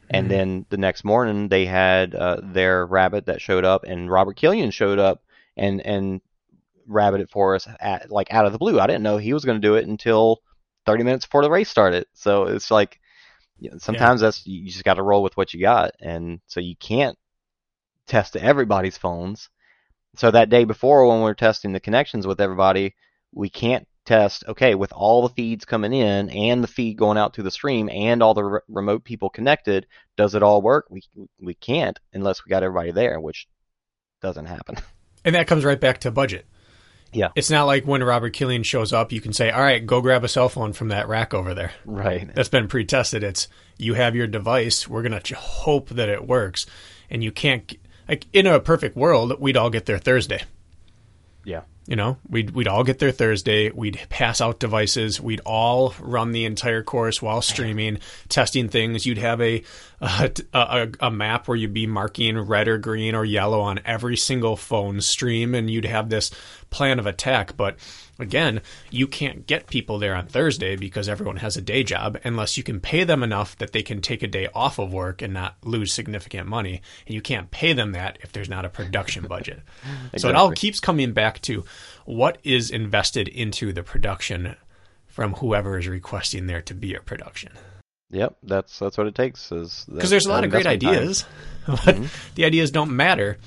And 0.09 0.27
Mhm. 0.27 0.29
then 0.29 0.65
the 0.69 0.77
next 0.77 1.03
morning, 1.03 1.49
they 1.49 1.65
had 1.65 2.15
uh, 2.15 2.41
their 2.43 2.85
rabbit 2.85 3.25
that 3.27 3.41
showed 3.41 3.65
up, 3.65 3.83
and 3.85 4.09
Robert 4.11 4.37
Killian 4.37 4.71
showed 4.71 4.99
up 4.99 5.23
and 5.57 5.81
and 5.81 6.21
rabbited 6.87 7.29
for 7.29 7.55
us 7.55 7.67
at 7.79 8.11
like 8.11 8.31
out 8.33 8.45
of 8.45 8.51
the 8.53 8.59
blue. 8.59 8.79
I 8.79 8.87
didn't 8.87 9.03
know 9.03 9.17
he 9.17 9.33
was 9.33 9.45
going 9.45 9.59
to 9.59 9.67
do 9.67 9.75
it 9.75 9.87
until 9.87 10.41
30 10.85 11.03
minutes 11.03 11.25
before 11.25 11.43
the 11.43 11.49
race 11.51 11.69
started. 11.69 12.05
So 12.13 12.43
it's 12.45 12.71
like 12.71 12.99
you 13.59 13.71
know, 13.71 13.77
sometimes 13.79 14.21
that's 14.21 14.45
you 14.45 14.67
just 14.69 14.83
got 14.83 14.95
to 14.95 15.03
roll 15.03 15.23
with 15.23 15.37
what 15.37 15.53
you 15.53 15.61
got, 15.61 15.91
and 16.01 16.41
so 16.47 16.59
you 16.59 16.75
can't 16.77 17.17
test 18.07 18.35
everybody's 18.35 18.97
phones. 18.97 19.49
So 20.15 20.31
that 20.31 20.49
day 20.49 20.65
before, 20.65 21.07
when 21.07 21.21
we're 21.21 21.33
testing 21.33 21.71
the 21.73 21.79
connections 21.79 22.27
with 22.27 22.41
everybody, 22.41 22.95
we 23.33 23.49
can't 23.49 23.87
test. 24.05 24.43
Okay, 24.47 24.75
with 24.75 24.93
all 24.93 25.21
the 25.21 25.33
feeds 25.33 25.65
coming 25.65 25.93
in 25.93 26.29
and 26.29 26.63
the 26.63 26.67
feed 26.67 26.97
going 26.97 27.17
out 27.17 27.33
to 27.35 27.43
the 27.43 27.51
stream 27.51 27.89
and 27.89 28.23
all 28.23 28.33
the 28.33 28.43
re- 28.43 28.59
remote 28.67 29.03
people 29.03 29.29
connected, 29.29 29.87
does 30.15 30.35
it 30.35 30.43
all 30.43 30.61
work? 30.61 30.85
We 30.89 31.01
we 31.39 31.53
can't 31.53 31.99
unless 32.13 32.45
we 32.45 32.49
got 32.49 32.63
everybody 32.63 32.91
there, 32.91 33.19
which 33.19 33.47
doesn't 34.21 34.45
happen. 34.45 34.77
And 35.25 35.33
that 35.33 35.47
comes 35.47 35.65
right 35.65 35.79
back 35.79 36.01
to 36.01 36.11
budget. 36.11 36.45
Yeah. 37.11 37.29
It's 37.35 37.49
not 37.49 37.63
like 37.63 37.85
when 37.85 38.03
Robert 38.03 38.33
Killian 38.33 38.63
shows 38.63 38.93
up, 38.93 39.11
you 39.11 39.21
can 39.21 39.33
say, 39.33 39.49
all 39.49 39.61
right, 39.61 39.83
go 39.83 40.01
grab 40.01 40.23
a 40.23 40.27
cell 40.27 40.49
phone 40.49 40.73
from 40.73 40.89
that 40.89 41.07
rack 41.07 41.33
over 41.33 41.53
there. 41.53 41.71
Right. 41.85 42.29
That's 42.35 42.49
been 42.49 42.67
pre 42.67 42.85
tested. 42.85 43.23
It's 43.23 43.47
you 43.77 43.95
have 43.95 44.15
your 44.15 44.27
device. 44.27 44.87
We're 44.87 45.01
going 45.01 45.19
to 45.19 45.35
hope 45.35 45.89
that 45.89 46.09
it 46.09 46.27
works. 46.27 46.65
And 47.09 47.23
you 47.23 47.31
can't, 47.31 47.73
like, 48.07 48.27
in 48.33 48.45
a 48.45 48.59
perfect 48.59 48.95
world, 48.95 49.39
we'd 49.39 49.57
all 49.57 49.69
get 49.69 49.85
there 49.85 49.97
Thursday. 49.97 50.43
Yeah. 51.45 51.61
You 51.87 51.95
know, 51.95 52.17
we'd 52.27 52.49
we'd 52.49 52.67
all 52.67 52.83
get 52.83 52.97
there 52.97 53.11
Thursday. 53.11 53.69
We'd 53.69 53.99
pass 54.09 54.41
out 54.41 54.59
devices. 54.59 55.21
We'd 55.21 55.41
all 55.45 55.93
run 55.99 56.31
the 56.31 56.45
entire 56.45 56.81
course 56.81 57.21
while 57.21 57.43
streaming, 57.43 57.99
testing 58.27 58.69
things. 58.69 59.05
You'd 59.05 59.19
have 59.19 59.39
a 59.39 59.61
a, 60.01 60.31
a 60.51 60.87
a 60.99 61.11
map 61.11 61.47
where 61.47 61.55
you'd 61.55 61.75
be 61.75 61.85
marking 61.85 62.39
red 62.39 62.67
or 62.67 62.79
green 62.79 63.13
or 63.13 63.23
yellow 63.23 63.61
on 63.61 63.81
every 63.85 64.17
single 64.17 64.57
phone 64.57 64.99
stream, 64.99 65.53
and 65.53 65.69
you'd 65.69 65.85
have 65.85 66.09
this 66.09 66.31
plan 66.71 66.97
of 66.97 67.05
attack. 67.05 67.55
But 67.55 67.77
again, 68.19 68.61
you 68.89 69.07
can't 69.07 69.47
get 69.47 69.67
people 69.67 69.99
there 69.99 70.15
on 70.15 70.27
Thursday 70.27 70.75
because 70.75 71.09
everyone 71.09 71.37
has 71.37 71.57
a 71.57 71.61
day 71.61 71.83
job 71.83 72.17
unless 72.23 72.57
you 72.57 72.63
can 72.63 72.79
pay 72.79 73.03
them 73.03 73.23
enough 73.23 73.57
that 73.57 73.71
they 73.71 73.83
can 73.83 74.01
take 74.01 74.23
a 74.23 74.27
day 74.27 74.47
off 74.53 74.79
of 74.79 74.93
work 74.93 75.21
and 75.21 75.33
not 75.33 75.55
lose 75.63 75.93
significant 75.93 76.47
money. 76.47 76.81
And 77.05 77.15
you 77.15 77.21
can't 77.21 77.51
pay 77.51 77.73
them 77.73 77.91
that 77.93 78.17
if 78.21 78.31
there's 78.31 78.49
not 78.49 78.65
a 78.65 78.69
production 78.69 79.25
budget. 79.27 79.61
So 80.17 80.29
it 80.29 80.35
all 80.35 80.51
keeps 80.51 80.79
coming 80.79 81.13
back 81.13 81.41
to 81.43 81.65
what 82.05 82.37
is 82.43 82.69
invested 82.71 83.27
into 83.27 83.73
the 83.73 83.83
production 83.83 84.55
from 85.07 85.33
whoever 85.35 85.77
is 85.77 85.87
requesting 85.87 86.47
there 86.47 86.61
to 86.61 86.73
be 86.73 86.93
a 86.93 87.01
production. 87.01 87.51
Yep. 88.11 88.37
That's 88.43 88.77
that's 88.79 88.97
what 88.97 89.07
it 89.07 89.15
takes. 89.15 89.51
Is 89.51 89.85
Because 89.91 90.09
there's 90.09 90.25
a 90.25 90.29
lot 90.29 90.43
of 90.43 90.51
great 90.51 90.67
ideas, 90.67 91.25
but 91.67 91.77
mm-hmm. 91.79 92.05
the 92.35 92.45
ideas 92.45 92.71
don't 92.71 92.95
matter 92.95 93.37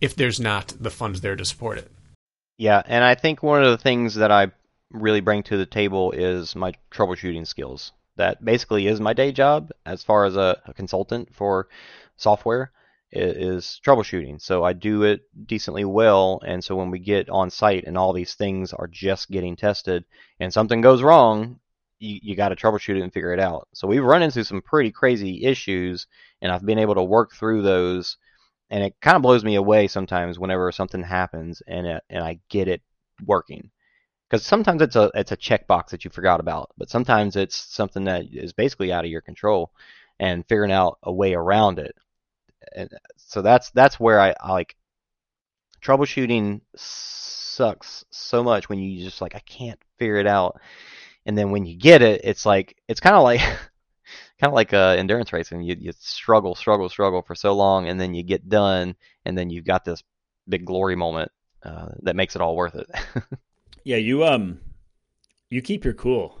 if 0.00 0.14
there's 0.14 0.38
not 0.38 0.74
the 0.78 0.90
funds 0.90 1.20
there 1.20 1.36
to 1.36 1.44
support 1.44 1.78
it. 1.78 1.90
Yeah, 2.58 2.82
and 2.84 3.04
I 3.04 3.14
think 3.14 3.42
one 3.42 3.62
of 3.62 3.70
the 3.70 3.78
things 3.82 4.16
that 4.16 4.32
I 4.32 4.48
really 4.90 5.20
bring 5.20 5.44
to 5.44 5.56
the 5.56 5.64
table 5.64 6.10
is 6.10 6.56
my 6.56 6.72
troubleshooting 6.90 7.46
skills. 7.46 7.92
That 8.16 8.44
basically 8.44 8.88
is 8.88 9.00
my 9.00 9.12
day 9.12 9.30
job 9.30 9.70
as 9.86 10.02
far 10.02 10.24
as 10.24 10.36
a, 10.36 10.60
a 10.66 10.74
consultant 10.74 11.32
for 11.32 11.68
software 12.16 12.72
is 13.12 13.80
troubleshooting. 13.86 14.42
So 14.42 14.64
I 14.64 14.72
do 14.72 15.04
it 15.04 15.22
decently 15.46 15.84
well, 15.84 16.40
and 16.44 16.62
so 16.62 16.74
when 16.74 16.90
we 16.90 16.98
get 16.98 17.30
on 17.30 17.48
site 17.48 17.84
and 17.86 17.96
all 17.96 18.12
these 18.12 18.34
things 18.34 18.72
are 18.72 18.88
just 18.88 19.30
getting 19.30 19.54
tested 19.54 20.04
and 20.40 20.52
something 20.52 20.80
goes 20.80 21.00
wrong, 21.00 21.60
you, 22.00 22.18
you 22.22 22.36
got 22.36 22.48
to 22.48 22.56
troubleshoot 22.56 22.96
it 22.96 23.02
and 23.02 23.12
figure 23.12 23.32
it 23.32 23.40
out. 23.40 23.68
So 23.72 23.86
we've 23.86 24.02
run 24.02 24.22
into 24.22 24.44
some 24.44 24.62
pretty 24.62 24.90
crazy 24.90 25.44
issues, 25.44 26.08
and 26.42 26.50
I've 26.50 26.66
been 26.66 26.80
able 26.80 26.96
to 26.96 27.04
work 27.04 27.34
through 27.34 27.62
those 27.62 28.16
and 28.70 28.84
it 28.84 28.94
kind 29.00 29.16
of 29.16 29.22
blows 29.22 29.44
me 29.44 29.54
away 29.54 29.88
sometimes 29.88 30.38
whenever 30.38 30.70
something 30.72 31.02
happens 31.02 31.62
and 31.66 31.86
it, 31.86 32.02
and 32.10 32.22
I 32.22 32.38
get 32.48 32.68
it 32.68 32.82
working. 33.24 33.70
Because 34.28 34.44
sometimes 34.44 34.82
it's 34.82 34.96
a 34.96 35.10
it's 35.14 35.32
a 35.32 35.36
checkbox 35.36 35.88
that 35.90 36.04
you 36.04 36.10
forgot 36.10 36.38
about, 36.40 36.70
but 36.76 36.90
sometimes 36.90 37.34
it's 37.34 37.56
something 37.56 38.04
that 38.04 38.26
is 38.30 38.52
basically 38.52 38.92
out 38.92 39.06
of 39.06 39.10
your 39.10 39.22
control, 39.22 39.72
and 40.20 40.46
figuring 40.48 40.72
out 40.72 40.98
a 41.02 41.12
way 41.12 41.34
around 41.34 41.78
it. 41.78 41.94
And 42.76 42.90
so 43.16 43.40
that's 43.40 43.70
that's 43.70 43.98
where 43.98 44.20
I, 44.20 44.34
I 44.40 44.52
like 44.52 44.76
troubleshooting 45.82 46.60
sucks 46.76 48.04
so 48.10 48.42
much 48.42 48.68
when 48.68 48.78
you 48.78 49.02
just 49.02 49.22
like 49.22 49.34
I 49.34 49.40
can't 49.40 49.80
figure 49.98 50.16
it 50.16 50.26
out, 50.26 50.60
and 51.24 51.36
then 51.36 51.50
when 51.50 51.64
you 51.64 51.76
get 51.76 52.02
it, 52.02 52.20
it's 52.24 52.44
like 52.44 52.76
it's 52.86 53.00
kind 53.00 53.16
of 53.16 53.22
like 53.22 53.40
kind 54.40 54.50
of 54.50 54.54
like 54.54 54.72
uh, 54.72 54.94
endurance 54.98 55.32
racing. 55.32 55.62
You 55.62 55.76
you 55.78 55.92
struggle, 55.98 56.54
struggle, 56.54 56.88
struggle 56.88 57.22
for 57.22 57.34
so 57.34 57.54
long, 57.54 57.88
and 57.88 58.00
then 58.00 58.14
you 58.14 58.22
get 58.22 58.48
done, 58.48 58.96
and 59.24 59.36
then 59.36 59.50
you've 59.50 59.64
got 59.64 59.84
this 59.84 60.02
big 60.48 60.64
glory 60.64 60.96
moment 60.96 61.30
uh, 61.62 61.88
that 62.02 62.16
makes 62.16 62.34
it 62.36 62.42
all 62.42 62.56
worth 62.56 62.74
it. 62.74 62.90
yeah 63.84 63.96
you 63.96 64.24
um 64.24 64.60
you 65.50 65.62
keep 65.62 65.84
your 65.84 65.94
cool. 65.94 66.38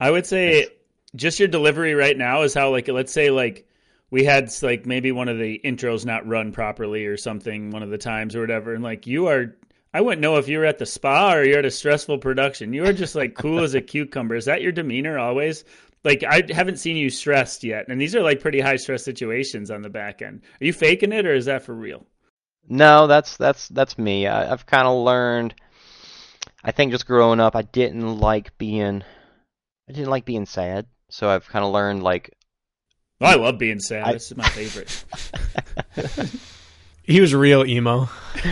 I 0.00 0.10
would 0.10 0.26
say 0.26 0.68
just 1.16 1.38
your 1.38 1.48
delivery 1.48 1.94
right 1.94 2.16
now 2.16 2.42
is 2.42 2.54
how 2.54 2.70
like 2.70 2.88
let's 2.88 3.12
say 3.12 3.30
like 3.30 3.66
we 4.10 4.24
had 4.24 4.50
like 4.62 4.86
maybe 4.86 5.10
one 5.10 5.28
of 5.28 5.38
the 5.38 5.60
intros 5.64 6.06
not 6.06 6.26
run 6.26 6.52
properly 6.52 7.06
or 7.06 7.16
something 7.16 7.70
one 7.70 7.82
of 7.82 7.90
the 7.90 7.98
times 7.98 8.36
or 8.36 8.40
whatever 8.40 8.74
and 8.74 8.84
like 8.84 9.06
you 9.06 9.26
are 9.26 9.56
i 9.92 10.00
wouldn't 10.00 10.22
know 10.22 10.36
if 10.36 10.46
you 10.46 10.58
were 10.58 10.64
at 10.64 10.78
the 10.78 10.86
spa 10.86 11.34
or 11.34 11.42
you're 11.42 11.58
at 11.58 11.64
a 11.64 11.70
stressful 11.70 12.18
production. 12.18 12.72
You 12.72 12.84
are 12.84 12.92
just 12.92 13.14
like 13.16 13.34
cool 13.34 13.64
as 13.64 13.74
a 13.74 13.80
cucumber. 13.80 14.36
Is 14.36 14.44
that 14.44 14.62
your 14.62 14.72
demeanor 14.72 15.18
always 15.18 15.64
like 16.04 16.24
i 16.24 16.42
haven't 16.50 16.78
seen 16.78 16.96
you 16.96 17.10
stressed 17.10 17.64
yet 17.64 17.86
and 17.88 18.00
these 18.00 18.14
are 18.14 18.22
like 18.22 18.40
pretty 18.40 18.60
high 18.60 18.76
stress 18.76 19.04
situations 19.04 19.70
on 19.70 19.82
the 19.82 19.90
back 19.90 20.22
end 20.22 20.42
are 20.60 20.64
you 20.64 20.72
faking 20.72 21.12
it 21.12 21.26
or 21.26 21.34
is 21.34 21.46
that 21.46 21.62
for 21.62 21.74
real 21.74 22.06
no, 22.68 23.06
that's 23.06 23.36
that's 23.36 23.68
that's 23.68 23.98
me. 23.98 24.26
I, 24.26 24.52
I've 24.52 24.66
kind 24.66 24.86
of 24.86 25.02
learned. 25.02 25.54
I 26.62 26.70
think 26.72 26.92
just 26.92 27.06
growing 27.06 27.40
up, 27.40 27.56
I 27.56 27.62
didn't 27.62 28.18
like 28.18 28.56
being, 28.58 29.02
I 29.88 29.92
didn't 29.92 30.10
like 30.10 30.24
being 30.24 30.44
sad. 30.44 30.86
So 31.08 31.30
I've 31.30 31.48
kind 31.48 31.64
of 31.64 31.72
learned 31.72 32.02
like, 32.02 32.36
oh, 33.20 33.26
i 33.26 33.34
love 33.36 33.58
being 33.58 33.80
sad 33.80 34.04
I- 34.04 34.12
this 34.12 34.30
is 34.30 34.36
my 34.36 34.48
favorite 34.48 35.04
He 37.08 37.22
was 37.22 37.34
real 37.34 37.64
emo. 37.64 38.10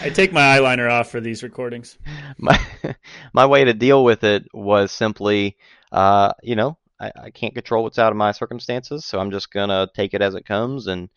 I 0.00 0.10
take 0.14 0.32
my 0.32 0.42
eyeliner 0.42 0.88
off 0.88 1.10
for 1.10 1.20
these 1.20 1.42
recordings. 1.42 1.98
my 2.38 2.56
my 3.32 3.46
way 3.46 3.64
to 3.64 3.74
deal 3.74 4.04
with 4.04 4.22
it 4.22 4.46
was 4.54 4.92
simply, 4.92 5.56
uh, 5.90 6.34
you 6.44 6.54
know, 6.54 6.78
I, 7.00 7.10
I 7.24 7.30
can't 7.30 7.52
control 7.52 7.82
what's 7.82 7.98
out 7.98 8.12
of 8.12 8.16
my 8.16 8.30
circumstances, 8.30 9.04
so 9.04 9.18
I'm 9.18 9.32
just 9.32 9.50
gonna 9.50 9.88
take 9.92 10.14
it 10.14 10.22
as 10.22 10.36
it 10.36 10.46
comes. 10.46 10.86
And 10.86 11.10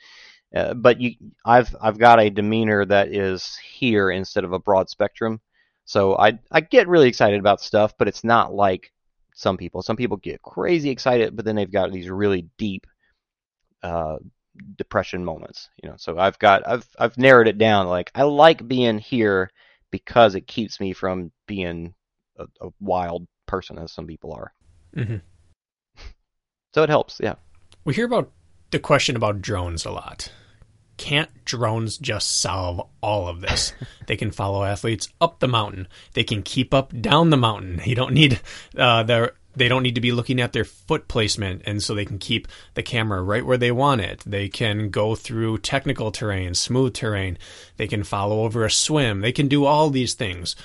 uh, 0.55 0.73
but 0.73 0.99
you, 0.99 1.11
I've 1.45 1.75
I've 1.79 1.99
got 1.99 2.19
a 2.19 2.31
demeanor 2.31 2.83
that 2.85 3.09
is 3.09 3.55
here 3.57 4.09
instead 4.09 4.45
of 4.45 4.53
a 4.53 4.59
broad 4.59 4.89
spectrum, 4.89 5.41
so 5.85 6.17
I 6.17 6.39
I 6.51 6.61
get 6.61 6.87
really 6.87 7.07
excited 7.07 7.39
about 7.39 7.61
stuff, 7.61 7.93
but 7.99 8.07
it's 8.07 8.23
not 8.23 8.51
like 8.51 8.91
some 9.35 9.57
people. 9.57 9.83
Some 9.83 9.95
people 9.95 10.17
get 10.17 10.41
crazy 10.41 10.89
excited, 10.89 11.35
but 11.35 11.45
then 11.45 11.55
they've 11.55 11.71
got 11.71 11.91
these 11.91 12.09
really 12.09 12.49
deep 12.57 12.87
uh, 13.83 14.17
depression 14.75 15.23
moments. 15.23 15.69
You 15.81 15.89
know, 15.89 15.95
so 15.97 16.17
I've 16.17 16.39
got 16.39 16.67
I've 16.67 16.87
I've 16.99 17.17
narrowed 17.17 17.47
it 17.47 17.57
down. 17.57 17.87
Like 17.87 18.11
I 18.15 18.23
like 18.23 18.67
being 18.67 18.99
here 18.99 19.51
because 19.91 20.35
it 20.35 20.47
keeps 20.47 20.79
me 20.79 20.93
from 20.93 21.31
being 21.47 21.93
a, 22.37 22.45
a 22.61 22.69
wild 22.79 23.27
person, 23.45 23.77
as 23.77 23.91
some 23.91 24.07
people 24.07 24.33
are. 24.33 24.53
Mm-hmm. 24.95 25.17
So 26.73 26.83
it 26.83 26.89
helps. 26.89 27.19
Yeah. 27.21 27.35
We 27.85 27.93
hear 27.93 28.05
about 28.05 28.31
the 28.71 28.79
question 28.79 29.15
about 29.15 29.41
drones 29.41 29.85
a 29.85 29.91
lot. 29.91 30.31
Can't 30.97 31.45
drones 31.45 31.97
just 31.97 32.39
solve 32.39 32.81
all 33.01 33.27
of 33.27 33.41
this? 33.41 33.73
they 34.07 34.17
can 34.17 34.31
follow 34.31 34.63
athletes 34.63 35.09
up 35.21 35.39
the 35.39 35.47
mountain. 35.47 35.87
They 36.13 36.23
can 36.23 36.43
keep 36.43 36.73
up 36.73 36.93
down 36.99 37.29
the 37.29 37.37
mountain. 37.37 37.81
You 37.85 37.95
don't 37.95 38.13
need 38.13 38.41
uh, 38.75 39.03
their 39.03 39.33
they 39.57 39.67
don't 39.67 39.83
need 39.83 39.95
to 39.95 40.01
be 40.01 40.11
looking 40.11 40.39
at 40.39 40.53
their 40.53 40.65
foot 40.65 41.07
placement, 41.07 41.63
and 41.65 41.81
so 41.81 41.93
they 41.93 42.05
can 42.05 42.19
keep 42.19 42.47
the 42.75 42.83
camera 42.83 43.21
right 43.21 43.45
where 43.45 43.57
they 43.57 43.71
want 43.71 44.01
it. 44.01 44.23
They 44.25 44.49
can 44.49 44.89
go 44.89 45.15
through 45.15 45.59
technical 45.59 46.11
terrain, 46.11 46.53
smooth 46.53 46.93
terrain. 46.93 47.37
They 47.77 47.87
can 47.87 48.03
follow 48.03 48.43
over 48.43 48.65
a 48.65 48.71
swim. 48.71 49.21
They 49.21 49.31
can 49.31 49.47
do 49.47 49.65
all 49.65 49.89
these 49.89 50.13
things. 50.13 50.55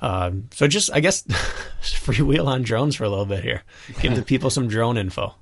Uh, 0.00 0.30
so 0.52 0.68
just, 0.68 0.92
I 0.92 1.00
guess, 1.00 1.22
freewheel 1.82 2.46
on 2.46 2.62
drones 2.62 2.96
for 2.96 3.04
a 3.04 3.08
little 3.08 3.26
bit 3.26 3.42
here. 3.42 3.62
Give 4.00 4.14
the 4.14 4.22
people 4.22 4.50
some 4.50 4.68
drone 4.68 4.98
info. 4.98 5.34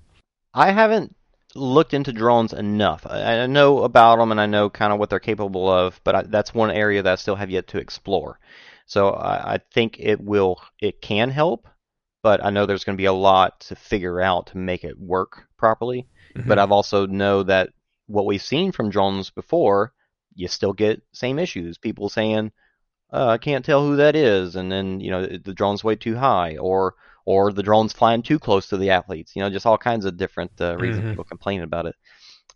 I 0.53 0.71
haven't 0.71 1.17
looked 1.55 1.95
into 1.95 2.13
drones 2.13 2.53
enough. 2.53 3.07
I, 3.09 3.41
I 3.41 3.47
know 3.47 3.83
about 3.83 4.19
them 4.19 4.31
and 4.31 4.41
I 4.41 4.47
know 4.47 4.71
kind 4.71 4.93
of 4.93 4.99
what 4.99 5.11
they're 5.11 5.21
capable 5.21 5.69
of, 5.69 6.01
but 6.05 6.15
I, 6.15 6.23
that's 6.23 6.55
one 6.55 6.71
area 6.71 7.03
that 7.03 7.13
I 7.13 7.17
still 7.17 7.37
have 7.37 7.51
yet 7.51 7.69
to 7.69 7.79
explore. 7.79 8.39
So 8.87 9.11
I, 9.11 9.55
I 9.55 9.59
think 9.73 9.97
it 9.99 10.21
will, 10.21 10.61
it 10.81 11.01
can 11.01 11.31
help, 11.31 11.69
but 12.25 12.45
I 12.45 12.51
know 12.51 12.67
there's 12.67 12.85
going 12.85 12.97
to 12.99 13.03
be 13.03 13.07
a 13.07 13.15
lot 13.31 13.61
to 13.69 13.77
figure 13.77 14.21
out 14.23 14.49
to 14.49 14.59
make 14.59 14.85
it 14.85 14.99
work 14.99 15.47
properly. 15.59 16.09
But 16.49 16.59
I've 16.59 16.73
also 16.73 17.07
know 17.07 17.45
that 17.45 17.71
what 18.09 18.27
we've 18.27 18.43
seen 18.43 18.73
from 18.73 18.91
drones 18.91 19.31
before, 19.31 19.95
you 20.35 20.49
still 20.49 20.75
get 20.75 21.03
same 21.15 21.39
issues. 21.39 21.79
People 21.79 22.09
saying, 22.11 22.53
uh, 23.13 23.29
"I 23.29 23.39
can't 23.39 23.65
tell 23.65 23.87
who 23.87 23.97
that 23.97 24.17
is," 24.17 24.57
and 24.57 24.73
then 24.73 25.01
you 25.01 25.11
know 25.13 25.27
the 25.27 25.55
drone's 25.55 25.85
way 25.85 25.97
too 25.97 26.17
high, 26.17 26.57
or 26.59 26.95
or 27.27 27.53
the 27.53 27.63
drone's 27.63 27.93
flying 27.95 28.23
too 28.23 28.39
close 28.41 28.69
to 28.69 28.79
the 28.79 28.91
athletes. 28.91 29.37
You 29.37 29.43
know, 29.43 29.51
just 29.51 29.67
all 29.67 29.79
kinds 29.79 30.07
of 30.07 30.17
different 30.19 30.53
uh, 30.61 30.77
reasons 30.79 31.07
Mhm. 31.07 31.11
people 31.11 31.25
complain 31.25 31.63
about 31.63 31.87
it. 31.87 31.97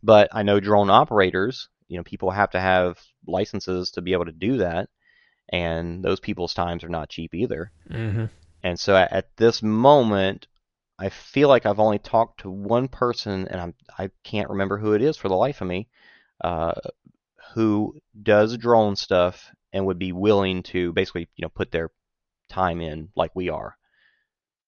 But 0.03 0.29
I 0.33 0.43
know 0.45 0.61
drone 0.61 0.91
operators. 0.91 1.69
You 1.89 1.99
know, 1.99 2.05
people 2.05 2.31
have 2.33 2.51
to 2.53 2.61
have 2.61 2.99
licenses 3.27 3.93
to 3.93 4.03
be 4.03 4.15
able 4.15 4.27
to 4.27 4.33
do 4.33 4.59
that, 4.59 4.91
and 5.51 6.05
those 6.05 6.21
people's 6.21 6.55
times 6.55 6.85
are 6.85 6.91
not 6.91 7.11
cheap 7.11 7.35
either. 7.35 7.73
hmm 7.91 8.27
And 8.63 8.79
so 8.79 8.97
at, 8.97 9.37
this 9.37 9.63
moment, 9.63 10.47
I 10.99 11.11
feel 11.11 11.49
like 11.49 11.65
I've 11.65 11.81
only 11.81 11.99
talked 11.99 12.41
to 12.41 12.51
one 12.51 12.89
person, 12.89 13.47
and 13.49 13.61
I'm 13.61 13.75
I 13.99 14.11
can't 14.25 14.51
remember 14.51 14.79
who 14.79 14.95
it 14.95 15.03
is 15.03 15.17
for 15.17 15.29
the 15.29 15.37
life 15.37 15.61
of 15.61 15.69
me, 15.69 15.89
uh, 16.43 16.73
who 17.55 17.95
does 18.21 18.57
drone 18.57 18.97
stuff 18.97 19.51
and 19.73 19.87
would 19.87 19.99
be 19.99 20.13
willing 20.13 20.63
to 20.65 20.93
basically 20.93 21.29
you 21.37 21.43
know 21.43 21.51
put 21.51 21.71
their 21.71 21.91
time 22.49 22.81
in 22.81 23.11
like 23.15 23.31
we 23.35 23.49
are. 23.49 23.77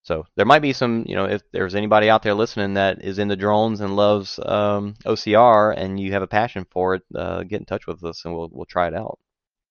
So 0.02 0.26
there 0.36 0.46
might 0.46 0.62
be 0.62 0.72
some 0.72 1.04
you 1.06 1.14
know 1.14 1.26
if 1.26 1.42
there's 1.52 1.74
anybody 1.74 2.08
out 2.08 2.22
there 2.22 2.34
listening 2.34 2.74
that 2.74 3.02
is 3.02 3.18
into 3.18 3.36
drones 3.36 3.80
and 3.80 3.96
loves 3.96 4.38
um, 4.38 4.94
OCR 5.04 5.74
and 5.76 5.98
you 5.98 6.12
have 6.12 6.22
a 6.22 6.26
passion 6.26 6.66
for 6.70 6.94
it, 6.94 7.02
uh, 7.14 7.42
get 7.42 7.60
in 7.60 7.66
touch 7.66 7.86
with 7.86 8.02
us 8.04 8.24
and 8.24 8.34
we'll 8.34 8.48
we'll 8.52 8.66
try 8.66 8.86
it 8.86 8.94
out. 8.94 9.18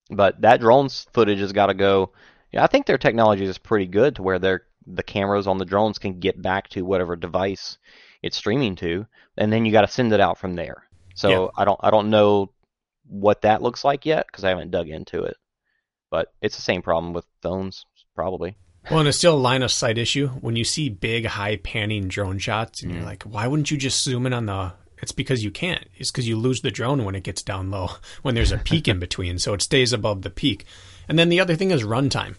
But 0.10 0.42
that 0.42 0.60
drones 0.60 1.08
footage 1.14 1.40
has 1.40 1.54
got 1.54 1.68
to 1.68 1.74
go. 1.74 2.14
Yeah, 2.52 2.64
I 2.64 2.68
think 2.68 2.86
their 2.86 2.98
technology 2.98 3.46
is 3.46 3.58
pretty 3.58 3.86
good 3.86 4.16
to 4.16 4.24
where 4.24 4.40
their 4.40 4.64
the 4.88 5.04
cameras 5.04 5.46
on 5.46 5.60
the 5.60 5.66
drones 5.66 6.00
can 6.00 6.20
get 6.20 6.42
back 6.42 6.70
to 6.70 6.82
whatever 6.82 7.16
device 7.16 7.78
it's 8.24 8.38
streaming 8.38 8.76
to, 8.78 9.06
and 9.38 9.54
then 9.54 9.66
you 9.66 9.72
got 9.72 9.82
to 9.82 9.88
send 9.88 10.12
it 10.14 10.20
out 10.20 10.38
from 10.38 10.56
there. 10.56 10.84
So 11.16 11.30
Yeah. 11.30 11.48
I 11.58 11.66
don't 11.66 11.80
I 11.82 11.92
don't 11.92 12.10
know 12.10 12.52
what 13.08 13.42
that 13.42 13.62
looks 13.62 13.84
like 13.84 14.06
yet 14.06 14.28
because 14.28 14.44
I 14.44 14.50
haven't 14.50 14.72
dug 14.72 14.88
into 14.88 15.24
it. 15.24 15.38
But 16.10 16.34
it's 16.42 16.56
the 16.56 16.62
same 16.62 16.82
problem 16.82 17.14
with 17.14 17.26
phones, 17.42 17.86
probably. 18.16 18.58
Well, 18.90 19.00
and 19.00 19.08
it's 19.08 19.18
still 19.18 19.36
a 19.36 19.38
line 19.38 19.62
of 19.62 19.72
sight 19.72 19.98
issue. 19.98 20.30
When 20.30 20.56
you 20.56 20.64
see 20.64 20.90
big, 20.90 21.26
high 21.26 21.58
panning 21.58 22.08
drone 22.08 22.40
shots, 22.40 22.82
and 22.82 22.92
you're 22.92 23.02
mm. 23.04 23.06
like, 23.06 23.24
why 23.24 23.46
wouldn't 23.48 23.70
you 23.70 23.78
just 23.78 24.04
zoom 24.04 24.26
in 24.26 24.34
on 24.34 24.46
the. 24.48 24.74
It's 25.02 25.12
because 25.12 25.44
you 25.44 25.52
can't. 25.52 25.86
It's 25.96 26.12
because 26.12 26.28
you 26.28 26.38
lose 26.38 26.62
the 26.62 26.72
drone 26.72 27.06
when 27.06 27.16
it 27.16 27.24
gets 27.24 27.42
down 27.42 27.72
low, 27.72 27.92
when 28.22 28.36
there's 28.36 28.52
a 28.52 28.58
peak 28.58 28.88
in 28.88 29.00
between, 29.00 29.40
so 29.40 29.54
it 29.54 29.62
stays 29.62 29.94
above 29.94 30.24
the 30.24 30.30
peak. 30.30 30.66
And 31.10 31.18
then 31.18 31.30
the 31.30 31.40
other 31.40 31.56
thing 31.56 31.72
is 31.72 31.84
runtime. 31.84 32.36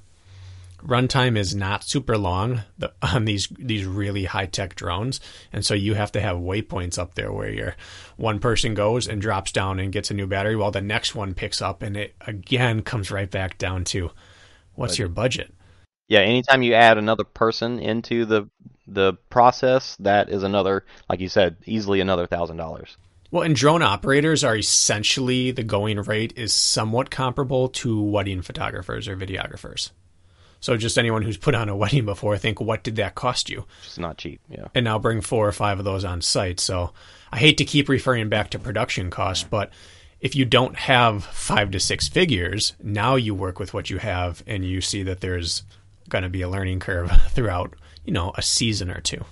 Runtime 0.82 1.36
is 1.36 1.54
not 1.54 1.84
super 1.84 2.16
long 2.16 2.62
on 3.02 3.26
these 3.26 3.48
these 3.58 3.84
really 3.84 4.24
high 4.24 4.46
tech 4.46 4.74
drones, 4.74 5.20
and 5.52 5.66
so 5.66 5.74
you 5.74 5.94
have 5.94 6.12
to 6.12 6.20
have 6.20 6.38
waypoints 6.38 6.98
up 6.98 7.14
there 7.14 7.32
where 7.32 7.50
your 7.50 7.76
one 8.16 8.38
person 8.38 8.72
goes 8.72 9.06
and 9.06 9.20
drops 9.20 9.52
down 9.52 9.78
and 9.78 9.92
gets 9.92 10.10
a 10.10 10.14
new 10.14 10.26
battery, 10.26 10.56
while 10.56 10.70
the 10.70 10.80
next 10.80 11.14
one 11.14 11.34
picks 11.34 11.60
up 11.60 11.82
and 11.82 11.96
it 11.96 12.14
again 12.22 12.80
comes 12.80 13.10
right 13.10 13.30
back 13.30 13.58
down 13.58 13.84
to 13.84 14.10
what's 14.74 14.98
your 14.98 15.08
budget. 15.08 15.52
Yeah, 16.08 16.20
anytime 16.20 16.62
you 16.62 16.74
add 16.74 16.96
another 16.96 17.24
person 17.24 17.78
into 17.78 18.24
the 18.24 18.48
the 18.86 19.14
process, 19.28 19.96
that 20.00 20.30
is 20.30 20.42
another, 20.42 20.84
like 21.08 21.20
you 21.20 21.28
said, 21.28 21.56
easily 21.66 22.00
another 22.00 22.26
thousand 22.26 22.56
dollars. 22.56 22.96
Well, 23.30 23.44
and 23.44 23.54
drone 23.54 23.82
operators 23.82 24.42
are 24.42 24.56
essentially 24.56 25.52
the 25.52 25.62
going 25.62 26.00
rate 26.00 26.32
is 26.36 26.52
somewhat 26.52 27.10
comparable 27.10 27.68
to 27.68 28.02
wedding 28.02 28.42
photographers 28.42 29.06
or 29.06 29.16
videographers. 29.16 29.90
So 30.60 30.76
just 30.76 30.98
anyone 30.98 31.22
who's 31.22 31.36
put 31.36 31.54
on 31.54 31.68
a 31.68 31.76
wedding 31.76 32.04
before, 32.04 32.36
think 32.36 32.60
what 32.60 32.82
did 32.82 32.96
that 32.96 33.14
cost 33.14 33.48
you? 33.48 33.64
It's 33.84 33.98
not 33.98 34.18
cheap. 34.18 34.40
Yeah. 34.48 34.66
And 34.74 34.84
now 34.84 34.98
bring 34.98 35.20
four 35.20 35.48
or 35.48 35.52
five 35.52 35.78
of 35.78 35.84
those 35.84 36.04
on 36.04 36.20
site. 36.20 36.60
So 36.60 36.92
I 37.32 37.38
hate 37.38 37.58
to 37.58 37.64
keep 37.64 37.88
referring 37.88 38.28
back 38.28 38.50
to 38.50 38.58
production 38.58 39.10
costs, 39.10 39.44
but 39.48 39.70
if 40.20 40.34
you 40.34 40.44
don't 40.44 40.76
have 40.76 41.24
five 41.24 41.70
to 41.70 41.80
six 41.80 42.08
figures, 42.08 42.74
now 42.82 43.14
you 43.16 43.34
work 43.34 43.58
with 43.58 43.72
what 43.72 43.88
you 43.88 43.98
have 43.98 44.42
and 44.46 44.64
you 44.64 44.80
see 44.80 45.02
that 45.04 45.20
there's 45.20 45.62
going 46.10 46.24
to 46.24 46.28
be 46.28 46.42
a 46.42 46.48
learning 46.48 46.80
curve 46.80 47.10
throughout, 47.30 47.74
you 48.04 48.12
know, 48.12 48.32
a 48.36 48.42
season 48.42 48.90
or 48.90 49.00
two. 49.00 49.24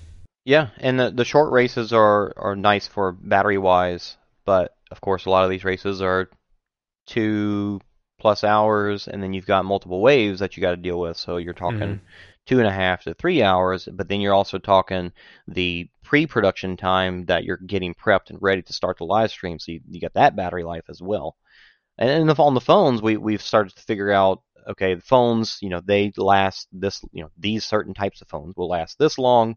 Yeah, 0.49 0.71
and 0.79 0.99
the 0.99 1.11
the 1.11 1.27
short 1.27 1.53
races 1.53 1.93
are 1.93 2.33
are 2.39 2.57
nice 2.57 2.89
for 2.89 3.13
battery 3.13 3.59
wise, 3.59 4.17
but 4.47 4.75
of 4.91 4.99
course 5.03 5.27
a 5.27 5.31
lot 5.31 5.45
of 5.45 5.51
these 5.51 5.63
races 5.63 6.01
are 6.01 6.31
two 7.07 7.81
plus 8.21 8.45
hours, 8.45 9.09
and 9.09 9.23
then 9.23 9.35
you've 9.35 9.47
got 9.47 9.67
multiple 9.67 10.01
waves 10.01 10.41
that 10.41 10.57
you 10.57 10.63
got 10.63 10.71
to 10.71 10.77
deal 10.79 11.01
with. 11.01 11.19
So 11.19 11.37
you're 11.37 11.53
talking 11.55 11.97
Mhm. 11.97 12.01
two 12.47 12.59
and 12.61 12.67
a 12.67 12.73
half 12.73 13.03
to 13.05 13.15
three 13.15 13.43
hours, 13.43 13.89
but 13.93 14.09
then 14.09 14.23
you're 14.23 14.35
also 14.35 14.59
talking 14.59 15.13
the 15.49 15.91
pre-production 16.03 16.77
time 16.79 17.27
that 17.27 17.45
you're 17.45 17.59
getting 17.59 17.95
prepped 17.95 18.31
and 18.31 18.39
ready 18.41 18.63
to 18.63 18.73
start 18.73 18.99
the 18.99 19.05
live 19.05 19.31
stream. 19.31 19.59
So 19.59 19.73
you, 19.73 19.81
you 19.91 20.01
got 20.01 20.15
that 20.15 20.37
battery 20.37 20.65
life 20.65 20.85
as 20.89 21.03
well. 21.03 21.37
And, 21.99 22.11
and 22.11 22.29
the, 22.31 22.43
on 22.43 22.55
the 22.55 22.61
phones, 22.61 23.03
we 23.03 23.17
we've 23.17 23.43
started 23.43 23.77
to 23.77 23.83
figure 23.83 24.11
out 24.13 24.43
okay, 24.69 24.95
the 24.95 25.01
phones, 25.01 25.59
you 25.63 25.71
know, 25.71 25.81
they 25.81 26.13
last 26.19 26.69
this, 26.73 27.03
you 27.13 27.23
know, 27.23 27.31
these 27.39 27.65
certain 27.65 27.95
types 27.95 28.21
of 28.21 28.29
phones 28.29 28.55
will 28.57 28.69
last 28.69 28.99
this 28.99 29.17
long. 29.19 29.57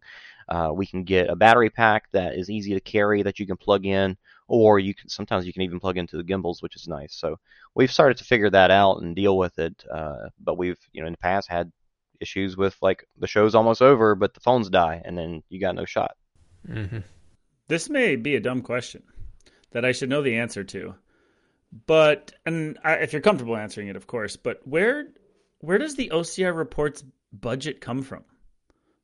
Uh, 0.51 0.69
we 0.73 0.85
can 0.85 1.05
get 1.05 1.29
a 1.29 1.35
battery 1.35 1.69
pack 1.69 2.11
that 2.11 2.35
is 2.35 2.49
easy 2.49 2.73
to 2.73 2.81
carry 2.81 3.23
that 3.23 3.39
you 3.39 3.47
can 3.47 3.55
plug 3.55 3.85
in, 3.85 4.17
or 4.49 4.79
you 4.79 4.93
can 4.93 5.07
sometimes 5.07 5.47
you 5.47 5.53
can 5.53 5.61
even 5.61 5.79
plug 5.79 5.97
into 5.97 6.17
the 6.17 6.23
gimbals, 6.23 6.61
which 6.61 6.75
is 6.75 6.89
nice. 6.89 7.15
So 7.15 7.39
we've 7.73 7.91
started 7.91 8.17
to 8.17 8.25
figure 8.25 8.49
that 8.49 8.69
out 8.69 9.01
and 9.01 9.15
deal 9.15 9.37
with 9.37 9.57
it. 9.59 9.81
Uh, 9.89 10.27
but 10.43 10.57
we've, 10.57 10.77
you 10.91 10.99
know, 10.99 11.07
in 11.07 11.13
the 11.13 11.17
past 11.19 11.47
had 11.47 11.71
issues 12.19 12.57
with 12.57 12.75
like 12.81 13.07
the 13.17 13.27
show's 13.27 13.55
almost 13.55 13.81
over, 13.81 14.13
but 14.13 14.33
the 14.33 14.41
phones 14.41 14.69
die, 14.69 15.01
and 15.05 15.17
then 15.17 15.41
you 15.47 15.57
got 15.57 15.73
no 15.73 15.85
shot. 15.85 16.17
Mm-hmm. 16.67 16.99
This 17.69 17.89
may 17.89 18.17
be 18.17 18.35
a 18.35 18.41
dumb 18.41 18.61
question 18.61 19.03
that 19.71 19.85
I 19.85 19.93
should 19.93 20.09
know 20.09 20.21
the 20.21 20.35
answer 20.35 20.65
to, 20.65 20.95
but 21.87 22.33
and 22.45 22.77
I, 22.83 22.95
if 22.95 23.13
you're 23.13 23.21
comfortable 23.21 23.55
answering 23.55 23.87
it, 23.87 23.95
of 23.95 24.05
course. 24.05 24.35
But 24.35 24.59
where 24.67 25.07
where 25.59 25.77
does 25.77 25.95
the 25.95 26.09
OCR 26.09 26.53
reports 26.53 27.05
budget 27.31 27.79
come 27.79 28.01
from? 28.01 28.25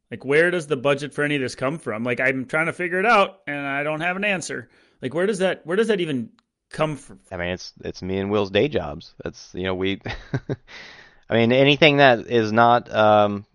Like, 0.09 0.23
where 0.23 0.51
does 0.51 0.67
the 0.67 0.77
budget 0.77 1.13
for 1.13 1.23
any 1.23 1.35
of 1.35 1.41
this 1.41 1.55
come 1.55 1.79
from? 1.79 2.03
Like, 2.03 2.19
I'm 2.19 2.45
trying 2.45 2.67
to 2.67 2.73
figure 2.73 2.99
it 2.99 3.05
out, 3.05 3.39
and 3.45 3.65
I 3.65 3.83
don't 3.83 4.01
have 4.01 4.15
an 4.15 4.23
answer. 4.23 4.69
Like, 5.01 5.13
where 5.13 5.25
does 5.25 5.39
that 5.39 5.65
where 5.65 5.77
does 5.77 5.87
that 5.87 5.99
even 5.99 6.29
come 6.69 6.95
from? 6.95 7.19
I 7.31 7.37
mean, 7.37 7.49
it's 7.49 7.73
it's 7.83 8.01
me 8.01 8.17
and 8.17 8.31
Will's 8.31 8.51
day 8.51 8.67
jobs. 8.67 9.13
That's 9.23 9.53
you 9.53 9.63
know 9.63 9.75
we. 9.75 10.01
I 11.29 11.33
mean, 11.33 11.51
anything 11.51 11.97
that 11.97 12.27
is 12.27 12.53
not 12.53 12.93
um, 12.93 13.45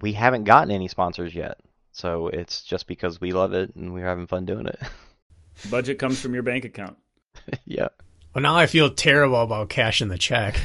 we 0.00 0.12
haven't 0.12 0.44
gotten 0.44 0.70
any 0.70 0.88
sponsors 0.88 1.34
yet, 1.34 1.58
so 1.92 2.28
it's 2.28 2.62
just 2.62 2.86
because 2.86 3.20
we 3.20 3.32
love 3.32 3.52
it 3.52 3.74
and 3.76 3.94
we're 3.94 4.06
having 4.06 4.26
fun 4.26 4.44
doing 4.44 4.66
it. 4.66 4.80
Budget 5.70 5.98
comes 5.98 6.20
from 6.20 6.34
your 6.34 6.42
bank 6.42 6.64
account. 6.64 6.96
yeah. 7.64 7.88
Well, 8.34 8.42
now 8.42 8.56
I 8.56 8.66
feel 8.66 8.90
terrible 8.90 9.42
about 9.42 9.68
cashing 9.68 10.08
the 10.08 10.18
check. 10.18 10.56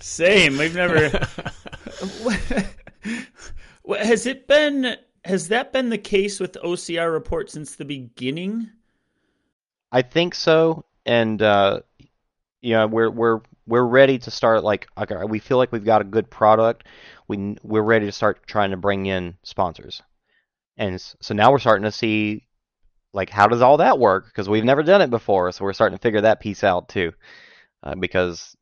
Same. 0.00 0.56
We've 0.56 0.74
never. 0.74 1.28
has 3.98 4.26
it 4.26 4.46
been? 4.46 4.96
Has 5.24 5.48
that 5.48 5.72
been 5.72 5.88
the 5.88 5.98
case 5.98 6.40
with 6.40 6.54
OCR 6.54 7.12
report 7.12 7.50
since 7.50 7.76
the 7.76 7.84
beginning? 7.84 8.70
I 9.92 10.02
think 10.02 10.34
so, 10.34 10.84
and 11.06 11.40
uh, 11.40 11.80
know 12.62 12.86
we're 12.86 13.10
we're 13.10 13.40
we're 13.66 13.84
ready 13.84 14.18
to 14.18 14.30
start. 14.30 14.64
Like 14.64 14.88
okay, 14.98 15.16
we 15.28 15.38
feel 15.38 15.58
like 15.58 15.72
we've 15.72 15.84
got 15.84 16.00
a 16.00 16.04
good 16.04 16.28
product. 16.30 16.86
We 17.28 17.56
we're 17.62 17.82
ready 17.82 18.06
to 18.06 18.12
start 18.12 18.46
trying 18.46 18.70
to 18.72 18.76
bring 18.76 19.06
in 19.06 19.36
sponsors, 19.42 20.02
and 20.76 21.00
so 21.00 21.34
now 21.34 21.52
we're 21.52 21.58
starting 21.58 21.84
to 21.84 21.92
see 21.92 22.46
like 23.12 23.30
how 23.30 23.46
does 23.46 23.62
all 23.62 23.76
that 23.76 23.98
work? 23.98 24.26
Because 24.26 24.48
we've 24.48 24.64
never 24.64 24.82
done 24.82 25.02
it 25.02 25.10
before, 25.10 25.52
so 25.52 25.64
we're 25.64 25.72
starting 25.72 25.96
to 25.96 26.02
figure 26.02 26.22
that 26.22 26.40
piece 26.40 26.64
out 26.64 26.88
too. 26.88 27.12
Uh, 27.84 27.94
because 27.96 28.56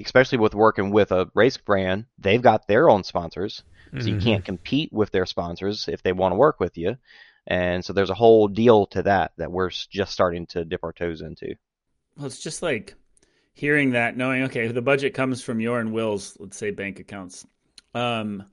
especially 0.00 0.38
with 0.38 0.54
working 0.54 0.90
with 0.90 1.12
a 1.12 1.30
race 1.34 1.56
brand, 1.56 2.06
they've 2.18 2.42
got 2.42 2.66
their 2.66 2.88
own 2.88 3.04
sponsors, 3.04 3.62
so 3.92 3.98
mm-hmm. 3.98 4.08
you 4.08 4.18
can't 4.18 4.44
compete 4.44 4.92
with 4.92 5.10
their 5.10 5.26
sponsors 5.26 5.88
if 5.88 6.02
they 6.02 6.12
want 6.12 6.32
to 6.32 6.36
work 6.36 6.60
with 6.60 6.76
you. 6.76 6.96
And 7.46 7.84
so 7.84 7.92
there's 7.92 8.10
a 8.10 8.14
whole 8.14 8.48
deal 8.48 8.86
to 8.88 9.02
that 9.04 9.32
that 9.36 9.52
we're 9.52 9.70
just 9.70 10.12
starting 10.12 10.46
to 10.48 10.64
dip 10.64 10.82
our 10.82 10.92
toes 10.92 11.20
into. 11.20 11.54
Well, 12.16 12.26
it's 12.26 12.42
just 12.42 12.62
like 12.62 12.94
hearing 13.54 13.90
that, 13.90 14.16
knowing 14.16 14.44
okay, 14.44 14.68
the 14.68 14.82
budget 14.82 15.14
comes 15.14 15.42
from 15.42 15.60
your 15.60 15.78
and 15.78 15.92
Will's, 15.92 16.36
let's 16.40 16.56
say, 16.56 16.70
bank 16.70 16.98
accounts, 16.98 17.46
um, 17.94 18.44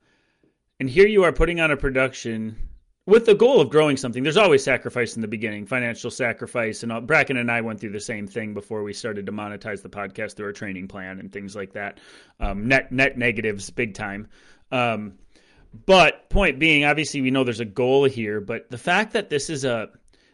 and 0.80 0.90
here 0.90 1.08
you 1.08 1.24
are 1.24 1.34
putting 1.34 1.60
on 1.60 1.72
a 1.72 1.78
production 1.78 2.58
with 3.06 3.26
the 3.26 3.36
goal 3.36 3.60
of 3.60 3.70
growing 3.70 3.98
something. 3.98 4.24
There's 4.24 4.38
always 4.38 4.64
sacrifice 4.64 5.16
in 5.16 5.22
the 5.22 5.28
beginning, 5.28 5.66
financial 5.66 6.10
sacrifice, 6.10 6.84
and 6.84 6.92
all, 6.92 7.02
Bracken 7.02 7.38
and 7.38 7.52
I 7.52 7.62
went 7.62 7.80
through 7.80 7.92
the 7.92 8.00
same 8.00 8.28
thing 8.28 8.54
before 8.54 8.84
we 8.84 8.94
started 8.94 9.26
to 9.26 9.32
monetize 9.32 9.82
the 9.82 9.90
podcast 9.90 10.36
through 10.36 10.48
our 10.48 10.54
training 10.54 10.88
plan 10.88 11.20
and 11.20 11.32
things 11.32 11.56
like 11.56 11.74
that. 11.74 12.00
Um, 12.40 12.68
net 12.68 12.92
net 12.92 13.18
negatives, 13.18 13.70
big 13.70 13.94
time. 13.94 14.28
Um, 14.72 15.16
but 15.86 16.30
point 16.30 16.60
being, 16.60 16.86
obviously, 16.86 17.22
we 17.22 17.32
know 17.32 17.44
there's 17.44 17.60
a 17.60 17.66
goal 17.66 18.06
here, 18.06 18.40
but 18.40 18.70
the 18.70 18.78
fact 18.78 19.14
that 19.14 19.30
this 19.30 19.50
is 19.50 19.66
a 19.66 19.90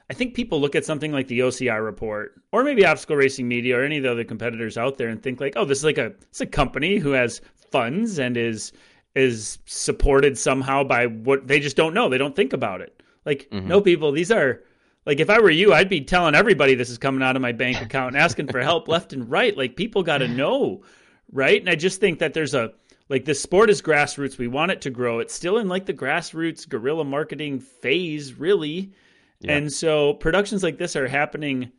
I 0.09 0.15
think 0.15 0.33
people 0.33 0.59
look 0.59 0.75
at 0.75 0.85
something 0.85 1.11
like 1.11 1.27
the 1.27 1.39
OCR 1.39 1.83
report, 1.83 2.41
or 2.51 2.63
maybe 2.63 2.83
Obstacle 2.83 3.15
Racing 3.15 3.47
Media, 3.47 3.77
or 3.77 3.83
any 3.83 3.97
of 3.97 4.03
the 4.03 4.11
other 4.11 4.23
competitors 4.23 4.75
out 4.75 4.97
there, 4.97 5.07
and 5.07 5.21
think 5.21 5.39
like, 5.39 5.53
"Oh, 5.55 5.65
this 5.65 5.79
is 5.79 5.83
like 5.83 5.99
a 5.99 6.13
it's 6.29 6.41
a 6.41 6.47
company 6.47 6.97
who 6.97 7.11
has 7.11 7.41
funds 7.71 8.19
and 8.19 8.35
is 8.35 8.71
is 9.15 9.59
supported 9.65 10.37
somehow 10.37 10.83
by 10.83 11.07
what 11.07 11.47
they 11.47 11.59
just 11.59 11.75
don't 11.75 11.93
know. 11.93 12.09
They 12.09 12.17
don't 12.17 12.35
think 12.35 12.53
about 12.53 12.81
it. 12.81 13.01
Like, 13.25 13.49
mm-hmm. 13.51 13.67
no, 13.67 13.81
people, 13.81 14.11
these 14.11 14.31
are 14.31 14.61
like 15.05 15.19
if 15.19 15.29
I 15.29 15.39
were 15.39 15.49
you, 15.49 15.73
I'd 15.73 15.89
be 15.89 16.01
telling 16.01 16.35
everybody 16.35 16.75
this 16.75 16.89
is 16.89 16.97
coming 16.97 17.23
out 17.23 17.35
of 17.35 17.41
my 17.41 17.51
bank 17.51 17.81
account 17.81 18.15
and 18.15 18.23
asking 18.23 18.47
for 18.47 18.61
help 18.61 18.87
left 18.87 19.13
and 19.13 19.29
right. 19.29 19.55
Like, 19.57 19.75
people 19.75 20.03
got 20.03 20.19
to 20.19 20.27
know, 20.27 20.83
right? 21.31 21.59
And 21.59 21.69
I 21.69 21.75
just 21.75 21.99
think 21.99 22.19
that 22.19 22.33
there's 22.33 22.53
a 22.53 22.73
like 23.09 23.25
this 23.25 23.41
sport 23.41 23.69
is 23.69 23.81
grassroots. 23.81 24.37
We 24.37 24.47
want 24.47 24.71
it 24.71 24.81
to 24.81 24.89
grow. 24.89 25.19
It's 25.19 25.33
still 25.33 25.57
in 25.57 25.67
like 25.67 25.85
the 25.85 25.93
grassroots 25.93 26.69
guerrilla 26.69 27.03
marketing 27.03 27.59
phase, 27.59 28.35
really. 28.35 28.93
Yeah. 29.41 29.57
And 29.57 29.73
so 29.73 30.13
productions 30.13 30.63
like 30.63 30.77
this 30.77 30.95
are 30.95 31.07
happening 31.07 31.71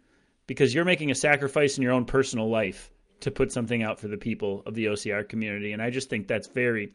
because 0.47 0.74
you're 0.74 0.85
making 0.85 1.11
a 1.11 1.14
sacrifice 1.14 1.76
in 1.76 1.83
your 1.83 1.93
own 1.93 2.05
personal 2.05 2.49
life 2.51 2.91
to 3.20 3.31
put 3.31 3.53
something 3.53 3.83
out 3.83 4.01
for 4.01 4.09
the 4.09 4.16
people 4.16 4.62
of 4.66 4.74
the 4.74 4.87
OCR 4.87 5.28
community. 5.28 5.72
And 5.72 5.81
I 5.81 5.91
just 5.91 6.11
think 6.11 6.26
that's 6.26 6.49
very, 6.49 6.93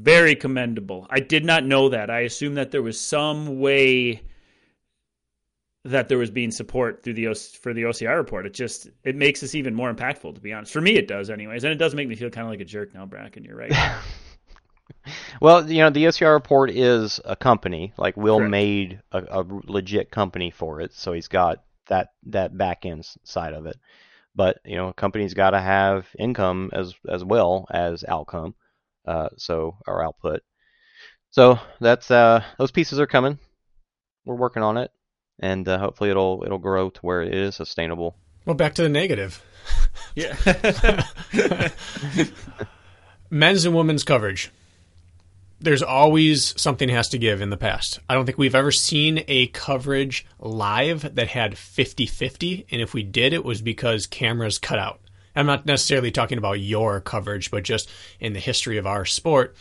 very 0.00 0.34
commendable. 0.34 1.06
I 1.10 1.20
did 1.20 1.44
not 1.44 1.64
know 1.64 1.88
that. 1.88 2.10
I 2.10 2.20
assumed 2.20 2.56
that 2.56 2.70
there 2.70 2.82
was 2.82 3.00
some 3.00 3.58
way 3.60 4.22
that 5.84 6.08
there 6.08 6.18
was 6.18 6.30
being 6.30 6.50
support 6.50 7.02
through 7.02 7.14
the 7.14 7.34
for 7.34 7.72
the 7.72 7.82
OCR 7.82 8.16
report. 8.16 8.46
It 8.46 8.54
just 8.54 8.88
it 9.04 9.16
makes 9.16 9.40
this 9.40 9.54
even 9.54 9.74
more 9.74 9.92
impactful, 9.92 10.34
to 10.34 10.40
be 10.40 10.52
honest. 10.52 10.72
For 10.72 10.80
me, 10.80 10.96
it 10.96 11.08
does, 11.08 11.30
anyways, 11.30 11.64
and 11.64 11.72
it 11.72 11.76
does 11.76 11.94
make 11.94 12.08
me 12.08 12.14
feel 12.14 12.30
kind 12.30 12.46
of 12.46 12.50
like 12.50 12.60
a 12.60 12.64
jerk 12.64 12.94
now, 12.94 13.06
Bracken. 13.06 13.44
You're 13.44 13.56
right. 13.56 13.72
well, 15.40 15.68
you 15.70 15.78
know, 15.78 15.90
the 15.90 16.04
OCR 16.04 16.34
report 16.34 16.70
is 16.70 17.20
a 17.24 17.36
company. 17.36 17.92
Like 17.96 18.16
Will 18.16 18.38
Correct. 18.38 18.50
made 18.50 19.00
a, 19.12 19.40
a, 19.40 19.44
legit 19.64 20.10
company 20.10 20.50
for 20.50 20.80
it, 20.80 20.92
so 20.92 21.12
he's 21.12 21.28
got 21.28 21.62
that 21.88 22.10
that 22.26 22.56
back 22.56 22.84
end 22.84 23.08
side 23.24 23.54
of 23.54 23.66
it. 23.66 23.76
But 24.34 24.58
you 24.64 24.76
know, 24.76 24.88
a 24.88 24.94
company's 24.94 25.34
got 25.34 25.50
to 25.50 25.60
have 25.60 26.06
income 26.18 26.70
as 26.72 26.94
as 27.08 27.24
well 27.24 27.66
as 27.70 28.04
outcome 28.06 28.54
uh, 29.08 29.28
so 29.38 29.76
our 29.86 30.04
output. 30.04 30.42
So 31.30 31.58
that's 31.80 32.10
uh, 32.10 32.44
those 32.58 32.70
pieces 32.70 33.00
are 33.00 33.06
coming. 33.06 33.38
We're 34.24 34.34
working 34.34 34.62
on 34.62 34.76
it, 34.76 34.90
and 35.40 35.66
uh, 35.66 35.78
hopefully 35.78 36.10
it'll 36.10 36.42
it'll 36.44 36.58
grow 36.58 36.90
to 36.90 37.00
where 37.00 37.22
it 37.22 37.34
is 37.34 37.56
sustainable. 37.56 38.16
Well, 38.44 38.54
back 38.54 38.74
to 38.74 38.82
the 38.82 38.88
negative. 38.88 39.42
yeah. 40.14 40.36
Men's 43.30 43.64
and 43.64 43.74
women's 43.74 44.04
coverage. 44.04 44.50
There's 45.60 45.82
always 45.82 46.58
something 46.60 46.88
has 46.88 47.08
to 47.10 47.18
give 47.18 47.40
in 47.42 47.50
the 47.50 47.56
past. 47.56 47.98
I 48.08 48.14
don't 48.14 48.26
think 48.26 48.38
we've 48.38 48.54
ever 48.54 48.70
seen 48.70 49.24
a 49.26 49.48
coverage 49.48 50.24
live 50.38 51.14
that 51.16 51.28
had 51.28 51.54
50-50, 51.54 52.66
and 52.70 52.80
if 52.80 52.94
we 52.94 53.02
did, 53.02 53.32
it 53.32 53.44
was 53.44 53.60
because 53.60 54.06
cameras 54.06 54.58
cut 54.58 54.78
out. 54.78 55.00
I'm 55.38 55.46
not 55.46 55.66
necessarily 55.66 56.10
talking 56.10 56.38
about 56.38 56.60
your 56.60 57.00
coverage, 57.00 57.50
but 57.50 57.62
just 57.62 57.88
in 58.18 58.32
the 58.32 58.40
history 58.40 58.76
of 58.76 58.86
our 58.86 59.04
sport, 59.04 59.54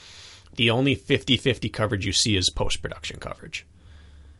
the 0.55 0.71
only 0.71 0.95
50 0.95 1.37
50 1.37 1.69
coverage 1.69 2.05
you 2.05 2.11
see 2.11 2.35
is 2.35 2.49
post 2.49 2.81
production 2.81 3.19
coverage. 3.19 3.65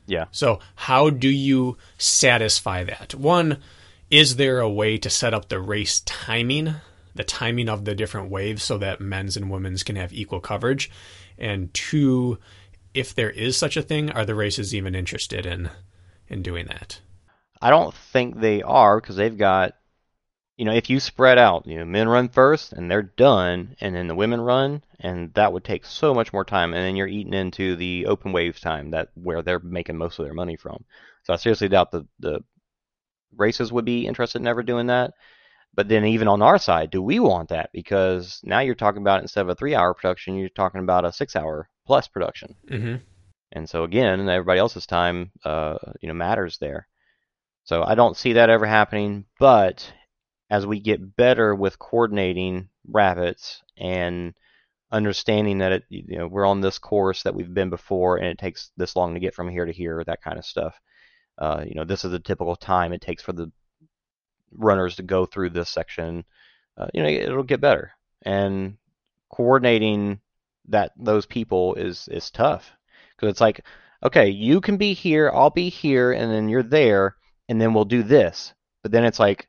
Yeah. 0.08 0.26
So, 0.32 0.60
how 0.76 1.10
do 1.10 1.30
you 1.30 1.78
satisfy 1.98 2.84
that? 2.86 3.14
One, 3.14 3.58
is 4.10 4.38
there 4.38 4.60
a 4.60 4.70
way 4.70 4.98
to 4.98 5.10
set 5.10 5.34
up 5.34 5.50
the 5.50 5.60
race 5.60 6.00
timing, 6.06 6.74
the 7.14 7.24
timing 7.24 7.70
of 7.70 7.86
the 7.86 7.94
different 7.94 8.32
waves, 8.32 8.64
so 8.64 8.78
that 8.80 9.02
men's 9.02 9.38
and 9.38 9.52
women's 9.52 9.84
can 9.84 9.98
have 9.98 10.14
equal 10.14 10.40
coverage? 10.40 10.90
And 11.38 11.74
two, 11.74 12.40
if 12.94 13.14
there 13.14 13.30
is 13.30 13.58
such 13.58 13.78
a 13.78 13.84
thing, 13.84 14.10
are 14.12 14.26
the 14.26 14.34
races 14.34 14.74
even 14.74 14.96
interested 14.96 15.46
in 15.46 15.70
in 16.30 16.42
doing 16.42 16.66
that? 16.68 17.00
I 17.62 17.70
don't 17.70 17.94
think 17.94 18.40
they 18.40 18.64
are 18.64 19.00
because 19.00 19.18
they've 19.18 19.38
got 19.38 19.76
you 20.58 20.66
know, 20.66 20.74
if 20.74 20.90
you 20.90 21.00
spread 21.00 21.38
out, 21.38 21.68
you 21.68 21.78
know, 21.78 21.86
men 21.86 22.10
run 22.10 22.30
first 22.30 22.74
and 22.74 22.90
they're 22.90 23.04
done, 23.04 23.76
and 23.80 23.96
then 23.96 24.08
the 24.08 24.16
women 24.16 24.42
run, 24.42 24.84
and 25.00 25.34
that 25.36 25.54
would 25.54 25.64
take 25.64 25.86
so 25.86 26.14
much 26.14 26.34
more 26.34 26.44
time, 26.44 26.74
and 26.74 26.84
then 26.84 26.96
you're 26.96 27.08
eating 27.08 27.34
into 27.34 27.76
the 27.76 28.08
open 28.08 28.34
waves 28.34 28.60
time 28.60 28.92
that 28.92 29.10
where 29.14 29.44
they're 29.44 29.60
making 29.60 29.98
most 29.98 30.18
of 30.18 30.26
their 30.26 30.34
money 30.34 30.58
from. 30.58 30.84
So 31.24 31.34
I 31.34 31.36
seriously 31.36 31.70
doubt 31.70 31.92
the 31.92 32.08
the 32.20 32.44
races 33.36 33.72
would 33.72 33.86
be 33.86 34.08
interested 34.08 34.40
in 34.40 34.48
ever 34.48 34.64
doing 34.64 34.88
that. 34.88 35.14
But 35.76 35.90
then 35.90 36.06
even 36.06 36.28
on 36.28 36.42
our 36.42 36.58
side, 36.58 36.90
do 36.90 37.04
we 37.04 37.20
want 37.20 37.50
that? 37.50 37.70
Because 37.72 38.42
now 38.44 38.62
you're 38.62 38.74
talking 38.74 39.02
about 39.02 39.22
instead 39.22 39.42
of 39.42 39.50
a 39.50 39.56
three-hour 39.56 39.94
production, 39.94 40.36
you're 40.36 40.50
talking 40.50 40.82
about 40.82 41.06
a 41.06 41.14
six-hour 41.14 41.70
plus 41.86 42.08
production. 42.08 42.56
Mm-hmm. 42.68 42.96
And 43.52 43.70
so 43.70 43.84
again, 43.84 44.28
everybody 44.28 44.60
else's 44.60 44.88
time, 44.88 45.32
uh, 45.46 45.78
you 46.02 46.08
know, 46.08 46.16
matters 46.16 46.58
there. 46.58 46.88
So 47.66 47.84
I 47.84 47.94
don't 47.94 48.18
see 48.18 48.34
that 48.34 48.50
ever 48.50 48.66
happening. 48.66 49.26
But 49.40 49.92
as 50.50 50.66
we 50.66 50.80
get 50.80 51.16
better 51.16 51.54
with 51.54 51.80
coordinating 51.80 52.70
rabbits 52.88 53.62
and 53.78 54.34
understanding 54.92 55.58
that 55.58 55.72
it, 55.72 55.84
you 55.90 56.18
know, 56.18 56.28
we're 56.28 56.46
on 56.46 56.62
this 56.62 56.80
course 56.80 57.24
that 57.24 57.36
we've 57.36 57.54
been 57.54 57.70
before 57.70 58.18
and 58.18 58.28
it 58.28 58.38
takes 58.38 58.72
this 58.78 58.96
long 58.96 59.14
to 59.14 59.20
get 59.20 59.36
from 59.36 59.50
here 59.50 59.66
to 59.66 59.74
here, 59.74 60.04
that 60.06 60.22
kind 60.22 60.38
of 60.38 60.46
stuff. 60.46 60.80
Uh, 61.38 61.64
you 61.68 61.76
know, 61.76 61.84
this 61.84 62.06
is 62.06 62.12
the 62.12 62.20
typical 62.20 62.56
time 62.56 62.94
it 62.94 63.02
takes 63.02 63.22
for 63.22 63.34
the 63.34 63.52
runners 64.54 64.96
to 64.96 65.04
go 65.04 65.26
through 65.26 65.50
this 65.50 65.70
section. 65.70 66.24
Uh, 66.78 66.88
you 66.94 67.04
know, 67.04 67.10
it'll 67.10 67.44
get 67.44 67.62
better. 67.62 67.92
And 68.24 68.78
coordinating 69.30 70.22
that 70.70 70.92
those 70.98 71.26
people 71.26 71.76
is 71.76 72.08
is 72.10 72.32
tough 72.32 72.72
because 73.16 73.32
it's 73.32 73.42
like, 73.42 73.64
okay, 74.04 74.30
you 74.30 74.62
can 74.62 74.78
be 74.78 74.94
here, 74.94 75.32
I'll 75.34 75.50
be 75.50 75.70
here, 75.70 76.12
and 76.12 76.32
then 76.32 76.50
you're 76.50 76.64
there, 76.64 77.16
and 77.50 77.60
then 77.60 77.74
we'll 77.74 77.86
do 77.86 78.04
this. 78.04 78.54
But 78.84 78.92
then 78.92 79.06
it's 79.06 79.20
like, 79.20 79.48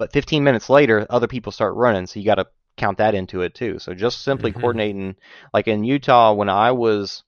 but 0.00 0.14
15 0.14 0.42
minutes 0.42 0.70
later, 0.70 1.06
other 1.10 1.26
people 1.26 1.52
start 1.52 1.74
running, 1.74 2.06
so 2.06 2.18
you 2.18 2.24
got 2.24 2.36
to 2.36 2.46
count 2.78 2.96
that 2.96 3.14
into 3.14 3.42
it 3.42 3.54
too. 3.54 3.78
So 3.78 3.92
just 3.92 4.22
simply 4.22 4.50
mm-hmm. 4.50 4.60
coordinating, 4.60 5.16
like 5.52 5.68
in 5.68 5.84
Utah, 5.84 6.32
when 6.32 6.48
I 6.48 6.72
was 6.72 7.22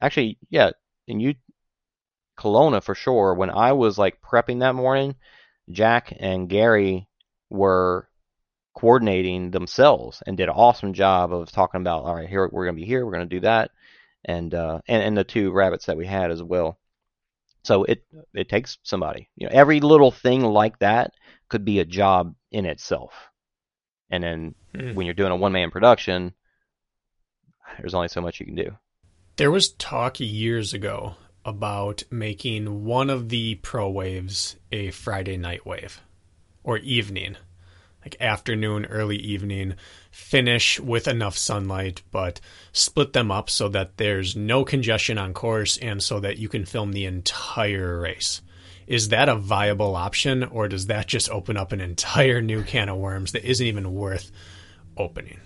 actually, 0.00 0.38
yeah, 0.48 0.70
in 1.06 1.20
U- 1.20 1.34
Kelowna 2.38 2.82
for 2.82 2.94
sure, 2.94 3.34
when 3.34 3.50
I 3.50 3.72
was 3.72 3.98
like 3.98 4.22
prepping 4.22 4.60
that 4.60 4.74
morning, 4.74 5.16
Jack 5.70 6.16
and 6.18 6.48
Gary 6.48 7.08
were 7.50 8.08
coordinating 8.74 9.50
themselves 9.50 10.22
and 10.26 10.38
did 10.38 10.48
an 10.48 10.54
awesome 10.56 10.94
job 10.94 11.30
of 11.30 11.52
talking 11.52 11.82
about, 11.82 12.04
all 12.04 12.14
right, 12.14 12.28
here 12.28 12.48
we're 12.50 12.64
going 12.64 12.76
to 12.76 12.80
be 12.80 12.86
here, 12.86 13.04
we're 13.04 13.12
going 13.12 13.28
to 13.28 13.36
do 13.36 13.40
that, 13.40 13.70
and 14.24 14.54
uh, 14.54 14.80
and 14.88 15.02
and 15.02 15.14
the 15.14 15.24
two 15.24 15.52
rabbits 15.52 15.84
that 15.86 15.98
we 15.98 16.06
had 16.06 16.30
as 16.30 16.42
well. 16.42 16.78
So 17.64 17.84
it 17.84 18.04
it 18.34 18.48
takes 18.48 18.78
somebody, 18.82 19.30
you 19.36 19.46
know, 19.46 19.52
every 19.54 19.80
little 19.80 20.10
thing 20.10 20.42
like 20.42 20.78
that 20.80 21.12
could 21.48 21.64
be 21.64 21.80
a 21.80 21.84
job 21.84 22.34
in 22.50 22.66
itself. 22.66 23.12
And 24.10 24.22
then 24.22 24.54
mm. 24.74 24.94
when 24.94 25.06
you're 25.06 25.14
doing 25.14 25.32
a 25.32 25.36
one 25.36 25.52
man 25.52 25.70
production, 25.70 26.34
there's 27.78 27.94
only 27.94 28.08
so 28.08 28.20
much 28.20 28.38
you 28.38 28.46
can 28.46 28.54
do. 28.54 28.76
There 29.36 29.50
was 29.50 29.72
talk 29.72 30.20
years 30.20 30.74
ago 30.74 31.16
about 31.44 32.04
making 32.10 32.84
one 32.84 33.10
of 33.10 33.28
the 33.28 33.56
pro 33.56 33.88
waves 33.88 34.56
a 34.70 34.90
Friday 34.90 35.36
night 35.36 35.66
wave. 35.66 36.00
or 36.64 36.78
evening, 36.78 37.36
like 38.02 38.16
afternoon, 38.20 38.86
early 38.86 39.16
evening, 39.16 39.74
finish 40.14 40.78
with 40.78 41.08
enough 41.08 41.36
sunlight, 41.36 42.00
but 42.12 42.40
split 42.72 43.12
them 43.12 43.32
up 43.32 43.50
so 43.50 43.68
that 43.68 43.96
there's 43.96 44.36
no 44.36 44.64
congestion 44.64 45.18
on 45.18 45.34
course 45.34 45.76
and 45.78 46.00
so 46.00 46.20
that 46.20 46.38
you 46.38 46.48
can 46.48 46.64
film 46.64 46.92
the 46.92 47.04
entire 47.04 48.00
race. 48.00 48.40
Is 48.86 49.08
that 49.08 49.28
a 49.28 49.34
viable 49.34 49.96
option, 49.96 50.44
or 50.44 50.68
does 50.68 50.86
that 50.86 51.08
just 51.08 51.28
open 51.30 51.56
up 51.56 51.72
an 51.72 51.80
entire 51.80 52.40
new 52.40 52.62
can 52.62 52.88
of 52.88 52.98
worms 52.98 53.32
that 53.32 53.44
isn't 53.44 53.66
even 53.66 53.92
worth 53.92 54.30
opening? 54.96 55.40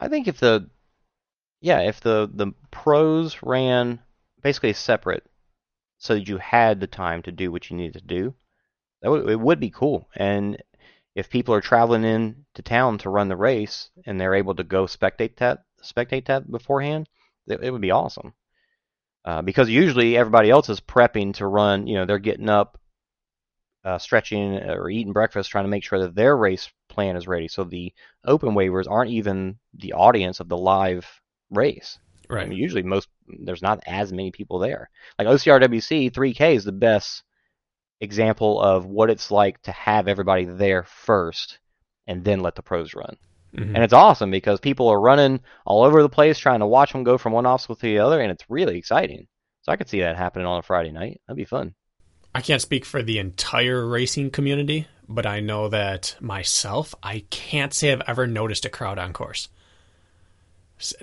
I 0.00 0.08
think 0.08 0.26
if 0.26 0.40
the 0.40 0.68
yeah, 1.60 1.82
if 1.82 2.00
the 2.00 2.28
the 2.32 2.52
pros 2.72 3.38
ran 3.44 4.00
basically 4.42 4.72
separate, 4.72 5.24
so 5.98 6.14
that 6.14 6.26
you 6.28 6.38
had 6.38 6.80
the 6.80 6.88
time 6.88 7.22
to 7.22 7.32
do 7.32 7.52
what 7.52 7.70
you 7.70 7.76
needed 7.76 8.00
to 8.00 8.04
do, 8.04 8.34
that 9.02 9.10
would 9.10 9.30
it 9.30 9.38
would 9.38 9.60
be 9.60 9.70
cool. 9.70 10.08
And 10.16 10.60
if 11.14 11.30
people 11.30 11.54
are 11.54 11.60
traveling 11.60 12.04
in 12.04 12.44
to 12.54 12.62
town 12.62 12.98
to 12.98 13.10
run 13.10 13.28
the 13.28 13.36
race 13.36 13.90
and 14.06 14.20
they're 14.20 14.34
able 14.34 14.54
to 14.54 14.64
go 14.64 14.84
spectate 14.86 15.36
that 15.36 15.64
spectate 15.82 16.26
that 16.26 16.50
beforehand, 16.50 17.08
it, 17.46 17.62
it 17.62 17.70
would 17.70 17.80
be 17.80 17.90
awesome. 17.90 18.34
Uh, 19.24 19.42
because 19.42 19.70
usually 19.70 20.16
everybody 20.16 20.50
else 20.50 20.68
is 20.68 20.80
prepping 20.80 21.34
to 21.34 21.46
run. 21.46 21.86
You 21.86 21.94
know, 21.94 22.04
they're 22.04 22.18
getting 22.18 22.48
up, 22.48 22.78
uh, 23.84 23.98
stretching 23.98 24.54
or 24.58 24.90
eating 24.90 25.12
breakfast, 25.12 25.50
trying 25.50 25.64
to 25.64 25.70
make 25.70 25.84
sure 25.84 26.00
that 26.00 26.14
their 26.14 26.36
race 26.36 26.70
plan 26.88 27.16
is 27.16 27.26
ready. 27.26 27.48
So 27.48 27.64
the 27.64 27.92
open 28.24 28.50
waivers 28.50 28.90
aren't 28.90 29.10
even 29.10 29.58
the 29.74 29.94
audience 29.94 30.40
of 30.40 30.48
the 30.48 30.58
live 30.58 31.06
race. 31.50 31.98
Right. 32.28 32.46
I 32.46 32.48
mean, 32.48 32.58
usually 32.58 32.82
most 32.82 33.08
there's 33.44 33.62
not 33.62 33.82
as 33.86 34.12
many 34.12 34.30
people 34.30 34.58
there. 34.58 34.90
Like 35.18 35.28
OCRWC 35.28 36.12
3K 36.12 36.56
is 36.56 36.64
the 36.64 36.72
best 36.72 37.22
example 38.04 38.60
of 38.60 38.86
what 38.86 39.10
it's 39.10 39.30
like 39.30 39.60
to 39.62 39.72
have 39.72 40.06
everybody 40.06 40.44
there 40.44 40.84
first 40.84 41.58
and 42.06 42.24
then 42.24 42.40
let 42.40 42.54
the 42.54 42.62
pros 42.62 42.94
run. 42.94 43.16
Mhm. 43.54 43.74
And 43.74 43.84
it's 43.84 43.92
awesome 43.92 44.30
because 44.30 44.60
people 44.60 44.88
are 44.88 45.00
running 45.00 45.40
all 45.64 45.84
over 45.84 46.02
the 46.02 46.08
place 46.08 46.38
trying 46.38 46.60
to 46.60 46.66
watch 46.66 46.92
them 46.92 47.04
go 47.04 47.18
from 47.18 47.32
one 47.32 47.46
obstacle 47.46 47.76
to 47.76 47.82
the 47.82 47.98
other, 47.98 48.20
and 48.20 48.30
it's 48.30 48.44
really 48.48 48.78
exciting. 48.78 49.26
So 49.62 49.72
I 49.72 49.76
could 49.76 49.88
see 49.88 50.00
that 50.00 50.16
happening 50.16 50.46
on 50.46 50.58
a 50.58 50.62
Friday 50.62 50.92
night. 50.92 51.20
That'd 51.26 51.36
be 51.36 51.44
fun. 51.44 51.74
I 52.34 52.40
can't 52.40 52.60
speak 52.60 52.84
for 52.84 53.02
the 53.02 53.18
entire 53.18 53.86
racing 53.86 54.30
community, 54.30 54.88
but 55.08 55.24
I 55.24 55.40
know 55.40 55.68
that 55.68 56.16
myself, 56.20 56.94
I 57.02 57.24
can't 57.30 57.72
say 57.72 57.92
I've 57.92 58.02
ever 58.08 58.26
noticed 58.26 58.64
a 58.64 58.68
crowd 58.68 58.98
on 58.98 59.12
course. 59.12 59.48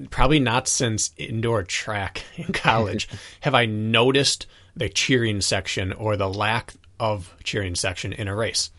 Probably 0.10 0.40
not 0.40 0.68
since 0.68 1.11
indoor 1.18 1.64
track 1.64 2.23
in 2.36 2.52
college 2.52 3.07
have 3.41 3.56
I 3.56 3.65
noticed 3.65 4.45
the 4.76 4.90
cheering 4.90 5.41
section 5.41 5.94
or 5.94 6.18
the 6.18 6.30
lack 6.30 6.73
of 7.02 7.36
cheering 7.44 7.76
section 7.76 8.14
in 8.14 8.28
a 8.30 8.36
race. 8.36 8.69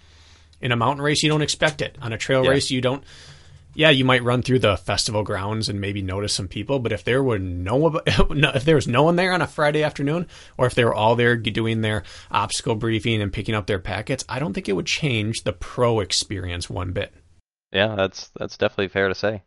In 0.60 0.72
a 0.72 0.76
mountain 0.76 1.02
race, 1.04 1.22
you 1.22 1.28
don't 1.28 1.42
expect 1.42 1.82
it. 1.82 1.98
On 2.00 2.12
a 2.12 2.18
trail 2.18 2.44
Yeah. 2.44 2.50
race, 2.50 2.70
you 2.70 2.80
don't. 2.80 3.02
Yeah, 3.74 3.88
you 3.90 4.04
might 4.04 4.22
run 4.22 4.42
through 4.42 4.58
the 4.60 4.76
festival 4.76 5.22
grounds 5.22 5.68
and 5.70 5.80
maybe 5.80 6.02
notice 6.02 6.34
some 6.34 6.46
people, 6.46 6.78
but 6.78 6.92
if 6.92 7.04
there 7.04 7.22
were 7.22 7.38
no, 7.40 8.00
if 8.06 8.64
there 8.64 8.74
was 8.76 8.86
no 8.86 9.02
one 9.02 9.16
there 9.16 9.32
on 9.32 9.42
a 9.42 9.46
Friday 9.46 9.82
afternoon, 9.82 10.26
or 10.58 10.66
if 10.66 10.74
they 10.74 10.84
were 10.84 10.94
all 10.94 11.16
there 11.16 11.36
doing 11.36 11.80
their 11.80 12.02
obstacle 12.30 12.74
briefing 12.76 13.20
and 13.22 13.32
picking 13.32 13.54
up 13.54 13.66
their 13.66 13.78
packets, 13.78 14.24
I 14.28 14.38
don't 14.38 14.52
think 14.52 14.68
it 14.68 14.74
would 14.76 14.86
change 14.86 15.42
the 15.42 15.52
pro 15.54 16.00
experience 16.00 16.68
one 16.70 16.92
bit. 16.92 17.12
Yeah, 17.72 17.94
that's 17.96 18.30
that's 18.38 18.56
definitely 18.58 18.88
fair 18.88 19.08
to 19.08 19.14
say. 19.14 19.42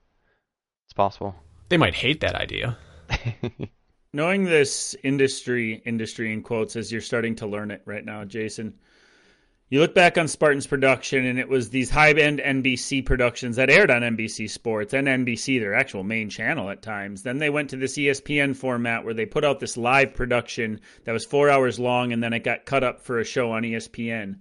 It's 0.88 0.94
possible. 0.94 1.36
They 1.70 1.78
might 1.78 1.96
hate 1.96 2.20
that 2.22 2.36
idea. 2.36 2.78
Knowing 4.16 4.46
this 4.46 4.96
industry, 5.04 5.82
industry 5.86 6.32
in 6.32 6.42
quotes, 6.42 6.78
as 6.78 6.90
you're 6.90 7.02
starting 7.02 7.36
to 7.36 7.46
learn 7.46 7.70
it 7.70 7.82
right 7.84 8.06
now, 8.06 8.24
Jason, 8.24 8.74
you 9.68 9.82
look 9.82 9.94
back 9.94 10.18
on 10.18 10.26
Spartan's 10.26 10.66
production, 10.66 11.26
and 11.26 11.38
it 11.38 11.50
was 11.50 11.70
these 11.70 11.90
high 11.90 12.14
end 12.14 12.40
NBC 12.40 13.06
productions 13.06 13.58
that 13.58 13.70
aired 13.70 13.92
on 13.92 14.04
NBC 14.04 14.50
Sports 14.50 14.94
and 14.94 15.10
NBC, 15.10 15.60
their 15.60 15.74
actual 15.74 16.06
main 16.06 16.30
channel 16.30 16.70
at 16.70 16.82
times. 16.82 17.24
Then 17.24 17.40
they 17.40 17.50
went 17.50 17.70
to 17.72 17.76
this 17.76 17.98
ESPN 17.98 18.56
format 18.56 19.04
where 19.04 19.14
they 19.14 19.26
put 19.26 19.44
out 19.44 19.60
this 19.60 19.76
live 19.76 20.14
production 20.14 20.80
that 21.04 21.12
was 21.12 21.26
four 21.26 21.50
hours 21.50 21.78
long, 21.78 22.14
and 22.14 22.24
then 22.24 22.32
it 22.32 22.46
got 22.46 22.66
cut 22.66 22.86
up 22.86 23.02
for 23.02 23.20
a 23.20 23.26
show 23.26 23.52
on 23.52 23.64
ESPN. 23.64 24.38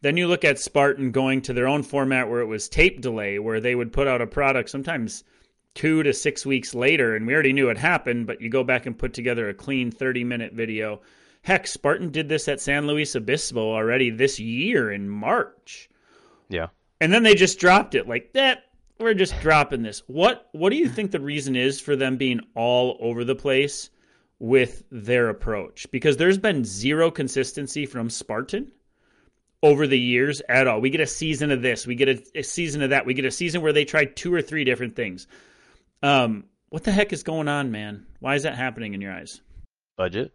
Then 0.00 0.16
you 0.16 0.28
look 0.28 0.46
at 0.46 0.58
Spartan 0.58 1.10
going 1.10 1.42
to 1.42 1.52
their 1.52 1.68
own 1.68 1.82
format 1.82 2.30
where 2.30 2.40
it 2.40 2.46
was 2.46 2.70
tape 2.70 3.02
delay, 3.02 3.38
where 3.38 3.60
they 3.60 3.74
would 3.74 3.92
put 3.92 4.08
out 4.08 4.22
a 4.22 4.26
product 4.26 4.70
sometimes 4.70 5.24
two 5.74 6.02
to 6.02 6.12
six 6.12 6.44
weeks 6.44 6.74
later, 6.74 7.14
and 7.14 7.26
we 7.26 7.34
already 7.34 7.52
knew 7.52 7.70
it 7.70 7.78
happened, 7.78 8.26
but 8.26 8.40
you 8.40 8.48
go 8.50 8.64
back 8.64 8.86
and 8.86 8.98
put 8.98 9.14
together 9.14 9.48
a 9.48 9.54
clean 9.54 9.90
30 9.90 10.24
minute 10.24 10.52
video. 10.52 11.00
Heck, 11.42 11.66
Spartan 11.66 12.10
did 12.10 12.28
this 12.28 12.48
at 12.48 12.60
San 12.60 12.86
Luis 12.86 13.16
Obispo 13.16 13.72
already 13.74 14.10
this 14.10 14.38
year 14.38 14.92
in 14.92 15.08
March. 15.08 15.88
yeah. 16.48 16.68
And 17.00 17.12
then 17.12 17.22
they 17.22 17.34
just 17.34 17.58
dropped 17.58 17.94
it 17.94 18.06
like 18.06 18.34
that. 18.34 18.64
We're 18.98 19.14
just 19.14 19.40
dropping 19.40 19.80
this. 19.80 20.02
What 20.06 20.50
what 20.52 20.68
do 20.68 20.76
you 20.76 20.86
think 20.86 21.10
the 21.10 21.20
reason 21.20 21.56
is 21.56 21.80
for 21.80 21.96
them 21.96 22.18
being 22.18 22.40
all 22.54 22.98
over 23.00 23.24
the 23.24 23.34
place 23.34 23.88
with 24.38 24.82
their 24.90 25.30
approach? 25.30 25.90
Because 25.90 26.18
there's 26.18 26.36
been 26.36 26.62
zero 26.62 27.10
consistency 27.10 27.86
from 27.86 28.10
Spartan 28.10 28.70
over 29.62 29.86
the 29.86 29.98
years 29.98 30.42
at 30.48 30.66
all. 30.66 30.80
We 30.80 30.90
get 30.90 31.00
a 31.00 31.06
season 31.06 31.50
of 31.50 31.62
this, 31.62 31.86
we 31.86 31.94
get 31.94 32.08
a, 32.08 32.38
a 32.40 32.42
season 32.42 32.82
of 32.82 32.90
that, 32.90 33.06
we 33.06 33.14
get 33.14 33.24
a 33.24 33.30
season 33.30 33.62
where 33.62 33.72
they 33.72 33.86
try 33.86 34.04
two 34.04 34.32
or 34.32 34.42
three 34.42 34.64
different 34.64 34.96
things. 34.96 35.26
Um, 36.02 36.44
what 36.70 36.84
the 36.84 36.92
heck 36.92 37.12
is 37.12 37.22
going 37.22 37.48
on, 37.48 37.70
man? 37.70 38.06
Why 38.20 38.34
is 38.34 38.44
that 38.44 38.56
happening 38.56 38.94
in 38.94 39.00
your 39.00 39.12
eyes? 39.12 39.40
Budget. 39.96 40.32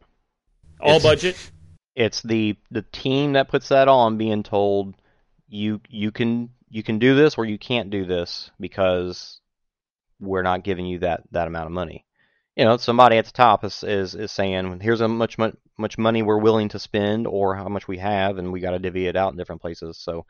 All 0.80 0.98
It's- 0.98 1.04
budget? 1.04 1.52
It's 1.96 2.22
the 2.24 2.58
the 2.72 2.82
team 2.82 3.34
that 3.34 3.48
puts 3.48 3.70
that 3.70 3.88
on 3.88 4.18
being 4.18 4.44
told 4.44 4.96
you 5.48 5.80
you 5.88 6.12
can 6.12 6.50
you 6.70 6.84
can 6.84 7.00
do 7.00 7.16
this 7.16 7.38
or 7.38 7.46
you 7.46 7.58
can't 7.58 7.90
do 7.90 8.04
this 8.06 8.52
because 8.60 9.40
we're 10.20 10.42
not 10.42 10.66
giving 10.66 10.86
you 10.86 11.00
that 11.00 11.24
that 11.32 11.48
amount 11.48 11.68
of 11.68 11.72
money. 11.72 12.06
You 12.58 12.66
know, 12.66 12.76
somebody 12.76 13.18
at 13.18 13.24
the 13.28 13.32
top 13.32 13.64
is 13.64 13.82
is, 13.82 14.14
is 14.14 14.34
saying 14.34 14.82
here's 14.82 15.00
how 15.00 15.08
much 15.08 15.38
mon- 15.38 15.56
much 15.78 15.98
money 15.98 16.22
we're 16.22 16.38
willing 16.38 16.68
to 16.70 16.80
spend 16.80 17.28
or 17.28 17.56
how 17.56 17.70
much 17.70 17.88
we 17.88 18.00
have 18.00 18.38
and 18.38 18.52
we 18.52 18.60
got 18.60 18.72
to 18.72 18.80
divvy 18.80 19.08
it 19.08 19.16
out 19.16 19.32
in 19.32 19.38
different 19.38 19.62
places. 19.62 19.98
So 19.98 20.26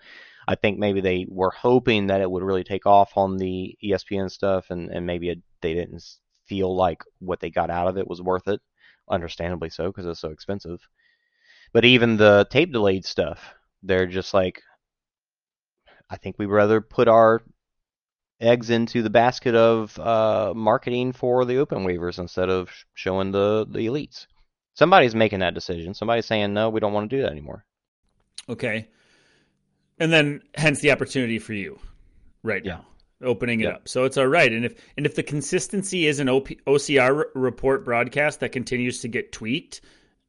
I 0.48 0.56
think 0.56 0.78
maybe 0.78 1.02
they 1.02 1.26
were 1.30 1.52
hoping 1.52 2.08
that 2.08 2.22
it 2.22 2.30
would 2.30 2.44
really 2.44 2.64
take 2.64 2.86
off 2.86 3.12
on 3.16 3.38
the 3.38 3.78
ESPN 3.84 4.30
stuff 4.30 4.68
and 4.70 4.90
and 4.90 5.06
maybe 5.06 5.30
it, 5.30 5.40
they 5.62 5.74
didn't 5.74 6.04
feel 6.48 6.76
like 6.76 7.04
what 7.20 7.40
they 7.40 7.50
got 7.50 7.70
out 7.70 7.88
of 7.88 7.98
it 7.98 8.08
was 8.08 8.22
worth 8.22 8.48
it. 8.48 8.62
Understandably 9.10 9.70
so 9.70 9.88
because 9.88 10.06
it's 10.06 10.20
so 10.20 10.30
expensive. 10.30 10.80
But 11.74 11.86
even 11.86 12.18
the 12.18 12.48
tape 12.50 12.72
delayed 12.72 13.06
stuff, 13.06 13.54
they're 13.84 14.08
just 14.08 14.34
like, 14.34 14.62
I 16.10 16.18
think 16.18 16.38
we'd 16.38 16.46
rather 16.48 16.82
put 16.82 17.08
our 17.08 17.42
eggs 18.40 18.70
into 18.70 19.02
the 19.02 19.10
basket 19.10 19.56
of 19.56 19.98
uh, 20.00 20.54
marketing 20.56 21.12
for 21.12 21.46
the 21.46 21.58
open 21.58 21.86
waivers 21.86 22.20
instead 22.20 22.50
of 22.50 22.70
showing 22.94 23.32
the, 23.32 23.66
the 23.70 23.88
elites. 23.88 24.28
Somebody's 24.74 25.16
making 25.16 25.40
that 25.40 25.54
decision. 25.54 25.94
Somebody's 25.94 26.26
saying, 26.26 26.54
no, 26.54 26.70
we 26.70 26.80
don't 26.80 26.94
want 26.94 27.10
to 27.10 27.16
do 27.16 27.22
that 27.22 27.32
anymore. 27.32 27.66
Okay. 28.50 28.88
And 30.00 30.12
then 30.12 30.42
hence 30.56 30.82
the 30.82 30.92
opportunity 30.92 31.40
for 31.40 31.54
you 31.54 31.80
right 32.44 32.64
Yeah. 32.66 32.74
now. 32.76 32.86
Opening 33.24 33.62
it 33.62 33.64
Yeah. 33.64 33.70
up. 33.72 33.88
So 33.88 34.04
it's 34.04 34.18
all 34.18 34.28
right. 34.28 34.52
And 34.52 34.66
if 34.66 34.76
and 34.98 35.06
if 35.06 35.16
the 35.16 35.24
consistency 35.24 36.06
is 36.08 36.20
an 36.20 36.28
OP, 36.30 36.50
OCR 36.68 37.26
report 37.34 37.86
broadcast 37.86 38.42
that 38.42 38.52
continues 38.52 39.00
to 39.02 39.08
get 39.08 39.32
tweaked 39.32 39.82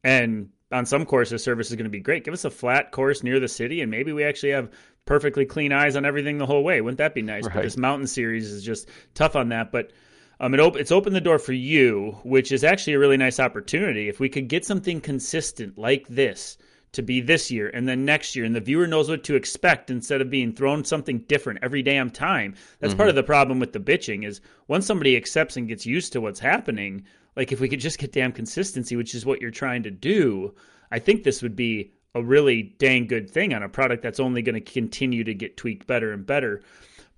and 0.03 0.49
on 0.71 0.85
some 0.85 1.05
courses 1.05 1.43
service 1.43 1.69
is 1.69 1.75
going 1.75 1.83
to 1.85 1.89
be 1.89 1.99
great. 1.99 2.23
Give 2.23 2.33
us 2.33 2.45
a 2.45 2.49
flat 2.49 2.91
course 2.91 3.23
near 3.23 3.39
the 3.39 3.47
city 3.47 3.81
and 3.81 3.91
maybe 3.91 4.13
we 4.13 4.23
actually 4.23 4.51
have 4.51 4.69
perfectly 5.05 5.45
clean 5.45 5.71
eyes 5.73 5.95
on 5.95 6.05
everything 6.05 6.37
the 6.37 6.45
whole 6.45 6.63
way. 6.63 6.79
Wouldn't 6.81 6.97
that 6.97 7.13
be 7.13 7.21
nice? 7.21 7.47
But 7.47 7.63
this 7.63 7.77
mountain 7.77 8.07
series 8.07 8.49
is 8.51 8.63
just 8.63 8.87
tough 9.13 9.35
on 9.35 9.49
that, 9.49 9.71
but 9.71 9.91
um, 10.39 10.53
it 10.53 10.59
op- 10.59 10.75
it's 10.77 10.91
opened 10.91 11.15
the 11.15 11.21
door 11.21 11.39
for 11.39 11.53
you, 11.53 12.17
which 12.23 12.51
is 12.51 12.63
actually 12.63 12.93
a 12.93 12.99
really 12.99 13.17
nice 13.17 13.39
opportunity. 13.39 14.07
If 14.07 14.19
we 14.19 14.29
could 14.29 14.47
get 14.47 14.65
something 14.65 15.01
consistent 15.01 15.77
like 15.77 16.07
this 16.07 16.57
to 16.93 17.01
be 17.01 17.21
this 17.21 17.51
year 17.51 17.69
and 17.73 17.87
then 17.87 18.05
next 18.05 18.35
year, 18.35 18.45
and 18.45 18.55
the 18.55 18.61
viewer 18.61 18.87
knows 18.87 19.09
what 19.09 19.23
to 19.25 19.35
expect 19.35 19.89
instead 19.89 20.21
of 20.21 20.29
being 20.29 20.51
thrown 20.51 20.83
something 20.83 21.19
different 21.27 21.59
every 21.61 21.81
damn 21.81 22.09
time. 22.09 22.55
That's 22.79 22.93
part 22.93 23.09
of 23.09 23.13
mm-hmm. 23.13 23.17
the 23.17 23.23
problem 23.23 23.59
with 23.59 23.73
the 23.73 23.79
bitching 23.79 24.25
is 24.25 24.41
once 24.67 24.85
somebody 24.85 25.15
accepts 25.15 25.57
and 25.57 25.67
gets 25.67 25.85
used 25.85 26.13
to 26.13 26.21
what's 26.21 26.39
happening, 26.39 27.03
like 27.35 27.51
if 27.51 27.59
we 27.59 27.69
could 27.69 27.79
just 27.79 27.99
get 27.99 28.11
damn 28.11 28.31
consistency, 28.31 28.95
which 28.95 29.13
is 29.13 29.25
what 29.25 29.41
you're 29.41 29.51
trying 29.51 29.83
to 29.83 29.91
do, 29.91 30.55
I 30.91 30.99
think 30.99 31.23
this 31.23 31.41
would 31.41 31.55
be 31.55 31.93
a 32.15 32.23
really 32.23 32.75
dang 32.79 33.07
good 33.07 33.29
thing 33.29 33.53
on 33.53 33.63
a 33.63 33.69
product 33.69 34.01
that's 34.01 34.19
only 34.19 34.41
going 34.41 34.55
to 34.55 34.61
continue 34.61 35.23
to 35.23 35.33
get 35.33 35.57
tweaked 35.57 35.85
better 35.87 36.13
and 36.13 36.25
better. 36.25 36.61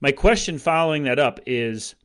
My 0.01 0.11
question 0.11 0.57
following 0.57 1.03
that 1.03 1.19
up 1.19 1.39
is 1.45 1.95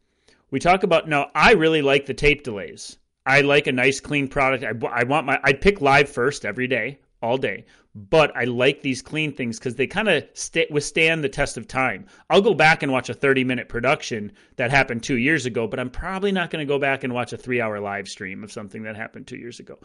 we 0.55 0.61
talk 0.61 0.85
about 0.85 1.09
now 1.09 1.29
i 1.35 1.53
really 1.53 1.83
like 1.83 2.07
the 2.07 2.15
tape 2.15 2.45
delays 2.45 2.99
i 3.27 3.41
like 3.41 3.67
a 3.67 3.73
nice 3.73 3.99
clean 3.99 4.29
product 4.29 4.63
i, 4.63 4.87
I 4.89 5.03
want 5.03 5.27
my 5.27 5.41
i'd 5.43 5.61
pick 5.61 5.81
live 5.81 6.09
first 6.09 6.45
every 6.45 6.69
day 6.69 7.01
all 7.25 7.39
day. 7.39 7.65
But 7.97 8.37
i 8.37 8.45
like 8.45 8.83
these 8.83 9.03
clean 9.03 9.33
things 9.33 9.59
because 9.59 9.77
they 9.77 9.87
kind 9.87 10.09
of 10.09 10.25
st- 10.35 10.71
withstand 10.71 11.23
the 11.23 11.29
test 11.29 11.57
of 11.57 11.69
time. 11.69 12.07
I'll 12.29 12.43
go 12.43 12.55
back 12.55 12.83
and 12.83 12.91
watch 12.91 13.09
a 13.09 13.15
30 13.15 13.45
minute 13.45 13.69
production 13.69 14.33
that 14.57 14.71
happened 14.71 15.03
two 15.03 15.17
years 15.17 15.47
ago 15.47 15.67
but 15.67 15.79
i'm 15.81 15.91
probably 15.91 16.33
not 16.33 16.51
going 16.51 16.65
to 16.65 16.73
go 16.73 16.79
back 16.79 17.05
and 17.05 17.13
watch 17.13 17.33
a 17.33 17.37
three 17.37 17.61
hour 17.61 17.81
live 17.81 18.09
stream 18.09 18.45
of 18.45 18.53
something 18.53 18.83
that 18.83 18.97
happened 18.97 19.27
two 19.27 19.37
years 19.37 19.61
ago 19.61 19.79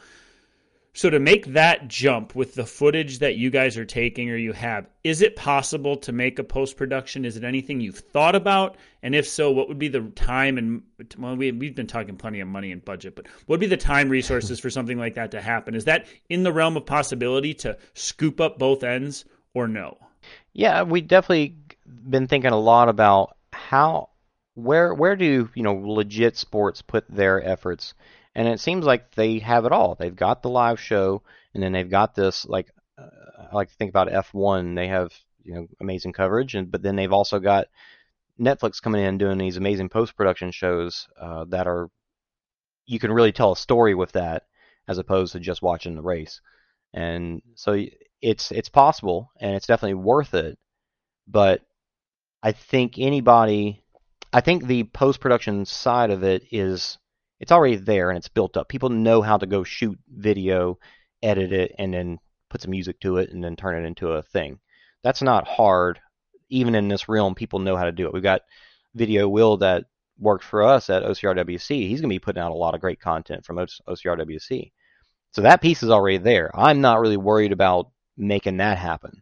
So 0.94 1.10
to 1.10 1.20
make 1.20 1.46
that 1.54 1.88
jump 1.88 2.36
with 2.36 2.56
the 2.56 2.66
footage 2.66 3.20
that 3.20 3.36
you 3.36 3.50
guys 3.50 3.78
are 3.78 3.86
taking 3.86 4.30
or 4.30 4.36
you 4.36 4.54
have, 4.54 4.90
is 5.04 5.22
it 5.22 5.36
possible 5.36 5.96
to 5.98 6.12
make 6.12 6.40
a 6.40 6.44
post 6.44 6.78
production? 6.78 7.26
Is 7.26 7.38
it 7.38 7.44
anything 7.44 7.80
you've 7.80 8.00
thought 8.00 8.36
about? 8.36 8.76
And 9.04 9.14
if 9.14 9.28
so, 9.28 9.52
what 9.52 9.68
would 9.68 9.80
be 9.80 9.88
the 9.88 10.02
time 10.16 10.58
and 10.58 10.82
well, 11.18 11.36
we, 11.36 11.52
we've 11.52 11.76
been 11.76 11.88
talking 11.88 12.18
plenty 12.18 12.40
of 12.40 12.48
money 12.48 12.72
and 12.72 12.84
budget, 12.84 13.16
but 13.16 13.28
what 13.46 13.56
would 13.56 13.60
be 13.60 13.68
the 13.68 13.78
time 13.78 14.10
resources 14.10 14.60
for 14.60 14.70
something 14.70 14.98
like 14.98 15.14
that 15.14 15.32
to 15.32 15.42
happen? 15.42 15.76
Is 15.76 15.86
that 15.86 16.08
in 16.28 16.44
the 16.44 16.52
realm 16.52 16.76
of 16.76 16.86
possibility 16.86 17.54
to 17.56 17.78
scoop 17.94 18.42
up 18.42 18.58
both 18.58 18.84
ends 18.84 19.26
or 19.54 19.68
no? 19.68 19.98
Yeah, 20.54 20.84
we 20.84 21.02
definitely 21.02 21.56
been 21.86 22.28
thinking 22.28 22.52
a 22.52 22.60
lot 22.60 22.90
about 22.90 23.38
how 23.54 24.10
where 24.56 24.94
where 24.94 25.16
do 25.16 25.50
you 25.54 25.64
know 25.64 25.74
legit 25.74 26.36
sports 26.36 26.82
put 26.82 27.06
their 27.10 27.44
efforts 27.44 27.94
and 28.40 28.48
it 28.48 28.62
seems 28.62 28.86
like 28.86 29.14
they 29.16 29.40
have 29.40 29.66
it 29.66 29.74
all. 29.74 29.96
They've 29.96 30.16
got 30.16 30.42
the 30.42 30.50
live 30.50 30.80
show, 30.80 31.24
and 31.54 31.62
then 31.62 31.74
they've 31.74 31.90
got 31.90 32.16
this 32.16 32.46
like 32.46 32.72
uh, 32.98 33.48
I 33.52 33.54
like 33.54 33.68
to 33.68 33.76
think 33.76 33.90
about 33.90 34.08
F1. 34.08 34.78
They 34.78 34.88
have 34.88 35.12
you 35.44 35.56
know 35.56 35.68
amazing 35.82 36.14
coverage, 36.14 36.56
and 36.56 36.72
but 36.72 36.82
then 36.82 36.96
they've 36.96 37.12
also 37.12 37.40
got 37.40 37.68
Netflix 38.40 38.82
coming 38.82 39.04
in 39.04 39.18
doing 39.18 39.38
these 39.38 39.58
amazing 39.58 39.90
post 39.90 40.16
production 40.16 40.52
shows 40.52 41.06
uh, 41.20 41.44
that 41.50 41.68
are 41.68 41.90
you 42.86 42.98
can 42.98 43.12
really 43.12 43.34
tell 43.34 43.52
a 43.52 43.58
story 43.58 43.94
with 43.94 44.14
that 44.14 44.44
as 44.88 45.00
opposed 45.00 45.34
to 45.34 45.42
just 45.42 45.62
watching 45.62 45.96
the 45.96 46.02
race. 46.02 46.40
And 46.94 47.42
so 47.56 47.78
it's 48.22 48.54
it's 48.54 48.70
possible, 48.70 49.32
and 49.42 49.54
it's 49.54 49.68
definitely 49.68 49.96
worth 49.96 50.34
it. 50.34 50.58
But 51.28 51.60
I 52.42 52.54
think 52.54 53.00
anybody, 53.00 53.84
I 54.32 54.40
think 54.40 54.66
the 54.66 54.86
post 54.86 55.20
production 55.20 55.66
side 55.66 56.10
of 56.10 56.24
it 56.24 56.44
is 56.54 56.98
it's 57.40 57.52
already 57.52 57.78
there 57.78 58.10
and 58.10 58.18
it's 58.18 58.28
built 58.28 58.58
up. 58.58 58.68
People 58.70 58.90
know 58.90 59.22
how 59.22 59.38
to 59.38 59.46
go 59.46 59.64
shoot 59.64 59.98
video, 60.08 60.78
edit 61.24 61.54
it, 61.54 61.74
and 61.78 61.94
then 61.94 62.20
put 62.50 62.62
some 62.62 62.72
music 62.72 63.00
to 63.02 63.18
it 63.18 63.32
and 63.32 63.44
then 63.44 63.56
turn 63.56 63.84
it 63.84 63.88
into 63.88 64.12
a 64.12 64.22
thing. 64.22 64.60
That's 65.04 65.22
not 65.22 65.48
hard. 65.48 66.00
Even 66.50 66.76
in 66.76 66.88
this 66.88 67.08
realm, 67.08 67.36
people 67.36 67.60
know 67.60 67.78
how 67.78 67.86
to 67.86 67.92
do 67.92 68.08
it. 68.08 68.14
We've 68.14 68.24
got 68.24 68.42
Video 68.96 69.30
Will 69.30 69.58
that 69.58 69.86
worked 70.18 70.44
for 70.44 70.64
us 70.64 70.90
at 70.90 71.04
OCRWC. 71.04 71.88
He's 71.88 72.02
going 72.02 72.10
to 72.10 72.16
be 72.16 72.20
putting 72.20 72.42
out 72.42 72.52
a 72.52 72.56
lot 72.56 72.76
of 72.76 72.82
great 72.82 73.00
content 73.00 73.46
from 73.46 73.58
OCRWC. 73.58 74.72
So 75.32 75.42
that 75.44 75.62
piece 75.62 75.84
is 75.84 75.92
already 75.92 76.18
there. 76.18 76.52
I'm 76.54 76.82
not 76.82 77.00
really 77.00 77.18
worried 77.18 77.52
about 77.52 77.92
making 78.18 78.58
that 78.58 78.78
happen. 78.78 79.22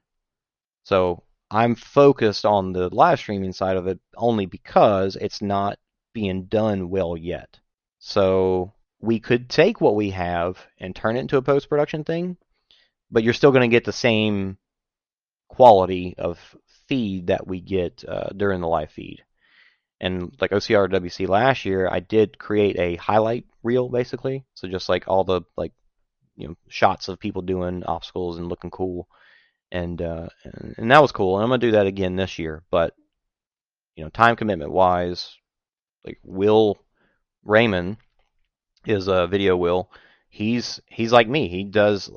So 0.84 1.23
I'm 1.52 1.76
focused 1.76 2.45
on 2.45 2.72
the 2.72 2.89
live 2.94 3.19
streaming 3.19 3.53
side 3.53 3.77
of 3.77 3.88
it 3.88 3.99
only 4.15 4.45
because 4.45 5.18
it's 5.18 5.41
not 5.41 5.77
being 6.14 6.45
done 6.45 6.89
well 6.89 7.15
yet. 7.18 7.60
So 8.08 8.72
we 9.02 9.20
could 9.20 9.50
take 9.50 9.82
what 9.82 9.96
we 9.96 10.12
have 10.12 10.66
and 10.80 10.96
turn 10.96 11.18
it 11.18 11.20
into 11.20 11.36
a 11.36 11.42
post 11.42 11.68
production 11.68 12.06
thing, 12.06 12.38
but 13.12 13.22
you're 13.22 13.34
still 13.34 13.52
going 13.52 13.70
to 13.70 13.76
get 13.76 13.84
the 13.84 13.92
same 13.92 14.58
quality 15.50 16.16
of 16.18 16.40
feed 16.88 17.28
that 17.28 17.46
we 17.46 17.60
get 17.60 18.06
uh, 18.08 18.30
during 18.30 18.62
the 18.62 18.68
live 18.70 18.92
feed. 18.92 19.26
And 20.00 20.34
like 20.40 20.52
OCRWC 20.52 21.28
last 21.28 21.66
year, 21.66 21.90
I 21.92 22.00
did 22.00 22.40
create 22.40 22.80
a 22.80 22.96
highlight 22.96 23.44
reel 23.62 23.90
basically. 23.90 24.46
So 24.54 24.70
just 24.70 24.88
like 24.88 25.10
all 25.10 25.26
the 25.26 25.42
like 25.58 25.74
you 26.38 26.48
know 26.48 26.56
shots 26.70 27.10
of 27.10 27.20
people 27.20 27.42
doing 27.42 27.84
obstacles 27.84 28.38
and 28.38 28.48
looking 28.48 28.72
cool, 28.72 29.10
and 29.70 30.02
uh, 30.02 30.30
and, 30.46 30.76
and 30.78 30.92
that 30.92 31.02
was 31.02 31.12
cool. 31.12 31.36
And 31.36 31.44
I'm 31.44 31.50
gonna 31.50 31.60
do 31.60 31.72
that 31.72 31.88
again 31.88 32.16
this 32.16 32.40
year. 32.40 32.64
But 32.72 32.94
you 33.98 34.06
know, 34.06 34.10
time 34.10 34.38
commitment 34.38 34.72
wise, 34.72 35.36
like 36.06 36.20
Will 36.24 36.78
Raymond 37.43 37.97
is 38.85 39.07
a 39.07 39.27
video 39.27 39.55
will. 39.55 39.89
He's 40.30 40.80
he's 40.88 41.11
like 41.11 41.27
me. 41.27 41.47
He 41.47 41.64
does 41.64 42.09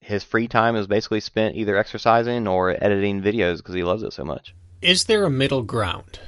his 0.00 0.22
free 0.22 0.46
time 0.46 0.76
is 0.76 0.86
basically 0.86 1.20
spent 1.20 1.56
either 1.56 1.76
exercising 1.76 2.46
or 2.46 2.70
editing 2.70 3.22
videos 3.22 3.58
because 3.58 3.74
he 3.74 3.82
loves 3.82 4.02
it 4.02 4.12
so 4.12 4.24
much. 4.24 4.54
Is 4.80 5.04
there 5.04 5.24
a 5.24 5.30
middle 5.30 5.62
ground? 5.62 6.20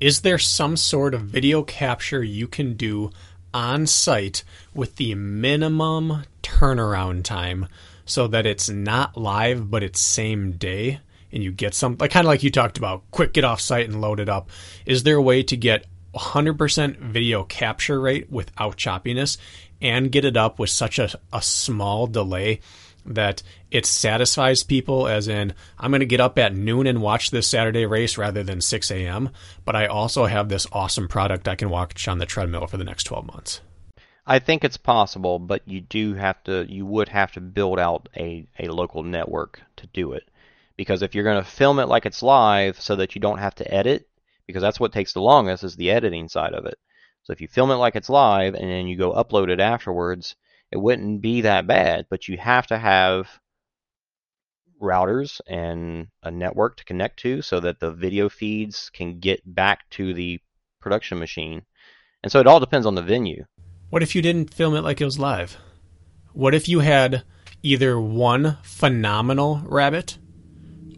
Is 0.00 0.20
there 0.20 0.38
some 0.38 0.76
sort 0.76 1.14
of 1.14 1.22
video 1.22 1.62
capture 1.62 2.22
you 2.22 2.46
can 2.46 2.74
do 2.74 3.10
on 3.52 3.86
site 3.86 4.42
with 4.74 4.96
the 4.96 5.14
minimum 5.14 6.24
turnaround 6.42 7.22
time 7.24 7.68
so 8.04 8.26
that 8.26 8.46
it's 8.46 8.68
not 8.68 9.16
live 9.16 9.70
but 9.70 9.82
it's 9.82 10.04
same 10.04 10.52
day 10.52 11.00
and 11.32 11.42
you 11.42 11.52
get 11.52 11.72
some 11.72 11.96
like 12.00 12.10
kind 12.10 12.26
of 12.26 12.28
like 12.28 12.42
you 12.42 12.50
talked 12.50 12.76
about 12.76 13.02
quick 13.12 13.32
get 13.32 13.44
off 13.44 13.60
site 13.60 13.88
and 13.88 14.00
load 14.00 14.18
it 14.18 14.28
up 14.28 14.50
is 14.84 15.04
there 15.04 15.16
a 15.16 15.22
way 15.22 15.42
to 15.42 15.56
get 15.56 15.86
100% 16.14 16.98
video 16.98 17.44
capture 17.44 18.00
rate 18.00 18.30
without 18.30 18.76
choppiness 18.76 19.36
and 19.80 20.12
get 20.12 20.24
it 20.24 20.36
up 20.36 20.58
with 20.58 20.70
such 20.70 20.98
a, 20.98 21.10
a 21.32 21.42
small 21.42 22.06
delay 22.06 22.60
that 23.06 23.42
it 23.70 23.84
satisfies 23.84 24.62
people 24.62 25.06
as 25.06 25.28
in 25.28 25.52
i'm 25.78 25.90
going 25.90 26.00
to 26.00 26.06
get 26.06 26.20
up 26.20 26.38
at 26.38 26.54
noon 26.54 26.86
and 26.86 27.02
watch 27.02 27.30
this 27.30 27.46
saturday 27.46 27.84
race 27.84 28.16
rather 28.16 28.42
than 28.42 28.62
6 28.62 28.90
a.m 28.90 29.28
but 29.66 29.76
i 29.76 29.86
also 29.86 30.24
have 30.24 30.48
this 30.48 30.66
awesome 30.72 31.06
product 31.06 31.46
i 31.46 31.54
can 31.54 31.68
watch 31.68 32.08
on 32.08 32.18
the 32.18 32.24
treadmill 32.24 32.66
for 32.66 32.78
the 32.78 32.84
next 32.84 33.04
12 33.04 33.26
months. 33.26 33.60
I 34.26 34.38
think 34.38 34.64
it's 34.64 34.78
possible 34.78 35.38
but 35.38 35.62
you 35.66 35.82
do 35.82 36.14
have 36.14 36.42
to 36.44 36.64
you 36.68 36.86
would 36.86 37.08
have 37.10 37.32
to 37.32 37.40
build 37.40 37.78
out 37.78 38.08
a, 38.16 38.46
a 38.58 38.68
local 38.68 39.02
network 39.02 39.60
to 39.76 39.86
do 39.88 40.12
it. 40.12 40.24
Because 40.76 41.02
if 41.02 41.14
you're 41.14 41.24
going 41.24 41.42
to 41.42 41.48
film 41.48 41.78
it 41.78 41.86
like 41.86 42.06
it's 42.06 42.22
live 42.22 42.80
so 42.80 42.96
that 42.96 43.14
you 43.14 43.20
don't 43.20 43.38
have 43.38 43.54
to 43.56 43.74
edit 43.74 44.08
because 44.46 44.62
that's 44.62 44.80
what 44.80 44.92
takes 44.92 45.12
the 45.12 45.20
longest 45.20 45.64
is 45.64 45.76
the 45.76 45.90
editing 45.90 46.28
side 46.28 46.52
of 46.52 46.66
it. 46.66 46.78
So 47.22 47.32
if 47.32 47.40
you 47.40 47.48
film 47.48 47.70
it 47.70 47.76
like 47.76 47.96
it's 47.96 48.10
live 48.10 48.54
and 48.54 48.70
then 48.70 48.86
you 48.86 48.96
go 48.96 49.12
upload 49.12 49.48
it 49.48 49.60
afterwards, 49.60 50.36
it 50.70 50.76
wouldn't 50.76 51.22
be 51.22 51.42
that 51.42 51.66
bad, 51.66 52.06
but 52.10 52.28
you 52.28 52.36
have 52.36 52.66
to 52.66 52.78
have 52.78 53.40
routers 54.80 55.40
and 55.46 56.08
a 56.22 56.30
network 56.30 56.76
to 56.76 56.84
connect 56.84 57.20
to 57.20 57.40
so 57.40 57.60
that 57.60 57.80
the 57.80 57.92
video 57.92 58.28
feeds 58.28 58.90
can 58.92 59.20
get 59.20 59.40
back 59.46 59.88
to 59.90 60.12
the 60.12 60.40
production 60.80 61.18
machine. 61.18 61.62
And 62.22 62.30
so 62.30 62.40
it 62.40 62.46
all 62.46 62.60
depends 62.60 62.86
on 62.86 62.94
the 62.94 63.02
venue. 63.02 63.44
What 63.88 64.02
if 64.02 64.14
you 64.14 64.20
didn't 64.20 64.52
film 64.52 64.74
it 64.74 64.82
like 64.82 65.00
it 65.00 65.04
was 65.04 65.18
live? 65.18 65.56
What 66.32 66.54
if 66.54 66.68
you 66.68 66.80
had 66.80 67.22
either 67.62 67.98
one 67.98 68.58
phenomenal 68.62 69.62
rabbit 69.64 70.18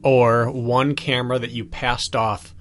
or 0.02 0.50
one 0.50 0.94
camera 0.96 1.38
that 1.38 1.52
you 1.52 1.64
passed 1.64 2.16
off 2.16 2.54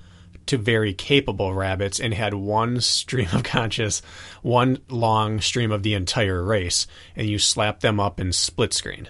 to 0.48 0.58
very 0.58 0.94
capable 0.94 1.54
rabbits 1.54 2.00
and 2.00 2.14
had 2.14 2.34
one 2.34 2.82
stream 2.82 3.28
of 3.34 3.44
conscious, 3.44 4.02
one 4.42 4.80
long 4.90 5.42
stream 5.42 5.72
of 5.72 5.84
the 5.84 5.94
entire 5.94 6.44
race, 6.44 6.88
and 7.16 7.28
you 7.28 7.40
slap 7.40 7.80
them 7.80 8.00
up 8.00 8.20
in 8.20 8.32
split 8.32 8.74
screen. 8.74 9.10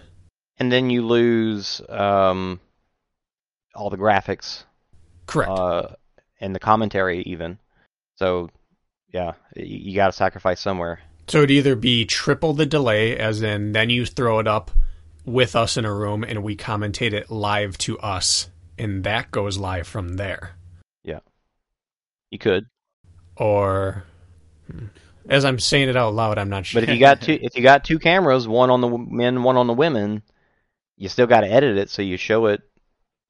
And 0.57 0.71
then 0.71 0.89
you 0.89 1.05
lose 1.05 1.81
um, 1.89 2.59
all 3.73 3.89
the 3.89 3.97
graphics. 3.97 4.63
Correct. 5.25 5.51
Uh, 5.51 5.87
and 6.39 6.55
the 6.55 6.59
commentary, 6.59 7.21
even. 7.23 7.59
So, 8.15 8.49
yeah, 9.13 9.33
you, 9.55 9.65
you 9.65 9.95
got 9.95 10.07
to 10.07 10.13
sacrifice 10.13 10.59
somewhere. 10.61 10.99
So 11.27 11.39
it'd 11.39 11.51
either 11.51 11.75
be 11.75 12.05
triple 12.05 12.53
the 12.53 12.65
delay, 12.65 13.17
as 13.17 13.41
in 13.41 13.71
then 13.71 13.89
you 13.89 14.05
throw 14.05 14.39
it 14.39 14.47
up 14.47 14.71
with 15.25 15.55
us 15.55 15.75
in 15.75 15.85
a 15.85 15.93
room 15.93 16.23
and 16.23 16.43
we 16.43 16.55
commentate 16.55 17.13
it 17.13 17.31
live 17.31 17.77
to 17.79 17.97
us, 17.99 18.49
and 18.77 19.03
that 19.03 19.31
goes 19.31 19.57
live 19.57 19.87
from 19.87 20.17
there. 20.17 20.51
You 22.35 22.39
could. 22.39 22.65
Or 23.37 24.03
hmm, 24.69 24.87
as 25.29 25.45
I'm 25.45 25.57
saying 25.57 25.87
it 25.87 25.95
out 25.95 26.13
loud, 26.13 26.37
I'm 26.37 26.49
not 26.49 26.65
sure. 26.65 26.81
But 26.81 26.89
if 26.89 26.93
you 26.93 26.99
got 26.99 27.21
two, 27.21 27.39
if 27.41 27.55
you 27.55 27.63
got 27.63 27.85
two 27.85 27.97
cameras, 27.97 28.45
one 28.45 28.69
on 28.69 28.81
the 28.81 28.89
men, 28.89 29.41
one 29.43 29.55
on 29.55 29.67
the 29.67 29.73
women, 29.73 30.21
you 30.97 31.07
still 31.07 31.27
got 31.27 31.41
to 31.41 31.47
edit 31.47 31.77
it 31.77 31.89
so 31.89 32.01
you 32.01 32.17
show 32.17 32.47
it. 32.47 32.61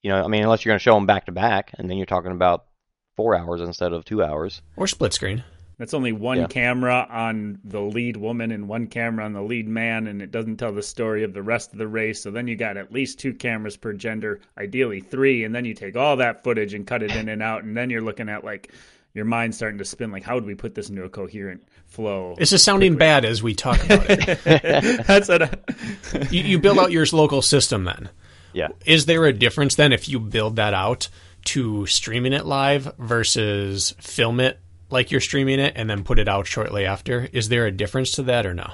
You 0.02 0.10
know, 0.10 0.24
I 0.24 0.28
mean, 0.28 0.42
unless 0.42 0.66
you're 0.66 0.72
going 0.72 0.80
to 0.80 0.84
show 0.84 0.96
them 0.96 1.06
back 1.06 1.28
to 1.28 1.32
back, 1.32 1.72
and 1.78 1.88
then 1.88 1.98
you're 1.98 2.08
talking 2.08 2.32
about 2.32 2.66
four 3.16 3.36
hours 3.36 3.62
instead 3.62 3.94
of 3.94 4.06
two 4.06 4.24
hours. 4.24 4.64
Or 4.76 4.88
split 4.88 5.14
screen. 5.14 5.44
That's 5.78 5.94
only 5.94 6.14
one 6.14 6.40
yeah. 6.40 6.48
camera 6.48 7.06
on 7.08 7.60
the 7.64 7.82
lead 7.82 8.18
woman 8.18 8.52
and 8.52 8.68
one 8.68 8.88
camera 8.88 9.24
on 9.24 9.34
the 9.34 9.44
lead 9.44 9.68
man, 9.68 10.08
and 10.08 10.20
it 10.20 10.32
doesn't 10.32 10.58
tell 10.58 10.72
the 10.72 10.82
story 10.82 11.24
of 11.24 11.34
the 11.34 11.44
rest 11.44 11.74
of 11.74 11.78
the 11.78 11.88
race. 11.88 12.24
So 12.24 12.32
then 12.32 12.48
you 12.48 12.56
got 12.56 12.78
at 12.78 12.92
least 12.92 13.20
two 13.20 13.36
cameras 13.36 13.78
per 13.78 13.94
gender, 13.94 14.42
ideally 14.58 15.00
three, 15.00 15.44
and 15.44 15.54
then 15.54 15.66
you 15.66 15.76
take 15.76 15.96
all 15.96 16.18
that 16.18 16.44
footage 16.44 16.74
and 16.74 16.88
cut 16.88 17.04
it 17.04 17.16
in 17.16 17.30
and 17.30 17.44
out, 17.44 17.64
and 17.66 17.78
then 17.78 17.92
you're 17.92 18.02
looking 18.02 18.30
at 18.30 18.44
like 18.44 18.72
your 19.16 19.26
mind's 19.26 19.58
starting 19.58 19.80
to 19.80 19.86
spin. 19.86 20.12
Like, 20.12 20.24
how 20.24 20.36
would 20.36 20.46
we 20.46 20.54
put 20.54 20.76
this 20.76 20.90
into 20.90 21.04
a 21.04 21.10
coherent 21.10 21.68
flow? 21.88 22.36
This 22.38 22.52
is 22.54 22.62
sounding 22.62 22.92
quickly? 22.92 23.00
bad 23.00 23.26
as 23.26 23.42
we 23.42 23.56
talk 23.56 23.84
about 23.84 24.06
it. 24.08 24.44
That's 25.08 25.30
what 25.30 25.42
I... 25.42 25.58
you, 26.30 26.44
you 26.44 26.60
build 26.60 26.78
out 26.78 26.92
your 26.92 27.06
local 27.14 27.42
system 27.42 27.86
then. 27.86 28.10
Yeah. 28.54 28.68
Is 28.86 29.08
there 29.08 29.26
a 29.26 29.34
difference 29.34 29.76
then 29.76 29.94
if 29.94 30.08
you 30.08 30.20
build 30.20 30.58
that 30.58 30.74
out 30.74 31.10
to 31.46 31.86
streaming 31.86 32.34
it 32.34 32.46
live 32.46 32.94
versus 32.98 33.96
film 34.00 34.40
it 34.40 34.60
like 34.90 35.12
you're 35.12 35.22
streaming 35.22 35.60
it 35.60 35.74
and 35.76 35.90
then 35.90 36.04
put 36.04 36.20
it 36.20 36.28
out 36.28 36.48
shortly 36.48 36.86
after. 36.86 37.30
Is 37.32 37.50
there 37.50 37.66
a 37.66 37.72
difference 37.72 38.12
to 38.14 38.24
that 38.24 38.46
or 38.46 38.54
no? 38.54 38.72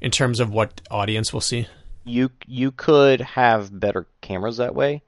In 0.00 0.10
terms 0.10 0.40
of 0.40 0.52
what 0.52 0.80
audience 0.90 1.32
will 1.32 1.40
see? 1.40 1.66
You 2.04 2.30
you 2.46 2.70
could 2.70 3.20
have 3.20 3.78
better 3.78 4.06
cameras 4.20 4.58
that 4.58 4.74
way. 4.74 5.02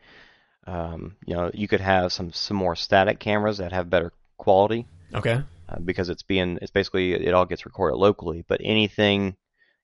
Um, 0.71 1.17
you 1.27 1.35
know, 1.35 1.51
you 1.53 1.67
could 1.67 1.81
have 1.81 2.13
some 2.13 2.33
some 2.33 2.57
more 2.57 2.77
static 2.77 3.19
cameras 3.19 3.59
that 3.59 3.73
have 3.73 3.91
better 3.91 4.13
quality. 4.39 4.87
Okay. 5.13 5.43
Uh, 5.69 5.79
because 5.81 6.09
it's 6.09 6.23
being 6.23 6.59
it's 6.63 6.71
basically 6.71 7.13
it 7.15 7.35
all 7.35 7.45
gets 7.47 7.67
recorded 7.67 7.97
locally, 7.97 8.45
but 8.49 8.61
anything 8.63 9.37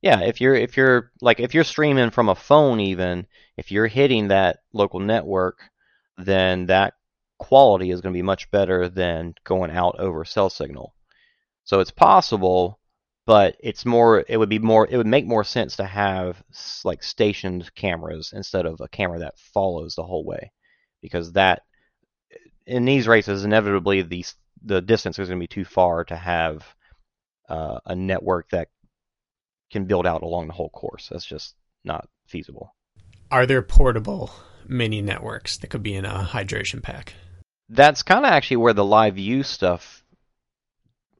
Yeah, 0.02 0.20
if 0.22 0.40
you're 0.40 0.54
if 0.54 0.76
you're 0.76 1.10
like 1.20 1.40
if 1.40 1.54
you're 1.54 1.64
streaming 1.64 2.10
from 2.10 2.28
a 2.28 2.34
phone 2.36 2.80
even, 2.80 3.26
if 3.56 3.72
you're 3.72 3.88
hitting 3.88 4.28
that 4.28 4.60
local 4.72 5.00
network, 5.00 5.58
then 6.18 6.66
that 6.66 6.94
quality 7.38 7.90
is 7.90 8.00
going 8.00 8.12
to 8.14 8.18
be 8.18 8.22
much 8.22 8.50
better 8.52 8.88
than 8.88 9.34
going 9.44 9.70
out 9.72 9.98
over 9.98 10.24
cell 10.24 10.50
signal. 10.50 10.94
So 11.64 11.80
it's 11.80 11.90
possible, 11.90 12.78
but 13.26 13.56
it's 13.60 13.84
more 13.84 14.24
it 14.28 14.36
would 14.36 14.48
be 14.48 14.60
more 14.60 14.86
it 14.88 14.96
would 14.96 15.06
make 15.06 15.26
more 15.26 15.44
sense 15.44 15.76
to 15.76 15.84
have 15.86 16.42
like 16.84 17.02
stationed 17.02 17.74
cameras 17.74 18.32
instead 18.36 18.66
of 18.66 18.80
a 18.80 18.88
camera 18.88 19.18
that 19.20 19.38
follows 19.38 19.96
the 19.96 20.04
whole 20.04 20.24
way 20.24 20.52
because 21.02 21.32
that 21.32 21.62
in 22.66 22.84
these 22.84 23.06
races 23.06 23.44
inevitably 23.44 24.02
the 24.02 24.24
the 24.64 24.80
distance 24.80 25.18
is 25.18 25.28
going 25.28 25.38
to 25.38 25.42
be 25.42 25.46
too 25.46 25.64
far 25.64 26.04
to 26.04 26.16
have 26.16 26.64
uh, 27.48 27.78
a 27.86 27.94
network 27.94 28.48
that 28.50 28.68
can 29.70 29.84
build 29.84 30.06
out 30.06 30.22
along 30.22 30.46
the 30.46 30.52
whole 30.52 30.70
course. 30.70 31.08
That's 31.10 31.24
just 31.24 31.54
not 31.84 32.08
feasible. 32.26 32.74
Are 33.30 33.46
there 33.46 33.62
portable 33.62 34.30
mini 34.66 35.02
networks 35.02 35.58
that 35.58 35.68
could 35.68 35.82
be 35.82 35.94
in 35.94 36.04
a 36.04 36.28
hydration 36.30 36.82
pack? 36.82 37.14
That's 37.68 38.02
kind 38.02 38.24
of 38.24 38.32
actually 38.32 38.58
where 38.58 38.72
the 38.72 38.84
LiveU 38.84 39.44
stuff 39.44 40.02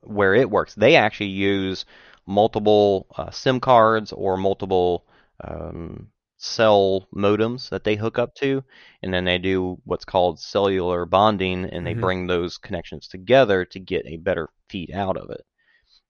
where 0.03 0.35
it 0.35 0.51
works. 0.51 0.75
They 0.75 0.97
actually 0.97 1.31
use 1.31 1.85
multiple 2.27 3.07
uh, 3.17 3.31
SIM 3.31 3.61
cards 3.61 4.13
or 4.13 4.37
multiple 4.37 5.05
um, 5.43 6.09
cell 6.39 7.07
modems 7.15 7.71
that 7.71 7.85
they 7.85 7.97
hook 7.97 8.19
up 8.19 8.35
to, 8.37 8.63
and 9.03 9.13
then 9.13 9.25
they 9.25 9.39
do 9.39 9.79
what's 9.85 10.05
called 10.05 10.41
cellular 10.41 11.07
bonding, 11.07 11.65
and 11.65 11.87
they 11.87 11.93
mm-hmm. 11.93 12.01
bring 12.01 12.27
those 12.27 12.59
connections 12.59 13.09
together 13.09 13.65
to 13.65 13.79
get 13.79 14.07
a 14.07 14.17
better 14.17 14.49
feed 14.69 14.91
out 14.93 15.17
of 15.17 15.31
it. 15.31 15.45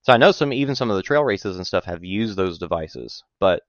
So 0.03 0.13
I 0.13 0.19
know 0.19 0.33
some 0.33 0.53
even 0.53 0.75
some 0.75 0.91
of 0.91 0.97
the 0.97 1.03
trail 1.03 1.25
races 1.25 1.57
and 1.57 1.67
stuff 1.67 1.85
have 1.85 2.05
used 2.05 2.37
those 2.37 2.59
devices, 2.59 3.25
but 3.41 3.63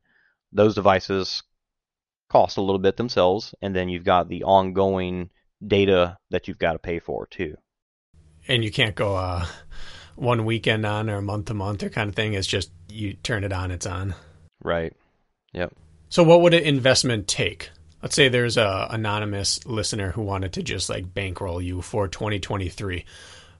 those 0.51 0.75
devices 0.75 1.43
cost 2.29 2.57
a 2.57 2.61
little 2.61 2.79
bit 2.79 2.97
themselves, 2.97 3.55
and 3.61 3.75
then 3.75 3.89
you've 3.89 4.03
got 4.03 4.27
the 4.27 4.43
ongoing 4.43 5.29
data 5.65 6.17
that 6.29 6.47
you've 6.47 6.59
got 6.59 6.73
to 6.73 6.79
pay 6.79 6.99
for 6.99 7.27
too. 7.27 7.55
And 8.47 8.63
you 8.63 8.71
can't 8.71 8.95
go 8.95 9.15
uh, 9.15 9.45
one 10.15 10.45
weekend 10.45 10.85
on 10.85 11.09
or 11.09 11.21
month 11.21 11.45
to 11.45 11.53
month 11.53 11.83
or 11.83 11.89
kind 11.89 12.09
of 12.09 12.15
thing. 12.15 12.33
It's 12.33 12.47
just 12.47 12.71
you 12.89 13.13
turn 13.13 13.43
it 13.43 13.51
on, 13.51 13.71
it's 13.71 13.85
on. 13.85 14.15
Right. 14.63 14.93
Yep. 15.53 15.73
So 16.09 16.23
what 16.23 16.41
would 16.41 16.53
an 16.53 16.63
investment 16.63 17.27
take? 17.27 17.69
Let's 18.01 18.15
say 18.15 18.29
there's 18.29 18.57
a 18.57 18.87
anonymous 18.89 19.65
listener 19.65 20.11
who 20.11 20.21
wanted 20.21 20.53
to 20.53 20.63
just 20.63 20.89
like 20.89 21.13
bankroll 21.13 21.61
you 21.61 21.81
for 21.81 22.07
2023. 22.07 23.05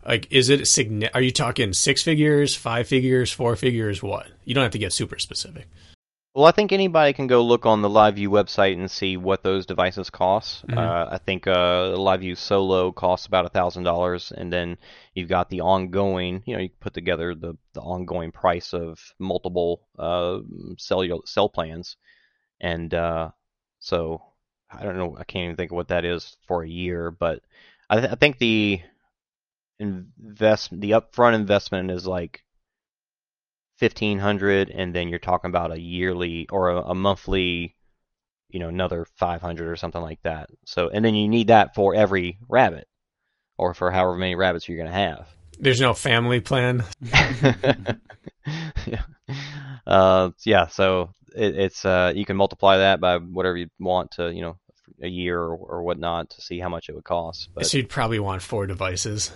Like, 0.06 0.32
is 0.32 0.50
it 0.50 0.62
signi- 0.62 1.10
Are 1.14 1.22
you 1.22 1.32
talking 1.32 1.74
six 1.74 2.02
figures, 2.02 2.56
five 2.56 2.88
figures, 2.88 3.32
four 3.32 3.56
figures? 3.58 4.02
What? 4.02 4.28
You 4.46 4.54
don't 4.56 4.64
have 4.64 4.72
to 4.72 4.78
get 4.78 4.94
super 4.94 5.20
specific. 5.20 5.68
Well, 6.34 6.46
I 6.46 6.52
think 6.52 6.72
anybody 6.72 7.14
can 7.14 7.26
go 7.26 7.44
look 7.44 7.66
on 7.66 7.82
the 7.82 7.90
LiveU 7.90 8.28
website 8.28 8.74
and 8.74 8.92
see 8.92 9.18
what 9.18 9.42
those 9.42 9.66
devices 9.66 10.12
cost. 10.12 10.66
Mm-hmm. 10.68 10.78
Uh, 10.78 11.08
I 11.12 11.18
think 11.18 11.48
uh, 11.48 11.96
LiveU 11.98 12.38
Solo 12.38 12.92
costs 12.92 13.26
about 13.26 13.48
a 13.48 13.50
thousand 13.50 13.86
dollars, 13.86 14.32
and 14.32 14.54
then 14.54 14.78
you've 15.16 15.30
got 15.30 15.50
the 15.50 15.62
ongoing. 15.62 16.44
You 16.46 16.56
know, 16.56 16.62
you 16.62 16.70
put 16.80 16.94
together 16.94 17.34
the 17.34 17.56
the 17.74 17.82
ongoing 17.82 18.32
price 18.32 18.72
of 18.74 19.00
multiple 19.18 19.88
uh, 19.98 20.38
cell 20.78 21.04
cell 21.26 21.50
plans, 21.50 21.98
and 22.60 22.94
uh, 22.94 23.32
so 23.80 24.22
I 24.70 24.84
don't 24.84 24.98
know. 24.98 25.16
I 25.18 25.24
can't 25.24 25.46
even 25.46 25.56
think 25.56 25.72
of 25.72 25.76
what 25.76 25.90
that 25.90 26.06
is 26.06 26.36
for 26.48 26.64
a 26.64 26.70
year, 26.70 27.12
but 27.12 27.42
I, 27.90 28.00
th- 28.00 28.12
I 28.12 28.16
think 28.16 28.38
the 28.38 28.82
invest 29.80 30.70
the 30.72 30.92
upfront 30.92 31.36
investment 31.36 31.92
is 31.92 32.06
like 32.06 32.44
fifteen 33.78 34.20
hundred, 34.20 34.70
and 34.70 34.94
then 34.94 35.08
you're 35.10 35.20
talking 35.20 35.50
about 35.50 35.72
a 35.72 35.80
yearly 35.80 36.48
or 36.50 36.70
a, 36.72 36.82
a 36.82 36.96
monthly, 36.96 37.76
you 38.50 38.60
know, 38.60 38.70
another 38.70 39.06
five 39.16 39.42
hundred 39.42 39.70
or 39.70 39.76
something 39.76 40.02
like 40.02 40.22
that. 40.24 40.50
So, 40.66 40.90
and 40.90 41.04
then 41.06 41.16
you 41.16 41.28
need 41.28 41.48
that 41.48 41.76
for 41.76 41.96
every 41.96 42.40
rabbit, 42.50 42.88
or 43.58 43.74
for 43.74 43.92
however 43.92 44.16
many 44.18 44.36
rabbits 44.36 44.68
you're 44.68 44.78
going 44.78 44.90
to 44.90 44.94
have. 44.94 45.28
There's 45.60 45.82
no 45.82 45.94
family 45.94 46.40
plan. 46.40 46.84
yeah. 48.86 49.04
Uh, 49.88 50.32
yeah. 50.46 50.68
So 50.68 51.16
it, 51.38 51.56
it's 51.56 51.86
uh, 51.86 52.12
you 52.16 52.26
can 52.26 52.38
multiply 52.38 52.78
that 52.78 53.00
by 53.00 53.18
whatever 53.18 53.58
you 53.58 53.70
want 53.80 54.12
to, 54.12 54.34
you 54.34 54.42
know, 54.42 54.58
a 55.02 55.08
year 55.08 55.40
or, 55.40 55.56
or 55.56 55.84
whatnot 55.84 56.30
to 56.32 56.42
see 56.42 56.60
how 56.60 56.70
much 56.70 56.90
it 56.90 56.96
would 56.96 57.04
cost. 57.04 57.50
But 57.54 57.68
so 57.68 57.78
you'd 57.78 57.90
probably 57.90 58.20
want 58.20 58.42
four 58.42 58.68
devices. 58.68 59.32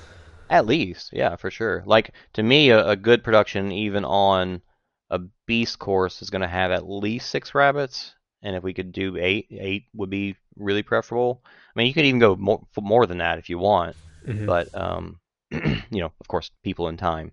At 0.50 0.66
least, 0.66 1.12
yeah, 1.14 1.36
for 1.36 1.50
sure. 1.50 1.84
Like 1.86 2.12
to 2.34 2.44
me, 2.44 2.72
a, 2.72 2.90
a 2.90 2.96
good 2.96 3.24
production, 3.24 3.72
even 3.72 4.04
on 4.04 4.62
a 5.10 5.20
beast 5.46 5.80
course, 5.80 6.22
is 6.22 6.30
going 6.30 6.42
to 6.42 6.48
have 6.48 6.72
at 6.72 6.90
least 6.90 7.30
six 7.30 7.56
rabbits, 7.56 8.14
and 8.42 8.56
if 8.56 8.64
we 8.64 8.74
could 8.74 8.92
do 8.92 9.18
eight, 9.18 9.48
eight 9.52 9.86
would 9.94 10.10
be 10.10 10.36
really 10.58 10.84
preferable. 10.84 11.42
I 11.46 11.80
mean, 11.80 11.88
you 11.88 11.94
could 11.94 12.06
even 12.06 12.20
go 12.20 12.36
more 12.36 12.62
more 12.80 13.06
than 13.06 13.20
that 13.20 13.40
if 13.40 13.50
you 13.50 13.60
want, 13.60 13.96
mm-hmm. 14.28 14.46
but 14.46 14.76
um, 14.76 15.20
you 15.52 16.02
know, 16.02 16.12
of 16.20 16.28
course, 16.28 16.52
people 16.64 16.88
in 16.88 16.98
time. 16.98 17.32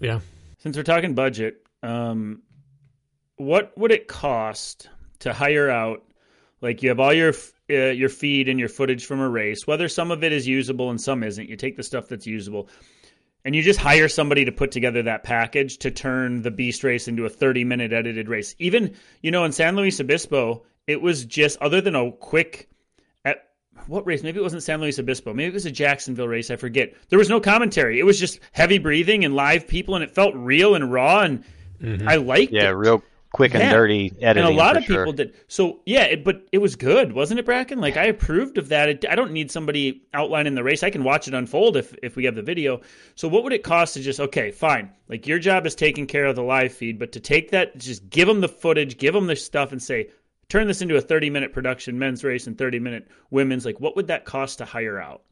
Yeah. 0.00 0.20
Since 0.58 0.76
we're 0.76 0.82
talking 0.82 1.14
budget, 1.14 1.66
um, 1.82 2.42
what 3.40 3.76
would 3.78 3.90
it 3.90 4.06
cost 4.06 4.90
to 5.20 5.32
hire 5.32 5.70
out? 5.70 6.04
Like 6.60 6.82
you 6.82 6.90
have 6.90 7.00
all 7.00 7.12
your 7.12 7.32
uh, 7.70 7.90
your 7.90 8.10
feed 8.10 8.48
and 8.50 8.60
your 8.60 8.68
footage 8.68 9.06
from 9.06 9.20
a 9.20 9.28
race, 9.28 9.66
whether 9.66 9.88
some 9.88 10.10
of 10.10 10.22
it 10.22 10.32
is 10.32 10.46
usable 10.46 10.90
and 10.90 11.00
some 11.00 11.22
isn't. 11.22 11.48
You 11.48 11.56
take 11.56 11.76
the 11.76 11.82
stuff 11.82 12.08
that's 12.08 12.26
usable, 12.26 12.68
and 13.46 13.56
you 13.56 13.62
just 13.62 13.80
hire 13.80 14.08
somebody 14.08 14.44
to 14.44 14.52
put 14.52 14.70
together 14.70 15.02
that 15.04 15.24
package 15.24 15.78
to 15.78 15.90
turn 15.90 16.42
the 16.42 16.50
beast 16.50 16.84
race 16.84 17.08
into 17.08 17.24
a 17.24 17.30
30 17.30 17.64
minute 17.64 17.94
edited 17.94 18.28
race. 18.28 18.54
Even 18.58 18.94
you 19.22 19.30
know 19.30 19.44
in 19.44 19.52
San 19.52 19.74
Luis 19.74 20.00
Obispo, 20.00 20.62
it 20.86 21.00
was 21.00 21.24
just 21.24 21.58
other 21.62 21.80
than 21.80 21.94
a 21.94 22.12
quick 22.12 22.68
at 23.24 23.48
what 23.86 24.06
race? 24.06 24.22
Maybe 24.22 24.38
it 24.38 24.42
wasn't 24.42 24.62
San 24.62 24.82
Luis 24.82 24.98
Obispo. 24.98 25.32
Maybe 25.32 25.48
it 25.48 25.54
was 25.54 25.64
a 25.64 25.70
Jacksonville 25.70 26.28
race. 26.28 26.50
I 26.50 26.56
forget. 26.56 26.92
There 27.08 27.18
was 27.18 27.30
no 27.30 27.40
commentary. 27.40 27.98
It 27.98 28.04
was 28.04 28.20
just 28.20 28.38
heavy 28.52 28.76
breathing 28.76 29.24
and 29.24 29.34
live 29.34 29.66
people, 29.66 29.94
and 29.94 30.04
it 30.04 30.10
felt 30.10 30.34
real 30.34 30.74
and 30.74 30.92
raw. 30.92 31.20
And 31.20 31.42
mm-hmm. 31.80 32.06
I 32.06 32.16
liked 32.16 32.52
yeah, 32.52 32.60
it. 32.60 32.64
Yeah, 32.64 32.70
real 32.72 33.02
quick 33.32 33.54
and 33.54 33.62
yeah. 33.62 33.72
dirty 33.72 34.12
editing. 34.20 34.48
And 34.48 34.54
a 34.54 34.56
lot 34.56 34.76
of 34.76 34.84
sure. 34.84 34.98
people 34.98 35.12
did. 35.12 35.34
So 35.48 35.80
yeah, 35.86 36.04
it, 36.04 36.24
but 36.24 36.46
it 36.52 36.58
was 36.58 36.76
good, 36.76 37.12
wasn't 37.12 37.40
it, 37.40 37.46
Bracken? 37.46 37.80
Like 37.80 37.96
I 37.96 38.04
approved 38.04 38.58
of 38.58 38.68
that. 38.68 38.88
It, 38.88 39.04
I 39.08 39.14
don't 39.14 39.32
need 39.32 39.50
somebody 39.50 40.02
outlining 40.14 40.54
the 40.54 40.64
race. 40.64 40.82
I 40.82 40.90
can 40.90 41.04
watch 41.04 41.28
it 41.28 41.34
unfold 41.34 41.76
if 41.76 41.94
if 42.02 42.16
we 42.16 42.24
have 42.24 42.34
the 42.34 42.42
video. 42.42 42.80
So 43.14 43.28
what 43.28 43.44
would 43.44 43.52
it 43.52 43.62
cost 43.62 43.94
to 43.94 44.00
just 44.00 44.20
okay, 44.20 44.50
fine. 44.50 44.90
Like 45.08 45.26
your 45.26 45.38
job 45.38 45.66
is 45.66 45.74
taking 45.74 46.06
care 46.06 46.26
of 46.26 46.36
the 46.36 46.42
live 46.42 46.72
feed, 46.72 46.98
but 46.98 47.12
to 47.12 47.20
take 47.20 47.50
that, 47.50 47.76
just 47.78 48.08
give 48.10 48.28
them 48.28 48.40
the 48.40 48.48
footage, 48.48 48.98
give 48.98 49.14
them 49.14 49.26
the 49.26 49.36
stuff, 49.36 49.72
and 49.72 49.82
say. 49.82 50.10
Turn 50.48 50.66
this 50.66 50.82
into 50.82 50.96
a 50.96 51.00
30 51.00 51.30
minute 51.30 51.52
production 51.52 51.96
men's 51.96 52.24
race 52.24 52.48
and 52.48 52.58
30 52.58 52.80
minute 52.80 53.08
women's. 53.30 53.64
Like, 53.64 53.78
what 53.78 53.94
would 53.94 54.08
that 54.08 54.24
cost 54.24 54.58
to 54.58 54.64
hire 54.64 55.00
out? 55.00 55.22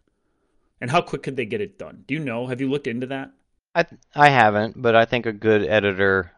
And 0.80 0.88
how 0.88 1.00
quick 1.00 1.24
could 1.24 1.34
they 1.34 1.44
get 1.44 1.60
it 1.60 1.76
done? 1.76 2.04
Do 2.06 2.14
you 2.14 2.20
know? 2.20 2.46
Have 2.46 2.60
you 2.60 2.70
looked 2.70 2.86
into 2.86 3.08
that? 3.08 3.32
I 3.74 3.86
I 4.14 4.28
haven't, 4.28 4.80
but 4.80 4.94
I 4.94 5.06
think 5.06 5.26
a 5.26 5.32
good 5.32 5.64
editor 5.64 6.30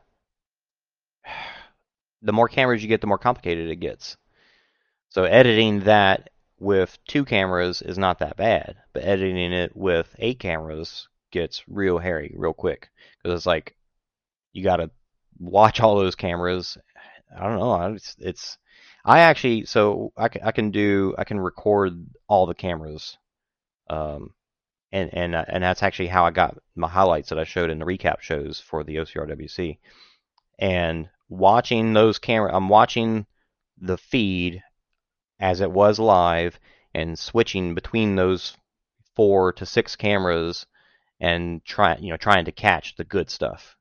the 2.23 2.33
more 2.33 2.49
cameras 2.49 2.83
you 2.83 2.89
get, 2.89 3.01
the 3.01 3.07
more 3.07 3.19
complicated 3.19 3.69
it 3.69 3.77
gets. 3.77 4.17
So 5.09 5.25
editing 5.25 5.81
that 5.81 6.31
with 6.59 6.99
two 7.09 7.25
cameras 7.25 7.83
is 7.83 7.99
not 7.99 8.19
that 8.21 8.37
bad, 8.37 8.77
but 8.93 9.05
editing 9.05 9.53
it 9.53 9.75
with 9.75 10.15
eight 10.19 10.39
cameras 10.39 11.09
gets 11.31 11.63
real 11.69 11.99
hairy 11.99 12.33
real 12.37 12.53
quick 12.53 12.91
because 13.23 13.37
it's 13.37 13.47
like 13.47 13.77
you 14.53 14.63
got 14.63 14.77
to 14.77 14.91
watch 15.39 15.81
all 15.81 15.97
those 15.97 16.15
cameras. 16.15 16.77
I 17.37 17.43
don't 17.43 17.59
know. 17.59 17.95
It's, 17.95 18.17
it's 18.19 18.59
I 19.05 19.21
actually 19.21 19.65
so 19.65 20.13
I 20.17 20.29
can, 20.29 20.43
I 20.43 20.53
can 20.53 20.71
do 20.71 21.15
I 21.17 21.25
can 21.25 21.41
record 21.41 22.07
all 22.29 22.47
the 22.47 22.55
cameras, 22.55 23.17
um, 23.89 24.35
and 24.93 25.11
and 25.15 25.35
uh, 25.35 25.45
and 25.49 25.65
that's 25.65 25.83
actually 25.83 26.09
how 26.09 26.27
I 26.27 26.31
got 26.31 26.59
my 26.75 26.89
highlights 26.89 27.31
that 27.31 27.39
I 27.39 27.45
showed 27.45 27.71
in 27.71 27.79
the 27.79 27.87
recap 27.87 28.21
shows 28.21 28.61
for 28.61 28.85
the 28.85 28.97
OCRWC, 28.97 29.79
and 30.59 31.09
watching 31.31 31.95
those 31.95 32.19
camera. 32.19 32.55
I'm 32.55 32.69
watching 32.69 33.25
the 33.81 33.97
feed 33.97 34.63
as 35.39 35.63
it 35.63 35.71
was 35.71 35.99
live 35.99 36.61
and 36.93 37.19
switching 37.19 37.75
between 37.75 38.17
those 38.17 38.57
four 39.17 39.53
to 39.55 39.65
six 39.65 39.97
cameras 39.97 40.67
and 41.19 41.65
trying 41.65 42.03
you 42.03 42.11
know 42.11 42.17
trying 42.17 42.45
to 42.45 42.53
catch 42.53 42.97
the 42.97 43.05
good 43.05 43.31
stuff. 43.31 43.77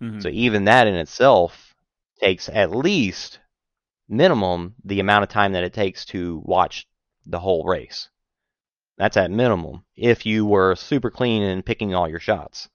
Mm-hmm. 0.00 0.20
So 0.20 0.28
even 0.28 0.64
that 0.64 0.86
in 0.86 0.94
itself 0.94 1.74
takes 2.20 2.48
at 2.48 2.70
least 2.70 3.40
minimum 4.08 4.74
the 4.84 5.00
amount 5.00 5.22
of 5.22 5.28
time 5.28 5.52
that 5.52 5.64
it 5.64 5.72
takes 5.72 6.04
to 6.06 6.42
watch 6.44 6.86
the 7.26 7.40
whole 7.40 7.64
race. 7.64 8.08
That's 8.98 9.16
at 9.16 9.30
minimum 9.30 9.84
if 9.96 10.26
you 10.26 10.44
were 10.44 10.74
super 10.76 11.10
clean 11.10 11.42
and 11.42 11.64
picking 11.64 11.94
all 11.94 12.08
your 12.08 12.20
shots. 12.20 12.68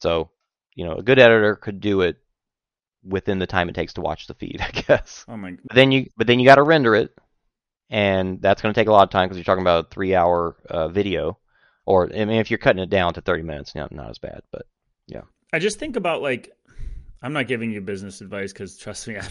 So, 0.00 0.30
you 0.74 0.84
know, 0.84 0.94
a 0.94 1.02
good 1.02 1.18
editor 1.18 1.54
could 1.54 1.80
do 1.80 2.00
it 2.00 2.16
within 3.06 3.38
the 3.38 3.46
time 3.46 3.68
it 3.68 3.74
takes 3.74 3.94
to 3.94 4.00
watch 4.00 4.26
the 4.26 4.34
feed, 4.34 4.60
I 4.60 4.70
guess. 4.70 5.24
Oh 5.28 5.36
my! 5.36 5.56
But 5.64 5.74
then 5.74 5.92
you 5.92 6.10
but 6.16 6.26
then 6.26 6.38
you 6.38 6.46
got 6.46 6.56
to 6.56 6.62
render 6.62 6.94
it, 6.94 7.16
and 7.90 8.40
that's 8.40 8.62
going 8.62 8.72
to 8.72 8.80
take 8.80 8.88
a 8.88 8.92
lot 8.92 9.04
of 9.04 9.10
time 9.10 9.28
because 9.28 9.38
you're 9.38 9.44
talking 9.44 9.62
about 9.62 9.86
a 9.86 9.88
three-hour 9.88 10.56
uh, 10.68 10.88
video, 10.88 11.38
or 11.84 12.04
I 12.12 12.24
mean, 12.24 12.40
if 12.40 12.50
you're 12.50 12.58
cutting 12.58 12.82
it 12.82 12.90
down 12.90 13.14
to 13.14 13.20
30 13.20 13.42
minutes, 13.42 13.74
not 13.74 13.92
not 13.92 14.10
as 14.10 14.18
bad, 14.18 14.42
but 14.50 14.66
yeah. 15.06 15.22
I 15.52 15.58
just 15.58 15.78
think 15.78 15.96
about 15.96 16.22
like 16.22 16.50
I'm 17.22 17.32
not 17.32 17.48
giving 17.48 17.70
you 17.70 17.80
business 17.80 18.20
advice 18.20 18.52
because 18.52 18.76
trust 18.76 19.08
me, 19.08 19.16
I'm, 19.18 19.30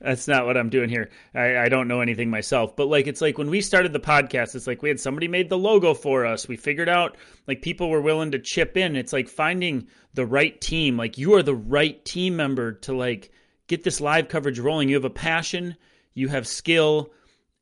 that's 0.00 0.28
not 0.28 0.46
what 0.46 0.56
I'm 0.56 0.70
doing 0.70 0.88
here. 0.88 1.10
I, 1.34 1.58
I 1.58 1.68
don't 1.68 1.88
know 1.88 2.00
anything 2.00 2.30
myself, 2.30 2.76
but 2.76 2.86
like 2.86 3.06
it's 3.06 3.20
like 3.20 3.38
when 3.38 3.50
we 3.50 3.60
started 3.60 3.92
the 3.92 4.00
podcast, 4.00 4.54
it's 4.54 4.66
like 4.66 4.82
we 4.82 4.88
had 4.88 5.00
somebody 5.00 5.28
made 5.28 5.48
the 5.48 5.58
logo 5.58 5.94
for 5.94 6.24
us. 6.24 6.48
We 6.48 6.56
figured 6.56 6.88
out 6.88 7.16
like 7.46 7.62
people 7.62 7.90
were 7.90 8.00
willing 8.00 8.30
to 8.32 8.38
chip 8.38 8.76
in. 8.76 8.96
It's 8.96 9.12
like 9.12 9.28
finding 9.28 9.88
the 10.14 10.26
right 10.26 10.60
team. 10.60 10.96
Like 10.96 11.18
you 11.18 11.34
are 11.34 11.42
the 11.42 11.54
right 11.54 12.02
team 12.04 12.36
member 12.36 12.72
to 12.72 12.96
like 12.96 13.30
get 13.66 13.82
this 13.82 14.00
live 14.00 14.28
coverage 14.28 14.58
rolling. 14.58 14.88
You 14.88 14.96
have 14.96 15.04
a 15.04 15.10
passion, 15.10 15.76
you 16.14 16.28
have 16.28 16.46
skill, 16.46 17.12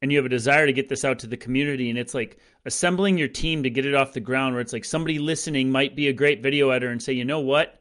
and 0.02 0.10
you 0.10 0.18
have 0.18 0.26
a 0.26 0.30
desire 0.30 0.66
to 0.66 0.72
get 0.72 0.88
this 0.88 1.04
out 1.04 1.20
to 1.20 1.26
the 1.26 1.36
community. 1.36 1.88
And 1.88 1.98
it's 1.98 2.12
like 2.12 2.38
assembling 2.66 3.16
your 3.16 3.28
team 3.28 3.62
to 3.62 3.70
get 3.70 3.86
it 3.86 3.94
off 3.94 4.12
the 4.12 4.20
ground 4.20 4.54
where 4.54 4.60
it's 4.60 4.72
like 4.72 4.84
somebody 4.84 5.18
listening 5.18 5.70
might 5.70 5.96
be 5.96 6.08
a 6.08 6.12
great 6.12 6.42
video 6.42 6.70
editor 6.70 6.90
and 6.90 7.02
say, 7.02 7.12
you 7.12 7.24
know 7.24 7.40
what? 7.40 7.80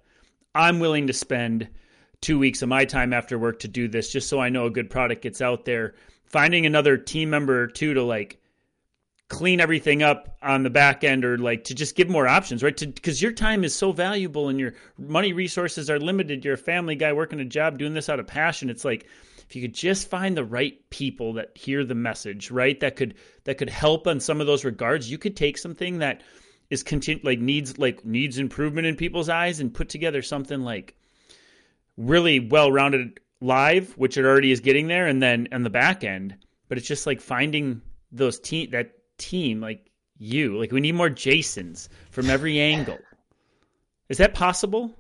I'm 0.53 0.79
willing 0.79 1.07
to 1.07 1.13
spend 1.13 1.67
two 2.21 2.37
weeks 2.37 2.61
of 2.61 2.69
my 2.69 2.85
time 2.85 3.13
after 3.13 3.37
work 3.37 3.59
to 3.59 3.67
do 3.67 3.87
this 3.87 4.11
just 4.11 4.29
so 4.29 4.39
I 4.39 4.49
know 4.49 4.65
a 4.65 4.71
good 4.71 4.89
product 4.89 5.23
gets 5.23 5.41
out 5.41 5.65
there. 5.65 5.95
Finding 6.25 6.65
another 6.65 6.97
team 6.97 7.29
member 7.29 7.63
or 7.63 7.67
two 7.67 7.93
to 7.95 8.03
like 8.03 8.39
clean 9.27 9.59
everything 9.59 10.03
up 10.03 10.37
on 10.41 10.63
the 10.63 10.69
back 10.69 11.03
end 11.03 11.25
or 11.25 11.37
like 11.37 11.63
to 11.63 11.73
just 11.73 11.95
give 11.95 12.09
more 12.09 12.27
options, 12.27 12.61
right? 12.61 12.77
Because 12.77 13.21
your 13.21 13.31
time 13.31 13.63
is 13.63 13.73
so 13.73 13.91
valuable 13.91 14.49
and 14.49 14.59
your 14.59 14.73
money 14.97 15.33
resources 15.33 15.89
are 15.89 15.99
limited. 15.99 16.45
You're 16.45 16.53
a 16.55 16.57
family 16.57 16.95
guy 16.95 17.13
working 17.13 17.39
a 17.39 17.45
job 17.45 17.77
doing 17.77 17.93
this 17.93 18.09
out 18.09 18.19
of 18.19 18.27
passion. 18.27 18.69
It's 18.69 18.85
like 18.85 19.07
if 19.49 19.55
you 19.55 19.61
could 19.61 19.73
just 19.73 20.09
find 20.09 20.37
the 20.37 20.45
right 20.45 20.77
people 20.89 21.33
that 21.33 21.57
hear 21.57 21.83
the 21.83 21.95
message, 21.95 22.51
right? 22.51 22.79
That 22.79 22.95
could 22.95 23.15
that 23.45 23.57
could 23.57 23.69
help 23.69 24.05
on 24.05 24.19
some 24.19 24.41
of 24.41 24.47
those 24.47 24.63
regards. 24.63 25.09
You 25.09 25.17
could 25.17 25.35
take 25.35 25.57
something 25.57 25.99
that 25.99 26.21
is 26.69 26.83
continu- 26.83 27.23
like 27.23 27.39
needs 27.39 27.77
like 27.77 28.05
needs 28.05 28.37
improvement 28.37 28.85
in 28.85 28.95
people's 28.95 29.29
eyes 29.29 29.59
and 29.59 29.73
put 29.73 29.89
together 29.89 30.21
something 30.21 30.61
like 30.61 30.95
really 31.97 32.39
well 32.39 32.71
rounded 32.71 33.19
live, 33.41 33.97
which 33.97 34.17
it 34.17 34.25
already 34.25 34.51
is 34.51 34.59
getting 34.59 34.87
there, 34.87 35.07
and 35.07 35.21
then 35.21 35.47
on 35.51 35.63
the 35.63 35.69
back 35.69 36.03
end. 36.03 36.35
But 36.69 36.77
it's 36.77 36.87
just 36.87 37.05
like 37.05 37.21
finding 37.21 37.81
those 38.11 38.39
team 38.39 38.71
that 38.71 38.91
team 39.17 39.61
like 39.61 39.89
you. 40.17 40.57
Like 40.57 40.71
we 40.71 40.81
need 40.81 40.95
more 40.95 41.09
Jasons 41.09 41.89
from 42.11 42.29
every 42.29 42.59
angle. 42.59 42.99
Is 44.09 44.17
that 44.17 44.33
possible? 44.33 44.93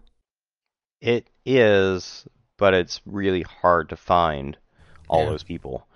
It 1.01 1.29
is, 1.45 2.27
but 2.57 2.73
it's 2.73 3.01
really 3.05 3.41
hard 3.43 3.89
to 3.89 3.95
find 3.97 4.57
all 5.09 5.25
Yeah. 5.25 5.29
those 5.29 5.43
people. 5.43 5.87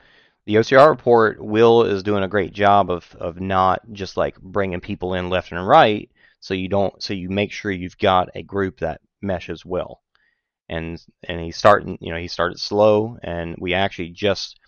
The 0.45 0.55
OCR 0.57 0.89
report, 0.89 1.41
Will 1.43 1.84
is 1.84 2.03
doing 2.03 2.23
a 2.23 2.27
great 2.27 2.53
job 2.53 2.91
of 2.91 3.15
of 3.19 3.39
not 3.41 3.81
just 3.91 4.17
like 4.17 4.39
bringing 4.41 4.81
people 4.81 5.13
in 5.15 5.30
left 5.30 5.51
and 5.51 5.67
right, 5.67 6.09
so 6.39 6.53
you 6.53 6.67
don't 6.67 7.01
so 7.01 7.13
you 7.13 7.30
make 7.30 7.51
sure 7.51 7.72
you've 7.72 7.97
got 7.97 8.30
a 8.35 8.43
group 8.43 8.80
that 8.80 9.01
meshes 9.22 9.65
well. 9.65 10.03
And 10.68 11.02
and 11.24 11.40
he's 11.42 11.58
starting, 11.58 11.98
you 12.02 12.12
know, 12.12 12.20
he 12.20 12.28
started 12.28 12.60
slow, 12.60 13.18
and 13.22 13.56
we 13.60 13.74
actually 13.74 14.10
just 14.10 14.60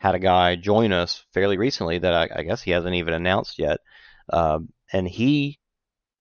had 0.00 0.14
a 0.14 0.18
guy 0.18 0.56
join 0.56 0.92
us 0.92 1.24
fairly 1.34 1.58
recently 1.58 1.98
that 1.98 2.14
I, 2.14 2.40
I 2.40 2.42
guess 2.42 2.62
he 2.62 2.70
hasn't 2.70 2.94
even 2.94 3.14
announced 3.14 3.58
yet, 3.58 3.80
um, 4.32 4.70
and 4.92 5.06
he 5.06 5.58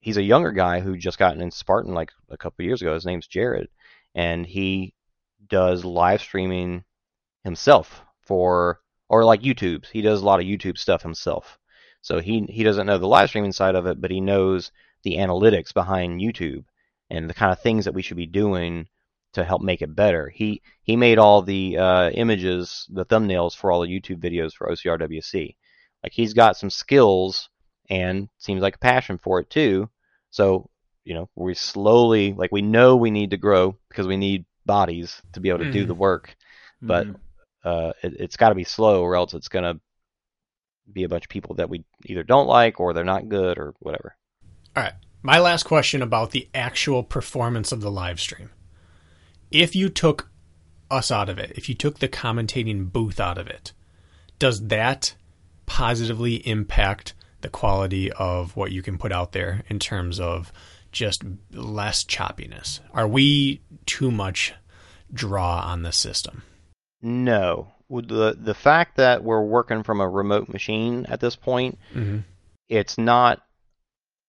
he's 0.01 0.17
a 0.17 0.23
younger 0.23 0.51
guy 0.51 0.81
who 0.81 0.97
just 0.97 1.17
got 1.17 1.37
in 1.37 1.51
Spartan 1.51 1.93
like 1.93 2.11
a 2.29 2.37
couple 2.37 2.65
years 2.65 2.81
ago. 2.81 2.93
His 2.93 3.05
name's 3.05 3.27
Jared, 3.27 3.69
and 4.15 4.45
he 4.45 4.93
does 5.47 5.85
live 5.85 6.21
streaming 6.21 6.83
himself 7.43 8.03
for 8.21 8.79
or 9.09 9.25
like 9.25 9.41
YouTube's. 9.41 9.89
He 9.89 10.01
does 10.01 10.21
a 10.21 10.25
lot 10.25 10.39
of 10.39 10.45
YouTube 10.45 10.77
stuff 10.77 11.03
himself. 11.03 11.57
So 12.01 12.19
he 12.19 12.45
he 12.49 12.63
doesn't 12.63 12.87
know 12.87 12.97
the 12.97 13.07
live 13.07 13.29
streaming 13.29 13.51
side 13.51 13.75
of 13.75 13.85
it, 13.85 14.01
but 14.01 14.11
he 14.11 14.21
knows 14.21 14.71
the 15.03 15.17
analytics 15.17 15.73
behind 15.73 16.21
YouTube 16.21 16.65
and 17.09 17.29
the 17.29 17.33
kind 17.33 17.51
of 17.51 17.59
things 17.61 17.85
that 17.85 17.93
we 17.93 18.01
should 18.01 18.17
be 18.17 18.25
doing 18.25 18.87
to 19.33 19.43
help 19.43 19.61
make 19.61 19.81
it 19.81 19.95
better. 19.95 20.29
He 20.29 20.61
he 20.83 20.95
made 20.95 21.17
all 21.17 21.41
the 21.41 21.77
uh, 21.77 22.09
images, 22.11 22.85
the 22.89 23.05
thumbnails 23.05 23.55
for 23.55 23.71
all 23.71 23.81
the 23.81 23.87
YouTube 23.87 24.19
videos 24.21 24.53
for 24.53 24.67
OCRWC. 24.67 25.55
Like 26.03 26.11
he's 26.11 26.33
got 26.33 26.57
some 26.57 26.69
skills 26.69 27.49
and 27.89 28.29
seems 28.37 28.61
like 28.61 28.75
a 28.75 28.79
passion 28.79 29.17
for 29.17 29.39
it 29.39 29.49
too. 29.49 29.89
So 30.31 30.69
you 31.03 31.13
know 31.13 31.29
we 31.35 31.53
slowly 31.53 32.33
like 32.33 32.51
we 32.51 32.61
know 32.61 32.95
we 32.95 33.11
need 33.11 33.31
to 33.31 33.37
grow 33.37 33.77
because 33.89 34.07
we 34.07 34.17
need 34.17 34.45
bodies 34.65 35.21
to 35.33 35.39
be 35.39 35.49
able 35.49 35.59
to 35.59 35.71
do 35.71 35.83
Mhm. 35.83 35.87
the 35.87 35.95
work, 35.95 36.35
but 36.81 37.07
Mhm. 37.07 37.15
uh, 37.63 37.93
it, 38.03 38.13
it's 38.19 38.37
got 38.37 38.49
to 38.49 38.55
be 38.55 38.63
slow 38.63 39.01
or 39.01 39.15
else 39.15 39.33
it's 39.33 39.47
gonna 39.47 39.79
be 40.91 41.03
a 41.03 41.09
bunch 41.09 41.25
of 41.25 41.29
people 41.29 41.55
that 41.55 41.69
we 41.69 41.83
either 42.05 42.23
don't 42.23 42.47
like 42.47 42.79
or 42.79 42.93
they're 42.93 43.03
not 43.03 43.29
good 43.29 43.57
or 43.57 43.73
whatever. 43.79 44.15
All 44.75 44.83
right. 44.83 44.93
My 45.23 45.39
last 45.39 45.63
question 45.63 46.01
about 46.01 46.31
the 46.31 46.49
actual 46.53 47.03
performance 47.03 47.71
of 47.71 47.81
the 47.81 47.91
live 47.91 48.19
stream. 48.19 48.49
If 49.51 49.75
you 49.75 49.89
took 49.89 50.29
us 50.89 51.11
out 51.11 51.29
of 51.29 51.37
it, 51.37 51.51
if 51.55 51.69
you 51.69 51.75
took 51.75 51.99
the 51.99 52.07
commentating 52.07 52.91
booth 52.91 53.19
out 53.19 53.37
of 53.37 53.47
it, 53.47 53.73
does 54.39 54.67
that 54.67 55.15
positively 55.65 56.35
impact 56.47 57.13
the 57.41 57.49
quality 57.49 58.11
of 58.11 58.55
what 58.55 58.71
you 58.71 58.81
can 58.81 58.97
put 58.97 59.11
out 59.11 59.31
there 59.31 59.63
in 59.67 59.79
terms 59.79 60.19
of 60.19 60.51
just 60.91 61.23
less 61.51 62.03
choppiness? 62.03 62.79
Are 62.93 63.07
we 63.07 63.61
too 63.85 64.11
much 64.11 64.53
draw 65.13 65.61
on 65.61 65.83
the 65.83 65.91
system? 65.91 66.43
No, 67.01 67.71
the 67.89 68.37
the 68.39 68.53
fact 68.53 68.97
that 68.97 69.23
we're 69.23 69.41
working 69.43 69.83
from 69.83 70.01
a 70.01 70.07
remote 70.07 70.49
machine 70.49 71.05
at 71.09 71.19
this 71.19 71.35
point, 71.35 71.77
Mm-hmm. 71.93 72.19
it's 72.69 72.97
not 72.97 73.41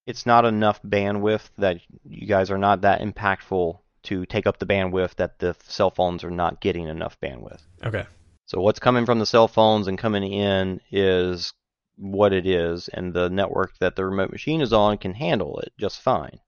it's 0.07 0.27
not 0.27 0.45
enough 0.45 0.83
bandwidth 0.83 1.49
that 1.59 1.79
you 2.05 2.27
guys 2.27 2.51
are 2.51 2.59
not 2.59 2.81
that 2.81 3.01
impactful 3.03 3.79
to 4.05 4.27
take 4.27 4.47
up 4.47 4.59
the 4.59 4.67
bandwidth 4.67 5.15
that 5.17 5.39
the 5.39 5.57
cell 5.65 5.91
phones 5.91 6.25
are 6.25 6.31
not 6.31 6.61
getting 6.61 6.89
enough 6.89 7.19
bandwidth. 7.21 7.63
Okay. 7.85 8.05
So 8.47 8.61
what's 8.61 8.81
coming 8.81 9.07
from 9.07 9.19
the 9.19 9.27
cell 9.27 9.49
phones 9.49 9.89
and 9.89 9.99
coming 9.99 10.33
in 10.33 10.81
is 10.91 11.53
what 11.97 12.33
it 12.33 12.47
is, 12.47 12.89
and 12.89 13.15
the 13.15 13.31
network 13.31 13.79
that 13.79 13.97
the 13.97 14.05
remote 14.05 14.31
machine 14.31 14.61
is 14.61 14.73
on 14.73 14.99
can 14.99 15.15
handle 15.15 15.59
it 15.61 15.73
just 15.79 16.01
fine. 16.01 16.39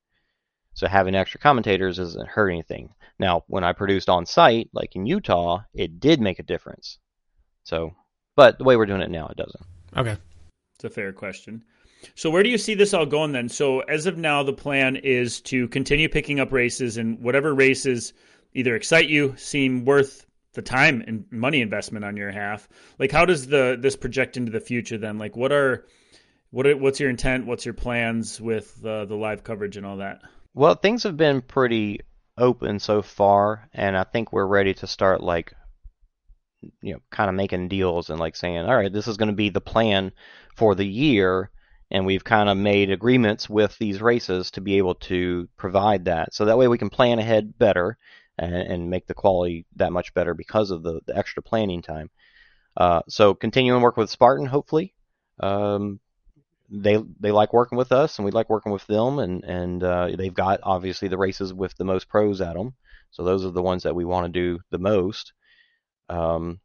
So 0.75 0.89
having 0.89 1.15
extra 1.15 1.41
commentators 1.41 1.99
doesn't 1.99 2.29
hurt 2.29 2.51
anything. 2.51 2.95
Now, 3.19 3.45
when 3.47 3.63
I 3.63 3.73
produced 3.73 4.09
on 4.09 4.27
site, 4.27 4.71
like 4.73 4.97
in 4.97 5.07
Utah, 5.07 5.63
it 5.73 6.01
did 6.01 6.21
make 6.21 6.41
a 6.41 6.45
difference. 6.45 6.99
So, 7.63 7.95
but 8.35 8.59
the 8.59 8.65
way 8.65 8.77
we're 8.77 8.87
doing 8.87 9.01
it 9.01 9.11
now, 9.11 9.29
it 9.29 9.37
doesn't. 9.37 9.65
Okay. 9.97 10.17
It's 10.75 10.85
a 10.85 10.91
fair 10.91 11.13
question. 11.13 11.63
So 12.15 12.31
where 12.31 12.43
do 12.43 12.49
you 12.49 12.59
see 12.59 12.75
this 12.75 12.95
all 12.95 13.07
going 13.07 13.33
then? 13.33 13.49
So 13.49 13.81
as 13.81 14.07
of 14.07 14.19
now, 14.19 14.43
the 14.43 14.53
plan 14.53 14.97
is 14.97 15.41
to 15.43 15.69
continue 15.69 16.09
picking 16.09 16.41
up 16.41 16.53
races 16.53 16.97
and 16.97 17.21
whatever 17.21 17.55
races 17.55 18.13
either 18.55 18.77
excite 18.77 19.09
you, 19.09 19.35
seem 19.37 19.85
worth 19.85 20.27
the 20.55 20.63
time 20.63 21.03
and 21.07 21.25
money 21.31 21.61
investment 21.61 22.05
on 22.05 22.17
your 22.17 22.31
half. 22.31 22.69
Like 22.99 23.11
how 23.11 23.25
does 23.25 23.47
the 23.49 23.77
this 23.79 23.97
project 23.97 24.37
into 24.37 24.53
the 24.53 24.61
future 24.61 24.99
then? 24.99 25.19
Like 25.19 25.37
what 25.37 25.53
are 25.53 25.85
what 26.51 26.67
are, 26.67 26.77
what's 26.77 27.01
your 27.01 27.11
intent? 27.11 27.47
What's 27.47 27.65
your 27.65 27.75
plans 27.75 28.41
with 28.41 28.81
uh, 28.85 29.07
the 29.07 29.17
live 29.17 29.43
coverage 29.43 29.77
and 29.77 29.85
all 29.85 29.97
that? 29.97 30.23
Well, 30.55 30.77
things 30.77 31.03
have 31.03 31.17
been 31.17 31.43
pretty 31.43 32.01
open 32.39 32.79
so 32.79 33.03
far, 33.03 33.69
and 33.73 33.97
I 33.97 34.05
think 34.05 34.33
we're 34.33 34.47
ready 34.47 34.73
to 34.75 34.87
start 34.87 35.21
like, 35.21 35.53
you 36.81 36.93
know, 36.93 37.01
kind 37.11 37.29
of 37.29 37.35
making 37.35 37.69
deals 37.69 38.09
and 38.09 38.21
like 38.21 38.37
saying, 38.37 38.59
all 38.59 38.77
right, 38.77 38.93
this 38.93 39.09
is 39.09 39.17
going 39.17 39.31
to 39.31 39.35
be 39.35 39.49
the 39.49 39.61
plan 39.61 40.13
for 40.55 40.77
the 40.77 40.87
year, 40.87 41.51
and 41.95 42.05
we've 42.05 42.25
kind 42.25 42.49
of 42.49 42.57
made 42.57 42.91
agreements 42.91 43.49
with 43.49 43.79
these 43.79 44.03
races 44.03 44.51
to 44.51 44.61
be 44.61 44.79
able 44.79 44.97
to 44.97 45.49
provide 45.57 46.07
that, 46.07 46.35
so 46.35 46.45
that 46.45 46.59
way 46.59 46.67
we 46.67 46.77
can 46.77 46.91
plan 46.91 47.21
ahead 47.21 47.57
better 47.57 47.97
and, 48.37 48.53
and 48.53 48.91
make 48.91 49.07
the 49.07 49.15
quality 49.15 49.65
that 49.77 49.93
much 49.93 50.13
better 50.13 50.35
because 50.35 50.73
of 50.73 50.83
the, 50.83 51.01
the 51.07 51.17
extra 51.17 51.41
planning 51.41 51.83
time. 51.83 52.11
Uh, 52.77 53.01
so 53.09 53.33
continuing 53.33 53.81
work 53.81 53.97
with 53.97 54.11
Spartan, 54.11 54.47
hopefully. 54.47 54.93
Um, 55.39 56.01
they 56.69 56.99
they 57.21 57.31
like 57.31 57.53
working 57.53 57.79
with 57.79 57.93
us 57.93 58.19
and 58.19 58.25
we 58.25 58.33
like 58.33 58.51
working 58.51 58.73
with 58.73 58.87
them 58.87 59.19
and 59.19 59.45
and 59.45 59.85
uh, 59.85 60.09
they've 60.17 60.35
got 60.35 60.61
obviously 60.63 61.09
the 61.09 61.19
races 61.19 61.53
with 61.53 61.77
the 61.77 61.85
most 61.85 62.09
pros 62.09 62.41
at 62.41 62.55
them 62.55 62.75
so 63.11 63.23
those 63.23 63.45
are 63.45 63.51
the 63.51 63.63
ones 63.63 63.83
that 63.83 63.95
we 63.95 64.05
want 64.05 64.25
to 64.27 64.33
do 64.33 64.59
the 64.71 64.79
most 64.79 65.33
um, 66.09 66.59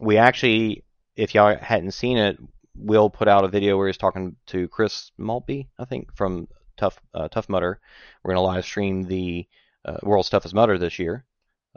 we 0.00 0.18
actually 0.18 0.84
if 1.16 1.34
y'all 1.34 1.56
hadn't 1.56 1.92
seen 1.92 2.18
it 2.18 2.36
will 2.74 3.10
put 3.10 3.28
out 3.28 3.44
a 3.44 3.48
video 3.48 3.76
where 3.76 3.86
he's 3.86 3.98
talking 3.98 4.36
to 4.46 4.66
chris 4.68 5.12
maltby 5.18 5.68
i 5.78 5.84
think 5.84 6.14
from 6.14 6.48
tough 6.76 6.98
uh, 7.14 7.28
Tough 7.28 7.48
Mudder 7.48 7.78
we're 8.22 8.34
going 8.34 8.42
to 8.42 8.46
live 8.46 8.64
stream 8.64 9.02
the 9.02 9.46
uh, 9.84 9.98
World's 10.02 10.30
Toughest 10.30 10.54
Mudder 10.54 10.78
this 10.78 10.98
year 10.98 11.24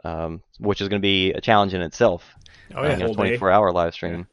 um, 0.04 0.42
which 0.58 0.80
is 0.80 0.88
going 0.88 1.00
to 1.00 1.06
be 1.06 1.32
a 1.32 1.40
challenge 1.40 1.74
in 1.74 1.82
itself 1.82 2.34
Oh 2.74 2.80
uh, 2.80 2.84
yeah. 2.84 2.92
you 2.92 2.98
know, 2.98 3.06
Full 3.06 3.14
day. 3.14 3.36
24 3.36 3.50
hour 3.50 3.72
live 3.72 3.94
stream. 3.94 4.26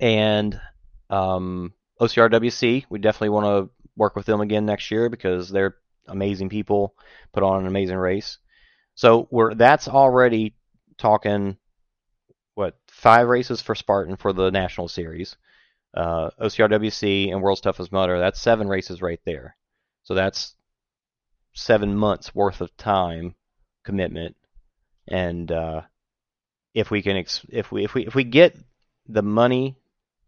And 0.00 0.60
um, 1.10 1.72
OCRWC, 2.00 2.84
we 2.88 2.98
definitely 2.98 3.30
want 3.30 3.46
to 3.46 3.70
work 3.96 4.14
with 4.14 4.26
them 4.26 4.40
again 4.40 4.66
next 4.66 4.90
year 4.90 5.08
because 5.08 5.48
they're 5.48 5.76
amazing 6.06 6.48
people, 6.48 6.94
put 7.32 7.42
on 7.42 7.60
an 7.60 7.66
amazing 7.66 7.96
race. 7.96 8.38
So 8.94 9.28
we're 9.30 9.54
that's 9.54 9.88
already 9.88 10.54
talking 10.98 11.56
what 12.54 12.78
five 12.88 13.28
races 13.28 13.60
for 13.60 13.74
Spartan 13.74 14.16
for 14.16 14.32
the 14.32 14.50
national 14.50 14.88
series. 14.88 15.36
Uh, 15.96 16.30
OCRWC 16.40 17.32
and 17.32 17.42
World's 17.42 17.62
Toughest 17.62 17.90
Mudder, 17.90 18.18
that's 18.18 18.40
seven 18.40 18.68
races 18.68 19.00
right 19.00 19.20
there. 19.24 19.56
So 20.02 20.14
that's 20.14 20.54
seven 21.54 21.96
months 21.96 22.34
worth 22.34 22.60
of 22.60 22.76
time 22.76 23.34
commitment, 23.84 24.36
and 25.08 25.50
uh, 25.50 25.82
if 26.74 26.90
we 26.90 27.02
can 27.02 27.16
ex- 27.16 27.46
if 27.48 27.72
we 27.72 27.84
if 27.84 27.94
we 27.94 28.06
if 28.06 28.14
we 28.14 28.24
get 28.24 28.56
the 29.08 29.22
money 29.22 29.78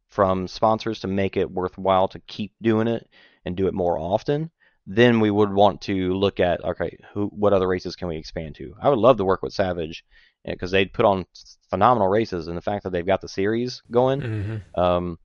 from 0.09 0.49
sponsors 0.49 1.01
to 1.01 1.09
make 1.09 1.37
it 1.37 1.51
worthwhile 1.51 2.09
to 2.09 2.19
keep 2.21 2.55
doing 2.63 2.89
it 2.89 3.07
and 3.45 3.57
do 3.57 3.67
it 3.67 3.75
more 3.75 3.99
often, 3.99 4.51
then 4.87 5.21
we 5.21 5.31
would 5.31 5.53
want 5.53 5.83
to 5.83 6.15
look 6.15 6.41
at 6.41 6.65
okay, 6.65 6.97
who 7.13 7.27
what 7.27 7.53
other 7.53 7.69
races 7.69 7.95
can 7.95 8.09
we 8.09 8.17
expand 8.17 8.55
to? 8.55 8.75
I 8.81 8.89
would 8.89 8.99
love 8.99 9.19
to 9.19 9.25
work 9.25 9.43
with 9.43 9.53
Savage 9.53 10.05
because 10.45 10.71
they 10.71 10.87
put 10.87 11.05
on 11.05 11.27
phenomenal 11.69 12.09
races, 12.09 12.49
and 12.49 12.57
the 12.57 12.63
fact 12.63 12.85
that 12.85 12.91
they've 12.91 13.07
got 13.07 13.21
the 13.21 13.29
series 13.29 13.83
going. 13.91 14.21
Mm-hmm. 14.21 14.81
Um, 14.81 15.19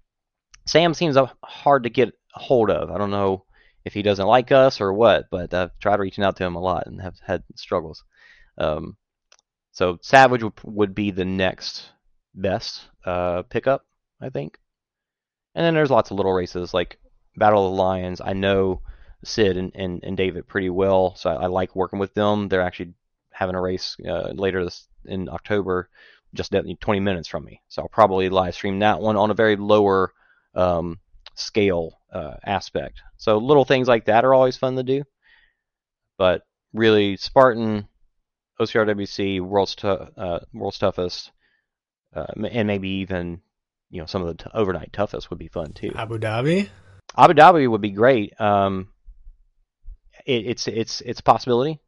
Sam 0.65 0.93
seems 0.93 1.17
hard 1.43 1.83
to 1.83 1.89
get 1.89 2.13
hold 2.31 2.69
of. 2.69 2.91
I 2.91 2.97
don't 2.97 3.11
know 3.11 3.45
if 3.85 3.93
he 3.93 4.01
doesn't 4.01 4.25
like 4.25 4.51
us 4.51 4.79
or 4.79 4.93
what, 4.93 5.25
but 5.29 5.53
I've 5.53 5.77
tried 5.79 5.99
reaching 5.99 6.23
out 6.23 6.37
to 6.37 6.45
him 6.45 6.55
a 6.55 6.61
lot 6.61 6.87
and 6.87 7.01
have 7.01 7.19
had 7.25 7.43
struggles. 7.55 8.03
Um, 8.57 8.97
so 9.71 9.97
Savage 10.01 10.43
would, 10.43 10.53
would 10.63 10.95
be 10.95 11.11
the 11.11 11.25
next 11.25 11.89
best 12.33 12.85
uh, 13.05 13.43
pickup, 13.43 13.85
I 14.21 14.29
think. 14.29 14.57
And 15.55 15.65
then 15.65 15.73
there's 15.73 15.91
lots 15.91 16.11
of 16.11 16.17
little 16.17 16.33
races 16.33 16.73
like 16.73 16.99
Battle 17.35 17.65
of 17.65 17.71
the 17.75 17.81
Lions. 17.81 18.21
I 18.21 18.33
know 18.33 18.81
Sid 19.23 19.57
and, 19.57 19.71
and, 19.75 20.03
and 20.03 20.17
David 20.17 20.47
pretty 20.47 20.69
well, 20.69 21.15
so 21.15 21.29
I, 21.29 21.43
I 21.43 21.45
like 21.47 21.75
working 21.75 21.99
with 21.99 22.13
them. 22.13 22.47
They're 22.47 22.61
actually 22.61 22.93
having 23.31 23.55
a 23.55 23.61
race 23.61 23.97
uh, 24.07 24.31
later 24.33 24.63
this 24.63 24.87
in 25.05 25.27
October, 25.27 25.89
just 26.33 26.53
20 26.53 26.99
minutes 26.99 27.27
from 27.27 27.43
me. 27.43 27.61
So 27.67 27.81
I'll 27.81 27.89
probably 27.89 28.29
live 28.29 28.55
stream 28.55 28.79
that 28.79 29.01
one 29.01 29.17
on 29.17 29.31
a 29.31 29.35
very 29.35 29.55
lower 29.55 30.13
um, 30.55 30.99
scale 31.35 31.99
uh, 32.11 32.35
aspect. 32.45 33.01
So 33.17 33.37
little 33.37 33.65
things 33.65 33.87
like 33.87 34.05
that 34.05 34.25
are 34.25 34.33
always 34.33 34.57
fun 34.57 34.75
to 34.75 34.83
do. 34.83 35.03
But 36.17 36.43
really, 36.73 37.17
Spartan, 37.17 37.87
OCRWC, 38.59 39.41
World's, 39.41 39.75
t- 39.75 39.87
uh, 39.87 40.39
World's 40.53 40.77
Toughest, 40.77 41.31
uh, 42.15 42.27
and 42.51 42.67
maybe 42.67 42.89
even 42.89 43.41
you 43.89 43.99
know 43.99 44.05
some 44.05 44.21
of 44.21 44.27
the 44.27 44.43
t- 44.43 44.49
overnight 44.53 44.93
toughest 44.93 45.29
would 45.29 45.39
be 45.39 45.47
fun 45.47 45.73
too. 45.73 45.91
Abu 45.95 46.17
Dhabi. 46.17 46.69
Abu 47.17 47.33
Dhabi 47.33 47.69
would 47.69 47.81
be 47.81 47.91
great. 47.91 48.39
Um, 48.39 48.89
it, 50.25 50.45
it's 50.45 50.67
it's 50.67 51.01
it's 51.01 51.19
a 51.19 51.23
possibility, 51.23 51.79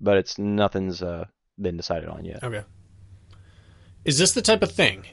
but 0.00 0.16
it's 0.16 0.38
nothing's 0.38 1.02
uh, 1.02 1.26
been 1.60 1.76
decided 1.76 2.08
on 2.08 2.24
yet. 2.24 2.42
Okay. 2.42 2.62
Is 4.04 4.18
this 4.18 4.32
the 4.32 4.42
type 4.42 4.62
of 4.62 4.70
thing 4.70 5.04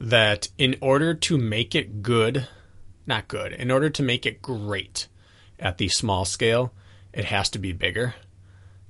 that 0.00 0.48
in 0.56 0.76
order 0.80 1.14
to 1.14 1.36
make 1.36 1.74
it 1.74 2.02
good, 2.02 2.48
not 3.06 3.28
good, 3.28 3.52
in 3.52 3.70
order 3.70 3.90
to 3.90 4.02
make 4.02 4.24
it 4.24 4.42
great 4.42 5.06
at 5.58 5.78
the 5.78 5.88
small 5.88 6.24
scale, 6.24 6.72
it 7.12 7.26
has 7.26 7.50
to 7.50 7.58
be 7.58 7.72
bigger? 7.72 8.14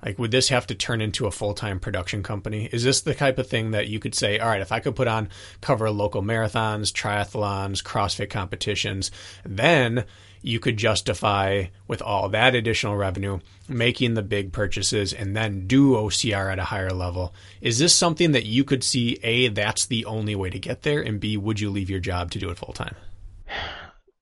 Like, 0.05 0.19
would 0.19 0.31
this 0.31 0.49
have 0.49 0.67
to 0.69 0.75
turn 0.75 1.03
into 1.03 1.27
a 1.27 1.31
full 1.31 1.53
time 1.53 1.79
production 1.79 2.23
company? 2.23 2.69
Is 2.73 2.85
this 2.85 3.03
the 3.03 3.15
type 3.15 3.39
of 3.39 3.49
thing 3.49 3.73
that 3.73 3.89
you 3.89 3.99
could 3.99 4.15
say, 4.15 4.39
all 4.39 4.49
right, 4.49 4.63
if 4.63 4.73
I 4.73 4.81
could 4.81 4.97
put 4.97 5.09
on, 5.09 5.29
cover 5.61 5.91
local 5.91 6.23
marathons, 6.23 6.91
triathlons, 6.93 7.83
CrossFit 7.83 8.31
competitions, 8.31 9.11
then 9.45 10.05
you 10.43 10.59
could 10.59 10.77
justify 10.77 11.67
with 11.87 12.01
all 12.01 12.29
that 12.31 12.55
additional 12.55 12.97
revenue 12.97 13.39
making 13.69 14.15
the 14.15 14.23
big 14.23 14.53
purchases 14.53 15.13
and 15.13 15.37
then 15.37 15.67
do 15.67 15.93
OCR 15.93 16.51
at 16.53 16.59
a 16.59 16.65
higher 16.65 16.91
level. 16.91 17.35
Is 17.61 17.79
this 17.79 17.95
something 17.95 18.33
that 18.33 18.47
you 18.47 18.65
could 18.65 18.83
see 18.83 19.19
A, 19.23 19.49
that's 19.49 19.87
the 19.87 20.05
only 20.07 20.35
way 20.35 20.51
to 20.51 20.59
get 20.59 20.83
there, 20.83 21.03
and 21.03 21.21
B, 21.21 21.37
would 21.37 21.61
you 21.61 21.71
leave 21.71 21.91
your 21.91 22.01
job 22.01 22.31
to 22.33 22.39
do 22.39 22.51
it 22.51 22.59
full 22.59 22.73
time? 22.73 22.97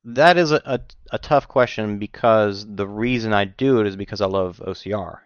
That 0.04 0.36
is 0.38 0.52
a, 0.52 0.62
a, 0.64 0.80
a 1.12 1.18
tough 1.18 1.48
question 1.48 1.98
because 1.98 2.66
the 2.66 2.86
reason 2.86 3.32
I 3.32 3.44
do 3.44 3.80
it 3.80 3.86
is 3.86 3.96
because 3.96 4.20
I 4.20 4.26
love 4.26 4.60
OCR. 4.64 5.18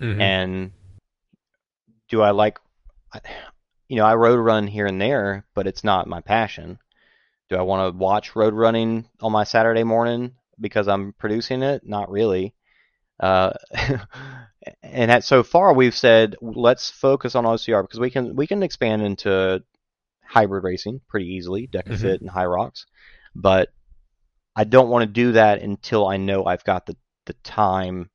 Mm-hmm. 0.00 0.20
And 0.20 0.72
do 2.08 2.20
I 2.20 2.30
like, 2.30 2.58
you 3.88 3.96
know, 3.96 4.04
I 4.04 4.14
road 4.14 4.36
run 4.36 4.66
here 4.66 4.86
and 4.86 5.00
there, 5.00 5.44
but 5.54 5.66
it's 5.66 5.84
not 5.84 6.08
my 6.08 6.20
passion. 6.20 6.78
Do 7.50 7.56
I 7.56 7.62
want 7.62 7.92
to 7.92 7.98
watch 7.98 8.34
road 8.34 8.54
running 8.54 9.06
on 9.20 9.32
my 9.32 9.44
Saturday 9.44 9.84
morning 9.84 10.32
because 10.58 10.88
I'm 10.88 11.12
producing 11.12 11.62
it? 11.62 11.82
Not 11.84 12.10
really. 12.10 12.54
Uh, 13.20 13.52
and 14.82 15.10
at, 15.10 15.24
so 15.24 15.42
far 15.42 15.72
we've 15.72 15.94
said 15.96 16.36
let's 16.40 16.90
focus 16.90 17.34
on 17.34 17.44
OCR 17.44 17.82
because 17.82 18.00
we 18.00 18.10
can 18.10 18.34
we 18.34 18.46
can 18.46 18.62
expand 18.62 19.02
into 19.02 19.62
hybrid 20.24 20.64
racing 20.64 21.00
pretty 21.08 21.26
easily, 21.26 21.68
DEKA 21.68 21.96
FIT 21.98 22.22
Mm-hmm. 22.22 22.28
and 22.28 22.30
Hyrox, 22.30 22.84
but 23.34 23.68
I 24.56 24.64
don't 24.64 24.88
want 24.88 25.02
to 25.02 25.06
do 25.06 25.32
that 25.32 25.60
until 25.60 26.06
I 26.06 26.16
know 26.16 26.44
I've 26.44 26.64
got 26.64 26.86
the 26.86 26.96
the 27.26 27.34
time 27.44 28.10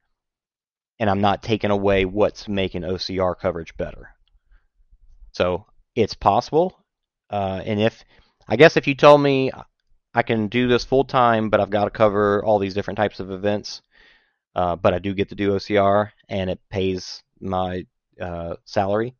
and 0.99 1.09
I'm 1.09 1.21
not 1.21 1.41
taking 1.41 1.71
away 1.71 2.05
what's 2.05 2.47
making 2.47 2.81
OCR 2.81 3.35
coverage 3.39 3.75
better. 3.77 4.09
So 5.31 5.65
it's 5.95 6.13
possible, 6.13 6.77
uh, 7.29 7.61
and 7.63 7.79
if 7.79 8.03
I 8.49 8.55
guess 8.55 8.77
if 8.77 8.87
you 8.87 8.95
told 8.95 9.21
me 9.21 9.51
I 10.13 10.23
can 10.23 10.47
do 10.47 10.67
this 10.67 10.83
full 10.83 11.03
time, 11.03 11.49
but 11.49 11.59
I've 11.59 11.69
got 11.69 11.85
to 11.85 11.91
cover 11.91 12.43
all 12.43 12.57
these 12.57 12.73
different 12.73 12.97
types 12.97 13.19
of 13.19 13.29
events, 13.29 13.83
uh, 14.55 14.75
but 14.75 14.93
I 14.93 14.99
do 14.99 15.13
get 15.13 15.29
to 15.29 15.35
do 15.35 15.51
OCR 15.51 16.09
and 16.27 16.49
it 16.49 16.59
pays 16.69 17.21
my 17.39 17.85
uh, 18.19 18.55
salary, 18.65 19.15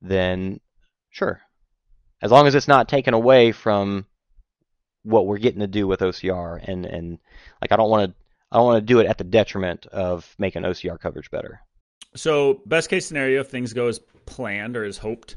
then 0.00 0.60
sure, 1.10 1.40
as 2.20 2.32
long 2.32 2.48
as 2.48 2.56
it's 2.56 2.68
not 2.68 2.88
taken 2.88 3.14
away 3.14 3.52
from 3.52 4.04
what 5.04 5.26
we're 5.26 5.38
getting 5.38 5.60
to 5.60 5.66
do 5.68 5.86
with 5.86 6.00
OCR, 6.00 6.60
and 6.62 6.84
and 6.84 7.18
like 7.60 7.72
I 7.72 7.76
don't 7.76 7.90
want 7.90 8.10
to 8.10 8.16
I 8.50 8.56
don't 8.56 8.66
want 8.66 8.82
to 8.82 8.92
do 8.92 8.98
it 8.98 9.06
at 9.06 9.16
the 9.16 9.24
detriment 9.24 9.86
of 9.86 10.34
making 10.38 10.62
OCR 10.62 10.98
coverage 11.00 11.30
better. 11.30 11.60
So, 12.14 12.60
best 12.66 12.90
case 12.90 13.06
scenario, 13.06 13.40
if 13.40 13.48
things 13.48 13.72
go 13.72 13.86
as 13.86 13.98
planned 14.26 14.76
or 14.76 14.84
as 14.84 14.98
hoped, 14.98 15.36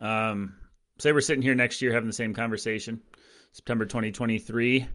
um, 0.00 0.56
say 0.98 1.12
we're 1.12 1.20
sitting 1.20 1.42
here 1.42 1.54
next 1.54 1.80
year 1.80 1.92
having 1.92 2.08
the 2.08 2.12
same 2.12 2.34
conversation, 2.34 3.00
September 3.52 3.84
2023. 3.84 4.86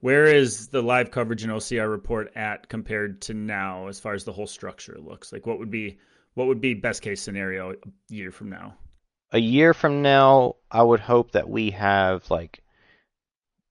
Where 0.00 0.24
is 0.24 0.68
the 0.68 0.82
live 0.82 1.10
coverage 1.10 1.42
and 1.42 1.52
OCR 1.52 1.90
report 1.90 2.32
at 2.34 2.68
compared 2.68 3.20
to 3.22 3.34
now, 3.34 3.88
as 3.88 4.00
far 4.00 4.14
as 4.14 4.24
the 4.24 4.32
whole 4.32 4.46
structure 4.46 4.96
looks? 4.98 5.32
Like, 5.32 5.46
what 5.46 5.58
would 5.58 5.70
be 5.70 5.98
what 6.34 6.46
would 6.46 6.60
be 6.60 6.74
best 6.74 7.02
case 7.02 7.20
scenario 7.20 7.72
a 7.72 7.74
year 8.08 8.30
from 8.30 8.48
now? 8.48 8.74
A 9.32 9.38
year 9.38 9.74
from 9.74 10.00
now, 10.00 10.56
I 10.70 10.82
would 10.82 11.00
hope 11.00 11.32
that 11.32 11.48
we 11.48 11.70
have 11.72 12.30
like 12.30 12.62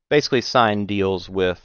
basically 0.09 0.41
signed 0.41 0.87
deals 0.87 1.27
with 1.27 1.61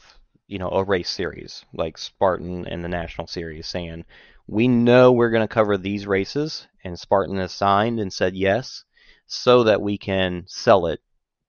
you 0.46 0.58
know 0.58 0.70
a 0.70 0.84
race 0.84 1.10
series 1.10 1.64
like 1.74 1.98
Spartan 1.98 2.66
and 2.66 2.82
the 2.82 2.88
National 2.88 3.26
Series, 3.26 3.68
saying 3.68 4.06
we 4.46 4.68
know 4.68 5.12
we're 5.12 5.30
going 5.30 5.46
to 5.46 5.54
cover 5.54 5.76
these 5.76 6.06
races, 6.06 6.66
and 6.82 6.98
Spartan 6.98 7.36
has 7.36 7.52
signed 7.52 8.00
and 8.00 8.12
said 8.12 8.34
yes, 8.34 8.83
so 9.26 9.64
that 9.64 9.80
we 9.80 9.98
can 9.98 10.44
sell 10.46 10.86
it 10.86 11.00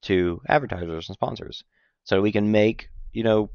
to 0.04 0.42
advertisers 0.48 1.10
and 1.10 1.16
sponsors, 1.16 1.64
so 2.04 2.22
we 2.22 2.32
can 2.32 2.52
make 2.52 2.90
you 3.14 3.24
know 3.24 3.50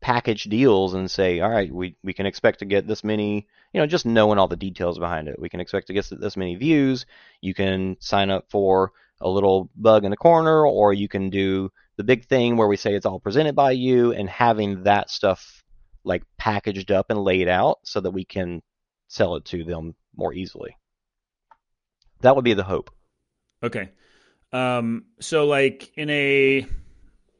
package 0.00 0.44
deals 0.44 0.94
and 0.94 1.10
say, 1.10 1.40
all 1.40 1.50
right, 1.50 1.72
we 1.72 1.96
we 2.02 2.12
can 2.12 2.26
expect 2.26 2.60
to 2.60 2.64
get 2.64 2.86
this 2.86 3.02
many, 3.02 3.46
you 3.72 3.80
know, 3.80 3.86
just 3.86 4.06
knowing 4.06 4.38
all 4.38 4.48
the 4.48 4.56
details 4.56 4.98
behind 4.98 5.28
it, 5.28 5.38
we 5.38 5.48
can 5.48 5.60
expect 5.60 5.86
to 5.88 5.92
get 5.92 6.08
this 6.20 6.36
many 6.36 6.54
views. 6.54 7.06
You 7.40 7.54
can 7.54 7.96
sign 8.00 8.30
up 8.30 8.46
for 8.50 8.92
a 9.20 9.28
little 9.28 9.70
bug 9.74 10.04
in 10.04 10.10
the 10.10 10.16
corner, 10.16 10.66
or 10.66 10.92
you 10.92 11.08
can 11.08 11.30
do 11.30 11.72
the 11.96 12.04
big 12.04 12.26
thing 12.26 12.56
where 12.56 12.68
we 12.68 12.76
say 12.76 12.94
it's 12.94 13.06
all 13.06 13.18
presented 13.18 13.54
by 13.54 13.72
you 13.72 14.12
and 14.12 14.28
having 14.28 14.82
that 14.84 15.10
stuff 15.10 15.64
like 16.04 16.22
packaged 16.36 16.92
up 16.92 17.06
and 17.10 17.18
laid 17.24 17.48
out 17.48 17.78
so 17.82 18.00
that 18.00 18.10
we 18.10 18.24
can 18.24 18.62
sell 19.08 19.36
it 19.36 19.44
to 19.46 19.64
them 19.64 19.94
more 20.14 20.32
easily. 20.32 20.76
That 22.20 22.36
would 22.36 22.44
be 22.44 22.54
the 22.54 22.62
hope. 22.62 22.90
Okay. 23.62 23.90
Um, 24.52 25.04
so 25.20 25.46
like 25.46 25.92
in 25.96 26.10
a 26.10 26.66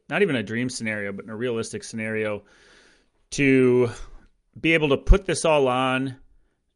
not 0.09 0.23
even 0.23 0.37
a 0.37 0.43
dream 0.43 0.69
scenario, 0.69 1.13
but 1.13 1.25
in 1.25 1.31
a 1.31 1.37
realistic 1.37 1.83
scenario, 1.83 2.45
to 3.31 3.91
be 4.61 4.75
able 4.75 4.91
to 4.91 4.97
put 4.97 5.27
this 5.27 5.45
all 5.45 5.69
on 5.69 6.17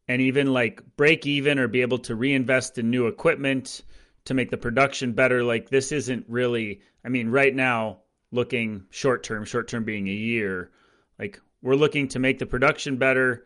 and 0.07 0.21
even 0.21 0.51
like 0.51 0.81
break 0.97 1.25
even 1.25 1.57
or 1.59 1.67
be 1.67 1.81
able 1.81 1.99
to 1.99 2.15
reinvest 2.15 2.77
in 2.77 2.89
new 2.89 3.07
equipment 3.07 3.81
to 4.25 4.33
make 4.33 4.51
the 4.51 4.57
production 4.57 5.13
better, 5.13 5.43
like 5.43 5.69
this 5.69 5.91
isn't 5.91 6.25
really 6.27 6.81
I 7.03 7.09
mean, 7.09 7.29
right 7.29 7.53
now, 7.53 7.99
looking 8.31 8.85
short 8.89 9.23
term, 9.23 9.45
short 9.45 9.67
term 9.67 9.83
being 9.83 10.07
a 10.07 10.13
year, 10.13 10.71
like 11.19 11.41
we're 11.61 11.75
looking 11.75 12.07
to 12.09 12.19
make 12.19 12.39
the 12.39 12.45
production 12.45 12.97
better, 12.97 13.45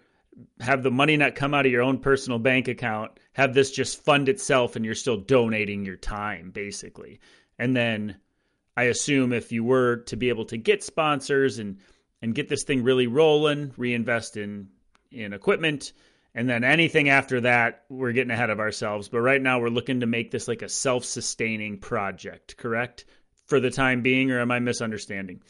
have 0.59 0.83
the 0.83 0.91
money 0.91 1.17
not 1.17 1.35
come 1.35 1.53
out 1.53 1.65
of 1.65 1.71
your 1.71 1.81
own 1.81 1.99
personal 1.99 2.39
bank 2.39 2.67
account, 2.67 3.11
have 3.35 3.53
this 3.53 3.71
just 3.71 4.03
fund 4.03 4.29
itself, 4.29 4.75
and 4.75 4.85
you're 4.85 4.95
still 4.95 5.17
donating 5.17 5.85
your 5.85 5.97
time, 5.97 6.51
basically. 6.51 7.19
And 7.59 7.75
then 7.75 8.15
I 8.77 8.83
assume 8.83 9.33
if 9.33 9.51
you 9.51 9.63
were 9.63 9.97
to 10.07 10.15
be 10.15 10.29
able 10.29 10.45
to 10.45 10.57
get 10.57 10.83
sponsors 10.83 11.59
and 11.59 11.79
and 12.21 12.33
get 12.33 12.47
this 12.47 12.63
thing 12.63 12.83
really 12.83 13.07
rolling, 13.07 13.73
reinvest 13.77 14.37
in 14.37 14.69
in 15.11 15.33
equipment, 15.33 15.91
and 16.33 16.49
then 16.49 16.63
anything 16.63 17.09
after 17.09 17.41
that, 17.41 17.83
we're 17.89 18.13
getting 18.13 18.31
ahead 18.31 18.49
of 18.49 18.61
ourselves. 18.61 19.09
But 19.09 19.19
right 19.19 19.41
now, 19.41 19.59
we're 19.59 19.67
looking 19.67 19.99
to 19.99 20.05
make 20.05 20.31
this 20.31 20.47
like 20.47 20.61
a 20.61 20.69
self 20.69 21.03
sustaining 21.03 21.77
project, 21.77 22.55
correct? 22.55 23.03
For 23.47 23.59
the 23.59 23.69
time 23.69 24.01
being, 24.01 24.31
or 24.31 24.39
am 24.39 24.49
I 24.49 24.59
misunderstanding? 24.59 25.41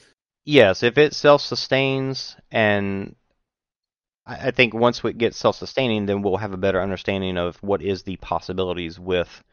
Yes, 0.44 0.82
if 0.82 0.98
it 0.98 1.14
self 1.14 1.42
sustains 1.42 2.36
and 2.52 3.16
I, 4.28 4.52
think 4.52 4.74
once 4.74 5.04
we 5.04 5.14
get 5.14 5.36
self-sustaining, 5.36 6.06
then 6.06 6.22
we'll 6.22 6.38
have 6.38 6.54
a 6.54 6.58
better 6.58 6.82
understanding 6.82 7.38
of 7.38 7.58
what 7.58 7.82
is 7.82 8.04
the 8.04 8.16
possibilities 8.18 9.00
with 9.00 9.44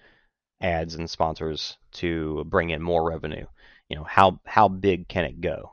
ads 0.62 0.94
and 0.94 1.10
sponsors 1.10 1.76
to 1.92 2.44
bring 2.46 2.70
in 2.70 2.80
more 2.80 3.08
revenue. 3.08 3.46
You 3.88 3.96
know, 3.96 4.04
how 4.04 4.40
how 4.46 4.68
big 4.68 5.08
can 5.08 5.24
it 5.24 5.40
go? 5.40 5.72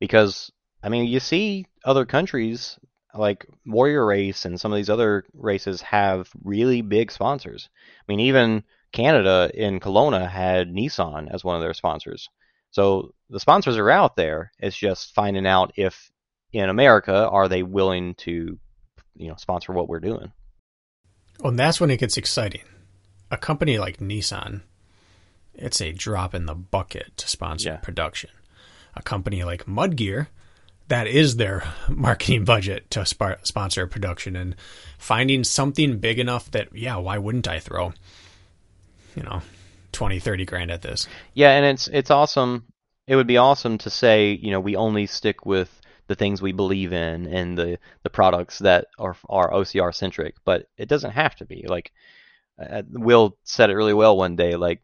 Because 0.00 0.50
I 0.82 0.88
mean, 0.88 1.06
you 1.06 1.20
see 1.20 1.66
other 1.84 2.06
countries 2.06 2.78
like 3.14 3.46
Warrior 3.66 4.06
Race 4.06 4.46
and 4.46 4.58
some 4.58 4.72
of 4.72 4.76
these 4.76 4.90
other 4.90 5.24
races 5.34 5.82
have 5.82 6.30
really 6.42 6.80
big 6.80 7.12
sponsors. 7.12 7.68
I 8.00 8.04
mean, 8.08 8.20
even 8.20 8.64
Canada 8.92 9.50
in 9.54 9.80
Kelowna 9.80 10.28
had 10.28 10.68
Nissan 10.68 11.32
as 11.32 11.44
one 11.44 11.56
of 11.56 11.62
their 11.62 11.74
sponsors. 11.74 12.28
So 12.70 13.14
the 13.28 13.40
sponsors 13.40 13.76
are 13.76 13.90
out 13.90 14.16
there. 14.16 14.52
It's 14.58 14.76
just 14.76 15.14
finding 15.14 15.46
out 15.46 15.72
if 15.76 16.10
in 16.52 16.68
America 16.68 17.28
are 17.28 17.48
they 17.48 17.62
willing 17.62 18.14
to, 18.16 18.58
you 19.16 19.28
know, 19.28 19.36
sponsor 19.36 19.72
what 19.72 19.88
we're 19.88 20.00
doing. 20.00 20.32
Well, 21.40 21.50
and 21.50 21.58
that's 21.58 21.80
when 21.80 21.90
it 21.90 22.00
gets 22.00 22.16
exciting. 22.16 22.62
A 23.30 23.36
company 23.36 23.78
like 23.78 23.98
Nissan, 23.98 24.62
it's 25.54 25.80
a 25.80 25.92
drop 25.92 26.34
in 26.34 26.46
the 26.46 26.54
bucket 26.54 27.16
to 27.18 27.28
sponsor 27.28 27.70
Yeah. 27.70 27.76
production. 27.76 28.30
A 28.94 29.02
company 29.02 29.42
like 29.42 29.64
Mudgear, 29.66 30.26
that 30.88 31.06
is 31.06 31.36
their 31.36 31.64
marketing 31.88 32.44
budget 32.44 32.90
to 32.90 33.06
spar- 33.06 33.38
sponsor 33.42 33.86
production 33.86 34.36
and 34.36 34.54
finding 34.98 35.44
something 35.44 35.98
big 35.98 36.18
enough 36.18 36.50
that, 36.50 36.68
yeah, 36.74 36.96
why 36.96 37.16
wouldn't 37.18 37.48
I 37.48 37.58
throw, 37.58 37.94
you 39.16 39.22
know, 39.22 39.40
20, 39.92 40.18
30 40.20 40.44
grand 40.44 40.70
at 40.70 40.82
this? 40.82 41.08
Yeah, 41.34 41.50
and 41.52 41.64
it's 41.66 41.88
it's 41.88 42.10
awesome. 42.10 42.64
It 43.06 43.16
would 43.16 43.26
be 43.26 43.36
awesome 43.38 43.78
to 43.78 43.90
say, 43.90 44.32
you 44.32 44.50
know, 44.50 44.60
we 44.60 44.76
only 44.76 45.06
stick 45.06 45.44
with 45.46 45.80
the 46.12 46.16
things 46.16 46.42
we 46.42 46.52
believe 46.52 46.92
in 46.92 47.26
and 47.26 47.56
the 47.56 47.78
the 48.02 48.10
products 48.10 48.58
that 48.58 48.86
are 48.98 49.16
are 49.30 49.50
OCR 49.50 49.92
centric, 49.94 50.34
but 50.44 50.66
it 50.76 50.88
doesn't 50.88 51.12
have 51.12 51.34
to 51.36 51.46
be. 51.46 51.64
Like 51.66 51.90
uh, 52.60 52.82
Will 52.90 53.38
said 53.44 53.70
it 53.70 53.76
really 53.76 53.94
well 53.94 54.16
one 54.16 54.36
day. 54.36 54.56
Like, 54.56 54.82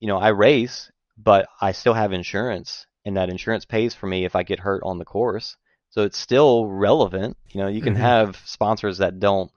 you 0.00 0.08
know, 0.08 0.18
I 0.18 0.28
race, 0.28 0.90
but 1.16 1.46
I 1.60 1.70
still 1.72 1.94
have 1.94 2.12
insurance, 2.12 2.86
and 3.04 3.16
that 3.16 3.30
insurance 3.30 3.64
pays 3.64 3.94
for 3.94 4.08
me 4.08 4.24
if 4.24 4.34
I 4.34 4.42
get 4.42 4.58
hurt 4.58 4.82
on 4.84 4.98
the 4.98 5.04
course. 5.04 5.56
So 5.90 6.02
it's 6.02 6.18
still 6.18 6.66
relevant. 6.66 7.36
You 7.52 7.60
know, 7.60 7.68
you 7.68 7.80
can 7.80 7.94
Mhm. 7.94 8.00
have 8.00 8.42
sponsors 8.44 8.98
that 8.98 9.20
don't 9.20 9.52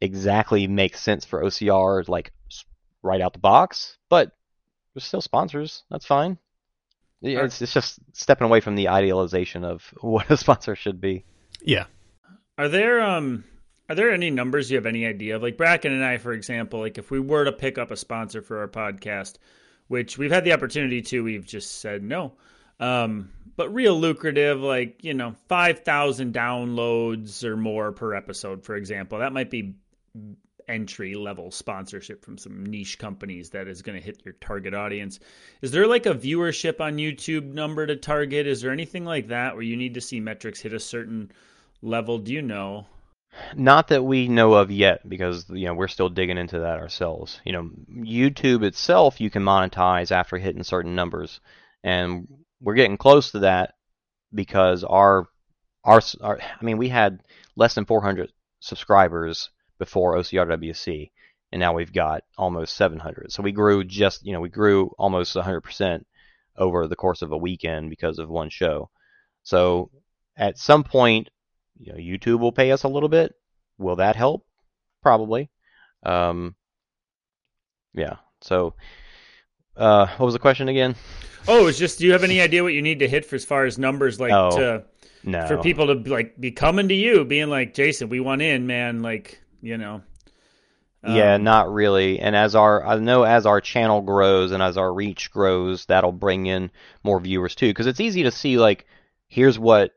exactly 0.00 0.66
make 0.66 0.96
sense 0.96 1.24
for 1.24 1.44
OCR, 1.44 2.02
like 2.08 2.32
right 3.02 3.20
out 3.20 3.34
the 3.34 3.38
box, 3.38 3.98
but 4.08 4.32
they're 4.94 5.00
still 5.00 5.22
sponsors. 5.22 5.84
That's 5.90 6.06
fine. 6.06 6.38
Yeah, 7.20 7.44
It's, 7.44 7.60
it's 7.60 7.72
just 7.72 7.98
stepping 8.12 8.46
away 8.46 8.60
from 8.60 8.76
the 8.76 8.88
idealization 8.88 9.64
of 9.64 9.82
what 10.00 10.30
a 10.30 10.36
sponsor 10.36 10.74
should 10.74 11.00
be. 11.00 11.24
Yeah. 11.62 11.84
Are 12.58 12.68
there 12.68 13.00
um 13.00 13.44
are 13.88 13.94
there 13.94 14.12
any 14.12 14.30
numbers 14.30 14.70
you 14.70 14.76
have 14.76 14.86
any 14.86 15.04
idea 15.04 15.36
of? 15.36 15.42
Like 15.42 15.56
Bracken 15.56 15.92
and 15.92 16.04
I, 16.04 16.18
for 16.18 16.32
example, 16.32 16.80
like 16.80 16.96
if 16.96 17.10
we 17.10 17.18
were 17.18 17.44
to 17.44 17.52
pick 17.52 17.76
up 17.76 17.90
a 17.90 17.96
sponsor 17.96 18.40
for 18.40 18.58
our 18.58 18.68
podcast, 18.68 19.38
which 19.88 20.16
we've 20.16 20.30
had 20.30 20.44
the 20.44 20.52
opportunity 20.52 21.02
to, 21.02 21.24
we've 21.24 21.44
just 21.44 21.80
said 21.80 22.02
no. 22.02 22.32
Um, 22.78 23.30
but 23.56 23.74
real 23.74 23.98
lucrative, 23.98 24.60
like, 24.60 25.02
you 25.02 25.12
know, 25.12 25.34
five 25.48 25.80
thousand 25.80 26.32
downloads 26.32 27.42
or 27.44 27.56
more 27.56 27.92
per 27.92 28.14
episode, 28.14 28.64
for 28.64 28.76
example. 28.76 29.18
That 29.18 29.32
might 29.32 29.50
be 29.50 29.74
entry 30.70 31.14
level 31.14 31.50
sponsorship 31.50 32.24
from 32.24 32.38
some 32.38 32.64
niche 32.64 32.98
companies 32.98 33.50
that 33.50 33.68
is 33.68 33.82
going 33.82 33.98
to 33.98 34.04
hit 34.04 34.22
your 34.24 34.34
target 34.34 34.72
audience. 34.72 35.20
Is 35.60 35.72
there 35.72 35.86
like 35.86 36.06
a 36.06 36.14
viewership 36.14 36.80
on 36.80 36.96
YouTube 36.96 37.52
number 37.52 37.86
to 37.86 37.96
target? 37.96 38.46
Is 38.46 38.62
there 38.62 38.72
anything 38.72 39.04
like 39.04 39.28
that 39.28 39.54
where 39.54 39.62
you 39.62 39.76
need 39.76 39.94
to 39.94 40.00
see 40.00 40.20
metrics 40.20 40.60
hit 40.60 40.72
a 40.72 40.80
certain 40.80 41.32
level? 41.82 42.18
Do 42.18 42.32
you 42.32 42.42
know? 42.42 42.86
Not 43.54 43.88
that 43.88 44.04
we 44.04 44.26
know 44.26 44.54
of 44.54 44.70
yet, 44.70 45.08
because 45.08 45.48
you 45.50 45.66
know 45.66 45.74
we're 45.74 45.88
still 45.88 46.08
digging 46.08 46.38
into 46.38 46.60
that 46.60 46.80
ourselves. 46.80 47.40
You 47.44 47.52
know, 47.52 47.70
YouTube 47.88 48.64
itself 48.64 49.20
you 49.20 49.30
can 49.30 49.44
monetize 49.44 50.10
after 50.10 50.36
hitting 50.36 50.64
certain 50.64 50.96
numbers, 50.96 51.40
and 51.84 52.26
we're 52.60 52.74
getting 52.74 52.96
close 52.96 53.30
to 53.32 53.40
that 53.40 53.74
because 54.34 54.82
our 54.82 55.28
our, 55.84 56.00
our 56.20 56.40
I 56.40 56.64
mean 56.64 56.76
we 56.76 56.88
had 56.88 57.20
less 57.56 57.74
than 57.74 57.84
400 57.84 58.32
subscribers 58.60 59.50
before 59.80 60.14
OCRWC, 60.14 61.10
and 61.50 61.58
now 61.58 61.72
we've 61.72 61.92
got 61.92 62.22
almost 62.38 62.76
700. 62.76 63.32
So 63.32 63.42
we 63.42 63.50
grew 63.50 63.82
just 63.82 64.24
you 64.24 64.32
know 64.32 64.40
we 64.40 64.48
grew 64.48 64.92
almost 64.96 65.34
100% 65.34 66.04
over 66.56 66.86
the 66.86 66.94
course 66.96 67.22
of 67.22 67.32
a 67.32 67.36
weekend 67.36 67.90
because 67.90 68.20
of 68.20 68.28
one 68.28 68.50
show. 68.50 68.90
So 69.42 69.90
at 70.36 70.56
some 70.58 70.84
point 70.84 71.28
you 71.78 71.92
know, 71.92 71.98
YouTube 71.98 72.38
will 72.40 72.52
pay 72.52 72.70
us 72.70 72.82
a 72.84 72.88
little 72.88 73.08
bit. 73.08 73.34
Will 73.78 73.96
that 73.96 74.14
help? 74.14 74.44
Probably. 75.02 75.48
Um, 76.04 76.54
yeah. 77.94 78.16
So, 78.42 78.74
uh, 79.76 80.06
what 80.18 80.26
was 80.26 80.34
the 80.34 80.40
question 80.40 80.68
again? 80.68 80.94
Oh, 81.48 81.66
it's 81.68 81.78
just 81.78 81.98
do 81.98 82.04
you 82.04 82.12
have 82.12 82.22
any 82.24 82.40
idea 82.42 82.62
what 82.62 82.74
you 82.74 82.82
need 82.82 82.98
to 82.98 83.08
hit 83.08 83.24
for 83.24 83.34
as 83.36 83.46
far 83.46 83.64
as 83.64 83.78
numbers 83.78 84.20
like 84.20 84.32
Oh, 84.32 84.50
to 84.58 84.84
No. 85.24 85.46
for 85.46 85.56
people 85.62 85.86
to 85.86 86.10
like 86.10 86.38
be 86.38 86.50
coming 86.50 86.88
to 86.88 86.94
you 86.94 87.24
being 87.24 87.48
like, 87.48 87.72
"Jason, 87.72 88.10
we 88.10 88.20
want 88.20 88.42
in, 88.42 88.66
man." 88.66 89.00
Like, 89.00 89.39
you 89.62 89.76
know. 89.78 90.02
yeah, 91.02 91.36
Um, 91.36 91.44
not 91.44 91.72
really. 91.72 92.20
And 92.20 92.36
as 92.36 92.54
our, 92.54 92.84
I 92.86 92.98
know 92.98 93.22
as 93.22 93.46
our 93.46 93.60
channel 93.60 94.02
grows 94.02 94.52
and 94.52 94.62
as 94.62 94.76
our 94.76 94.92
reach 94.92 95.30
grows, 95.30 95.86
that'll 95.86 96.12
bring 96.12 96.46
in 96.46 96.70
more 97.02 97.20
viewers 97.20 97.54
too. 97.54 97.68
Because 97.68 97.86
it's 97.86 98.00
easy 98.00 98.24
to 98.24 98.30
see 98.30 98.58
like, 98.58 98.86
here's 99.28 99.58
what 99.58 99.92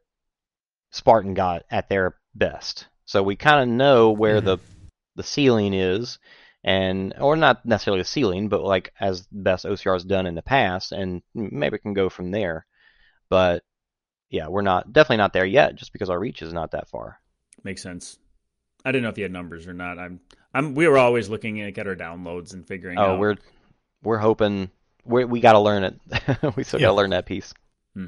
Spartan 0.92 1.34
got 1.34 1.64
at 1.70 1.90
their 1.90 2.16
best. 2.36 2.88
So 3.06 3.24
we 3.24 3.36
kind 3.36 3.62
of 3.62 3.68
know 3.76 4.12
where 4.12 4.40
Mhm. 4.40 4.46
the 4.46 4.58
the 5.16 5.24
ceiling 5.24 5.74
is, 5.74 6.20
and 6.64 7.14
or 7.20 7.36
not 7.36 7.66
necessarily 7.66 8.02
a 8.02 8.06
ceiling, 8.06 8.50
but 8.50 8.64
like 8.64 8.94
as 9.00 9.28
best 9.32 9.66
OCR 9.66 9.96
has 9.96 10.04
done 10.06 10.26
in 10.26 10.36
the 10.36 10.42
past, 10.42 10.92
and 10.92 11.22
maybe 11.36 11.76
it 11.76 11.82
can 11.84 11.94
go 11.94 12.10
from 12.10 12.32
there. 12.32 12.66
But 13.30 13.64
yeah, 14.30 14.48
we're 14.50 14.62
not 14.64 14.94
definitely 14.94 15.18
not 15.18 15.34
there 15.34 15.46
yet, 15.46 15.76
just 15.76 15.94
because 15.94 16.10
our 16.10 16.20
reach 16.20 16.42
is 16.42 16.54
not 16.54 16.72
that 16.72 16.90
far. 16.90 17.20
makes 17.64 17.82
sense. 17.82 18.18
I 18.86 18.92
didn't 18.92 19.04
know 19.04 19.10
if 19.10 19.18
you 19.18 19.24
had 19.24 19.32
numbers 19.32 19.68
or 19.68 19.74
not. 19.74 19.98
I'm 20.00 20.20
I'm 20.54 20.76
we 20.76 20.88
were 20.88 20.98
always 20.98 21.30
looking 21.30 21.62
at 21.62 21.78
at 21.78 21.88
our 21.88 21.96
downloads 21.96 22.54
and 22.54 22.68
figuring 22.68 22.98
Oh, 22.98 23.14
out 23.14 23.20
we're 23.20 23.36
we're 24.04 24.18
hoping 24.18 24.70
we 25.06 25.26
we 25.26 25.40
got 25.40 25.54
to 25.54 25.60
learn 25.60 25.84
it. 25.84 26.00
we 26.56 26.64
still 26.64 26.80
Yeah. 26.80 26.88
got 26.88 26.92
to 26.92 26.96
learn 26.98 27.10
that 27.12 27.26
piece. 27.26 27.54
Hmm. 27.96 28.08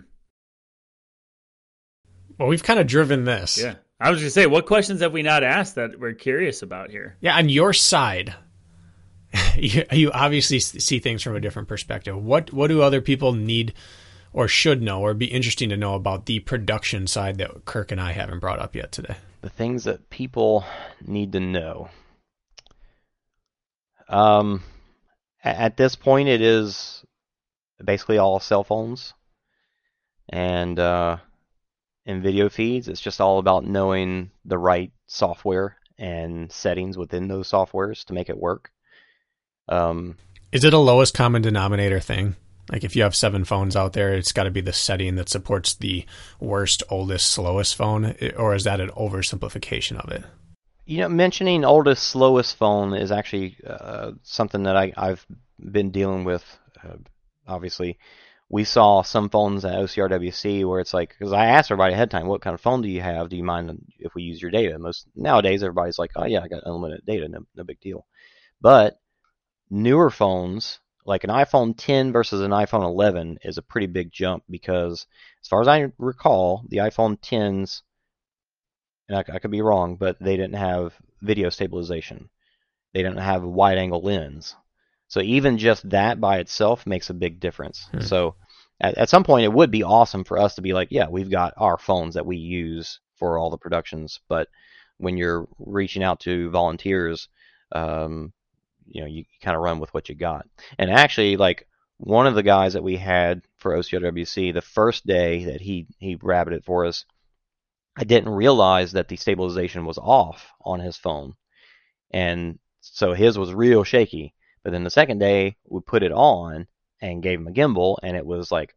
Well, 2.38 2.47
we've 2.49 2.64
kind 2.64 2.80
of 2.80 2.88
driven 2.88 3.23
this. 3.26 3.57
Yeah. 3.57 3.76
I 3.99 4.10
was 4.11 4.19
going 4.19 4.27
to 4.27 4.31
say 4.31 4.45
what 4.45 4.65
questions 4.65 5.02
have 5.02 5.14
we 5.14 5.23
not 5.23 5.43
asked 5.43 5.76
that 5.76 5.99
we're 5.99 6.14
curious 6.14 6.61
about 6.61 6.89
here? 6.91 7.15
Yeah, 7.22 7.38
on 7.38 7.47
your 7.47 7.72
side, 7.72 8.35
you, 9.56 9.85
you 9.91 10.11
obviously 10.11 10.60
see 10.60 10.99
things 10.99 11.23
from 11.23 11.35
a 11.35 11.39
different 11.39 11.69
perspective. 11.69 12.22
What 12.22 12.52
what 12.52 12.68
do 12.68 12.81
other 12.81 12.99
people 13.02 13.31
need 13.31 13.73
or 14.34 14.49
should 14.49 14.81
know 14.81 14.99
or 15.02 15.14
be 15.14 15.27
interesting 15.27 15.69
to 15.69 15.77
know 15.77 15.95
about 15.95 16.26
the 16.26 16.39
production 16.41 17.07
side 17.07 17.38
that 17.38 17.64
Kirk 17.64 17.93
and 17.93 18.02
I 18.02 18.11
haven't 18.11 18.39
brought 18.39 18.60
up 18.60 18.76
yet 18.76 18.91
today? 18.91 19.15
The 19.45 19.49
things 19.51 19.84
that 19.84 20.09
people 20.09 20.65
need 21.05 21.34
to 21.34 21.39
know. 21.39 21.88
Um, 24.09 24.63
at 25.43 25.77
this 25.77 25.95
point, 25.95 26.27
it 26.30 26.41
is 26.41 27.05
basically 27.84 28.17
all 28.17 28.39
cell 28.39 28.63
phones, 28.63 29.13
and 30.27 30.80
uh, 30.80 31.17
in 32.07 32.23
video 32.23 32.49
feeds, 32.49 32.88
it's 32.88 32.99
just 32.99 33.22
all 33.22 33.38
about 33.38 33.63
knowing 33.63 34.31
the 34.45 34.57
right 34.57 34.91
software 35.05 35.77
and 35.99 36.51
settings 36.51 36.97
within 36.97 37.27
those 37.27 37.47
softwares 37.47 38.03
to 38.05 38.13
make 38.13 38.30
it 38.30 38.39
work. 38.39 38.72
Um, 39.69 40.17
Is 40.51 40.63
it 40.63 40.73
a 40.73 40.80
lowest 40.80 41.13
common 41.13 41.43
denominator 41.43 41.99
thing? 41.99 42.35
Like 42.71 42.83
if 42.83 42.95
you 42.95 43.03
have 43.03 43.15
seven 43.15 43.45
phones 43.45 43.75
out 43.75 43.93
there, 43.93 44.13
it's 44.13 44.31
got 44.31 44.43
to 44.43 44.51
be 44.51 44.61
the 44.61 44.73
setting 44.73 45.15
that 45.15 45.29
supports 45.29 45.73
the 45.73 46.05
worst, 46.39 46.81
oldest, 46.89 47.29
slowest 47.29 47.75
phone, 47.75 48.15
or 48.37 48.55
is 48.55 48.63
that 48.63 48.79
an 48.79 48.89
oversimplification 48.89 50.03
of 50.03 50.11
it? 50.11 50.23
You 50.85 50.99
know, 50.99 51.09
mentioning 51.09 51.63
oldest, 51.63 52.03
slowest 52.03 52.57
phone 52.57 52.93
is 52.93 53.11
actually 53.11 53.57
uh, 53.65 54.11
something 54.23 54.63
that 54.63 54.75
I, 54.75 54.93
I've 54.97 55.25
been 55.59 55.91
dealing 55.91 56.23
with. 56.23 56.43
Uh, 56.83 56.97
obviously, 57.47 57.97
we 58.49 58.63
saw 58.63 59.01
some 59.01 59.29
phones 59.29 59.65
at 59.65 59.73
OCRWC 59.73 60.67
where 60.67 60.79
it's 60.79 60.93
like, 60.93 61.09
because 61.09 61.33
I 61.33 61.47
asked 61.47 61.71
everybody 61.71 61.93
ahead 61.93 62.07
of 62.07 62.11
time, 62.11 62.27
what 62.27 62.41
kind 62.41 62.53
of 62.53 62.61
phone 62.61 62.81
do 62.81 62.89
you 62.89 63.01
have? 63.01 63.29
Do 63.29 63.37
you 63.37 63.43
mind 63.43 63.79
if 63.99 64.13
we 64.13 64.23
use 64.23 64.41
your 64.41 64.51
data? 64.51 64.77
Most 64.77 65.07
nowadays, 65.15 65.63
everybody's 65.63 65.99
like, 65.99 66.11
oh 66.15 66.25
yeah, 66.25 66.41
I 66.41 66.47
got 66.47 66.63
unlimited 66.65 67.05
data, 67.05 67.27
no, 67.27 67.45
no 67.55 67.63
big 67.63 67.79
deal. 67.79 68.05
But 68.61 68.99
newer 69.69 70.11
phones, 70.11 70.79
like 71.06 71.23
an 71.23 71.30
iPhone 71.30 71.76
10 71.77 72.11
versus 72.11 72.41
an 72.41 72.52
iPhone 72.52 72.84
11, 72.84 73.40
is 73.44 73.57
a 73.57 73.61
pretty 73.61 73.88
big 73.88 74.11
jump 74.11 74.44
because, 74.49 75.06
as 75.41 75.48
far 75.48 75.61
as 75.61 75.68
I 75.68 75.91
recall, 75.98 76.64
the 76.68 76.77
iPhone 76.77 77.19
10s 77.19 77.82
and 79.07 79.18
I, 79.18 79.36
I 79.36 79.40
could 79.40 79.52
be 79.52 79.61
wrong, 79.61 79.95
but 79.95 80.18
they 80.19 80.36
didn't 80.36 80.56
have 80.56 80.94
video 81.22 81.49
stabilization. 81.49 82.30
They 82.94 83.03
didn't 83.03 83.18
have 83.18 83.44
a 83.44 83.49
wide 83.49 83.77
angle 83.77 84.02
lens. 84.02 84.56
So 85.07 85.22
even 85.22 85.57
just 85.57 85.88
that 85.90 86.19
by 86.19 86.40
itself 86.40 86.88
makes 86.88 87.10
a 87.10 87.14
big 87.14 87.40
difference. 87.40 87.88
Hmm. 87.91 88.02
So 88.02 88.36
at, 88.82 88.98
at 88.98 89.10
some 89.10 89.23
point 89.23 89.45
it 89.45 89.53
would 89.53 89.72
be 89.72 89.84
awesome 89.84 90.23
for 90.23 90.40
us 90.40 90.56
to 90.56 90.61
be 90.61 90.73
like, 90.73 90.90
yeah, 90.91 91.07
we've 91.10 91.30
got 91.30 91.53
our 91.57 91.77
phones 91.77 92.15
that 92.15 92.26
we 92.26 92.38
use 92.38 92.99
for 93.18 93.38
all 93.38 93.49
the 93.49 93.57
productions. 93.57 94.19
But 94.27 94.48
when 94.98 95.18
you're 95.18 95.48
reaching 95.60 96.03
out 96.03 96.22
to 96.22 96.49
volunteers, 96.49 97.30
um, 97.72 98.34
you 98.88 99.02
know, 99.02 99.07
you, 99.07 99.26
kind 99.41 99.56
of 99.56 99.64
run 99.64 99.80
with 99.80 99.94
what 99.94 100.10
you 100.10 100.16
got. 100.16 100.48
And 100.78 100.90
actually, 100.91 101.38
like 101.38 101.68
one 101.98 102.28
of 102.28 102.36
the 102.36 102.44
guys 102.44 102.74
that 102.74 102.84
we 102.84 102.98
had 102.98 103.41
for 103.57 103.76
OCRWC, 103.76 104.53
the 104.53 104.62
first 104.62 105.06
day 105.06 105.45
that 105.45 105.62
he 105.62 105.88
he 105.98 106.18
rabbited 106.18 106.64
for 106.64 106.86
us, 106.86 107.06
I 107.98 108.03
didn't 108.03 108.30
realize 108.30 108.91
that 108.94 109.07
the 109.07 109.16
stabilization 109.16 109.86
was 109.86 109.98
off 109.98 110.52
on 110.62 110.80
his 110.80 110.98
phone, 110.98 111.36
and 112.12 112.60
so 112.82 113.14
his 113.14 113.38
was 113.38 113.53
real 113.53 113.84
shaky. 113.84 114.34
But 114.64 114.72
then 114.72 114.84
the 114.84 114.90
second 114.90 115.20
day, 115.20 115.57
we 115.70 115.80
put 115.82 116.03
it 116.03 116.12
on 116.12 116.68
and 117.02 117.22
gave 117.22 117.40
him 117.40 117.48
a 117.48 117.52
gimbal, 117.52 117.98
and 118.02 118.18
it 118.18 118.26
was 118.26 118.52
like 118.52 118.76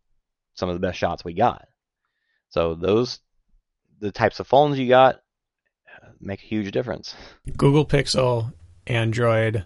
some 0.54 0.68
of 0.68 0.74
the 0.74 0.86
best 0.86 0.98
shots 0.98 1.24
we 1.24 1.34
got. 1.34 1.66
So 2.50 2.74
those, 2.74 3.20
the 4.00 4.10
types 4.10 4.40
of 4.40 4.46
phones 4.46 4.78
you 4.78 4.88
got, 4.88 5.16
uh, 5.16 6.08
make 6.20 6.40
a 6.40 6.46
huge 6.46 6.72
difference. 6.72 7.14
Google 7.56 7.86
Pixel, 7.86 8.52
Android. 8.86 9.64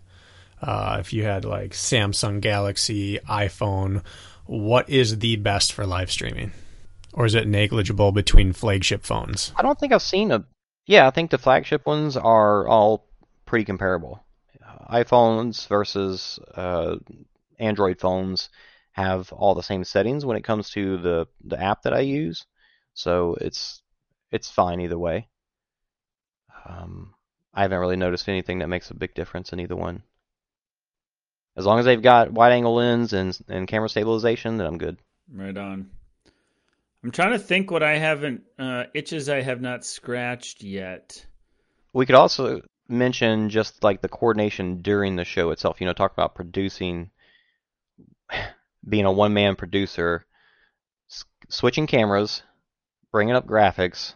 Uh, 0.62 0.98
if 1.00 1.12
you 1.12 1.24
had 1.24 1.44
like 1.44 1.72
Samsung 1.72 2.40
Galaxy, 2.40 3.18
iPhone, 3.28 4.04
what 4.46 4.88
is 4.88 5.18
the 5.18 5.36
best 5.36 5.72
for 5.72 5.84
live 5.84 6.10
streaming? 6.10 6.52
Or 7.12 7.26
is 7.26 7.34
it 7.34 7.48
negligible 7.48 8.12
between 8.12 8.52
flagship 8.52 9.04
phones? 9.04 9.52
I 9.56 9.62
don't 9.62 9.78
think 9.78 9.92
I've 9.92 10.02
seen 10.02 10.30
a. 10.30 10.44
Yeah, 10.86 11.06
I 11.06 11.10
think 11.10 11.30
the 11.30 11.38
flagship 11.38 11.84
ones 11.86 12.16
are 12.16 12.66
all 12.66 13.06
pretty 13.44 13.64
comparable. 13.64 14.24
iPhones 14.90 15.66
versus 15.68 16.38
uh, 16.54 16.96
Android 17.58 18.00
phones 18.00 18.48
have 18.92 19.32
all 19.32 19.54
the 19.54 19.62
same 19.62 19.84
settings 19.84 20.24
when 20.24 20.36
it 20.36 20.44
comes 20.44 20.70
to 20.70 20.96
the 20.98 21.26
the 21.44 21.60
app 21.60 21.82
that 21.82 21.92
I 21.94 22.00
use, 22.00 22.46
so 22.94 23.36
it's 23.40 23.82
it's 24.30 24.50
fine 24.50 24.80
either 24.80 24.98
way. 24.98 25.28
Um, 26.66 27.14
I 27.52 27.62
haven't 27.62 27.78
really 27.78 27.96
noticed 27.96 28.28
anything 28.28 28.60
that 28.60 28.68
makes 28.68 28.90
a 28.90 28.94
big 28.94 29.14
difference 29.14 29.52
in 29.52 29.60
either 29.60 29.76
one. 29.76 30.02
As 31.56 31.66
long 31.66 31.78
as 31.78 31.84
they've 31.84 32.00
got 32.00 32.32
wide 32.32 32.52
angle 32.52 32.74
lens 32.74 33.12
and 33.12 33.38
and 33.48 33.68
camera 33.68 33.88
stabilization, 33.88 34.56
then 34.56 34.66
I'm 34.66 34.78
good. 34.78 34.98
Right 35.32 35.56
on. 35.56 35.90
I'm 37.04 37.10
trying 37.10 37.32
to 37.32 37.38
think 37.38 37.70
what 37.70 37.82
I 37.82 37.98
haven't 37.98 38.42
uh, 38.58 38.84
itches 38.94 39.28
I 39.28 39.42
have 39.42 39.60
not 39.60 39.84
scratched 39.84 40.62
yet. 40.62 41.26
We 41.92 42.06
could 42.06 42.14
also 42.14 42.62
mention 42.88 43.48
just 43.48 43.82
like 43.82 44.00
the 44.00 44.08
coordination 44.08 44.82
during 44.82 45.16
the 45.16 45.24
show 45.24 45.50
itself. 45.50 45.80
You 45.80 45.86
know, 45.86 45.92
talk 45.92 46.12
about 46.12 46.34
producing, 46.34 47.10
being 48.88 49.04
a 49.04 49.12
one 49.12 49.34
man 49.34 49.56
producer, 49.56 50.24
s- 51.10 51.24
switching 51.48 51.86
cameras, 51.86 52.42
bringing 53.10 53.34
up 53.34 53.46
graphics, 53.46 54.14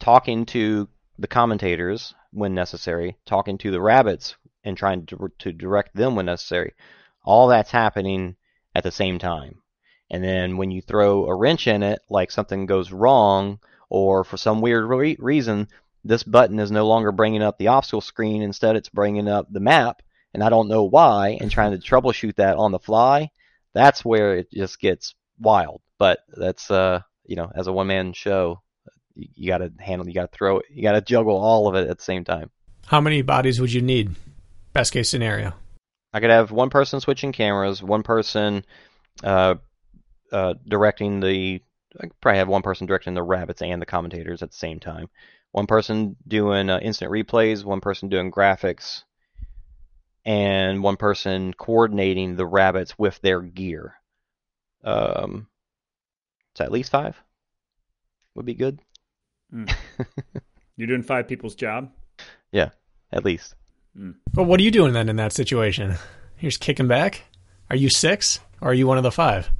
talking 0.00 0.46
to 0.46 0.88
the 1.18 1.28
commentators 1.28 2.14
when 2.32 2.54
necessary, 2.54 3.16
talking 3.24 3.56
to 3.58 3.70
the 3.70 3.80
rabbits 3.80 4.34
and 4.64 4.76
trying 4.76 5.06
to, 5.06 5.30
to 5.38 5.52
direct 5.52 5.94
them 5.94 6.16
when 6.16 6.26
necessary. 6.26 6.72
All 7.24 7.48
that's 7.48 7.70
happening 7.70 8.36
at 8.74 8.82
the 8.82 8.90
same 8.90 9.18
time. 9.18 9.60
And 10.10 10.22
then 10.22 10.56
when 10.56 10.70
you 10.70 10.82
throw 10.82 11.26
a 11.26 11.34
wrench 11.34 11.66
in 11.66 11.82
it, 11.82 12.00
like 12.10 12.30
something 12.30 12.66
goes 12.66 12.92
wrong, 12.92 13.58
or 13.88 14.24
for 14.24 14.36
some 14.36 14.60
weird 14.60 14.84
re- 14.84 15.16
reason, 15.18 15.68
this 16.04 16.22
button 16.22 16.58
is 16.58 16.70
no 16.70 16.86
longer 16.86 17.12
bringing 17.12 17.42
up 17.42 17.58
the 17.58 17.68
obstacle 17.68 18.00
screen. 18.00 18.42
Instead, 18.42 18.76
it's 18.76 18.88
bringing 18.88 19.28
up 19.28 19.46
the 19.50 19.60
map, 19.60 20.02
and 20.34 20.42
I 20.42 20.50
don't 20.50 20.68
know 20.68 20.84
why, 20.84 21.38
and 21.40 21.50
trying 21.50 21.72
to 21.72 21.78
troubleshoot 21.78 22.36
that 22.36 22.56
on 22.56 22.72
the 22.72 22.78
fly. 22.78 23.30
That's 23.72 24.04
where 24.04 24.36
it 24.36 24.50
just 24.52 24.78
gets 24.80 25.14
wild. 25.38 25.80
But 25.98 26.18
that's, 26.28 26.70
uh, 26.70 27.00
you 27.24 27.36
know, 27.36 27.50
as 27.54 27.66
a 27.66 27.72
one 27.72 27.86
man 27.86 28.12
show, 28.12 28.60
you, 29.14 29.28
you 29.34 29.48
got 29.48 29.58
to 29.58 29.72
handle, 29.78 30.06
you 30.06 30.14
got 30.14 30.30
to 30.30 30.36
throw 30.36 30.58
it, 30.58 30.66
you 30.70 30.82
got 30.82 30.92
to 30.92 31.00
juggle 31.00 31.36
all 31.36 31.66
of 31.68 31.74
it 31.74 31.88
at 31.88 31.98
the 31.98 32.04
same 32.04 32.24
time. 32.24 32.50
How 32.86 33.00
many 33.00 33.22
bodies 33.22 33.60
would 33.60 33.72
you 33.72 33.80
need? 33.80 34.14
Best 34.74 34.92
case 34.92 35.08
scenario. 35.08 35.54
I 36.12 36.18
could 36.18 36.30
have 36.30 36.50
one 36.50 36.68
person 36.68 37.00
switching 37.00 37.30
cameras, 37.30 37.80
one 37.80 38.02
person 38.02 38.64
uh, 39.22 39.54
uh, 40.32 40.54
directing 40.66 41.20
the. 41.20 41.62
I 41.98 42.02
could 42.08 42.20
probably 42.20 42.38
have 42.38 42.48
one 42.48 42.62
person 42.62 42.88
directing 42.88 43.14
the 43.14 43.22
rabbits 43.22 43.62
and 43.62 43.80
the 43.80 43.86
commentators 43.86 44.42
at 44.42 44.50
the 44.50 44.56
same 44.56 44.80
time. 44.80 45.08
One 45.52 45.68
person 45.68 46.16
doing 46.26 46.68
uh, 46.68 46.80
instant 46.80 47.12
replays, 47.12 47.64
one 47.64 47.80
person 47.80 48.08
doing 48.08 48.32
graphics, 48.32 49.04
and 50.24 50.82
one 50.82 50.96
person 50.96 51.54
coordinating 51.54 52.34
the 52.34 52.46
rabbits 52.46 52.98
with 52.98 53.20
their 53.20 53.40
gear. 53.40 53.94
Um, 54.82 55.46
so 56.56 56.64
at 56.64 56.72
least 56.72 56.90
five 56.90 57.16
would 58.34 58.44
be 58.44 58.54
good. 58.54 58.80
You're 60.76 60.88
doing 60.88 61.04
five 61.04 61.28
people's 61.28 61.54
job. 61.54 61.92
Yeah, 62.50 62.70
at 63.12 63.24
least. 63.24 63.54
But 64.32 64.44
what 64.44 64.60
are 64.60 64.62
you 64.62 64.70
doing 64.70 64.92
then 64.92 65.08
in 65.08 65.16
that 65.16 65.32
situation? 65.32 65.96
You're 66.40 66.50
just 66.50 66.60
kicking 66.60 66.88
back? 66.88 67.22
Are 67.70 67.76
you 67.76 67.88
six 67.88 68.40
or 68.60 68.70
are 68.70 68.74
you 68.74 68.86
one 68.86 68.98
of 68.98 69.04
the 69.04 69.12
five? 69.12 69.50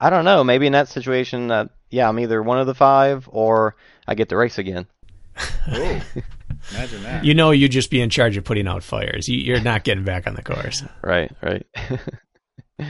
I 0.00 0.10
don't 0.10 0.24
know. 0.24 0.42
Maybe 0.42 0.66
in 0.66 0.72
that 0.72 0.88
situation, 0.88 1.50
uh, 1.50 1.68
yeah, 1.90 2.08
I'm 2.08 2.18
either 2.18 2.42
one 2.42 2.58
of 2.58 2.66
the 2.66 2.74
five 2.74 3.28
or 3.30 3.76
I 4.06 4.14
get 4.14 4.28
the 4.28 4.36
race 4.36 4.58
again. 4.58 4.86
Oh, 5.70 6.02
imagine 6.72 7.02
that. 7.04 7.24
You 7.24 7.34
know, 7.34 7.52
you'd 7.52 7.70
just 7.70 7.90
be 7.90 8.00
in 8.00 8.10
charge 8.10 8.36
of 8.36 8.44
putting 8.44 8.66
out 8.66 8.82
fires. 8.82 9.28
You, 9.28 9.38
you're 9.38 9.60
not 9.60 9.84
getting 9.84 10.04
back 10.04 10.26
on 10.26 10.34
the 10.34 10.42
course. 10.42 10.82
Right, 11.02 11.30
right. 11.40 11.66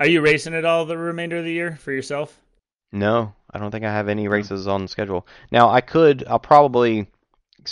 Are 0.00 0.08
you 0.08 0.22
racing 0.22 0.54
at 0.54 0.64
all 0.64 0.86
the 0.86 0.96
remainder 0.96 1.38
of 1.38 1.44
the 1.44 1.52
year 1.52 1.76
for 1.76 1.92
yourself? 1.92 2.40
No, 2.92 3.34
I 3.50 3.58
don't 3.58 3.70
think 3.70 3.84
I 3.84 3.92
have 3.92 4.08
any 4.08 4.28
races 4.28 4.66
on 4.66 4.88
schedule. 4.88 5.26
Now 5.52 5.68
I 5.68 5.80
could. 5.80 6.24
I'll 6.26 6.38
probably 6.38 7.08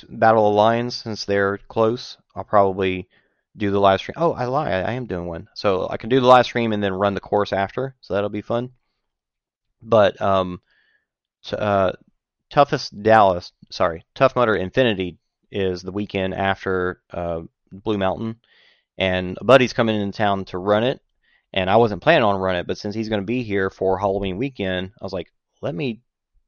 battle 0.08 0.50
the 0.50 0.56
lions 0.56 0.94
since 0.94 1.24
they're 1.24 1.58
close. 1.68 2.16
I'll 2.34 2.44
probably 2.44 3.08
do 3.56 3.70
the 3.70 3.80
live 3.80 4.00
stream. 4.00 4.14
Oh, 4.16 4.32
I 4.32 4.46
lie. 4.46 4.70
I, 4.70 4.92
am 4.92 5.06
doing 5.06 5.26
one, 5.26 5.48
so 5.54 5.86
I 5.90 5.96
can 5.96 6.08
do 6.08 6.20
the 6.20 6.26
live 6.26 6.46
stream 6.46 6.72
and 6.72 6.82
then 6.82 6.92
run 6.92 7.14
the 7.14 7.20
course 7.20 7.52
after. 7.52 7.94
So 8.00 8.14
that'll 8.14 8.30
be 8.30 8.40
fun. 8.40 8.70
But 9.82 10.20
um, 10.20 10.60
t- 11.44 11.56
uh, 11.56 11.92
toughest 12.50 13.02
Dallas. 13.02 13.52
Sorry, 13.70 14.04
Tough 14.14 14.36
Mudder 14.36 14.54
Infinity 14.54 15.18
is 15.50 15.82
the 15.82 15.92
weekend 15.92 16.34
after 16.34 17.02
uh, 17.10 17.42
Blue 17.70 17.98
Mountain, 17.98 18.36
and 18.96 19.36
a 19.40 19.44
buddy's 19.44 19.72
coming 19.72 20.00
into 20.00 20.16
town 20.16 20.44
to 20.46 20.58
run 20.58 20.84
it. 20.84 21.00
And 21.54 21.68
I 21.68 21.76
wasn't 21.76 22.02
planning 22.02 22.24
on 22.24 22.40
running 22.40 22.60
it, 22.60 22.66
but 22.66 22.78
since 22.78 22.94
he's 22.94 23.10
going 23.10 23.20
to 23.20 23.26
be 23.26 23.42
here 23.42 23.68
for 23.68 23.98
Halloween 23.98 24.38
weekend, 24.38 24.92
I 24.98 25.04
was 25.04 25.12
like, 25.12 25.30
let 25.60 25.74
me 25.74 26.00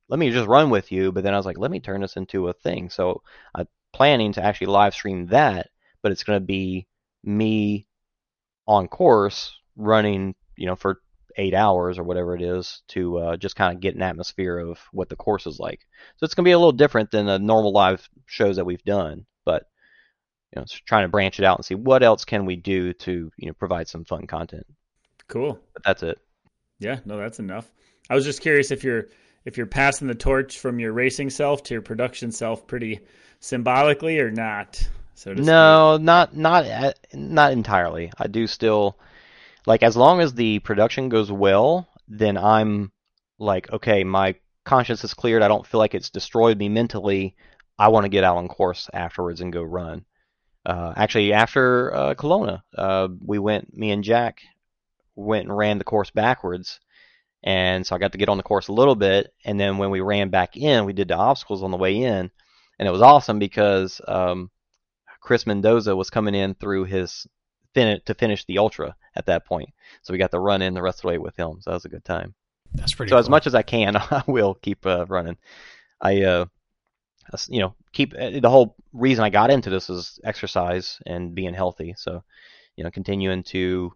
let 0.09 0.19
me 0.19 0.31
just 0.31 0.49
run 0.49 0.71
with 0.71 0.93
you. 0.93 1.13
But 1.13 1.25
then 1.25 1.35
I 1.35 1.37
was 1.37 1.47
like, 1.47 1.59
let 1.59 1.71
me 1.71 1.81
turn 1.81 2.01
this 2.01 2.17
into 2.17 2.49
a 2.49 2.53
thing. 2.53 2.89
So 2.89 3.23
I'm 3.55 3.69
planning 3.93 4.33
to 4.35 4.43
actually 4.43 4.69
live 4.69 4.95
stream 4.95 5.27
that, 5.27 5.71
but 6.05 6.13
it's 6.13 6.23
going 6.23 6.37
to 6.39 6.45
be 6.45 6.87
me 7.25 7.89
on 8.69 8.87
course 8.87 9.59
running, 9.75 10.35
you 10.55 10.67
know, 10.67 10.77
for 10.77 11.01
eight 11.37 11.55
hours 11.55 11.99
or 11.99 12.05
whatever 12.05 12.37
it 12.37 12.43
is 12.43 12.83
to 12.89 13.17
uh, 13.19 13.37
just 13.39 13.57
kind 13.57 13.75
of 13.75 13.81
get 13.81 13.97
an 13.97 14.03
atmosphere 14.03 14.59
of 14.59 14.79
what 14.93 15.09
the 15.09 15.17
course 15.17 15.47
is 15.47 15.59
like. 15.59 15.81
So 16.17 16.25
it's 16.25 16.35
going 16.35 16.45
to 16.45 16.49
be 16.49 16.53
a 16.53 16.59
little 16.59 16.73
different 16.73 17.11
than 17.11 17.25
the 17.25 17.39
normal 17.39 17.73
live 17.73 18.07
shows 18.27 18.57
that 18.57 18.67
we've 18.67 18.85
done, 18.85 19.25
but 19.47 19.65
you 20.53 20.61
know, 20.61 20.65
it's 20.65 20.73
trying 20.73 21.05
to 21.05 21.09
branch 21.09 21.39
it 21.39 21.47
out 21.47 21.57
and 21.57 21.65
see 21.65 21.75
what 21.75 22.03
else 22.03 22.27
can 22.27 22.45
we 22.45 22.55
do 22.55 22.93
to 22.93 23.33
you 23.39 23.47
know 23.47 23.55
provide 23.55 23.89
some 23.89 24.05
fun 24.05 24.27
content. 24.27 24.67
Cool. 25.27 25.59
But 25.73 25.85
that's 25.85 26.03
it. 26.03 26.19
Yeah, 26.81 27.01
no, 27.07 27.17
that's 27.17 27.39
enough. 27.39 27.73
I 28.11 28.15
was 28.15 28.27
just 28.27 28.43
curious 28.43 28.71
if 28.71 28.85
you're 28.85 29.07
if 29.47 29.57
you're 29.57 29.67
passing 29.67 30.07
the 30.07 30.15
torch 30.15 30.59
from 30.59 30.79
your 30.79 30.93
racing 30.93 31.31
self 31.31 31.63
to 31.65 31.75
your 31.75 31.83
production 31.83 32.31
self 32.31 32.67
pretty 32.67 33.01
symbolically 33.41 34.21
or 34.21 34.31
not. 34.31 34.87
So 35.15 35.35
to 35.35 35.41
No, 35.41 35.97
not 35.97 36.37
not 36.37 36.65
uh, 36.67 36.93
not 37.13 37.53
entirely. 37.53 38.13
I 38.19 38.27
do 38.27 38.47
still 38.47 38.99
like 39.67 39.83
as 39.83 39.97
long 39.97 40.21
as 40.21 40.35
the 40.35 40.59
production 40.61 41.09
goes 41.09 41.31
well, 41.31 41.89
then 42.09 42.37
I'm 42.37 42.93
like 43.39 43.71
okay, 43.73 44.05
my 44.05 44.35
conscience 44.65 45.05
is 45.05 45.15
cleared. 45.15 45.43
I 45.43 45.49
don't 45.49 45.67
feel 45.67 45.79
like 45.79 45.95
it's 45.95 46.11
destroyed 46.11 46.59
me 46.59 46.69
mentally. 46.69 47.37
I 47.79 47.89
want 47.89 48.05
to 48.05 48.11
get 48.11 48.25
out 48.25 48.37
on 48.37 48.49
course 48.49 48.89
afterwards 48.93 49.41
and 49.41 49.53
go 49.53 49.63
run. 49.63 50.05
Uh, 50.67 50.93
actually, 50.97 51.33
after 51.33 51.95
uh, 51.95 52.15
Kelowna, 52.15 52.63
uh, 52.77 53.09
we 53.25 53.39
went. 53.39 53.77
Me 53.77 53.91
and 53.91 54.03
Jack 54.03 54.39
went 55.15 55.47
and 55.47 55.57
ran 55.57 55.79
the 55.79 55.85
course 55.85 56.11
backwards, 56.11 56.81
and 57.43 57.87
so 57.87 57.95
I 57.95 57.99
got 57.99 58.13
to 58.13 58.19
get 58.19 58.29
on 58.29 58.39
the 58.39 58.43
course 58.43 58.69
a 58.69 58.73
little 58.73 58.95
bit. 58.95 59.33
And 59.45 59.61
then 59.61 59.79
when 59.79 59.91
we 59.91 60.01
ran 60.01 60.31
back 60.31 60.57
in, 60.57 60.87
we 60.87 60.93
did 60.93 61.09
the 61.09 61.17
obstacles 61.17 61.63
on 61.63 61.71
the 61.71 61.77
way 61.77 62.03
in, 62.03 62.31
and 62.79 62.89
it 62.89 62.91
was 62.91 63.03
awesome 63.03 63.39
because 63.39 64.01
um, 64.09 64.51
Chris 65.25 65.47
Mendoza 65.47 65.97
was 65.97 66.11
coming 66.11 66.35
in 66.35 66.55
through 66.55 66.85
his 66.85 67.27
fin- 67.73 68.01
to 68.05 68.15
finish 68.15 68.45
the 68.45 68.59
ultra 68.59 68.95
at 69.17 69.25
that 69.27 69.47
point. 69.47 69.71
So 70.03 70.13
we 70.13 70.19
got 70.19 70.31
to 70.33 70.39
run 70.39 70.61
in 70.61 70.75
the 70.75 70.83
rest 70.83 70.99
of 70.99 71.03
the 71.03 71.09
way 71.09 71.19
with 71.19 71.35
him. 71.35 71.57
So 71.61 71.71
that 71.71 71.77
was 71.77 71.87
a 71.87 71.89
good 71.89 72.05
time. 72.05 72.35
That's 72.75 72.95
pretty 72.95 73.09
so 73.09 73.15
cool. 73.15 73.21
as 73.21 73.31
much 73.31 73.47
as 73.47 73.55
I 73.55 73.63
can, 73.63 73.97
I 74.11 74.23
will 74.27 74.55
keep 74.55 74.85
uh, 74.85 75.07
running. 75.07 75.39
I, 75.99 76.23
uh, 76.23 76.45
you 77.49 77.61
know, 77.61 77.75
keep 77.93 78.13
uh, 78.13 78.39
the 78.39 78.51
whole 78.51 78.77
reason 78.93 79.25
I 79.25 79.31
got 79.31 79.51
into 79.51 79.71
this 79.71 79.89
is 79.89 80.21
exercise 80.23 80.99
and 81.07 81.35
being 81.35 81.55
healthy. 81.55 81.95
So, 81.97 82.23
you 82.77 82.85
know, 82.85 82.91
continuing 82.91 83.45
to 83.45 83.93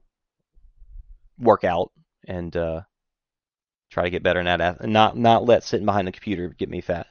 work 1.38 1.62
out 1.62 1.92
and 2.26 2.56
uh, 2.56 2.80
try 3.90 4.04
to 4.04 4.10
get 4.10 4.22
better 4.22 4.40
in 4.40 4.46
that, 4.46 4.80
and 4.80 4.94
not 4.94 5.14
not 5.18 5.44
let 5.44 5.62
sitting 5.62 5.84
behind 5.84 6.08
the 6.08 6.12
computer 6.12 6.48
get 6.48 6.70
me 6.70 6.80
fat. 6.80 7.06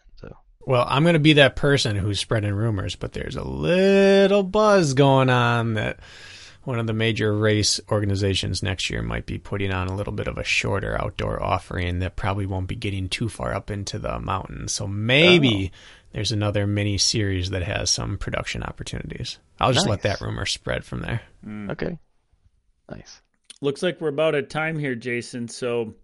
So 0.67 0.71
Well, 0.71 0.85
I'm 0.87 1.03
going 1.03 1.13
to 1.13 1.19
be 1.19 1.33
that 1.33 1.55
person 1.55 1.95
who's 1.95 2.19
spreading 2.19 2.53
rumors, 2.53 2.95
but 2.95 3.13
there's 3.13 3.35
a 3.35 3.43
little 3.43 4.43
buzz 4.43 4.93
going 4.93 5.29
on 5.29 5.75
that 5.75 5.99
one 6.63 6.79
of 6.79 6.87
the 6.87 6.93
major 6.93 7.33
race 7.33 7.79
organizations 7.89 8.61
next 8.61 8.89
year 8.89 9.01
might 9.01 9.25
be 9.25 9.37
putting 9.37 9.71
on 9.71 9.87
a 9.87 9.95
little 9.95 10.11
bit 10.11 10.27
of 10.27 10.37
a 10.37 10.43
shorter 10.43 11.01
outdoor 11.01 11.41
offering 11.41 11.99
that 11.99 12.17
probably 12.17 12.45
won't 12.45 12.67
be 12.67 12.75
getting 12.75 13.07
too 13.07 13.29
far 13.29 13.53
up 13.53 13.71
into 13.71 13.97
the 13.97 14.19
mountains. 14.19 14.73
So 14.73 14.85
maybe 14.85 15.71
Oh. 15.73 15.77
there's 16.11 16.33
another 16.33 16.67
mini 16.67 16.97
series 16.97 17.51
that 17.51 17.63
has 17.63 17.89
some 17.89 18.17
production 18.17 18.63
opportunities. 18.63 19.39
I'll 19.61 19.71
just 19.71 19.87
let 19.87 20.01
that 20.01 20.19
rumor 20.19 20.45
spread 20.45 20.83
from 20.83 21.01
there. 21.01 21.21
Hmm. 21.43 21.71
Okay. 21.71 21.97
Nice. 22.91 23.21
Looks 23.61 23.81
like 23.81 24.01
we're 24.01 24.09
about 24.09 24.35
at 24.35 24.49
time 24.49 24.77
here, 24.77 24.95
Jason. 24.95 25.47
So, 25.47 25.95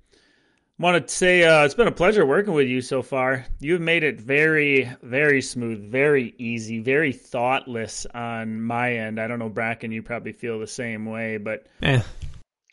want 0.80 1.08
to 1.08 1.14
say 1.14 1.44
uh, 1.44 1.64
it's 1.64 1.76
been 1.76 1.88
a 1.88 1.92
pleasure 1.92 2.26
working 2.26 2.54
with 2.54 2.68
you 2.68 2.82
so 2.82 3.02
far. 3.02 3.46
You've 3.60 3.82
made 3.82 4.04
it 4.04 4.20
very, 4.20 4.90
very 5.02 5.42
smooth, 5.42 5.92
very 5.92 6.34
easy, 6.38 6.80
very 6.80 7.14
thoughtless 7.14 8.06
on 8.14 8.62
my 8.62 8.94
end. 8.94 9.20
I 9.20 9.28
don't 9.28 9.40
know, 9.40 9.50
Bracken, 9.50 9.92
you 9.92 10.02
probably 10.02 10.34
feel 10.34 10.60
the 10.60 10.68
same 10.68 11.06
way, 11.06 11.38
but 11.38 11.68
Eh, 11.82 12.02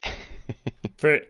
for 0.97 1.21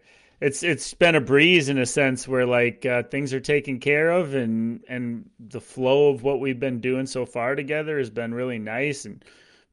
it's 0.40 0.62
it's 0.62 0.94
been 0.94 1.14
a 1.14 1.20
breeze 1.20 1.68
in 1.68 1.76
a 1.76 1.86
sense 1.86 2.26
where 2.26 2.46
like 2.46 2.86
uh, 2.86 3.02
things 3.04 3.34
are 3.34 3.40
taken 3.40 3.78
care 3.78 4.10
of 4.10 4.34
and 4.34 4.82
and 4.88 5.28
the 5.38 5.60
flow 5.60 6.08
of 6.08 6.22
what 6.22 6.40
we've 6.40 6.60
been 6.60 6.80
doing 6.80 7.06
so 7.06 7.26
far 7.26 7.54
together 7.54 7.98
has 7.98 8.10
been 8.10 8.32
really 8.32 8.58
nice 8.58 9.04
and 9.04 9.24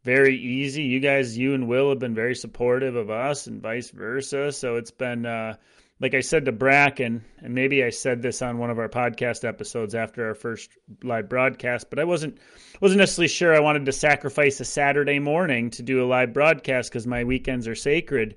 very 0.04 0.36
easy. 0.38 0.84
You 0.84 1.00
guys, 1.00 1.38
you 1.38 1.54
and 1.54 1.68
Will 1.68 1.90
have 1.90 2.00
been 2.00 2.16
very 2.16 2.36
supportive 2.36 2.96
of 2.96 3.10
us 3.10 3.48
and 3.48 3.62
vice 3.62 3.90
versa. 3.90 4.52
So 4.52 4.78
it's 4.78 4.92
been 4.92 5.26
uh, 5.26 5.56
like 6.00 6.14
I 6.14 6.20
said 6.20 6.46
to 6.46 6.52
Bracken, 6.52 7.24
and 7.40 7.56
maybe 7.56 7.84
I 7.84 7.90
said 7.90 8.22
this 8.22 8.42
on 8.42 8.60
one 8.60 8.70
of 8.70 8.78
our 8.78 8.90
podcast 8.90 9.48
episodes 9.48 9.96
after 9.96 10.28
our 10.28 10.36
first 10.36 10.70
live 11.04 11.28
broadcast, 11.28 11.90
but 11.90 11.98
I 12.00 12.04
wasn't 12.04 12.38
wasn't 12.80 13.00
necessarily 13.00 13.30
sure 13.30 13.56
I 13.56 13.60
wanted 13.60 13.86
to 13.86 13.92
sacrifice 13.92 14.60
a 14.60 14.66
Saturday 14.66 15.18
morning 15.18 15.72
to 15.72 15.82
do 15.82 16.04
a 16.04 16.06
live 16.06 16.34
broadcast 16.34 16.92
because 16.92 17.08
my 17.08 17.24
weekends 17.24 17.68
are 17.68 17.76
sacred. 17.76 18.36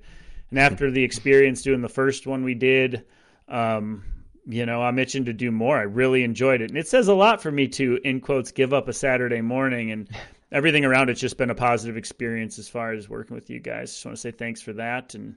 And 0.49 0.59
after 0.59 0.89
the 0.89 1.03
experience 1.03 1.61
doing 1.61 1.81
the 1.81 1.89
first 1.89 2.25
one 2.25 2.43
we 2.43 2.55
did, 2.55 3.05
um, 3.47 4.03
you 4.47 4.65
know, 4.65 4.81
I'm 4.81 4.97
itching 4.99 5.25
to 5.25 5.33
do 5.33 5.51
more. 5.51 5.77
I 5.77 5.83
really 5.83 6.23
enjoyed 6.23 6.61
it. 6.61 6.71
And 6.71 6.77
it 6.77 6.87
says 6.87 7.07
a 7.07 7.13
lot 7.13 7.41
for 7.41 7.51
me 7.51 7.67
to, 7.69 7.99
in 8.03 8.19
quotes, 8.19 8.51
give 8.51 8.73
up 8.73 8.87
a 8.87 8.93
Saturday 8.93 9.41
morning. 9.41 9.91
And 9.91 10.09
everything 10.51 10.83
around 10.83 11.09
it's 11.09 11.21
just 11.21 11.37
been 11.37 11.51
a 11.51 11.55
positive 11.55 11.95
experience 11.95 12.59
as 12.59 12.67
far 12.67 12.91
as 12.91 13.07
working 13.07 13.35
with 13.35 13.49
you 13.49 13.59
guys. 13.59 13.93
Just 13.93 14.05
want 14.05 14.17
to 14.17 14.21
say 14.21 14.31
thanks 14.31 14.61
for 14.61 14.73
that 14.73 15.15
and 15.15 15.35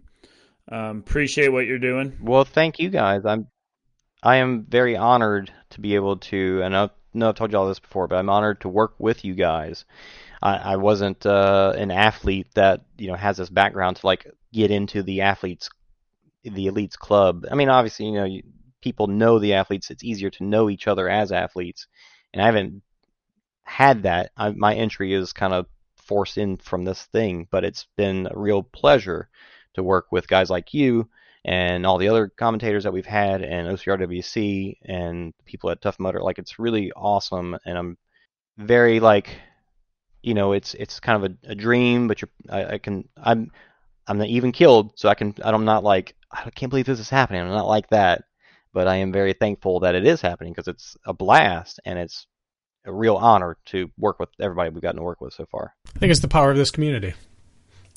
um, 0.68 0.98
appreciate 0.98 1.48
what 1.48 1.66
you're 1.66 1.78
doing. 1.78 2.16
Well, 2.20 2.44
thank 2.44 2.78
you 2.78 2.88
guys. 2.88 3.24
I'm 3.24 3.48
I 4.22 4.36
am 4.36 4.64
very 4.64 4.96
honored 4.96 5.52
to 5.70 5.80
be 5.80 5.94
able 5.96 6.16
to, 6.16 6.62
and 6.62 6.74
I 6.74 6.88
know 7.12 7.28
I've 7.28 7.34
told 7.34 7.52
you 7.52 7.58
all 7.58 7.68
this 7.68 7.78
before, 7.78 8.08
but 8.08 8.16
I'm 8.16 8.30
honored 8.30 8.62
to 8.62 8.68
work 8.70 8.94
with 8.98 9.24
you 9.24 9.34
guys. 9.34 9.84
I, 10.42 10.56
I 10.56 10.76
wasn't 10.76 11.26
uh, 11.26 11.74
an 11.76 11.90
athlete 11.90 12.48
that 12.54 12.82
you 12.96 13.08
know 13.08 13.14
has 13.14 13.36
this 13.36 13.50
background 13.50 13.96
to 13.96 14.06
like 14.06 14.26
get 14.52 14.70
into 14.70 15.02
the 15.02 15.20
athletes, 15.20 15.68
the 16.42 16.66
elites 16.66 16.96
club. 16.96 17.44
I 17.50 17.54
mean, 17.54 17.68
obviously, 17.68 18.06
you 18.06 18.12
know, 18.12 18.24
you, 18.24 18.42
people 18.80 19.06
know 19.08 19.38
the 19.38 19.54
athletes. 19.54 19.90
It's 19.90 20.04
easier 20.04 20.30
to 20.30 20.44
know 20.44 20.70
each 20.70 20.88
other 20.88 21.08
as 21.08 21.30
athletes, 21.30 21.86
and 22.32 22.42
I 22.42 22.46
haven't 22.46 22.82
had 23.64 24.04
that. 24.04 24.30
I, 24.36 24.50
my 24.50 24.74
entry 24.74 25.12
is 25.12 25.34
kind 25.34 25.52
of 25.52 25.66
forced 25.96 26.38
in 26.38 26.56
from 26.56 26.84
this 26.84 27.02
thing, 27.04 27.46
but 27.50 27.64
it's 27.64 27.86
been 27.96 28.28
a 28.30 28.38
real 28.38 28.62
pleasure 28.62 29.28
to 29.74 29.82
work 29.82 30.06
with 30.10 30.28
guys 30.28 30.50
like 30.50 30.74
you 30.74 31.08
and 31.44 31.84
all 31.84 31.98
the 31.98 32.08
other 32.08 32.28
commentators 32.28 32.84
that 32.84 32.92
we've 32.92 33.04
had 33.06 33.42
and 33.42 33.68
OCRWC 33.68 34.78
and 34.84 35.34
people 35.44 35.70
at 35.70 35.82
Tough 35.82 36.00
Mudder. 36.00 36.20
Like 36.20 36.38
it's 36.38 36.58
really 36.58 36.90
awesome, 36.92 37.56
and 37.66 37.76
I'm 37.76 37.98
very 38.56 39.00
like, 39.00 39.36
you 40.22 40.34
know, 40.34 40.52
it's 40.52 40.74
it's 40.74 41.00
kind 41.00 41.22
of 41.22 41.30
a, 41.30 41.50
a 41.50 41.54
dream, 41.54 42.08
but 42.08 42.22
you're 42.22 42.30
I, 42.48 42.74
I 42.74 42.78
can 42.78 43.08
I'm 43.16 43.50
I'm 44.06 44.18
not 44.18 44.28
even 44.28 44.52
killed, 44.52 44.92
so 44.96 45.08
I 45.08 45.14
can 45.14 45.34
I'm 45.44 45.64
not 45.64 45.84
like 45.84 46.14
I 46.30 46.50
can't 46.50 46.70
believe 46.70 46.86
this 46.86 47.00
is 47.00 47.10
happening. 47.10 47.42
I'm 47.42 47.48
not 47.48 47.68
like 47.68 47.90
that, 47.90 48.24
but 48.72 48.88
I 48.88 48.96
am 48.96 49.12
very 49.12 49.34
thankful 49.34 49.80
that 49.80 49.94
it 49.94 50.06
is 50.06 50.20
happening 50.20 50.52
because 50.52 50.68
it's 50.68 50.96
a 51.04 51.12
blast 51.12 51.78
and 51.84 51.98
it's 51.98 52.26
a 52.86 52.92
real 52.92 53.16
honor 53.16 53.56
to 53.66 53.90
work 53.98 54.18
with 54.18 54.28
everybody 54.40 54.70
we've 54.70 54.82
gotten 54.82 54.98
to 54.98 55.04
work 55.04 55.20
with 55.20 55.32
so 55.32 55.46
far. 55.46 55.74
I 55.94 55.98
think 55.98 56.10
it's 56.10 56.20
the 56.20 56.28
power 56.28 56.50
of 56.50 56.56
this 56.56 56.70
community. 56.70 57.14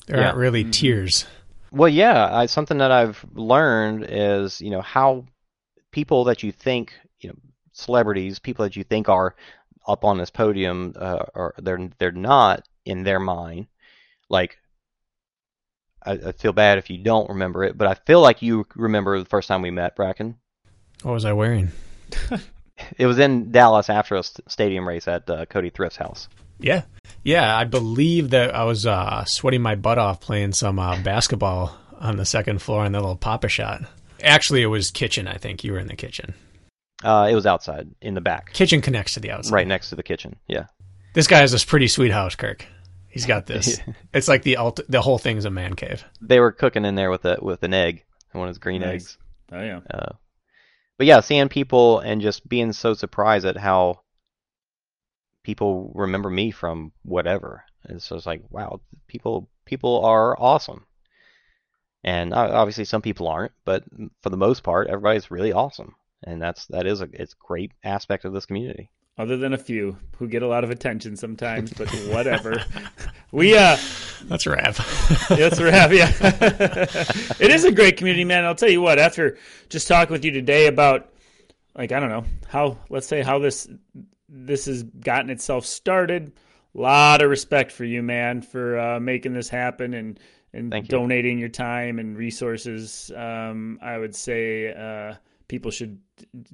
There 0.06 0.18
Yeah. 0.18 0.26
aren't 0.26 0.38
really 0.38 0.62
mm-hmm. 0.62 0.70
tiers. 0.70 1.26
Well, 1.70 1.88
yeah, 1.88 2.34
I, 2.34 2.46
something 2.46 2.78
that 2.78 2.90
I've 2.90 3.24
learned 3.34 4.06
is, 4.08 4.60
you 4.60 4.70
know, 4.70 4.80
how 4.80 5.24
people 5.92 6.24
that 6.24 6.42
you 6.42 6.52
think, 6.52 6.94
you 7.20 7.30
know, 7.30 7.36
celebrities, 7.72 8.38
people 8.38 8.64
that 8.64 8.76
you 8.76 8.84
think 8.84 9.08
are 9.08 9.34
up 9.86 10.04
on 10.04 10.18
this 10.18 10.30
podium, 10.30 10.94
uh, 10.96 11.24
are 11.34 11.54
they're 11.58 11.90
they're 11.98 12.12
not 12.12 12.66
in 12.84 13.04
their 13.04 13.20
mind. 13.20 13.66
Like, 14.28 14.58
I, 16.04 16.12
I 16.12 16.32
feel 16.32 16.52
bad 16.52 16.78
if 16.78 16.90
you 16.90 16.98
don't 16.98 17.28
remember 17.28 17.64
it, 17.64 17.76
but 17.76 17.88
I 17.88 17.94
feel 17.94 18.20
like 18.20 18.42
you 18.42 18.66
remember 18.74 19.18
the 19.18 19.24
first 19.24 19.48
time 19.48 19.62
we 19.62 19.70
met, 19.70 19.96
Bracken. 19.96 20.36
What 21.02 21.12
was 21.12 21.24
I 21.24 21.32
wearing? 21.32 21.70
It 22.96 23.06
was 23.06 23.18
in 23.18 23.50
Dallas 23.50 23.90
after 23.90 24.16
a 24.16 24.22
stadium 24.22 24.86
race 24.86 25.08
at 25.08 25.28
uh, 25.28 25.46
Cody 25.46 25.70
Thrift's 25.70 25.96
house. 25.96 26.28
Yeah. 26.58 26.82
Yeah, 27.24 27.56
I 27.56 27.64
believe 27.64 28.30
that 28.30 28.54
I 28.54 28.64
was 28.64 28.86
uh, 28.86 29.24
sweating 29.26 29.62
my 29.62 29.74
butt 29.74 29.98
off 29.98 30.20
playing 30.20 30.52
some 30.52 30.78
uh, 30.78 31.00
basketball 31.02 31.76
on 32.00 32.16
the 32.16 32.24
second 32.24 32.62
floor 32.62 32.84
in 32.86 32.92
the 32.92 33.00
little 33.00 33.16
Papa 33.16 33.48
shot. 33.48 33.82
Actually, 34.22 34.62
it 34.62 34.66
was 34.66 34.90
kitchen, 34.90 35.28
I 35.28 35.36
think. 35.36 35.62
You 35.64 35.72
were 35.72 35.78
in 35.78 35.88
the 35.88 35.96
kitchen. 35.96 36.34
Uh, 37.04 37.28
it 37.30 37.34
was 37.34 37.46
outside 37.46 37.88
in 38.00 38.14
the 38.14 38.20
back, 38.20 38.52
Kitchen 38.52 38.80
connects 38.80 39.14
to 39.14 39.20
the 39.20 39.30
outside. 39.30 39.52
right 39.54 39.66
next 39.66 39.90
to 39.90 39.96
the 39.96 40.02
kitchen. 40.02 40.34
Yeah. 40.48 40.64
This 41.14 41.28
guy 41.28 41.38
has 41.38 41.52
this 41.52 41.64
pretty 41.64 41.86
sweet 41.86 42.10
house, 42.10 42.34
Kirk. 42.34 42.66
He's 43.08 43.24
got 43.24 43.46
this. 43.46 43.78
it's 44.12 44.26
like 44.26 44.42
the 44.42 44.56
ult- 44.56 44.80
the 44.88 45.00
whole 45.00 45.18
thing's 45.18 45.44
a 45.44 45.50
man 45.50 45.74
cave. 45.74 46.04
They 46.20 46.40
were 46.40 46.50
cooking 46.50 46.84
in 46.84 46.96
there 46.96 47.10
with 47.10 47.24
a 47.24 47.38
with 47.40 47.62
an 47.62 47.72
egg, 47.72 48.04
one 48.32 48.48
of 48.48 48.50
his 48.50 48.58
green 48.58 48.80
Nice. 48.80 48.94
eggs. 48.94 49.18
Oh 49.52 49.62
yeah. 49.62 49.80
Uh, 49.88 50.12
but 50.98 51.06
yeah, 51.06 51.20
seeing 51.20 51.48
people 51.48 52.00
and 52.00 52.20
just 52.20 52.48
being 52.48 52.72
so 52.72 52.94
surprised 52.94 53.46
at 53.46 53.56
how 53.56 54.00
people 55.48 55.90
remember 55.94 56.28
me 56.28 56.50
from 56.50 56.92
whatever. 57.04 57.64
And 57.84 58.02
so 58.02 58.16
it's 58.16 58.26
like, 58.26 58.42
wow, 58.50 58.82
people 59.06 59.48
people 59.64 60.04
are 60.04 60.38
awesome. 60.38 60.84
And 62.04 62.34
uh, 62.34 62.50
obviously, 62.52 62.84
some 62.84 63.00
people 63.00 63.28
aren't, 63.28 63.52
but 63.64 63.82
for 64.22 64.28
the 64.28 64.36
most 64.36 64.62
part, 64.62 64.88
everybody's 64.88 65.30
really 65.30 65.54
awesome, 65.54 65.94
and 66.22 66.40
that's 66.40 66.66
that 66.66 66.86
is 66.86 67.00
a 67.00 67.08
it's 67.14 67.32
a 67.32 67.46
great 67.46 67.72
aspect 67.82 68.26
of 68.26 68.34
this 68.34 68.44
community. 68.44 68.90
Other 69.16 69.38
than 69.38 69.54
a 69.54 69.58
few 69.58 69.96
who 70.18 70.28
get 70.28 70.42
a 70.42 70.46
lot 70.46 70.64
of 70.64 70.70
attention 70.70 71.16
sometimes, 71.16 71.72
but 71.72 71.88
whatever. 72.12 72.62
we 73.32 73.56
uh 73.56 73.78
That's 74.24 74.44
a 74.44 74.50
wrap. 74.50 74.76
That's 75.30 75.60
right. 75.62 75.90
Yeah, 75.92 76.12
it 77.40 77.50
is 77.50 77.64
a 77.64 77.72
great 77.72 77.96
community, 77.96 78.24
man. 78.24 78.44
I'll 78.44 78.54
tell 78.54 78.68
you 78.68 78.82
what. 78.82 78.98
After 78.98 79.38
just 79.70 79.88
talking 79.88 80.12
with 80.12 80.26
you 80.26 80.30
today 80.30 80.66
about, 80.66 81.10
like, 81.74 81.90
I 81.90 82.00
don't 82.00 82.10
know 82.10 82.26
how, 82.48 82.76
let's 82.90 83.06
say 83.06 83.22
how 83.22 83.38
this 83.38 83.66
this 84.28 84.66
has 84.66 84.82
gotten 84.82 85.30
itself 85.30 85.64
started. 85.64 86.32
A 86.74 86.80
lot 86.80 87.22
of 87.22 87.30
respect 87.30 87.72
for 87.72 87.84
you, 87.84 88.02
man, 88.02 88.42
for 88.42 88.78
uh, 88.78 89.00
making 89.00 89.32
this 89.32 89.48
happen 89.48 89.94
and 89.94 90.20
and 90.52 90.70
Thank 90.70 90.86
you. 90.86 90.98
donating 90.98 91.38
your 91.38 91.50
time 91.50 91.98
and 91.98 92.16
resources. 92.16 93.12
Um, 93.14 93.78
I 93.82 93.98
would 93.98 94.14
say 94.14 94.72
uh, 94.72 95.14
people 95.46 95.70
should 95.70 95.98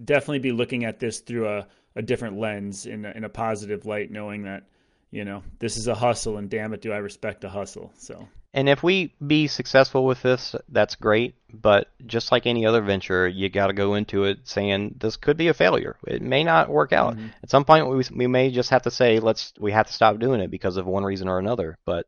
definitely 0.05 0.40
be 0.40 0.52
looking 0.52 0.84
at 0.84 0.98
this 0.98 1.20
through 1.20 1.48
a, 1.48 1.66
a 1.94 2.02
different 2.02 2.38
lens 2.38 2.86
in 2.86 3.05
a, 3.05 3.12
in 3.12 3.22
a 3.24 3.28
positive 3.28 3.86
light, 3.86 4.10
knowing 4.10 4.42
that 4.44 4.64
you 5.10 5.24
know 5.24 5.42
this 5.59 5.76
is 5.76 5.86
a 5.88 5.94
hustle, 5.94 6.38
and 6.38 6.51
damn 6.51 6.72
it, 6.72 6.80
do 6.80 6.92
I 6.92 6.98
respect 6.98 7.44
a 7.44 7.48
hustle. 7.48 7.92
So. 7.96 8.28
And 8.55 8.68
if 8.68 8.85
we 8.85 9.12
be 9.26 9.48
successful 9.48 10.06
with 10.06 10.22
this, 10.22 10.55
that's 10.68 10.94
great. 10.94 11.35
But 11.52 11.89
just 12.06 12.31
like 12.31 12.47
any 12.47 12.64
other 12.64 12.82
venture, 12.82 13.26
you 13.26 13.48
got 13.48 13.66
to 13.66 13.72
go 13.72 13.94
into 13.94 14.24
it 14.24 14.39
saying 14.44 14.94
this 15.01 15.16
could 15.16 15.36
be 15.36 15.48
a 15.48 15.55
failure. 15.55 15.97
It 16.06 16.22
may 16.22 16.44
not 16.44 16.70
work 16.70 16.93
out. 16.93 17.18
At 17.43 17.51
some 17.51 17.64
point, 17.64 17.89
we 17.89 18.05
we 18.14 18.26
may 18.28 18.51
just 18.51 18.70
have 18.70 18.82
to 18.82 18.90
say 18.93 19.18
let's 19.18 19.52
we 19.59 19.72
have 19.72 19.89
to 19.89 19.93
stop 19.93 20.20
doing 20.20 20.40
it 20.40 20.52
because 20.52 20.76
of 20.76 20.86
one 20.86 21.05
reason 21.05 21.28
or 21.28 21.40
another. 21.40 21.78
But 21.85 22.06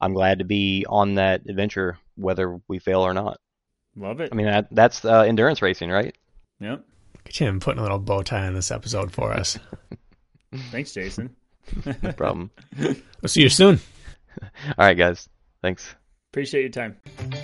I'm 0.00 0.12
glad 0.12 0.38
to 0.38 0.44
be 0.44 0.84
on 0.86 1.14
that 1.14 1.42
adventure, 1.48 1.98
whether 2.14 2.60
we 2.68 2.78
fail 2.78 3.00
or 3.00 3.14
not. 3.14 3.38
Love 3.96 4.20
it. 4.20 4.30
I 4.32 4.34
mean, 4.34 4.46
that, 4.46 4.68
that's 4.70 5.04
uh, 5.04 5.22
endurance 5.22 5.62
racing, 5.62 5.90
right? 5.90 6.16
yep. 6.60 6.84
Get 7.24 7.36
him 7.36 7.60
putting 7.60 7.80
a 7.80 7.82
little 7.82 7.98
bow 7.98 8.22
tie 8.22 8.46
on 8.46 8.54
this 8.54 8.70
episode 8.70 9.12
for 9.12 9.32
us. 9.32 9.58
Thanks, 10.70 10.92
Jason. 10.92 11.34
No 12.02 12.12
problem. 12.12 12.50
We'll 12.78 13.28
see 13.28 13.42
you 13.42 13.48
soon. 13.48 13.78
All 14.42 14.86
right, 14.86 14.96
guys. 14.96 15.28
Thanks. 15.62 15.94
Appreciate 16.30 16.62
your 16.62 16.70
time. 16.70 17.39